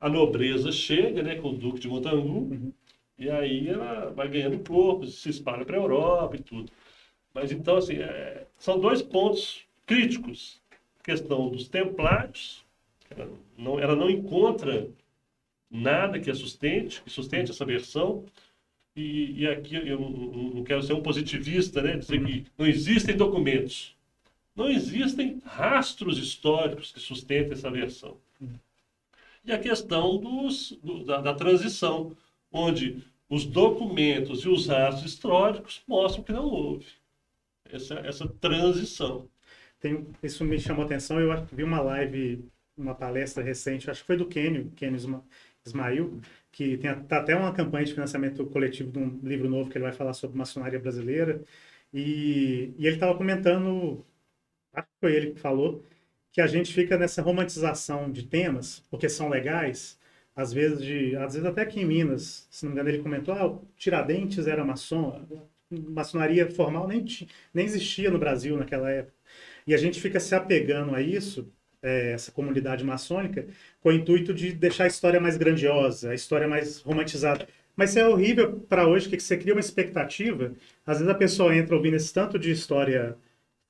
a 0.00 0.08
nobreza 0.08 0.72
chega, 0.72 1.22
né, 1.22 1.36
com 1.36 1.48
o 1.50 1.56
Duque 1.56 1.80
de 1.80 1.88
Montangu, 1.88 2.40
Uhum. 2.50 2.72
e 3.18 3.28
aí 3.30 3.68
ela 3.68 4.10
vai 4.10 4.28
ganhando 4.28 4.58
corpo, 4.66 5.06
se 5.06 5.28
espalha 5.30 5.64
para 5.64 5.76
a 5.76 5.80
Europa 5.80 6.36
e 6.36 6.42
tudo. 6.42 6.70
Mas 7.34 7.52
então, 7.52 7.76
assim, 7.76 7.96
é, 7.96 8.46
são 8.58 8.78
dois 8.80 9.02
pontos 9.02 9.64
críticos. 9.86 10.60
A 11.00 11.04
questão 11.04 11.50
dos 11.50 11.68
templários, 11.68 12.64
ela 13.10 13.28
não, 13.58 13.78
ela 13.80 13.96
não 13.96 14.10
encontra 14.10 14.88
nada 15.70 16.18
que 16.20 16.30
a 16.30 16.34
sustente, 16.34 17.02
que 17.02 17.10
sustente 17.10 17.50
essa 17.50 17.64
versão. 17.64 18.24
E, 19.00 19.42
e 19.42 19.48
aqui 19.48 19.76
eu 19.76 19.98
não, 20.00 20.64
quero 20.64 20.82
ser 20.82 20.92
um 20.94 21.02
positivista, 21.02 21.82
né? 21.82 21.96
Dizer 21.96 22.24
que 22.24 22.46
não 22.58 22.66
existem 22.66 23.16
documentos. 23.16 23.96
Não 24.56 24.68
existem 24.70 25.40
rastros 25.44 26.18
históricos 26.18 26.92
que 26.92 27.00
sustentem 27.00 27.52
essa 27.54 27.70
versão. 27.70 28.18
E 29.44 29.52
a 29.52 29.58
questão 29.58 30.18
dos, 30.18 30.72
do- 30.82 31.04
da, 31.04 31.20
da 31.20 31.34
transição, 31.34 32.16
onde 32.52 33.02
os 33.28 33.44
documentos 33.46 34.40
e 34.44 34.48
os 34.48 34.66
rastros 34.66 35.12
históricos 35.12 35.82
mostram 35.86 36.24
que 36.24 36.32
não 36.32 36.44
houve 36.46 36.86
essa, 37.70 37.94
essa 38.00 38.28
transição. 38.28 39.28
Tem, 39.80 40.06
isso 40.22 40.44
me 40.44 40.58
chamou 40.60 40.82
a 40.84 40.86
atenção. 40.86 41.20
Eu 41.20 41.30
vi 41.52 41.64
uma 41.64 41.80
live, 41.82 42.44
uma 42.76 42.94
palestra 42.94 43.42
recente, 43.44 43.90
acho 43.90 44.02
que 44.02 44.08
foi 44.08 44.16
do 44.16 44.26
Kenio, 44.26 44.70
Kenio 44.76 44.96
Isma- 44.96 45.24
Ismail, 45.66 46.20
que 46.52 46.76
tem 46.78 46.94
tá 47.04 47.18
até 47.18 47.34
uma 47.36 47.52
campanha 47.52 47.84
de 47.86 47.94
financiamento 47.94 48.44
coletivo 48.46 48.90
de 48.90 48.98
um 48.98 49.20
livro 49.22 49.48
novo 49.48 49.70
que 49.70 49.78
ele 49.78 49.84
vai 49.84 49.92
falar 49.92 50.14
sobre 50.14 50.36
maçonaria 50.38 50.78
brasileira. 50.78 51.42
E, 51.92 52.74
e 52.78 52.86
ele 52.86 52.96
estava 52.96 53.16
comentando, 53.16 54.04
acho 54.72 54.86
que 54.88 55.00
foi 55.00 55.14
ele 55.16 55.32
que 55.32 55.40
falou, 55.40 55.84
que 56.32 56.40
a 56.40 56.46
gente 56.46 56.72
fica 56.74 56.98
nessa 56.98 57.22
romantização 57.22 58.10
de 58.12 58.24
temas, 58.26 58.80
porque 58.90 59.08
são 59.08 59.28
legais, 59.28 59.98
às 60.36 60.52
vezes, 60.52 60.82
de, 60.82 61.16
às 61.16 61.34
vezes 61.34 61.46
até 61.48 61.62
aqui 61.62 61.80
em 61.80 61.84
Minas, 61.86 62.46
se 62.50 62.64
não 62.64 62.72
me 62.72 62.76
engano, 62.80 62.90
ele 62.90 63.02
comentou, 63.02 63.34
ah, 63.34 63.58
Tiradentes 63.76 64.46
era 64.46 64.64
maçom, 64.64 65.26
maçonaria 65.70 66.50
formal 66.50 66.86
nem, 66.88 67.04
nem 67.54 67.64
existia 67.66 68.10
no 68.10 68.18
Brasil 68.18 68.56
naquela 68.56 68.90
época. 68.90 69.14
E 69.66 69.74
a 69.74 69.76
gente 69.78 70.00
fica 70.00 70.20
se 70.20 70.34
apegando 70.34 70.94
a 70.94 71.02
isso, 71.02 71.52
é, 71.82 72.12
essa 72.12 72.30
comunidade 72.32 72.84
maçônica, 72.84 73.46
com 73.80 73.88
o 73.88 73.92
intuito 73.92 74.34
de 74.34 74.52
deixar 74.52 74.84
a 74.84 74.88
história 74.88 75.20
mais 75.20 75.36
grandiosa, 75.36 76.10
a 76.10 76.14
história 76.14 76.46
mais 76.46 76.80
romantizada. 76.80 77.46
Mas 77.76 77.90
isso 77.90 77.98
é 77.98 78.08
horrível 78.08 78.60
para 78.68 78.86
hoje, 78.86 79.08
que 79.08 79.18
você 79.18 79.36
cria 79.36 79.54
uma 79.54 79.60
expectativa. 79.60 80.52
Às 80.86 80.98
vezes 80.98 81.12
a 81.12 81.16
pessoa 81.16 81.54
entra 81.54 81.74
ouvindo 81.74 81.96
esse 81.96 82.12
tanto 82.12 82.38
de 82.38 82.50
história 82.50 83.16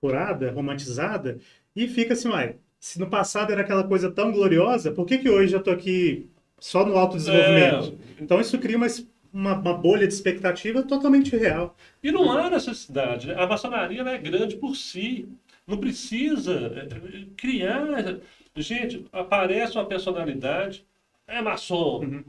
furada, 0.00 0.50
romantizada, 0.50 1.38
e 1.76 1.86
fica 1.86 2.14
assim, 2.14 2.28
uai, 2.28 2.56
se 2.80 2.98
no 2.98 3.08
passado 3.08 3.52
era 3.52 3.60
aquela 3.60 3.84
coisa 3.84 4.10
tão 4.10 4.32
gloriosa, 4.32 4.90
por 4.90 5.06
que, 5.06 5.18
que 5.18 5.28
hoje 5.28 5.54
eu 5.54 5.62
tô 5.62 5.70
aqui 5.70 6.28
só 6.58 6.84
no 6.84 6.96
autodesenvolvimento? 6.96 7.98
Então 8.18 8.40
isso 8.40 8.58
cria 8.58 8.76
uma, 8.76 8.86
uma, 9.32 9.54
uma 9.54 9.74
bolha 9.74 10.08
de 10.08 10.14
expectativa 10.14 10.82
totalmente 10.82 11.36
real. 11.36 11.76
E 12.02 12.10
não 12.10 12.32
há 12.32 12.48
necessidade. 12.50 13.30
A 13.32 13.46
maçonaria 13.46 14.02
é 14.02 14.18
grande 14.18 14.56
por 14.56 14.74
si. 14.74 15.28
Não 15.70 15.78
precisa 15.78 16.52
eh, 16.76 17.26
criar. 17.36 18.20
Gente, 18.56 19.06
aparece 19.12 19.76
uma 19.78 19.84
personalidade, 19.86 20.84
é 21.26 21.40
maçom. 21.40 22.00
Uhum. 22.00 22.24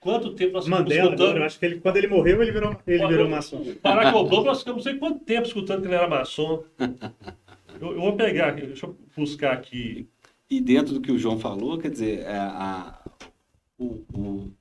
Quanto 0.00 0.34
tempo 0.34 0.54
nós 0.54 0.64
ficamos 0.64 0.82
Mandela, 0.84 1.04
escutando? 1.10 1.22
agora, 1.28 1.38
eu 1.40 1.46
acho 1.46 1.58
que 1.60 1.64
ele, 1.66 1.80
quando 1.80 1.96
ele 1.96 2.08
morreu, 2.08 2.42
ele 2.42 2.50
virou, 2.50 2.76
ele 2.84 3.06
virou 3.06 3.28
maçom. 3.28 3.64
Barack 3.80 4.16
Obama, 4.16 4.46
nós 4.46 4.58
ficamos 4.58 4.84
não 4.84 4.90
sei 4.92 4.98
quanto 4.98 5.20
tempo 5.20 5.46
escutando 5.46 5.80
que 5.82 5.86
ele 5.86 5.94
era 5.94 6.08
maçom. 6.08 6.64
Eu, 7.80 7.92
eu 7.92 8.00
vou 8.00 8.16
pegar 8.16 8.48
aqui, 8.48 8.66
deixa 8.66 8.86
eu 8.86 8.96
buscar 9.16 9.52
aqui. 9.52 10.08
E 10.50 10.60
dentro 10.60 10.94
do 10.94 11.00
que 11.00 11.12
o 11.12 11.18
João 11.18 11.38
falou, 11.38 11.78
quer 11.78 11.90
dizer, 11.90 12.20
é, 12.20 12.36
a- 12.36 12.98
o, 13.78 14.04
o- 14.12 14.52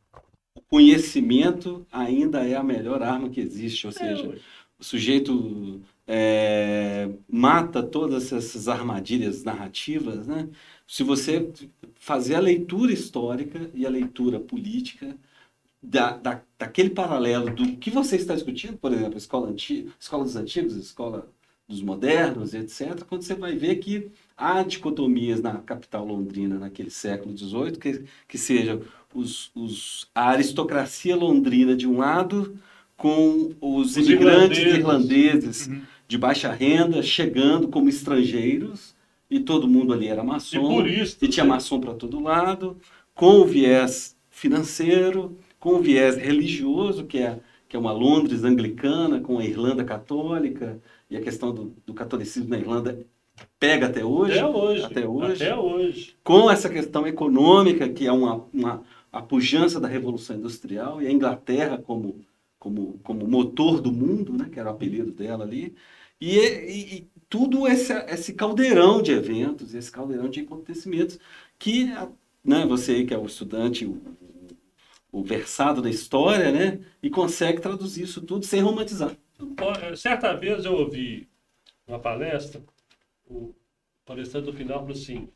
o 0.55 0.61
conhecimento 0.69 1.85
ainda 1.91 2.45
é 2.47 2.53
a 2.55 2.63
melhor 2.63 3.01
arma 3.01 3.29
que 3.29 3.41
existe, 3.41 3.87
ou 3.87 3.91
seja, 3.91 4.23
É, 4.27 4.37
o 4.79 4.83
sujeito 4.83 5.81
é, 6.07 7.09
mata 7.29 7.83
todas 7.83 8.31
essas 8.33 8.67
armadilhas 8.67 9.43
narrativas, 9.43 10.27
né? 10.27 10.49
Se 10.87 11.03
você 11.03 11.51
fazer 11.95 12.35
a 12.35 12.39
leitura 12.39 12.91
histórica 12.91 13.71
e 13.73 13.85
a 13.85 13.89
leitura 13.89 14.39
política 14.39 15.15
da, 15.81 16.17
da, 16.17 16.41
daquele 16.59 16.89
paralelo 16.91 17.53
do 17.53 17.77
que 17.77 17.89
você 17.89 18.15
está 18.17 18.35
discutindo, 18.35 18.77
por 18.77 18.91
exemplo, 18.93 19.17
escola, 19.17 19.49
anti, 19.49 19.89
escola 19.99 20.23
dos 20.23 20.35
antigos, 20.35 20.75
escola 20.75 21.27
dos 21.67 21.81
modernos, 21.81 22.53
etc., 22.53 23.03
quando 23.07 23.23
você 23.23 23.33
vai 23.33 23.55
ver 23.55 23.77
que 23.77 24.11
há 24.35 24.61
dicotomias 24.63 25.41
na 25.41 25.59
capital 25.59 26.05
londrina 26.05 26.59
naquele 26.59 26.89
século 26.89 27.35
XVIII, 27.35 27.77
que, 27.77 28.05
que 28.27 28.37
seja 28.37 28.81
os, 29.13 29.51
os, 29.55 30.09
a 30.13 30.29
aristocracia 30.29 31.15
londrina 31.15 31.75
de 31.75 31.87
um 31.87 31.97
lado 31.97 32.59
com 33.01 33.51
os, 33.59 33.97
Os 33.97 34.07
imigrantes 34.07 34.59
irlandeses. 34.59 34.77
irlandeses 34.77 35.67
Uhum. 35.67 35.81
de 36.07 36.17
baixa 36.17 36.51
renda 36.51 37.01
chegando 37.01 37.67
como 37.67 37.89
estrangeiros 37.89 38.93
e 39.29 39.39
todo 39.39 39.67
mundo 39.67 39.91
ali 39.93 40.07
era 40.07 40.21
E 40.21 40.25
maçom 40.25 40.67
por 40.67 40.87
isso. 40.87 41.17
e 41.21 41.27
tinha 41.27 41.45
maçom 41.45 41.79
para 41.79 41.93
todo 41.95 42.19
lado, 42.21 42.77
com 43.15 43.39
o 43.41 43.45
viés 43.45 44.15
financeiro, 44.29 45.35
com 45.59 45.75
o 45.75 45.81
viés 45.81 46.15
religioso, 46.17 47.05
que 47.05 47.17
é, 47.19 47.39
que 47.67 47.75
é 47.75 47.79
uma 47.79 47.91
Londres 47.91 48.43
anglicana, 48.43 49.19
com 49.19 49.39
a 49.39 49.45
Irlanda 49.45 49.83
católica, 49.83 50.79
e 51.09 51.17
a 51.17 51.21
questão 51.21 51.53
do, 51.53 51.73
do 51.85 51.93
catolicismo 51.93 52.49
na 52.49 52.57
Irlanda 52.59 52.99
pega 53.59 53.87
até 53.87 54.03
hoje, 54.05 54.37
Até 54.39 54.45
hoje. 54.47 54.83
até 54.83 55.07
hoje. 55.07 55.43
Até 55.43 55.55
hoje. 55.55 56.15
com 56.23 56.51
essa 56.51 56.69
questão 56.69 57.07
econômica, 57.07 57.89
que 57.89 58.05
é 58.05 58.11
uma, 58.11 58.45
uma 58.53 58.83
a 59.11 59.21
pujança 59.21 59.79
da 59.79 59.87
Revolução 59.87 60.35
Industrial, 60.35 61.01
e 61.01 61.07
a 61.07 61.11
Inglaterra 61.11 61.77
como, 61.77 62.15
como, 62.61 62.99
como 63.03 63.27
motor 63.27 63.81
do 63.81 63.91
mundo, 63.91 64.33
né, 64.33 64.49
que 64.51 64.61
era 64.61 64.69
o 64.71 64.73
apelido 64.73 65.11
dela 65.13 65.45
ali, 65.45 65.75
e, 66.21 66.37
e- 66.39 66.95
e 66.99 67.11
tudo 67.29 67.67
esse, 67.67 67.93
esse 67.93 68.35
caldeirão 68.35 69.01
de 69.03 69.11
eventos, 69.13 69.75
esse 69.75 69.91
caldeirão 69.91 70.29
de 70.29 70.41
acontecimentos, 70.41 71.19
que 71.59 71.85
né, 72.45 72.65
você 72.67 72.93
aí 72.93 73.07
que 73.07 73.13
é 73.15 73.19
o 73.19 73.27
estudante, 73.27 73.85
o, 73.87 74.01
o 75.11 75.23
versado 75.23 75.81
da 75.81 75.89
história, 75.89 76.51
né, 76.51 76.79
e 77.03 77.09
consegue 77.09 77.61
traduzir 77.61 78.03
isso 78.03 78.21
tudo 78.21 78.45
sem 78.45 78.61
romantizar. 78.61 79.15
Certa 79.95 80.33
vez 80.33 80.65
eu 80.65 80.73
ouvi 80.73 81.27
uma 81.87 81.99
palestra, 81.99 82.63
o 83.25 83.55
palestrante 84.05 84.47
no 84.47 84.53
final 84.57 84.79
falou 84.79 84.93
assim: 84.93 85.29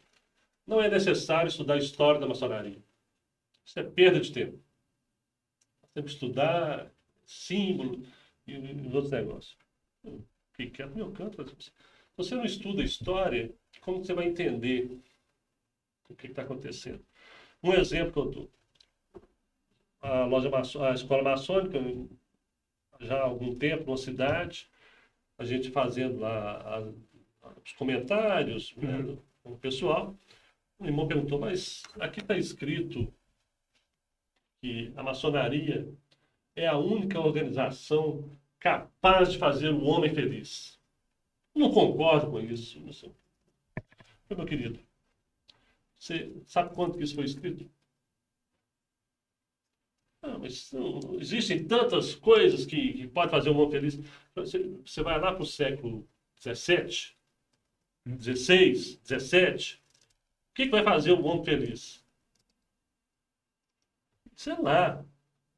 não 0.67 0.81
é 0.81 0.89
necessário 0.89 1.49
estudar 1.49 1.75
a 1.75 1.79
história 1.79 2.19
da 2.19 2.27
maçonaria. 2.27 2.83
Isso 3.65 3.79
é 3.79 3.83
perda 3.83 4.19
de 4.21 4.31
tempo. 4.33 4.59
Tem 5.93 6.03
que 6.03 6.09
estudar 6.11 6.91
símbolo 7.25 8.01
e, 8.47 8.57
os 8.57 8.93
outros 8.93 9.11
negócios. 9.11 9.57
Eu 10.03 10.23
fiquei 10.51 10.69
quieto 10.69 10.91
no 10.91 10.97
meu 10.97 11.11
canto. 11.11 11.43
Se 11.61 11.71
você 12.15 12.35
não 12.35 12.45
estuda 12.45 12.83
história, 12.83 13.53
como 13.81 14.03
você 14.03 14.13
vai 14.13 14.27
entender 14.27 14.99
o 16.09 16.15
que 16.15 16.27
está 16.27 16.43
acontecendo? 16.43 17.03
Um 17.63 17.73
exemplo 17.73 18.11
que 18.11 18.19
eu 18.19 18.31
dou. 18.31 18.51
A, 20.01 20.25
loja 20.25 20.49
a 20.87 20.93
escola 20.93 21.23
maçônica, 21.23 21.79
já 22.99 23.17
há 23.17 23.23
algum 23.23 23.55
tempo, 23.55 23.85
numa 23.85 23.97
cidade, 23.97 24.69
a 25.37 25.43
gente 25.43 25.71
fazendo 25.71 26.19
lá 26.19 26.81
os 27.63 27.73
comentários 27.73 28.75
né, 28.75 29.17
com 29.43 29.53
o 29.53 29.57
pessoal. 29.57 30.15
O 30.77 30.85
irmão 30.85 31.07
perguntou, 31.07 31.39
mas 31.39 31.83
aqui 31.99 32.19
está 32.19 32.37
escrito 32.37 33.11
que 34.61 34.91
a 34.95 35.03
maçonaria 35.03 35.91
é 36.55 36.67
a 36.67 36.77
única 36.77 37.19
organização 37.19 38.29
capaz 38.59 39.31
de 39.31 39.37
fazer 39.37 39.69
o 39.71 39.83
homem 39.83 40.13
feliz. 40.13 40.79
Não 41.53 41.71
concordo 41.71 42.31
com 42.31 42.39
isso. 42.39 42.79
Meu 44.29 44.45
querido, 44.45 44.79
você 45.97 46.31
sabe 46.45 46.73
quanto 46.73 46.97
que 46.97 47.03
isso 47.03 47.15
foi 47.15 47.25
escrito? 47.25 47.69
Ah, 50.21 50.39
mas 50.39 50.71
não, 50.71 51.19
existem 51.19 51.67
tantas 51.67 52.15
coisas 52.15 52.65
que, 52.65 52.93
que 52.93 53.07
podem 53.07 53.29
fazer 53.29 53.49
o 53.49 53.57
homem 53.57 53.71
feliz. 53.71 53.99
Você, 54.33 54.59
você 54.83 55.03
vai 55.03 55.19
lá 55.19 55.33
para 55.33 55.43
o 55.43 55.45
século 55.45 56.07
XVII, 56.39 57.15
XVI, 58.19 58.75
XVII, 59.05 59.79
o 60.51 60.53
que, 60.55 60.65
que 60.65 60.71
vai 60.71 60.83
fazer 60.83 61.11
o 61.11 61.23
homem 61.23 61.43
feliz? 61.43 62.03
Sei 64.35 64.55
lá. 64.61 65.05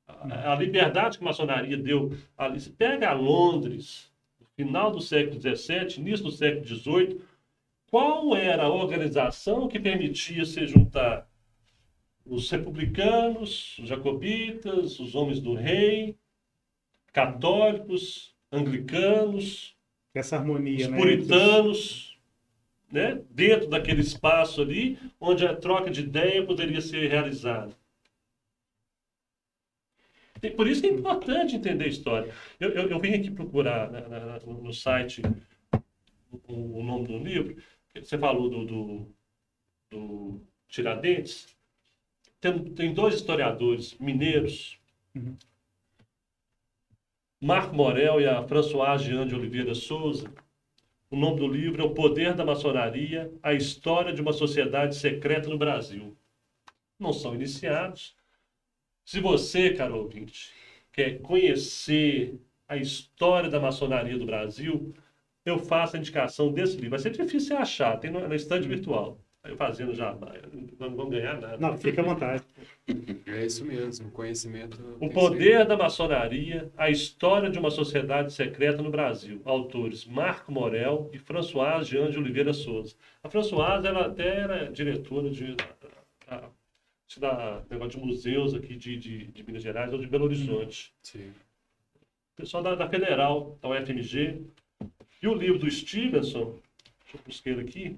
A, 0.08 0.54
a 0.54 0.56
liberdade 0.56 1.18
que 1.18 1.24
a 1.24 1.28
maçonaria 1.28 1.78
deu 1.78 2.12
ali. 2.38 2.60
Você 2.60 2.70
pega 2.70 3.10
a 3.10 3.14
Londres, 3.14 4.12
no 4.40 4.48
final 4.56 4.92
do 4.92 5.02
século 5.02 5.40
XVII, 5.40 6.00
início 6.00 6.26
do 6.26 6.32
século 6.32 6.66
XVIII, 6.66 7.22
qual 7.90 8.36
era 8.36 8.64
a 8.64 8.70
organização 8.70 9.68
que 9.68 9.80
permitia 9.80 10.44
se 10.46 10.66
juntar 10.68 11.28
os 12.26 12.50
republicanos, 12.50 13.78
os 13.80 13.88
jacobitas, 13.88 15.00
os 15.00 15.16
homens 15.16 15.40
do 15.40 15.54
rei, 15.54 16.16
católicos, 17.14 18.36
anglicanos, 18.52 19.76
Essa 20.14 20.36
harmonia, 20.38 20.86
os 20.86 20.92
né? 20.92 20.98
puritanos. 20.98 22.18
né, 22.92 23.22
dentro 23.30 23.68
daquele 23.70 24.02
espaço 24.02 24.62
ali, 24.62 24.98
onde 25.20 25.46
a 25.46 25.56
troca 25.56 25.90
de 25.90 26.02
ideia 26.02 26.46
poderia 26.46 26.82
ser 26.82 27.08
realizada. 27.10 27.77
Por 30.56 30.68
isso 30.68 30.82
que 30.82 30.88
é 30.88 30.92
importante 30.92 31.56
entender 31.56 31.86
a 31.86 31.88
história. 31.88 32.34
Eu, 32.60 32.70
eu, 32.70 32.90
eu 32.90 33.00
vim 33.00 33.14
aqui 33.14 33.32
procurar 33.32 33.92
na, 33.92 34.02
na, 34.08 34.40
no 34.40 34.74
site 34.74 35.22
o, 36.48 36.80
o, 36.80 36.84
nome 36.84 37.08
do 37.08 37.18
livro. 37.18 37.56
Você 37.96 38.18
falou 38.18 38.50
do, 38.50 38.66
do, 38.66 39.16
do 39.90 40.42
Tiradentes. 40.68 41.56
Tem, 42.40 42.64
tem 42.74 42.94
dois 42.94 43.16
historiadores 43.16 43.98
mineiros, 44.00 44.80
uhum. 45.16 45.36
Marco 47.40 47.76
Morel 47.76 48.20
e 48.20 48.28
a 48.28 48.44
Françoise 48.48 49.06
Jean 49.06 49.28
de 49.28 49.36
Oliveira 49.36 49.76
Souza. 49.76 50.32
O 51.10 51.16
nome 51.16 51.40
do 51.40 51.48
livro 51.48 51.82
é 51.82 51.86
O 51.86 51.94
Poder 51.94 52.34
da 52.34 52.44
Maçonaria, 52.44 53.32
a 53.42 53.54
História 53.54 54.12
de 54.12 54.22
uma 54.22 54.34
Sociedade 54.34 54.96
Secreta 54.96 55.48
no 55.48 55.58
Brasil. 55.58 56.18
Não 57.00 57.14
são 57.14 57.34
iniciados, 57.34 58.17
se 59.08 59.22
você, 59.22 59.70
caro 59.70 60.00
ouvinte, 60.00 60.52
quer 60.92 61.22
conhecer 61.22 62.38
a 62.68 62.76
história 62.76 63.50
da 63.50 63.58
maçonaria 63.58 64.18
do 64.18 64.26
Brasil, 64.26 64.94
eu 65.46 65.58
faço 65.58 65.96
a 65.96 66.00
indicação 66.00 66.52
desse 66.52 66.76
livro. 66.76 66.90
Vai 66.90 67.00
ser 67.00 67.12
difícil 67.12 67.40
você 67.40 67.54
achar, 67.54 67.98
tem 68.02 68.12
na 68.12 68.36
estante 68.36 68.68
virtual. 68.68 69.18
Eu 69.46 69.56
fazendo 69.56 69.94
já, 69.94 70.14
não 70.78 70.94
vamos 70.94 71.10
ganhar 71.10 71.40
nada. 71.40 71.58
Não, 71.58 71.78
fica 71.78 72.02
à 72.02 72.04
vontade. 72.04 72.44
É 73.26 73.46
isso 73.46 73.64
mesmo, 73.64 74.12
conhecimento. 74.12 74.78
O 75.00 75.10
Poder 75.10 75.66
da 75.66 75.78
Maçonaria, 75.78 76.70
a 76.76 76.90
História 76.90 77.50
de 77.50 77.58
uma 77.58 77.72
Sociedade 77.72 78.34
Secreta 78.34 78.82
no 78.82 78.92
Brasil. 78.92 79.42
Autores 79.46 80.04
Marco 80.04 80.52
Morel 80.52 81.10
e 81.14 81.18
Françoise 81.18 81.90
Jean 81.90 82.12
de 82.12 82.18
Oliveira 82.18 82.52
Souza. 82.52 82.94
A 83.24 83.30
Françoise, 83.30 83.88
ela 83.88 84.08
até 84.08 84.42
era 84.42 84.70
diretora 84.70 85.30
de 85.30 85.56
se 87.08 87.20
dá 87.20 87.64
negócio 87.70 88.00
de 88.00 88.06
museus 88.06 88.54
aqui 88.54 88.76
de, 88.76 88.98
de, 88.98 89.26
de, 89.28 89.44
Minas 89.44 89.64
Gerais 89.64 89.94
ou 89.94 90.00
de 90.00 90.08
Belo 90.08 90.26
Horizonte. 90.26 90.94
Sim. 91.02 91.32
Pessoal 92.36 92.62
da, 92.62 92.76
da 92.76 92.90
Federal, 92.90 93.58
da 93.62 93.70
UFMG. 93.70 94.42
E 95.22 95.28
o 95.28 95.34
livro 95.34 95.58
do 95.58 95.72
Stevenson, 95.72 96.60
deixa 97.02 97.18
eu 97.18 97.22
buscar 97.26 97.50
ele 97.52 97.62
aqui. 97.62 97.98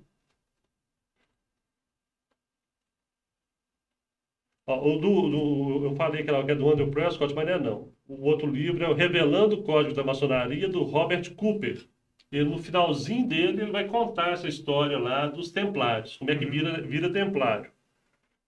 Ó, 4.68 4.88
o 4.88 5.00
do, 5.00 5.30
do, 5.30 5.86
eu 5.86 5.96
falei 5.96 6.24
que 6.24 6.30
era 6.30 6.40
é 6.40 6.56
do 6.56 6.70
Andrew 6.70 6.92
Prescott, 6.92 7.34
mas 7.34 7.46
não 7.46 7.54
é 7.54 7.60
não. 7.60 7.92
O 8.08 8.26
outro 8.26 8.50
livro 8.50 8.84
é 8.84 8.90
o 8.90 8.94
Revelando 8.94 9.56
o 9.56 9.64
Código 9.64 9.96
da 9.96 10.04
Maçonaria, 10.04 10.70
do 10.70 10.84
Robert 10.84 11.34
Cooper. 11.36 11.88
E 12.32 12.44
no 12.44 12.60
finalzinho 12.60 13.28
dele, 13.28 13.64
ele 13.64 13.72
vai 13.72 13.88
contar 13.88 14.32
essa 14.32 14.48
história 14.48 15.00
lá 15.00 15.26
dos 15.26 15.52
templários, 15.52 16.18
como 16.18 16.30
é 16.30 16.36
que 16.36 16.46
vira, 16.46 16.80
vira 16.82 17.12
templário. 17.12 17.72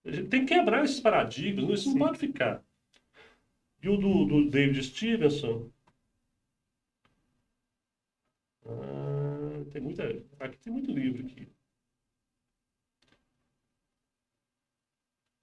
A 0.03 0.11
gente 0.11 0.29
tem 0.29 0.45
que 0.45 0.55
quebrar 0.55 0.83
esses 0.83 0.99
paradigmas, 0.99 1.69
isso 1.69 1.91
Sim. 1.91 1.97
não 1.97 2.07
pode 2.07 2.17
ficar. 2.17 2.63
E 3.81 3.89
o 3.89 3.97
do, 3.97 4.25
do 4.25 4.49
David 4.49 4.83
Stevenson. 4.83 5.71
Ah, 8.65 9.63
tem 9.71 9.81
muita. 9.81 10.03
Aqui 10.39 10.57
tem 10.59 10.73
muito 10.73 10.91
livro 10.91 11.25
aqui. 11.25 11.47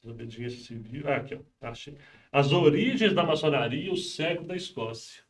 Desobediência 0.01 0.65
civil. 0.65 1.09
Ah, 1.09 1.17
aqui, 1.17 1.35
ó. 1.35 1.41
Achei. 1.61 1.97
As 2.33 2.53
origens 2.53 3.13
da 3.13 3.25
maçonaria 3.25 3.87
e 3.87 3.91
o 3.91 3.97
século 3.97 4.49
da 4.49 4.57
Escócia. 4.57 5.25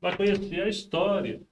Vai 0.00 0.16
conhecer 0.16 0.62
a 0.62 0.68
história. 0.68 1.42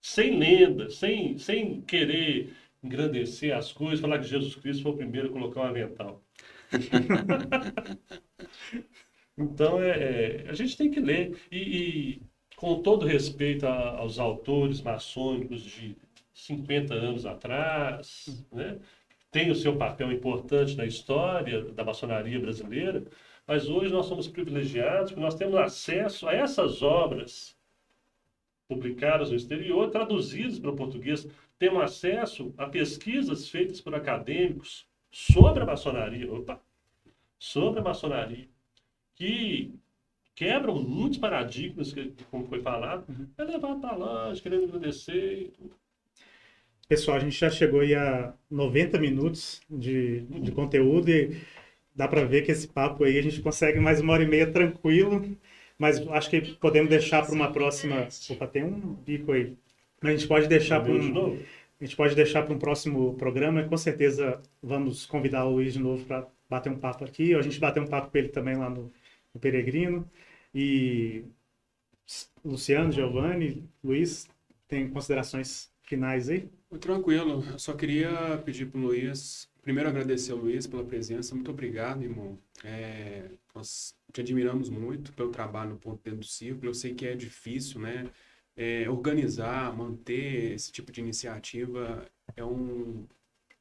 Sem 0.00 0.38
lenda, 0.38 0.90
sem, 0.90 1.38
sem 1.38 1.80
querer 1.82 2.54
engrandecer 2.82 3.56
as 3.56 3.72
coisas, 3.72 4.00
falar 4.00 4.18
que 4.18 4.26
Jesus 4.26 4.56
Cristo 4.56 4.82
foi 4.82 4.92
o 4.92 4.96
primeiro 4.96 5.28
a 5.28 5.32
colocar 5.32 5.60
um 5.60 5.64
avental. 5.64 6.22
então, 9.38 9.82
é, 9.82 9.90
é, 9.90 10.46
a 10.48 10.54
gente 10.54 10.76
tem 10.76 10.90
que 10.90 11.00
ler. 11.00 11.38
E, 11.50 11.56
e 11.56 12.22
com 12.56 12.82
todo 12.82 13.06
respeito 13.06 13.66
a, 13.66 13.98
aos 13.98 14.18
autores 14.18 14.80
maçônicos 14.80 15.62
de 15.62 15.96
50 16.34 16.94
anos 16.94 17.26
atrás, 17.26 18.46
né, 18.52 18.78
tem 19.30 19.50
o 19.50 19.54
seu 19.54 19.76
papel 19.76 20.12
importante 20.12 20.76
na 20.76 20.84
história 20.84 21.64
da 21.72 21.84
maçonaria 21.84 22.38
brasileira, 22.38 23.04
mas 23.46 23.68
hoje 23.68 23.92
nós 23.92 24.06
somos 24.06 24.28
privilegiados 24.28 25.10
porque 25.10 25.24
nós 25.24 25.34
temos 25.34 25.56
acesso 25.56 26.28
a 26.28 26.34
essas 26.34 26.82
obras 26.82 27.56
publicadas 28.68 29.30
no 29.30 29.36
exterior, 29.36 29.90
traduzidas 29.90 30.58
para 30.58 30.70
o 30.70 30.76
português 30.76 31.26
temos 31.62 31.80
acesso 31.80 32.52
a 32.58 32.66
pesquisas 32.66 33.48
feitas 33.48 33.80
por 33.80 33.94
acadêmicos 33.94 34.84
sobre 35.12 35.62
a 35.62 35.66
maçonaria, 35.66 36.28
opa, 36.28 36.60
sobre 37.38 37.78
a 37.78 37.84
maçonaria, 37.84 38.48
que 39.14 39.72
quebram 40.34 40.82
muitos 40.82 41.18
paradigmas, 41.18 41.92
que, 41.92 42.12
como 42.32 42.48
foi 42.48 42.60
falado, 42.60 43.04
uhum. 43.08 43.28
é 43.38 43.44
levar 43.44 43.76
para 43.76 43.94
lá, 43.94 44.34
querendo 44.42 44.64
agradecer. 44.64 45.52
Pessoal, 46.88 47.18
a 47.18 47.20
gente 47.20 47.38
já 47.38 47.48
chegou 47.48 47.78
aí 47.78 47.94
a 47.94 48.34
90 48.50 48.98
minutos 48.98 49.60
de, 49.70 50.22
de 50.22 50.50
uhum. 50.50 50.56
conteúdo 50.56 51.10
e 51.10 51.40
dá 51.94 52.08
para 52.08 52.24
ver 52.24 52.42
que 52.42 52.50
esse 52.50 52.66
papo 52.66 53.04
aí 53.04 53.16
a 53.16 53.22
gente 53.22 53.40
consegue 53.40 53.78
mais 53.78 54.00
uma 54.00 54.14
hora 54.14 54.24
e 54.24 54.28
meia 54.28 54.50
tranquilo, 54.50 55.38
mas 55.78 56.04
acho 56.08 56.28
que 56.28 56.40
podemos 56.56 56.90
deixar 56.90 57.24
para 57.24 57.32
uma 57.32 57.52
próxima. 57.52 58.08
Opa, 58.30 58.48
tem 58.48 58.64
um 58.64 58.94
bico 58.94 59.30
aí. 59.30 59.56
A 60.02 60.10
gente 60.10 60.26
pode 60.26 60.48
deixar 60.48 60.80
para 60.80 60.92
um, 60.92 61.38
a 61.80 61.84
gente 61.84 61.96
pode 61.96 62.14
deixar 62.14 62.42
para 62.42 62.54
um 62.54 62.58
próximo 62.58 63.14
programa. 63.14 63.62
Com 63.64 63.76
certeza 63.76 64.40
vamos 64.62 65.06
convidar 65.06 65.44
o 65.44 65.54
Luiz 65.54 65.72
de 65.72 65.78
novo 65.78 66.04
para 66.04 66.26
bater 66.48 66.70
um 66.70 66.78
papo 66.78 67.04
aqui. 67.04 67.34
A 67.34 67.42
gente 67.42 67.58
bater 67.58 67.82
um 67.82 67.86
papo 67.86 68.10
com 68.10 68.18
ele 68.18 68.28
também 68.28 68.56
lá 68.56 68.68
no, 68.68 68.92
no 69.34 69.40
Peregrino. 69.40 70.08
E 70.54 71.24
Luciano, 72.44 72.92
Giovanni, 72.92 73.68
Luiz, 73.82 74.28
tem 74.68 74.88
considerações 74.88 75.72
finais 75.82 76.28
aí? 76.28 76.48
Tranquilo. 76.80 77.44
Eu 77.50 77.58
só 77.58 77.72
queria 77.74 78.40
pedir 78.44 78.66
para 78.66 78.78
o 78.78 78.82
Luiz, 78.82 79.48
primeiro 79.62 79.88
agradecer 79.88 80.32
ao 80.32 80.38
Luiz 80.38 80.66
pela 80.66 80.84
presença. 80.84 81.34
Muito 81.34 81.50
obrigado, 81.50 82.02
irmão. 82.02 82.38
É, 82.64 83.24
nós 83.54 83.94
te 84.12 84.20
admiramos 84.20 84.68
muito 84.68 85.12
pelo 85.12 85.30
trabalho 85.30 85.70
no 85.70 85.76
ponto 85.76 86.00
dentro 86.02 86.20
do 86.20 86.26
círculo. 86.26 86.70
Eu 86.70 86.74
sei 86.74 86.94
que 86.94 87.06
é 87.06 87.14
difícil, 87.14 87.80
né? 87.80 88.06
É, 88.56 88.88
organizar, 88.88 89.74
manter 89.76 90.52
esse 90.52 90.70
tipo 90.72 90.92
de 90.92 91.00
iniciativa 91.00 92.06
é 92.36 92.44
um, 92.44 93.06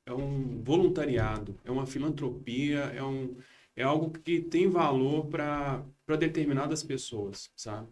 é 0.05 0.13
um 0.13 0.61
voluntariado, 0.63 1.57
é 1.63 1.71
uma 1.71 1.85
filantropia, 1.85 2.79
é, 2.79 3.03
um, 3.03 3.35
é 3.75 3.83
algo 3.83 4.11
que 4.11 4.41
tem 4.41 4.69
valor 4.69 5.27
para 5.27 5.83
determinadas 6.19 6.83
pessoas, 6.83 7.51
sabe? 7.55 7.87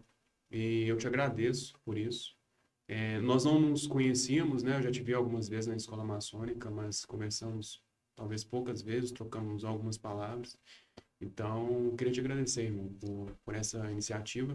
E 0.52 0.88
eu 0.88 0.98
te 0.98 1.08
agradeço 1.08 1.80
por 1.86 1.98
isso. 1.98 2.36
É, 2.88 3.20
nós 3.20 3.46
não 3.46 3.60
nos 3.60 3.86
conhecíamos, 3.86 4.64
né? 4.64 4.78
Eu 4.78 4.84
já 4.84 4.92
te 4.92 5.04
vi 5.04 5.14
algumas 5.14 5.48
vezes 5.48 5.68
na 5.68 5.76
escola 5.76 6.04
maçônica, 6.04 6.72
mas 6.72 7.06
conversamos 7.06 7.82
talvez 8.16 8.44
poucas 8.44 8.82
vezes, 8.82 9.12
trocamos 9.12 9.64
algumas 9.64 9.98
palavras. 9.98 10.58
Então, 11.22 11.96
queria 11.98 12.14
te 12.14 12.20
agradecer, 12.20 12.64
irmão, 12.64 12.90
por, 13.00 13.32
por 13.46 13.56
essa 13.56 13.90
iniciativa. 13.92 14.54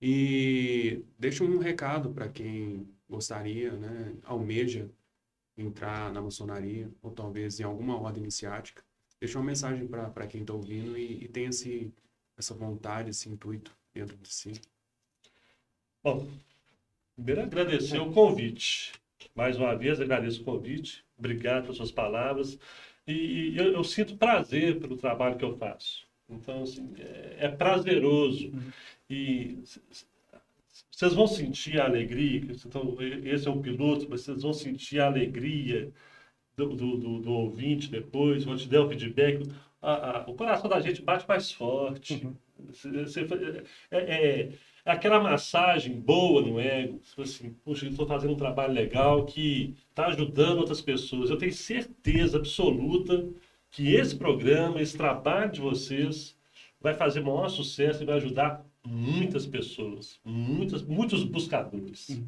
E 0.00 1.02
deixo 1.18 1.44
um 1.44 1.58
recado 1.58 2.10
para 2.10 2.28
quem 2.28 2.88
gostaria, 3.08 3.72
né, 3.72 4.14
almeja 4.22 4.88
entrar 5.56 6.12
na 6.12 6.22
maçonaria, 6.22 6.88
ou 7.02 7.10
talvez 7.10 7.58
em 7.58 7.64
alguma 7.64 8.00
ordem 8.00 8.22
iniciática. 8.22 8.82
Deixa 9.20 9.38
uma 9.38 9.46
mensagem 9.46 9.86
para 9.88 10.26
quem 10.26 10.42
está 10.42 10.52
ouvindo 10.52 10.96
e, 10.96 11.24
e 11.24 11.28
tem 11.28 11.46
esse, 11.46 11.92
essa 12.36 12.54
vontade, 12.54 13.10
esse 13.10 13.28
intuito 13.28 13.76
dentro 13.92 14.16
de 14.16 14.28
si. 14.28 14.52
Bom, 16.02 16.28
primeiro 17.16 17.42
agradecer 17.42 17.98
o 17.98 18.12
convite. 18.12 18.92
Mais 19.34 19.56
uma 19.56 19.74
vez 19.74 20.00
agradeço 20.00 20.42
o 20.42 20.44
convite. 20.44 21.04
Obrigado 21.18 21.62
pelas 21.62 21.76
suas 21.76 21.90
palavras. 21.90 22.56
E, 23.06 23.56
eu, 23.56 23.72
eu, 23.72 23.82
sinto 23.82 24.16
prazer 24.16 24.78
pelo 24.78 24.96
trabalho 24.96 25.36
que 25.36 25.44
eu 25.44 25.56
faço. 25.56 26.06
Então, 26.28 26.62
assim, 26.62 26.94
é, 26.98 27.46
é 27.46 27.48
prazeroso. 27.48 28.48
Uhum. 28.48 28.70
E 29.10 29.62
vocês 30.90 31.14
vão 31.14 31.26
sentir 31.26 31.80
a 31.80 31.84
alegria, 31.84 32.40
então, 32.66 32.96
esse 33.24 33.48
é 33.48 33.50
um 33.50 33.62
piloto, 33.62 34.06
mas 34.10 34.22
vocês 34.22 34.42
vão 34.42 34.52
sentir 34.52 35.00
a 35.00 35.06
alegria 35.06 35.92
do, 36.56 36.74
do, 36.74 37.20
do, 37.20 37.32
ouvinte 37.32 37.90
depois, 37.90 38.44
quando 38.44 38.58
te 38.58 38.68
der 38.68 38.80
o 38.80 38.88
feedback. 38.88 39.48
A, 39.80 39.92
a, 39.92 40.28
o 40.28 40.34
coração 40.34 40.68
da 40.68 40.80
gente 40.80 41.00
bate 41.00 41.26
mais 41.28 41.52
forte. 41.52 42.26
Uhum. 42.26 42.34
Você, 42.66 43.20
é, 43.90 43.96
é, 43.96 44.50
é, 44.50 44.52
aquela 44.84 45.20
massagem 45.20 46.00
boa 46.00 46.42
no 46.42 46.58
ego. 46.58 47.00
Assim, 47.16 47.54
puxa, 47.64 47.86
estou 47.86 48.06
fazendo 48.06 48.32
um 48.32 48.36
trabalho 48.36 48.72
legal 48.72 49.24
que 49.24 49.76
está 49.90 50.06
ajudando 50.06 50.58
outras 50.58 50.80
pessoas. 50.80 51.30
Eu 51.30 51.38
tenho 51.38 51.52
certeza 51.52 52.38
absoluta 52.38 53.28
que 53.70 53.94
esse 53.94 54.16
programa, 54.16 54.80
esse 54.82 54.96
trabalho 54.96 55.52
de 55.52 55.60
vocês, 55.60 56.36
vai 56.80 56.94
fazer 56.94 57.20
maior 57.20 57.48
sucesso 57.48 58.02
e 58.02 58.06
vai 58.06 58.16
ajudar 58.16 58.64
muitas 58.88 59.46
pessoas, 59.46 60.18
muitas, 60.24 60.82
muitos 60.82 61.22
buscadores. 61.24 62.20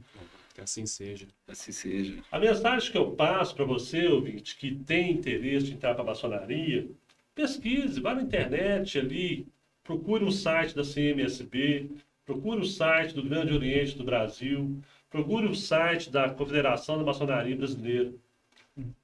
Que 0.55 0.61
assim 0.61 0.85
seja. 0.85 1.27
Assim 1.49 1.73
seja. 1.73 2.23
A 2.31 2.39
mensagem 2.39 2.93
que 2.93 2.99
eu 2.99 3.13
passo 3.13 3.55
para 3.55 3.65
você, 3.65 4.07
ouvinte, 4.09 4.57
que 4.57 4.75
tem 4.75 5.13
interesse 5.13 5.71
em 5.71 5.75
entrar 5.75 5.95
para 5.95 6.03
a 6.03 6.07
maçonaria, 6.07 6.89
pesquise, 7.35 8.01
vá 8.01 8.15
na 8.15 8.23
internet 8.23 8.99
ali, 8.99 9.47
procure 9.83 10.25
um 10.25 10.31
site 10.31 10.75
da 10.75 10.83
CMSB, 10.83 11.91
procure 12.27 12.61
o 12.61 12.67
site 12.67 13.15
do 13.15 13.23
Grande 13.23 13.55
Oriente 13.55 13.97
do 13.97 14.05
Brasil, 14.05 14.79
procure 15.09 15.47
o 15.47 15.55
site 15.55 16.11
da 16.11 16.29
Confederação 16.29 16.99
da 16.99 17.05
Maçonaria 17.05 17.57
Brasileira. 17.57 18.13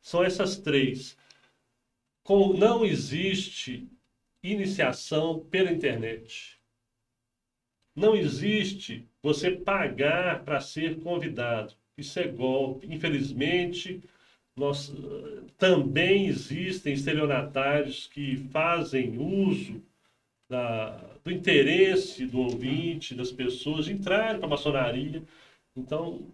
São 0.01 0.23
essas 0.23 0.59
três. 0.59 1.16
Com, 2.23 2.55
não 2.55 2.85
existe 2.85 3.89
iniciação 4.43 5.41
pela 5.51 5.73
internet. 5.73 6.56
Não 7.97 8.14
existe 8.14 9.09
você 9.23 9.51
pagar 9.51 10.44
para 10.44 10.60
ser 10.60 11.01
convidado. 11.01 11.74
Isso 11.97 12.20
é 12.20 12.28
golpe. 12.28 12.86
Infelizmente, 12.94 14.02
nós, 14.55 14.93
também 15.59 16.27
existem 16.27 16.93
estelionatários 16.93 18.06
que 18.06 18.36
fazem 18.51 19.18
uso 19.18 19.82
da, 20.48 20.90
do 21.24 21.31
interesse 21.31 22.27
do 22.27 22.40
ouvinte, 22.40 23.14
das 23.14 23.32
pessoas, 23.32 23.89
entrarem 23.89 24.39
para 24.39 24.47
a 24.47 24.51
maçonaria. 24.51 25.23
Então, 25.74 26.27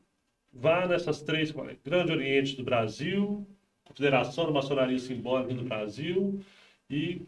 vá 0.52 0.86
nessas 0.86 1.22
três, 1.22 1.52
Grande 1.84 2.12
Oriente 2.12 2.56
do 2.56 2.64
Brasil, 2.64 3.47
Confederação 3.84 4.47
da 4.47 4.52
Maçonaria 4.52 4.98
Simbólica 4.98 5.55
do 5.55 5.64
Brasil 5.64 6.40
e 6.90 7.22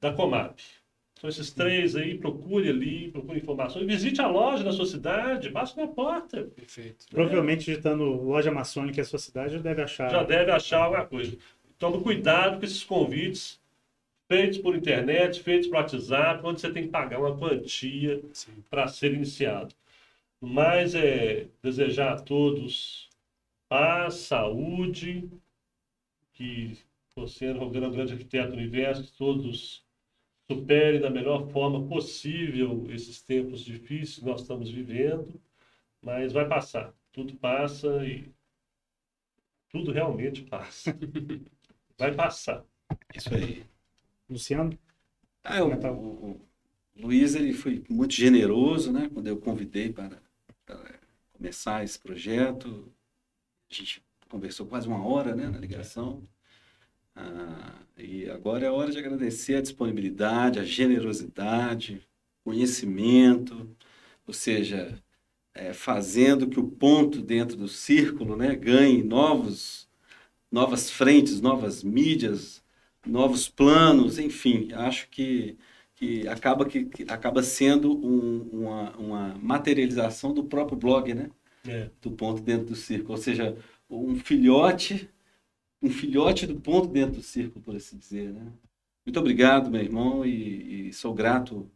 da 0.00 0.12
Comap. 0.12 0.58
São 1.20 1.28
esses 1.28 1.50
três 1.52 1.94
aí, 1.94 2.16
procure 2.16 2.70
ali, 2.70 3.10
procure 3.10 3.38
informações. 3.38 3.86
Visite 3.86 4.22
a 4.22 4.26
loja 4.26 4.64
da 4.64 4.72
sua 4.72 4.86
cidade, 4.86 5.50
passe 5.50 5.76
na 5.76 5.86
porta. 5.86 6.44
Perfeito. 6.44 7.04
Provavelmente 7.10 7.66
digitando 7.66 8.04
loja 8.04 8.50
maçônica 8.50 8.98
em 8.98 9.04
sua 9.04 9.18
cidade 9.18 9.52
já 9.52 9.58
deve 9.58 9.82
achar. 9.82 10.10
Já 10.10 10.22
deve 10.22 10.50
achar 10.50 10.82
alguma 10.82 11.04
coisa. 11.04 11.36
Tome 11.78 12.02
cuidado 12.02 12.58
com 12.58 12.64
esses 12.64 12.82
convites 12.82 13.60
feitos 14.26 14.56
por 14.58 14.74
internet, 14.74 15.42
feitos 15.42 15.68
por 15.68 15.76
WhatsApp, 15.76 16.40
onde 16.42 16.62
você 16.62 16.72
tem 16.72 16.84
que 16.84 16.88
pagar 16.88 17.18
uma 17.18 17.36
quantia 17.36 18.22
para 18.70 18.88
ser 18.88 19.12
iniciado. 19.12 19.74
Mas 20.40 20.94
é 20.94 21.48
desejar 21.62 22.14
a 22.14 22.18
todos 22.18 23.10
paz, 23.68 24.14
saúde, 24.14 25.28
que 26.32 26.78
você, 27.14 27.50
o 27.50 27.68
grande 27.68 28.12
arquiteto 28.12 28.52
do 28.52 28.56
universo, 28.56 29.04
que 29.04 29.12
todos 29.12 29.84
supere 30.50 30.98
da 30.98 31.08
melhor 31.08 31.48
forma 31.50 31.86
possível 31.86 32.84
esses 32.90 33.22
tempos 33.22 33.60
difíceis 33.60 34.18
que 34.18 34.24
nós 34.24 34.40
estamos 34.40 34.68
vivendo, 34.68 35.40
mas 36.02 36.32
vai 36.32 36.48
passar. 36.48 36.92
Tudo 37.12 37.34
passa 37.36 38.04
e 38.04 38.28
tudo 39.70 39.92
realmente 39.92 40.42
passa. 40.42 40.96
Vai 41.96 42.14
passar. 42.14 42.64
Isso 43.14 43.34
aí. 43.34 43.62
Luciano? 44.28 44.76
Ah, 45.44 45.62
o, 45.62 45.68
o, 45.68 46.30
o, 46.30 46.40
Luiz 46.96 47.34
ele 47.34 47.52
foi 47.52 47.84
muito 47.90 48.14
generoso, 48.14 48.90
né? 48.90 49.10
Quando 49.12 49.26
eu 49.26 49.36
convidei 49.36 49.92
para, 49.92 50.18
para 50.64 50.98
começar 51.34 51.84
esse 51.84 51.98
projeto, 51.98 52.90
a 53.70 53.74
gente 53.74 54.02
conversou 54.30 54.66
quase 54.66 54.88
uma 54.88 55.06
hora, 55.06 55.36
né, 55.36 55.46
na 55.50 55.58
ligação. 55.58 56.26
Ah, 57.20 57.74
e 57.98 58.30
agora 58.30 58.66
é 58.66 58.70
hora 58.70 58.90
de 58.90 58.98
agradecer 58.98 59.56
a 59.56 59.60
disponibilidade, 59.60 60.58
a 60.58 60.64
generosidade, 60.64 62.00
conhecimento, 62.44 63.68
ou 64.26 64.32
seja, 64.32 64.98
é, 65.54 65.72
fazendo 65.72 66.48
que 66.48 66.58
o 66.58 66.68
ponto 66.68 67.20
dentro 67.20 67.56
do 67.56 67.68
círculo 67.68 68.36
né, 68.36 68.54
ganhe 68.56 69.02
novos, 69.02 69.88
novas 70.50 70.90
frentes, 70.90 71.40
novas 71.40 71.82
mídias, 71.84 72.62
novos 73.06 73.48
planos, 73.48 74.18
enfim, 74.18 74.72
acho 74.72 75.08
que, 75.10 75.58
que, 75.94 76.26
acaba, 76.28 76.64
que, 76.66 76.84
que 76.86 77.02
acaba 77.08 77.42
sendo 77.42 77.92
um, 77.92 78.48
uma, 78.52 78.96
uma 78.96 79.34
materialização 79.42 80.32
do 80.32 80.44
próprio 80.44 80.78
blog, 80.78 81.12
né? 81.14 81.30
É. 81.66 81.90
Do 82.00 82.10
ponto 82.12 82.40
dentro 82.40 82.66
do 82.68 82.74
círculo, 82.74 83.12
ou 83.12 83.22
seja, 83.22 83.56
um 83.88 84.16
filhote 84.16 85.10
um 85.82 85.90
filhote 85.90 86.46
do 86.46 86.60
ponto 86.60 86.88
dentro 86.88 87.16
do 87.16 87.22
círculo, 87.22 87.64
por 87.64 87.76
assim 87.76 87.98
dizer. 87.98 88.32
Né? 88.32 88.52
Muito 89.04 89.18
obrigado, 89.18 89.70
meu 89.70 89.80
irmão, 89.80 90.24
e, 90.24 90.88
e 90.88 90.92
sou 90.92 91.14
grato 91.14 91.70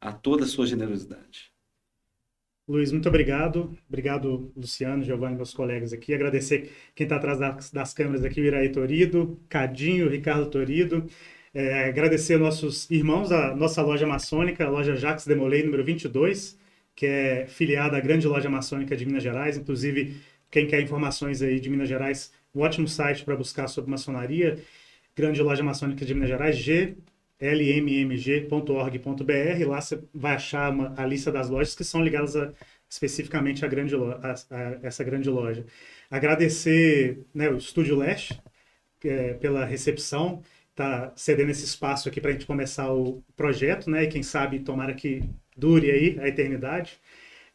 a 0.00 0.12
toda 0.12 0.44
a 0.44 0.48
sua 0.48 0.66
generosidade. 0.66 1.50
Luiz, 2.66 2.92
muito 2.92 3.08
obrigado. 3.08 3.76
Obrigado, 3.88 4.52
Luciano, 4.56 5.02
Giovanni, 5.02 5.34
meus 5.34 5.52
colegas 5.52 5.92
aqui. 5.92 6.14
Agradecer 6.14 6.70
quem 6.94 7.04
está 7.04 7.16
atrás 7.16 7.38
das, 7.38 7.70
das, 7.70 7.92
câmeras 7.92 8.24
aqui, 8.24 8.40
o 8.40 8.44
Iraí 8.44 8.68
Torido, 8.68 9.38
Cadinho, 9.48 10.08
Ricardo 10.08 10.48
Torido. 10.48 11.04
É, 11.52 11.88
agradecer 11.88 12.38
nossos 12.38 12.88
irmãos, 12.88 13.32
a 13.32 13.56
nossa 13.56 13.82
loja 13.82 14.06
maçônica, 14.06 14.64
a 14.64 14.70
loja 14.70 14.94
Jacques 14.94 15.26
Demolay, 15.26 15.64
número 15.64 15.84
22, 15.84 16.56
que 16.94 17.06
é 17.06 17.46
filiada 17.48 17.96
à 17.96 18.00
grande 18.00 18.28
loja 18.28 18.48
maçônica 18.48 18.96
de 18.96 19.04
Minas 19.04 19.24
Gerais. 19.24 19.56
Inclusive, 19.56 20.16
quem 20.48 20.68
quer 20.68 20.80
informações 20.80 21.42
aí 21.42 21.58
de 21.58 21.68
Minas 21.68 21.88
Gerais, 21.88 22.32
um 22.54 22.60
ótimo 22.60 22.88
site 22.88 23.24
para 23.24 23.36
buscar 23.36 23.68
sobre 23.68 23.90
maçonaria, 23.90 24.58
grande 25.14 25.42
loja 25.42 25.62
maçônica 25.62 26.04
de 26.04 26.14
Minas 26.14 26.28
Gerais, 26.28 26.56
glmmg.org.br. 27.40 28.48
Lá 29.66 29.80
você 29.80 30.02
vai 30.12 30.34
achar 30.34 30.70
uma, 30.70 30.94
a 30.96 31.06
lista 31.06 31.32
das 31.32 31.48
lojas 31.48 31.74
que 31.74 31.84
são 31.84 32.02
ligadas 32.02 32.36
a, 32.36 32.52
especificamente 32.88 33.64
a, 33.64 33.68
grande 33.68 33.94
a, 33.94 34.34
a, 34.50 34.78
essa 34.82 35.02
grande 35.02 35.30
loja. 35.30 35.64
Agradecer 36.10 37.24
né, 37.34 37.48
o 37.48 37.56
Estúdio 37.56 37.96
Leste 37.96 38.40
é, 39.04 39.34
pela 39.34 39.64
recepção, 39.64 40.42
tá 40.74 41.12
cedendo 41.16 41.50
esse 41.50 41.64
espaço 41.64 42.08
aqui 42.08 42.20
para 42.20 42.30
a 42.30 42.32
gente 42.32 42.46
começar 42.46 42.92
o 42.92 43.22
projeto, 43.36 43.88
né? 43.90 44.04
E 44.04 44.08
quem 44.08 44.22
sabe 44.22 44.60
tomara 44.60 44.94
que 44.94 45.22
dure 45.56 45.90
aí 45.90 46.18
a 46.20 46.28
eternidade. 46.28 46.98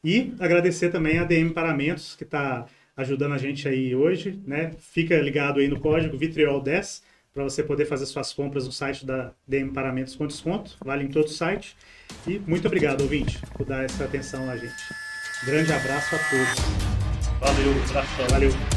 E 0.03 0.33
agradecer 0.39 0.91
também 0.91 1.17
a 1.17 1.23
DM 1.23 1.51
Paramentos, 1.51 2.15
que 2.15 2.23
está 2.23 2.67
ajudando 2.95 3.33
a 3.33 3.37
gente 3.37 3.67
aí 3.67 3.95
hoje, 3.95 4.39
né? 4.45 4.71
Fica 4.79 5.19
ligado 5.19 5.59
aí 5.59 5.67
no 5.67 5.79
código 5.79 6.17
Vitriol10 6.17 7.01
para 7.33 7.43
você 7.43 7.61
poder 7.61 7.85
fazer 7.85 8.05
suas 8.05 8.31
compras 8.31 8.65
no 8.65 8.71
site 8.71 9.05
da 9.05 9.33
DM 9.45 9.71
Paramentos 9.71 10.15
com 10.15 10.25
desconto. 10.25 10.77
Vale 10.83 11.03
em 11.03 11.09
todo 11.09 11.25
o 11.25 11.29
site. 11.29 11.75
E 12.25 12.39
muito 12.39 12.65
obrigado, 12.65 13.01
ouvinte, 13.01 13.39
por 13.53 13.65
dar 13.65 13.83
essa 13.83 14.05
atenção 14.05 14.49
a 14.49 14.55
gente. 14.55 14.73
Grande 15.45 15.73
abraço 15.73 16.15
a 16.15 16.19
todos. 16.19 16.95
Valeu, 17.39 17.83
abração. 17.83 18.27
Valeu. 18.29 18.74